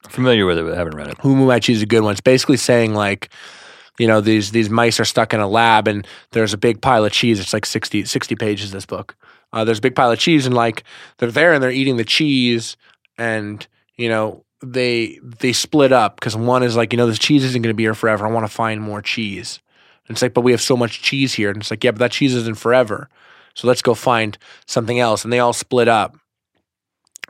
Familiar 0.09 0.45
with 0.45 0.57
it, 0.57 0.65
but 0.65 0.75
haven't 0.75 0.97
read 0.97 1.07
it. 1.07 1.17
Who 1.21 1.33
Moved 1.33 1.47
My 1.47 1.59
Cheese 1.59 1.77
is 1.77 1.83
a 1.83 1.85
good 1.85 2.01
one. 2.01 2.11
It's 2.11 2.19
basically 2.19 2.57
saying 2.57 2.93
like, 2.93 3.29
you 3.97 4.05
know, 4.05 4.19
these 4.19 4.51
these 4.51 4.69
mice 4.69 4.99
are 4.99 5.05
stuck 5.05 5.33
in 5.33 5.39
a 5.39 5.47
lab 5.47 5.87
and 5.87 6.05
there's 6.31 6.53
a 6.53 6.57
big 6.57 6.81
pile 6.81 7.05
of 7.05 7.13
cheese. 7.13 7.39
It's 7.39 7.53
like 7.53 7.65
60, 7.65 8.03
60 8.03 8.35
pages, 8.35 8.71
this 8.73 8.85
book. 8.85 9.15
Uh, 9.53 9.63
there's 9.63 9.77
a 9.77 9.81
big 9.81 9.95
pile 9.95 10.11
of 10.11 10.19
cheese 10.19 10.45
and 10.45 10.53
like 10.53 10.83
they're 11.19 11.31
there 11.31 11.53
and 11.53 11.63
they're 11.63 11.71
eating 11.71 11.95
the 11.95 12.03
cheese 12.03 12.75
and, 13.17 13.65
you 13.97 14.09
know, 14.09 14.43
they 14.61 15.19
they 15.21 15.53
split 15.53 15.91
up 15.91 16.15
because 16.15 16.35
one 16.35 16.63
is 16.63 16.75
like, 16.75 16.93
you 16.93 16.97
know, 16.97 17.07
this 17.07 17.19
cheese 17.19 17.43
isn't 17.43 17.61
going 17.61 17.73
to 17.73 17.77
be 17.77 17.83
here 17.83 17.93
forever. 17.93 18.25
I 18.25 18.31
want 18.31 18.45
to 18.45 18.51
find 18.51 18.81
more 18.81 19.01
cheese. 19.01 19.59
And 20.07 20.15
it's 20.15 20.21
like, 20.21 20.33
but 20.33 20.41
we 20.41 20.51
have 20.51 20.61
so 20.61 20.75
much 20.75 21.01
cheese 21.01 21.33
here. 21.33 21.49
And 21.49 21.61
it's 21.61 21.71
like, 21.71 21.83
yeah, 21.83 21.91
but 21.91 21.99
that 21.99 22.11
cheese 22.11 22.35
isn't 22.35 22.57
forever. 22.57 23.09
So 23.55 23.67
let's 23.67 23.81
go 23.81 23.93
find 23.93 24.37
something 24.65 24.99
else. 24.99 25.23
And 25.23 25.31
they 25.31 25.39
all 25.39 25.53
split 25.53 25.87
up. 25.87 26.17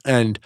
And, 0.06 0.40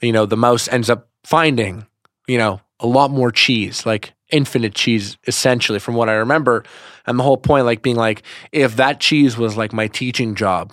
you 0.00 0.12
know, 0.12 0.26
the 0.26 0.36
mouse 0.36 0.68
ends 0.68 0.90
up 0.90 1.08
finding, 1.24 1.86
you 2.26 2.38
know, 2.38 2.60
a 2.80 2.86
lot 2.86 3.10
more 3.10 3.30
cheese, 3.30 3.86
like 3.86 4.14
infinite 4.30 4.74
cheese, 4.74 5.16
essentially, 5.26 5.78
from 5.78 5.94
what 5.94 6.08
I 6.08 6.14
remember. 6.14 6.64
And 7.06 7.18
the 7.18 7.22
whole 7.22 7.36
point, 7.36 7.66
like 7.66 7.82
being 7.82 7.96
like, 7.96 8.22
if 8.52 8.76
that 8.76 9.00
cheese 9.00 9.36
was 9.36 9.56
like 9.56 9.72
my 9.72 9.86
teaching 9.86 10.34
job, 10.34 10.72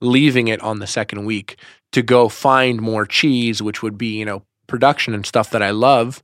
leaving 0.00 0.48
it 0.48 0.60
on 0.60 0.78
the 0.78 0.86
second 0.86 1.24
week 1.24 1.58
to 1.92 2.02
go 2.02 2.28
find 2.28 2.80
more 2.80 3.06
cheese, 3.06 3.62
which 3.62 3.82
would 3.82 3.96
be, 3.96 4.18
you 4.18 4.24
know, 4.24 4.42
production 4.66 5.14
and 5.14 5.26
stuff 5.26 5.50
that 5.50 5.62
I 5.62 5.70
love, 5.70 6.22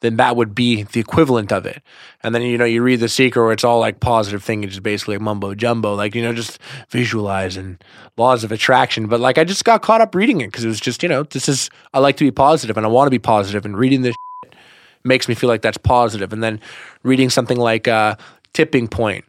then 0.00 0.16
that 0.16 0.34
would 0.34 0.54
be 0.54 0.84
the 0.84 1.00
equivalent 1.00 1.52
of 1.52 1.66
it. 1.66 1.82
And 2.22 2.34
then, 2.34 2.42
you 2.42 2.56
know, 2.56 2.64
you 2.64 2.82
read 2.82 3.00
The 3.00 3.08
Secret 3.08 3.42
where 3.42 3.52
it's 3.52 3.64
all 3.64 3.80
like 3.80 4.00
positive 4.00 4.42
thing, 4.42 4.64
it's 4.64 4.74
just 4.74 4.82
basically 4.82 5.16
like 5.16 5.22
mumbo 5.22 5.54
jumbo, 5.54 5.94
like, 5.94 6.14
you 6.14 6.22
know, 6.22 6.32
just 6.32 6.58
visualize 6.88 7.56
and 7.56 7.82
laws 8.16 8.44
of 8.44 8.52
attraction. 8.52 9.08
But 9.08 9.20
like, 9.20 9.36
I 9.36 9.44
just 9.44 9.64
got 9.64 9.82
caught 9.82 10.00
up 10.00 10.14
reading 10.14 10.40
it 10.40 10.46
because 10.46 10.64
it 10.64 10.68
was 10.68 10.80
just, 10.80 11.02
you 11.02 11.08
know, 11.08 11.24
this 11.24 11.48
is, 11.48 11.68
I 11.92 11.98
like 11.98 12.16
to 12.16 12.24
be 12.24 12.30
positive 12.30 12.76
and 12.76 12.86
I 12.86 12.88
want 12.88 13.08
to 13.08 13.10
be 13.10 13.18
positive, 13.18 13.66
and 13.66 13.76
reading 13.76 14.02
this 14.02 14.14
makes 15.04 15.28
me 15.28 15.34
feel 15.34 15.48
like 15.48 15.62
that's 15.62 15.78
positive. 15.78 16.32
And 16.32 16.42
then 16.42 16.60
reading 17.02 17.28
something 17.28 17.58
like 17.58 17.88
uh, 17.88 18.16
Tipping 18.52 18.88
Point, 18.88 19.24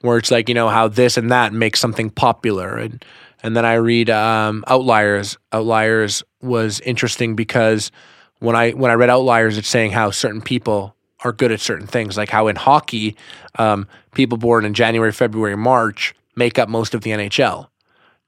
where 0.00 0.18
it's 0.18 0.30
like, 0.30 0.48
you 0.48 0.54
know, 0.54 0.68
how 0.68 0.88
this 0.88 1.16
and 1.16 1.30
that 1.30 1.52
makes 1.52 1.80
something 1.80 2.10
popular. 2.10 2.76
And, 2.76 3.04
and 3.42 3.56
then 3.56 3.64
I 3.64 3.74
read 3.74 4.10
um, 4.10 4.64
Outliers. 4.66 5.36
Outliers 5.52 6.22
was 6.40 6.80
interesting 6.80 7.36
because 7.36 7.90
when 8.38 8.56
I 8.56 8.70
when 8.72 8.90
I 8.90 8.94
read 8.94 9.10
Outliers, 9.10 9.58
it's 9.58 9.68
saying 9.68 9.92
how 9.92 10.10
certain 10.10 10.40
people 10.40 10.94
are 11.24 11.32
good 11.32 11.52
at 11.52 11.60
certain 11.60 11.86
things, 11.86 12.16
like 12.16 12.28
how 12.28 12.48
in 12.48 12.56
hockey, 12.56 13.16
um, 13.58 13.88
people 14.12 14.38
born 14.38 14.64
in 14.64 14.74
January, 14.74 15.12
February, 15.12 15.56
March 15.56 16.14
make 16.36 16.58
up 16.58 16.68
most 16.68 16.94
of 16.94 17.00
the 17.00 17.10
NHL. 17.10 17.68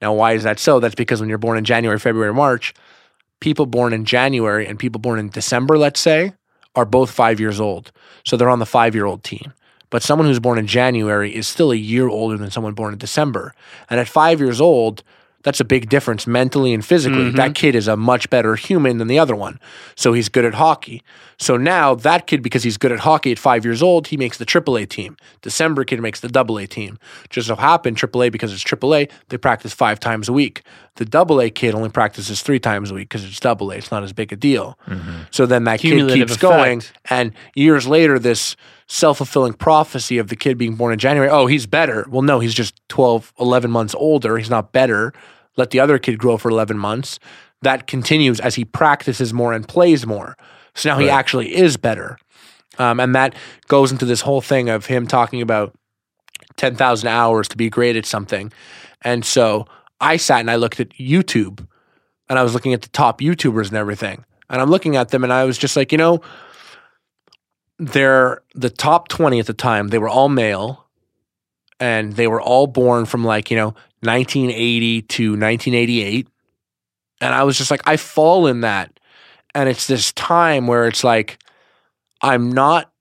Now, 0.00 0.14
why 0.14 0.32
is 0.32 0.44
that 0.44 0.58
so? 0.58 0.80
That's 0.80 0.94
because 0.94 1.20
when 1.20 1.28
you're 1.28 1.38
born 1.38 1.58
in 1.58 1.64
January, 1.64 1.98
February, 1.98 2.32
March, 2.32 2.72
people 3.40 3.66
born 3.66 3.92
in 3.92 4.04
January 4.04 4.66
and 4.66 4.78
people 4.78 5.00
born 5.00 5.18
in 5.18 5.28
December, 5.28 5.76
let's 5.76 6.00
say, 6.00 6.32
are 6.74 6.84
both 6.84 7.10
five 7.10 7.40
years 7.40 7.60
old. 7.60 7.92
So 8.24 8.36
they're 8.36 8.48
on 8.48 8.58
the 8.60 8.66
five 8.66 8.94
year 8.94 9.06
old 9.06 9.24
team. 9.24 9.52
But 9.90 10.02
someone 10.02 10.26
who's 10.26 10.40
born 10.40 10.58
in 10.58 10.66
January 10.66 11.34
is 11.34 11.48
still 11.48 11.72
a 11.72 11.76
year 11.76 12.08
older 12.08 12.36
than 12.36 12.50
someone 12.50 12.74
born 12.74 12.92
in 12.92 12.98
December. 12.98 13.54
And 13.88 13.98
at 13.98 14.08
five 14.08 14.40
years 14.40 14.60
old, 14.60 15.02
that's 15.42 15.60
a 15.60 15.64
big 15.64 15.88
difference 15.88 16.26
mentally 16.26 16.74
and 16.74 16.84
physically. 16.84 17.26
Mm-hmm. 17.28 17.36
That 17.36 17.54
kid 17.54 17.74
is 17.74 17.86
a 17.86 17.96
much 17.96 18.28
better 18.28 18.56
human 18.56 18.98
than 18.98 19.06
the 19.06 19.18
other 19.18 19.36
one. 19.36 19.60
So 19.94 20.12
he's 20.12 20.28
good 20.28 20.44
at 20.44 20.54
hockey. 20.54 21.02
So 21.38 21.56
now 21.56 21.94
that 21.94 22.26
kid, 22.26 22.42
because 22.42 22.64
he's 22.64 22.76
good 22.76 22.90
at 22.90 23.00
hockey 23.00 23.30
at 23.30 23.38
five 23.38 23.64
years 23.64 23.80
old, 23.80 24.08
he 24.08 24.16
makes 24.16 24.36
the 24.36 24.44
AAA 24.44 24.88
team. 24.88 25.16
December 25.40 25.84
kid 25.84 26.00
makes 26.00 26.20
the 26.20 26.28
AA 26.36 26.66
team. 26.66 26.98
Just 27.30 27.46
so 27.46 27.54
happened, 27.54 27.96
AAA, 27.96 28.32
because 28.32 28.52
it's 28.52 28.64
AAA, 28.64 29.10
they 29.28 29.38
practice 29.38 29.72
five 29.72 30.00
times 30.00 30.28
a 30.28 30.32
week. 30.32 30.62
The 30.96 31.08
AA 31.16 31.50
kid 31.54 31.74
only 31.74 31.90
practices 31.90 32.42
three 32.42 32.58
times 32.58 32.90
a 32.90 32.94
week 32.94 33.08
because 33.08 33.24
it's 33.24 33.44
AA. 33.44 33.68
It's 33.68 33.92
not 33.92 34.02
as 34.02 34.12
big 34.12 34.32
a 34.32 34.36
deal. 34.36 34.76
Mm-hmm. 34.88 35.20
So 35.30 35.46
then 35.46 35.64
that 35.64 35.78
kid 35.78 35.90
Cumulative 35.90 36.28
keeps 36.28 36.40
going. 36.40 36.82
And 37.08 37.32
years 37.54 37.86
later, 37.86 38.18
this 38.18 38.56
self 38.88 39.18
fulfilling 39.18 39.52
prophecy 39.52 40.18
of 40.18 40.28
the 40.28 40.36
kid 40.36 40.58
being 40.58 40.74
born 40.74 40.92
in 40.92 40.98
January, 40.98 41.30
oh, 41.30 41.46
he's 41.46 41.66
better. 41.66 42.06
Well, 42.08 42.22
no, 42.22 42.40
he's 42.40 42.54
just 42.54 42.80
12, 42.88 43.32
11 43.38 43.70
months 43.70 43.94
older. 43.94 44.36
He's 44.38 44.50
not 44.50 44.72
better. 44.72 45.12
Let 45.56 45.70
the 45.70 45.80
other 45.80 45.98
kid 45.98 46.18
grow 46.18 46.38
for 46.38 46.50
11 46.50 46.78
months. 46.78 47.18
That 47.62 47.86
continues 47.86 48.40
as 48.40 48.54
he 48.54 48.64
practices 48.64 49.32
more 49.34 49.52
and 49.52 49.66
plays 49.66 50.06
more. 50.06 50.36
So 50.74 50.90
now 50.90 50.98
he 50.98 51.10
actually 51.10 51.56
is 51.56 51.76
better. 51.76 52.18
Um, 52.78 53.00
and 53.00 53.14
that 53.14 53.34
goes 53.66 53.90
into 53.90 54.04
this 54.04 54.20
whole 54.20 54.40
thing 54.40 54.68
of 54.68 54.86
him 54.86 55.06
talking 55.06 55.42
about 55.42 55.74
10,000 56.56 57.08
hours 57.08 57.48
to 57.48 57.56
be 57.56 57.68
great 57.68 57.96
at 57.96 58.06
something. 58.06 58.52
And 59.02 59.24
so 59.24 59.66
I 60.00 60.16
sat 60.16 60.40
and 60.40 60.50
I 60.50 60.56
looked 60.56 60.78
at 60.78 60.90
YouTube 60.90 61.66
and 62.28 62.38
I 62.38 62.44
was 62.44 62.54
looking 62.54 62.74
at 62.74 62.82
the 62.82 62.88
top 62.88 63.20
YouTubers 63.20 63.68
and 63.68 63.76
everything. 63.76 64.24
And 64.48 64.62
I'm 64.62 64.70
looking 64.70 64.94
at 64.94 65.08
them 65.08 65.24
and 65.24 65.32
I 65.32 65.44
was 65.44 65.58
just 65.58 65.76
like, 65.76 65.90
you 65.90 65.98
know, 65.98 66.20
they're 67.78 68.42
the 68.54 68.70
top 68.70 69.08
20 69.08 69.40
at 69.40 69.46
the 69.46 69.54
time. 69.54 69.88
They 69.88 69.98
were 69.98 70.08
all 70.08 70.28
male 70.28 70.86
and 71.80 72.14
they 72.14 72.26
were 72.26 72.40
all 72.40 72.66
born 72.66 73.06
from 73.06 73.24
like, 73.24 73.50
you 73.50 73.56
know, 73.56 73.74
1980 74.00 75.02
to 75.02 75.30
1988. 75.32 76.28
And 77.20 77.34
I 77.34 77.44
was 77.44 77.58
just 77.58 77.70
like, 77.70 77.82
I 77.86 77.96
fall 77.96 78.46
in 78.46 78.60
that. 78.62 78.98
And 79.54 79.68
it's 79.68 79.86
this 79.86 80.12
time 80.12 80.66
where 80.66 80.86
it's 80.86 81.02
like, 81.02 81.42
I'm 82.20 82.50
not 82.52 82.92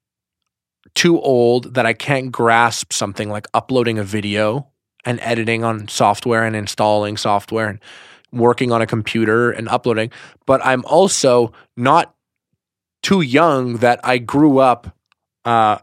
too 0.96 1.20
old 1.22 1.76
that 1.76 1.86
I 1.86 1.94
can't 1.94 2.32
grasp 2.32 2.94
something 2.94 3.30
like 3.30 3.48
uploading 3.54 4.00
a 4.00 4.04
video 4.04 4.68
and 5.06 5.20
editing 5.22 5.64
on 5.64 5.88
software 5.88 6.44
and 6.44 6.56
installing 6.56 7.18
software 7.18 7.68
and 7.70 7.80
working 8.32 8.72
on 8.72 8.82
a 8.82 8.88
computer 8.88 9.52
and 9.52 9.70
uploading. 9.70 10.12
But 10.46 10.66
I'm 10.66 10.84
also 10.86 11.54
not 11.76 12.16
too 13.08 13.22
young 13.22 13.78
that 13.78 14.02
I 14.04 14.18
grew 14.18 14.58
up 14.58 14.94
uh, 15.46 15.78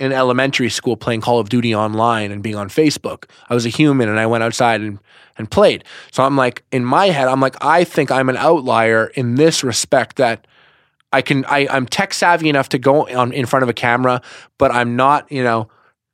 in 0.00 0.12
elementary 0.12 0.70
school 0.70 0.96
playing 0.96 1.20
Call 1.20 1.40
of 1.40 1.50
Duty 1.50 1.74
online 1.74 2.32
and 2.32 2.42
being 2.42 2.56
on 2.56 2.70
Facebook. 2.70 3.24
I 3.50 3.54
was 3.54 3.66
a 3.66 3.68
human 3.68 4.08
and 4.08 4.18
I 4.18 4.24
went 4.24 4.42
outside 4.42 4.80
and, 4.80 4.98
and 5.36 5.50
played. 5.50 5.84
So 6.10 6.24
I'm 6.24 6.38
like, 6.38 6.64
in 6.72 6.86
my 6.86 7.08
head, 7.08 7.28
I'm 7.28 7.42
like, 7.42 7.62
I 7.62 7.84
think 7.84 8.10
I'm 8.10 8.30
an 8.30 8.38
outlier 8.38 9.08
in 9.08 9.34
this 9.34 9.62
respect 9.62 10.16
that 10.16 10.46
I 11.12 11.20
can, 11.20 11.44
I, 11.44 11.68
I'm 11.68 11.84
tech 11.84 12.14
savvy 12.14 12.48
enough 12.48 12.70
to 12.70 12.78
go 12.78 13.06
on 13.08 13.30
in 13.32 13.44
front 13.44 13.62
of 13.62 13.68
a 13.68 13.74
camera, 13.74 14.22
but 14.56 14.70
I'm 14.70 14.96
not, 14.96 15.30
you 15.30 15.44
know, 15.44 15.68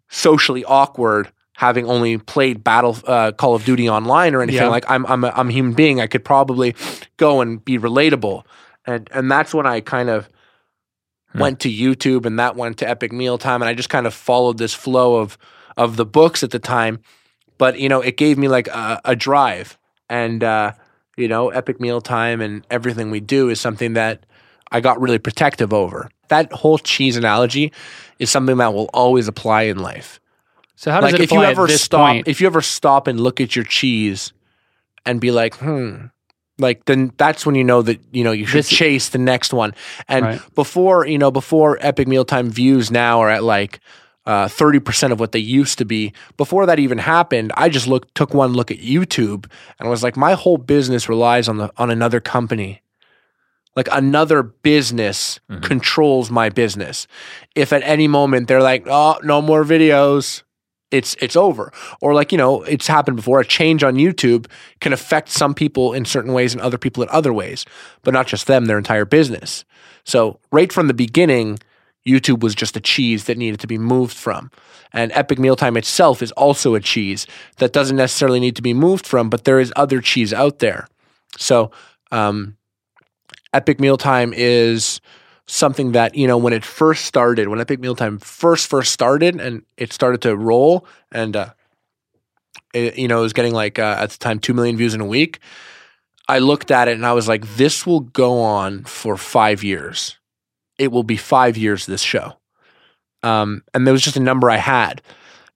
socially 0.09 0.65
awkward 0.65 1.31
having 1.53 1.87
only 1.87 2.19
played 2.19 2.65
battle 2.65 2.99
uh, 3.07 3.31
Call 3.31 3.55
of 3.55 3.65
Duty 3.65 3.89
online 3.89 4.35
or 4.35 4.43
anything. 4.43 4.63
Yeah. 4.63 4.69
Like 4.69 4.91
I'm, 4.91 5.07
I'm, 5.07 5.23
a, 5.23 5.29
I'm 5.29 5.51
a 5.51 5.53
human 5.53 5.75
being. 5.75 6.01
I 6.01 6.09
could 6.09 6.25
probably 6.25 6.75
go 7.19 7.41
and 7.41 7.65
be 7.65 7.79
relatable. 7.79 8.43
And, 8.87 9.09
and 9.13 9.31
that's 9.31 9.55
when 9.55 9.67
I 9.67 9.81
kind 9.81 10.11
of 10.11 10.29
went 11.35 11.61
to 11.61 11.71
YouTube, 11.71 12.27
and 12.27 12.39
that 12.39 12.57
went 12.57 12.79
to 12.79 12.89
Epic 12.89 13.13
Mealtime, 13.13 13.63
and 13.63 13.69
I 13.69 13.75
just 13.75 13.91
kind 13.91 14.07
of 14.07 14.15
followed 14.15 14.59
this 14.59 14.75
flow 14.75 15.17
of 15.17 15.37
of 15.77 15.97
the 15.97 16.07
books 16.07 16.45
at 16.45 16.51
the 16.51 16.59
time. 16.59 17.01
But 17.59 17.79
you 17.79 17.89
know, 17.89 18.01
it 18.01 18.17
gave 18.17 18.39
me 18.39 18.49
like 18.49 18.69
a, 18.69 19.01
a 19.05 19.17
drive, 19.17 19.79
and 20.09 20.45
uh, 20.45 20.73
you 21.17 21.29
know, 21.29 21.51
Epic 21.51 21.81
Mealtime 21.81 22.41
and 22.41 22.67
everything 22.71 23.11
we 23.11 23.21
do 23.21 23.49
is 23.49 23.61
something 23.61 23.95
that 23.95 24.27
I 24.71 24.81
got 24.81 25.01
really 25.01 25.19
protective 25.19 25.73
over. 25.73 26.11
That 26.29 26.53
whole 26.53 26.79
cheese 26.79 27.17
analogy 27.17 27.73
is 28.19 28.31
something 28.31 28.57
that 28.59 28.75
will 28.75 28.91
always 28.93 29.29
apply 29.29 29.63
in 29.63 29.79
life. 29.79 30.21
So 30.77 30.91
how 30.91 31.01
does 31.01 31.13
like 31.13 31.21
it 31.21 31.25
if 31.25 31.33
you 31.33 31.43
ever 31.43 31.65
at 31.65 31.69
this 31.69 31.83
stop, 31.83 32.09
point? 32.09 32.29
if 32.29 32.41
you 32.41 32.47
ever 32.47 32.63
stop 32.63 33.07
and 33.07 33.21
look 33.21 33.41
at 33.41 33.55
your 33.55 33.65
cheese 33.65 34.33
and 35.07 35.21
be 35.21 35.31
like, 35.31 35.55
hmm, 35.57 36.07
like 36.59 36.85
then 36.85 37.13
that's 37.17 37.45
when 37.45 37.55
you 37.55 37.65
know 37.65 37.83
that 37.83 38.01
you 38.13 38.23
know 38.25 38.33
you 38.33 38.47
should 38.47 38.59
This- 38.59 38.69
chase 38.69 39.09
the 39.11 39.19
next 39.19 39.53
one. 39.53 39.75
And 40.09 40.25
Right. 40.27 40.41
before 40.55 41.07
you 41.07 41.19
know, 41.19 41.31
before 41.31 41.79
Epic 41.81 42.07
Mealtime 42.09 42.51
views 42.51 42.91
now 42.91 43.21
are 43.21 43.31
at 43.31 43.43
like 43.45 43.81
uh, 44.27 44.49
thirty 44.49 44.79
percent 44.81 45.13
of 45.13 45.21
what 45.21 45.33
they 45.33 45.39
used 45.39 45.77
to 45.79 45.85
be. 45.85 46.13
Before 46.39 46.65
that 46.67 46.79
even 46.79 46.99
happened, 46.99 47.53
I 47.57 47.69
just 47.69 47.87
looked 47.87 48.15
took 48.15 48.33
one 48.33 48.53
look 48.55 48.71
at 48.71 48.79
YouTube 48.79 49.47
and 49.79 49.91
was 49.91 50.03
like, 50.03 50.17
my 50.17 50.33
whole 50.33 50.57
business 50.57 51.09
relies 51.09 51.49
on 51.49 51.59
the 51.59 51.71
on 51.77 51.91
another 51.91 52.21
company. 52.21 52.81
Like 53.77 53.89
another 53.91 54.43
business 54.45 55.41
controls 55.61 56.31
my 56.31 56.49
business. 56.49 57.07
If 57.57 57.73
at 57.73 57.83
any 57.83 58.07
moment 58.09 58.47
they're 58.47 58.63
like, 58.63 58.85
"Oh, 58.89 59.19
no 59.25 59.43
more 59.43 59.65
videos," 59.65 60.43
it's 60.95 61.17
it's 61.21 61.37
over. 61.37 61.73
Or 62.01 62.15
like 62.15 62.33
you 62.33 62.39
know, 62.39 62.63
it's 62.63 62.87
happened 62.87 63.17
before. 63.17 63.41
A 63.41 63.45
change 63.45 63.83
on 63.83 63.97
YouTube 63.97 64.47
can 64.81 64.93
affect 64.93 65.29
some 65.29 65.55
people 65.55 65.93
in 65.93 66.05
certain 66.05 66.33
ways 66.33 66.53
and 66.53 66.63
other 66.63 66.79
people 66.79 67.03
in 67.03 67.09
other 67.11 67.33
ways, 67.33 67.65
but 68.03 68.15
not 68.15 68.27
just 68.27 68.47
them, 68.47 68.67
their 68.67 68.79
entire 68.79 69.05
business. 69.05 69.65
So 70.05 70.39
right 70.53 70.73
from 70.73 70.87
the 70.87 70.95
beginning, 70.95 71.59
YouTube 72.07 72.41
was 72.41 72.55
just 72.55 72.77
a 72.77 72.81
cheese 72.81 73.25
that 73.25 73.39
needed 73.39 73.61
to 73.61 73.67
be 73.67 73.79
moved 73.79 74.17
from. 74.17 74.51
And 74.93 75.11
Epic 75.13 75.39
Mealtime 75.39 75.77
itself 75.77 76.23
is 76.23 76.31
also 76.33 76.75
a 76.75 76.81
cheese 76.81 77.27
that 77.57 77.73
doesn't 77.73 77.97
necessarily 77.97 78.39
need 78.39 78.57
to 78.57 78.63
be 78.63 78.75
moved 78.75 79.07
from, 79.07 79.29
but 79.29 79.45
there 79.45 79.59
is 79.59 79.73
other 79.75 80.01
cheese 80.01 80.33
out 80.33 80.61
there. 80.61 80.87
So 81.37 81.73
um, 82.13 82.57
Epic 83.53 83.81
Mealtime 83.81 84.33
is 84.37 85.01
something 85.47 85.93
that 85.93 86.15
you 86.15 86.27
know 86.27 86.39
when 86.39 86.53
it 86.53 86.65
first 86.65 87.05
started, 87.05 87.49
when 87.49 87.61
Epic 87.61 87.81
Mealtime 87.81 88.19
first 88.19 88.69
first 88.69 88.93
started, 88.93 89.41
and 89.41 89.63
it 89.77 89.93
started 89.93 90.23
to 90.23 90.37
roll, 90.37 90.87
and 91.13 91.37
uh, 91.37 91.51
it, 92.73 92.97
you 92.99 93.09
know 93.09 93.21
it 93.21 93.23
was 93.23 93.33
getting 93.33 93.53
like 93.53 93.79
uh, 93.79 93.97
at 94.01 94.11
the 94.11 94.19
time 94.19 94.39
two 94.39 94.55
million 94.55 94.77
views 94.77 94.95
in 94.95 95.01
a 95.01 95.07
week. 95.07 95.41
I 96.27 96.39
looked 96.39 96.71
at 96.71 96.89
it 96.89 96.95
and 96.95 97.05
I 97.05 97.13
was 97.13 97.29
like, 97.29 97.57
this 97.57 97.87
will 97.87 98.01
go 98.01 98.41
on 98.41 98.85
for 98.85 99.19
five 99.19 99.63
years. 99.63 100.19
It 100.79 100.91
will 100.91 101.03
be 101.03 101.19
five 101.19 101.57
years. 101.57 101.87
This 101.87 102.01
show, 102.01 102.39
um, 103.23 103.63
and 103.73 103.87
there 103.87 103.93
was 103.93 104.03
just 104.03 104.17
a 104.17 104.21
number 104.21 104.51
I 104.51 104.57
had. 104.57 105.03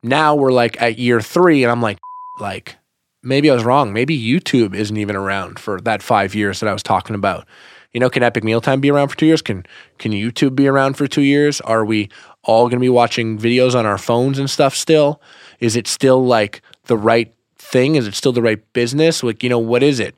Now 0.02 0.35
we're 0.35 0.52
like 0.52 0.81
at 0.81 0.98
year 0.98 1.20
three, 1.20 1.65
and 1.65 1.70
I'm 1.70 1.82
like, 1.82 1.98
like 2.40 2.77
maybe 3.23 3.51
I 3.51 3.55
was 3.55 3.65
wrong. 3.65 3.93
Maybe 3.93 4.19
YouTube 4.19 4.74
isn't 4.74 4.97
even 4.97 5.16
around 5.16 5.59
for 5.59 5.81
that 5.81 6.02
five 6.02 6.35
years 6.35 6.60
that 6.60 6.69
I 6.69 6.73
was 6.73 6.82
talking 6.82 7.15
about. 7.15 7.47
You 7.93 8.01
know, 8.01 8.10
can 8.10 8.23
Epic 8.23 8.44
Mealtime 8.44 8.81
be 8.81 8.90
around 8.90 9.09
for 9.09 9.16
two 9.16 9.27
years? 9.27 9.43
Can 9.43 9.65
can 9.98 10.12
YouTube 10.12 10.55
be 10.55 10.69
around 10.69 10.94
for 10.94 11.06
two 11.06 11.23
years? 11.23 11.60
Are 11.62 11.85
we 11.85 12.10
all 12.43 12.65
going 12.65 12.78
to 12.78 12.81
be 12.81 12.89
watching 12.89 13.39
videos 13.39 13.74
on 13.74 13.86
our 13.86 13.98
phones 13.98 14.39
and 14.39 14.48
stuff 14.48 14.74
still? 14.74 15.20
Is 15.60 15.74
it 15.77 15.86
still 15.86 16.24
like 16.24 16.62
the 16.85 16.97
right 16.97 17.35
thing? 17.56 17.94
Is 17.94 18.06
it 18.06 18.15
still 18.15 18.32
the 18.32 18.43
right 18.43 18.60
business? 18.73 19.23
Like, 19.23 19.43
you 19.43 19.48
know, 19.48 19.59
what 19.59 19.82
is 19.82 20.01
it? 20.01 20.15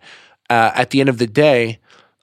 Uh, 0.48 0.72
at 0.74 0.90
the 0.90 1.00
end 1.00 1.08
of 1.08 1.18
the 1.18 1.26
day, 1.26 1.78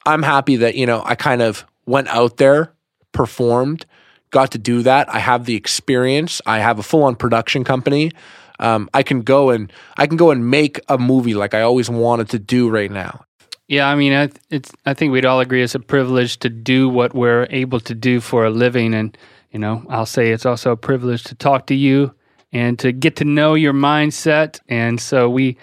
I'm 0.06 0.24
happy 0.24 0.58
that, 0.58 0.76
you 0.76 0.86
know, 0.86 1.02
I 1.06 1.16
kind 1.16 1.42
of 1.42 1.66
went 1.86 2.08
out 2.10 2.38
there, 2.38 2.74
performed, 3.14 3.86
got 4.32 4.52
to 4.52 4.58
do 4.58 4.82
that. 4.84 5.14
I 5.14 5.20
have 5.20 5.46
the 5.46 5.56
experience. 5.56 6.42
I 6.46 6.60
have 6.60 6.80
a 6.80 6.84
full 6.84 7.04
on 7.04 7.16
production 7.16 7.64
company. 7.64 8.12
Um, 8.60 8.90
I 8.94 9.04
can 9.04 9.22
go 9.22 9.50
and 9.50 9.72
I 9.98 10.08
can 10.08 10.18
go 10.18 10.32
and 10.32 10.50
make 10.50 10.80
a 10.90 10.98
movie 10.98 11.36
like 11.36 11.54
I 11.54 11.62
always 11.62 11.90
wanted 11.90 12.30
to 12.30 12.40
do 12.40 12.70
right 12.70 12.92
now. 12.92 13.27
Yeah, 13.68 13.88
I 13.90 13.96
mean, 13.96 14.14
I, 14.14 14.30
it's. 14.50 14.72
I 14.86 14.94
think 14.94 15.12
we'd 15.12 15.26
all 15.26 15.40
agree 15.42 15.62
it's 15.62 15.76
a 15.76 15.80
privilege 15.80 16.38
to 16.40 16.50
do 16.50 16.88
what 16.88 17.14
we're 17.14 17.48
able 17.50 17.80
to 17.82 17.94
do 17.94 18.22
for 18.22 18.46
a 18.46 18.50
living, 18.50 18.94
and 18.94 19.18
you 19.52 19.60
know, 19.60 19.84
I'll 19.90 20.06
say 20.06 20.32
it's 20.32 20.46
also 20.46 20.72
a 20.72 20.78
privilege 20.78 21.24
to 21.26 21.36
talk 21.36 21.68
to 21.68 21.76
you 21.76 22.14
and 22.54 22.80
to 22.80 22.92
get 22.94 23.16
to 23.18 23.26
know 23.26 23.56
your 23.56 23.74
mindset. 23.74 24.60
And 24.70 25.02
so 25.02 25.30
we 25.30 25.58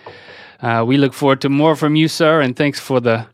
uh, 0.60 0.84
we 0.86 0.96
look 0.98 1.14
forward 1.14 1.40
to 1.42 1.48
more 1.48 1.76
from 1.76 1.96
you, 1.96 2.08
sir. 2.08 2.40
And 2.42 2.54
thanks 2.56 2.78
for 2.78 3.00
the 3.00 3.26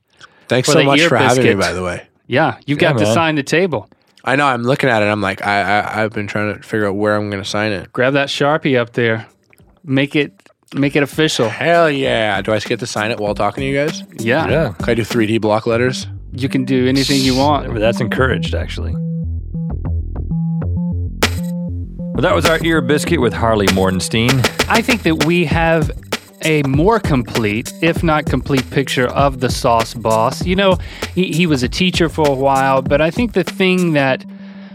Thanks 0.49 0.67
For 0.69 0.73
so 0.73 0.79
the 0.81 0.85
much 0.85 1.01
ear 1.01 1.09
for 1.09 1.17
having 1.17 1.45
me, 1.45 1.55
by 1.55 1.73
the 1.73 1.83
way. 1.83 2.07
yeah. 2.27 2.59
You've 2.67 2.81
Yeah, 2.83 2.93
got 2.93 2.99
to 2.99 3.07
sign 3.07 3.37
the 3.37 3.43
table. 3.45 3.89
I 4.25 4.37
know. 4.37 4.47
I'm 4.47 4.65
looking 4.65 4.91
at 4.91 5.03
it. 5.03 5.07
I'm 5.07 5.21
like, 5.21 5.47
I, 5.47 5.63
I 5.81 6.03
I've 6.03 6.13
been 6.13 6.27
trying 6.27 6.55
to 6.57 6.63
figure 6.63 6.87
out 6.87 6.95
where 6.97 7.17
I'm 7.17 7.31
going 7.31 7.43
to 7.43 7.49
sign 7.49 7.73
it. 7.73 7.93
Grab 7.93 8.13
that 8.15 8.29
sharpie 8.29 8.77
up 8.79 8.93
there. 8.93 9.27
Make 9.85 10.15
it 10.17 10.33
make 10.75 10.97
it 10.97 11.03
official. 11.03 11.49
Hell 11.49 11.91
yeah! 11.91 12.41
Do 12.43 12.53
I 12.53 12.59
get 12.61 12.81
to 12.81 12.87
sign 12.87 13.11
it 13.11 13.19
while 13.19 13.35
talking 13.35 13.63
to 13.63 13.67
you 13.67 13.75
guys? 13.75 14.03
Yeah, 14.19 14.49
Yeah. 14.49 14.73
Can 14.73 14.89
I 14.91 14.95
do 14.95 15.03
3D 15.03 15.41
block 15.41 15.67
letters? 15.67 16.07
you 16.33 16.49
can 16.49 16.65
do 16.65 16.87
anything 16.87 17.21
you 17.21 17.35
want. 17.37 17.75
That's 17.75 18.01
encouraged, 18.01 18.55
actually. 18.55 18.95
Well, 22.13 22.23
that 22.23 22.35
was 22.35 22.47
our 22.47 22.63
ear 22.65 22.81
biscuit 22.81 23.21
with 23.21 23.33
Harley 23.33 23.67
Morenstein. 23.69 24.31
I 24.69 24.83
think 24.83 25.03
that 25.03 25.25
we 25.25 25.45
have 25.47 25.91
a 26.45 26.63
more 26.65 27.01
complete, 27.01 27.73
if 27.83 28.03
not 28.03 28.27
complete, 28.27 28.69
picture 28.71 29.07
of 29.09 29.41
the 29.41 29.51
Sauce 29.51 29.95
Boss. 29.95 30.45
You 30.47 30.55
know, 30.57 30.77
he, 31.15 31.33
he 31.33 31.47
was 31.47 31.63
a 31.63 31.69
teacher 31.69 32.09
for 32.09 32.29
a 32.29 32.35
while, 32.35 32.83
but 32.83 33.01
I 33.01 33.11
think 33.11 33.33
the 33.33 33.45
thing 33.45 33.93
that 33.95 34.25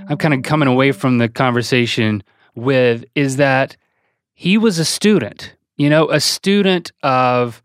I'm 0.09 0.17
kind 0.17 0.33
of 0.33 0.43
coming 0.43 0.67
away 0.67 0.91
from 0.91 1.19
the 1.19 1.29
conversation 1.29 2.23
with 2.55 3.05
is 3.15 3.37
that 3.37 3.77
he 4.33 4.57
was 4.57 4.77
a 4.79 4.85
student, 4.85 5.55
you 5.77 5.89
know, 5.89 6.09
a 6.09 6.19
student 6.19 6.91
of 7.03 7.61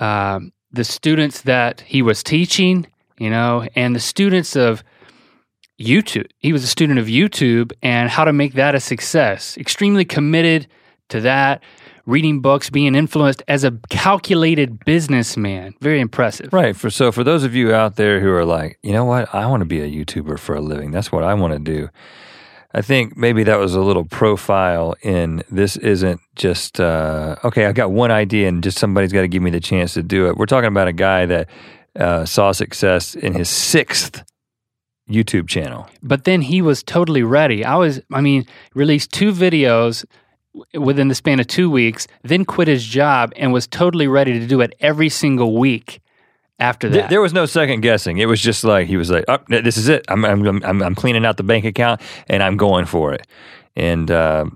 um, 0.00 0.52
the 0.72 0.84
students 0.84 1.42
that 1.42 1.80
he 1.80 2.02
was 2.02 2.22
teaching, 2.22 2.86
you 3.18 3.30
know, 3.30 3.66
and 3.74 3.94
the 3.94 4.00
students 4.00 4.56
of 4.56 4.82
YouTube. 5.80 6.28
He 6.38 6.52
was 6.52 6.64
a 6.64 6.66
student 6.66 6.98
of 6.98 7.06
YouTube 7.06 7.72
and 7.82 8.10
how 8.10 8.24
to 8.24 8.32
make 8.32 8.54
that 8.54 8.74
a 8.74 8.80
success. 8.80 9.56
Extremely 9.56 10.04
committed 10.04 10.66
to 11.08 11.20
that, 11.20 11.62
reading 12.04 12.40
books, 12.40 12.68
being 12.70 12.94
influenced 12.94 13.42
as 13.48 13.64
a 13.64 13.72
calculated 13.88 14.84
businessman. 14.84 15.74
Very 15.80 16.00
impressive. 16.00 16.52
Right. 16.52 16.76
For 16.76 16.90
so 16.90 17.12
for 17.12 17.22
those 17.22 17.44
of 17.44 17.54
you 17.54 17.72
out 17.72 17.96
there 17.96 18.20
who 18.20 18.30
are 18.30 18.44
like, 18.44 18.78
you 18.82 18.92
know 18.92 19.04
what, 19.04 19.32
I 19.34 19.46
want 19.46 19.60
to 19.60 19.66
be 19.66 19.80
a 19.80 19.88
YouTuber 19.88 20.38
for 20.38 20.54
a 20.54 20.60
living. 20.60 20.90
That's 20.90 21.12
what 21.12 21.22
I 21.22 21.34
want 21.34 21.52
to 21.52 21.58
do. 21.58 21.88
I 22.72 22.82
think 22.82 23.16
maybe 23.16 23.44
that 23.44 23.58
was 23.58 23.74
a 23.74 23.80
little 23.80 24.04
profile 24.04 24.94
in 25.02 25.42
this 25.50 25.76
isn't 25.76 26.20
just 26.36 26.80
uh, 26.80 27.36
okay. 27.42 27.64
I 27.64 27.72
got 27.72 27.90
one 27.90 28.10
idea 28.10 28.48
and 28.48 28.62
just 28.62 28.78
somebody's 28.78 29.12
got 29.12 29.22
to 29.22 29.28
give 29.28 29.42
me 29.42 29.50
the 29.50 29.60
chance 29.60 29.94
to 29.94 30.02
do 30.02 30.28
it. 30.28 30.36
We're 30.36 30.46
talking 30.46 30.68
about 30.68 30.86
a 30.86 30.92
guy 30.92 31.24
that 31.26 31.48
uh, 31.96 32.26
saw 32.26 32.52
success 32.52 33.14
in 33.14 33.32
his 33.32 33.48
sixth 33.48 34.22
YouTube 35.08 35.48
channel. 35.48 35.88
But 36.02 36.24
then 36.24 36.42
he 36.42 36.60
was 36.60 36.82
totally 36.82 37.22
ready. 37.22 37.64
I 37.64 37.76
was, 37.76 38.00
I 38.12 38.20
mean, 38.20 38.46
released 38.74 39.12
two 39.12 39.32
videos 39.32 40.04
within 40.74 41.08
the 41.08 41.14
span 41.14 41.40
of 41.40 41.46
two 41.46 41.70
weeks, 41.70 42.06
then 42.22 42.44
quit 42.44 42.68
his 42.68 42.84
job 42.84 43.32
and 43.36 43.52
was 43.52 43.66
totally 43.66 44.08
ready 44.08 44.38
to 44.38 44.46
do 44.46 44.60
it 44.60 44.74
every 44.80 45.08
single 45.08 45.56
week 45.56 46.00
after 46.58 46.88
Th- 46.88 47.02
that. 47.02 47.10
there 47.10 47.20
was 47.20 47.32
no 47.32 47.46
second 47.46 47.80
guessing. 47.80 48.18
It 48.18 48.26
was 48.26 48.40
just 48.40 48.64
like 48.64 48.88
he 48.88 48.96
was 48.96 49.10
like, 49.10 49.24
"Oh, 49.28 49.38
this 49.48 49.76
is 49.76 49.88
it. 49.88 50.04
I'm 50.08 50.24
I'm 50.24 50.64
I'm, 50.64 50.82
I'm 50.82 50.94
cleaning 50.94 51.24
out 51.24 51.36
the 51.36 51.42
bank 51.42 51.64
account 51.64 52.00
and 52.28 52.42
I'm 52.42 52.56
going 52.56 52.84
for 52.84 53.12
it." 53.12 53.26
And 53.76 54.10
uh, 54.10 54.46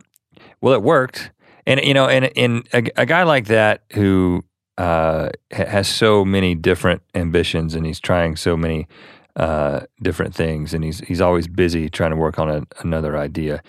well, 0.60 0.74
it 0.74 0.82
worked. 0.82 1.30
And 1.66 1.80
you 1.80 1.94
know, 1.94 2.08
and 2.08 2.30
and 2.36 2.68
a, 2.72 3.02
a 3.02 3.06
guy 3.06 3.22
like 3.22 3.46
that 3.46 3.82
who 3.92 4.44
uh, 4.78 5.30
has 5.50 5.86
so 5.88 6.24
many 6.24 6.54
different 6.54 7.02
ambitions 7.14 7.74
and 7.74 7.86
he's 7.86 8.00
trying 8.00 8.36
so 8.36 8.56
many 8.56 8.88
uh, 9.36 9.80
different 10.02 10.34
things 10.34 10.74
and 10.74 10.82
he's 10.82 10.98
he's 11.00 11.20
always 11.20 11.46
busy 11.46 11.88
trying 11.88 12.10
to 12.10 12.16
work 12.16 12.38
on 12.38 12.50
a, 12.50 12.62
another 12.80 13.16
idea. 13.16 13.62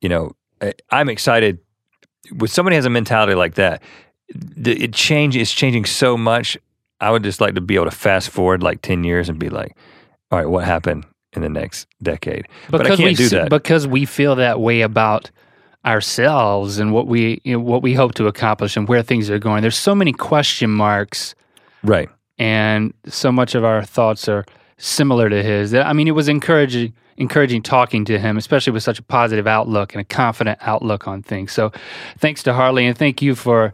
You 0.00 0.08
know, 0.08 0.32
I, 0.60 0.74
I'm 0.90 1.08
excited 1.08 1.58
with 2.36 2.50
somebody 2.50 2.74
has 2.76 2.84
a 2.84 2.90
mentality 2.90 3.34
like 3.34 3.54
that. 3.54 3.82
The, 4.34 4.72
it 4.82 4.92
change 4.92 5.36
is 5.36 5.52
changing 5.52 5.84
so 5.84 6.16
much. 6.16 6.58
I 7.00 7.10
would 7.10 7.22
just 7.22 7.40
like 7.40 7.54
to 7.54 7.60
be 7.60 7.74
able 7.74 7.86
to 7.86 7.90
fast 7.90 8.30
forward 8.30 8.62
like 8.62 8.82
10 8.82 9.04
years 9.04 9.28
and 9.28 9.38
be 9.38 9.50
like, 9.50 9.76
all 10.30 10.38
right, 10.38 10.48
what 10.48 10.64
happened 10.64 11.04
in 11.32 11.42
the 11.42 11.48
next 11.48 11.86
decade? 12.02 12.46
but 12.70 12.82
I 12.82 12.88
can't 12.88 13.00
we, 13.00 13.14
do 13.14 13.28
that. 13.30 13.50
because 13.50 13.86
we 13.86 14.04
feel 14.04 14.36
that 14.36 14.60
way 14.60 14.80
about 14.80 15.30
ourselves 15.84 16.78
and 16.78 16.92
what 16.92 17.06
we 17.06 17.40
you 17.44 17.52
know, 17.52 17.60
what 17.60 17.82
we 17.82 17.94
hope 17.94 18.14
to 18.14 18.26
accomplish 18.26 18.76
and 18.76 18.88
where 18.88 19.02
things 19.02 19.30
are 19.30 19.38
going. 19.38 19.62
There's 19.62 19.78
so 19.78 19.94
many 19.94 20.12
question 20.12 20.70
marks, 20.70 21.34
right. 21.84 22.08
and 22.38 22.92
so 23.06 23.30
much 23.30 23.54
of 23.54 23.64
our 23.64 23.84
thoughts 23.84 24.28
are 24.28 24.44
similar 24.78 25.30
to 25.30 25.42
his. 25.42 25.74
I 25.74 25.92
mean, 25.92 26.08
it 26.08 26.12
was 26.12 26.28
encouraging 26.28 26.92
encouraging 27.18 27.62
talking 27.62 28.04
to 28.04 28.18
him, 28.18 28.36
especially 28.36 28.72
with 28.72 28.82
such 28.82 28.98
a 28.98 29.02
positive 29.02 29.46
outlook 29.46 29.94
and 29.94 30.00
a 30.00 30.04
confident 30.04 30.58
outlook 30.60 31.08
on 31.08 31.22
things. 31.22 31.52
So, 31.52 31.72
thanks 32.18 32.42
to 32.42 32.52
Harley, 32.52 32.86
and 32.86 32.96
thank 32.98 33.22
you 33.22 33.34
for 33.34 33.72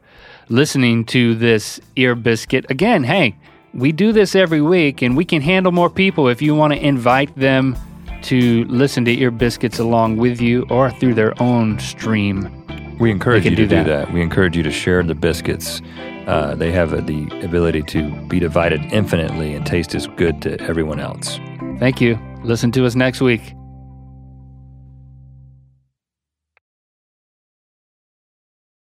listening 0.53 1.05
to 1.07 1.35
this 1.35 1.81
ear 1.97 2.15
biscuit 2.15 2.67
again. 2.71 3.03
Hey, 3.03 3.35
we 3.75 3.91
do 3.91 4.13
this 4.13 4.37
every 4.37 4.61
week, 4.61 5.03
and 5.03 5.17
we 5.17 5.25
can 5.25 5.41
handle 5.41 5.73
more 5.73 5.89
people 5.89 6.29
if 6.29 6.43
you 6.43 6.55
want 6.55 6.75
to 6.75 6.87
invite 6.87 7.35
them 7.37 7.77
to 8.25 8.65
listen 8.67 9.05
to 9.07 9.19
Ear 9.19 9.31
Biscuits 9.31 9.79
along 9.79 10.19
with 10.19 10.41
you 10.41 10.65
or 10.71 10.91
through 10.91 11.15
their 11.15 11.41
own 11.43 11.79
stream. 11.81 12.49
We 13.01 13.11
encourage 13.11 13.45
you 13.45 13.51
to 13.51 13.57
do 13.57 13.67
do 13.67 13.77
that. 13.77 13.87
that. 13.87 14.13
We 14.13 14.23
encourage 14.23 14.57
you 14.57 14.63
to 14.63 14.71
share 14.71 15.03
the 15.03 15.15
biscuits. 15.15 15.81
Uh, 16.27 16.55
they 16.55 16.71
have 16.71 16.93
uh, 16.93 17.01
the 17.01 17.27
ability 17.43 17.83
to 17.83 18.15
be 18.27 18.39
divided 18.39 18.81
infinitely 18.93 19.55
and 19.55 19.67
taste 19.67 19.95
as 19.95 20.07
good 20.07 20.41
to 20.43 20.61
everyone 20.61 21.01
else. 21.01 21.41
Thank 21.81 22.01
you. 22.01 22.17
Listen 22.45 22.71
to 22.73 22.87
us 22.87 22.95
next 22.95 23.21
week. 23.21 23.55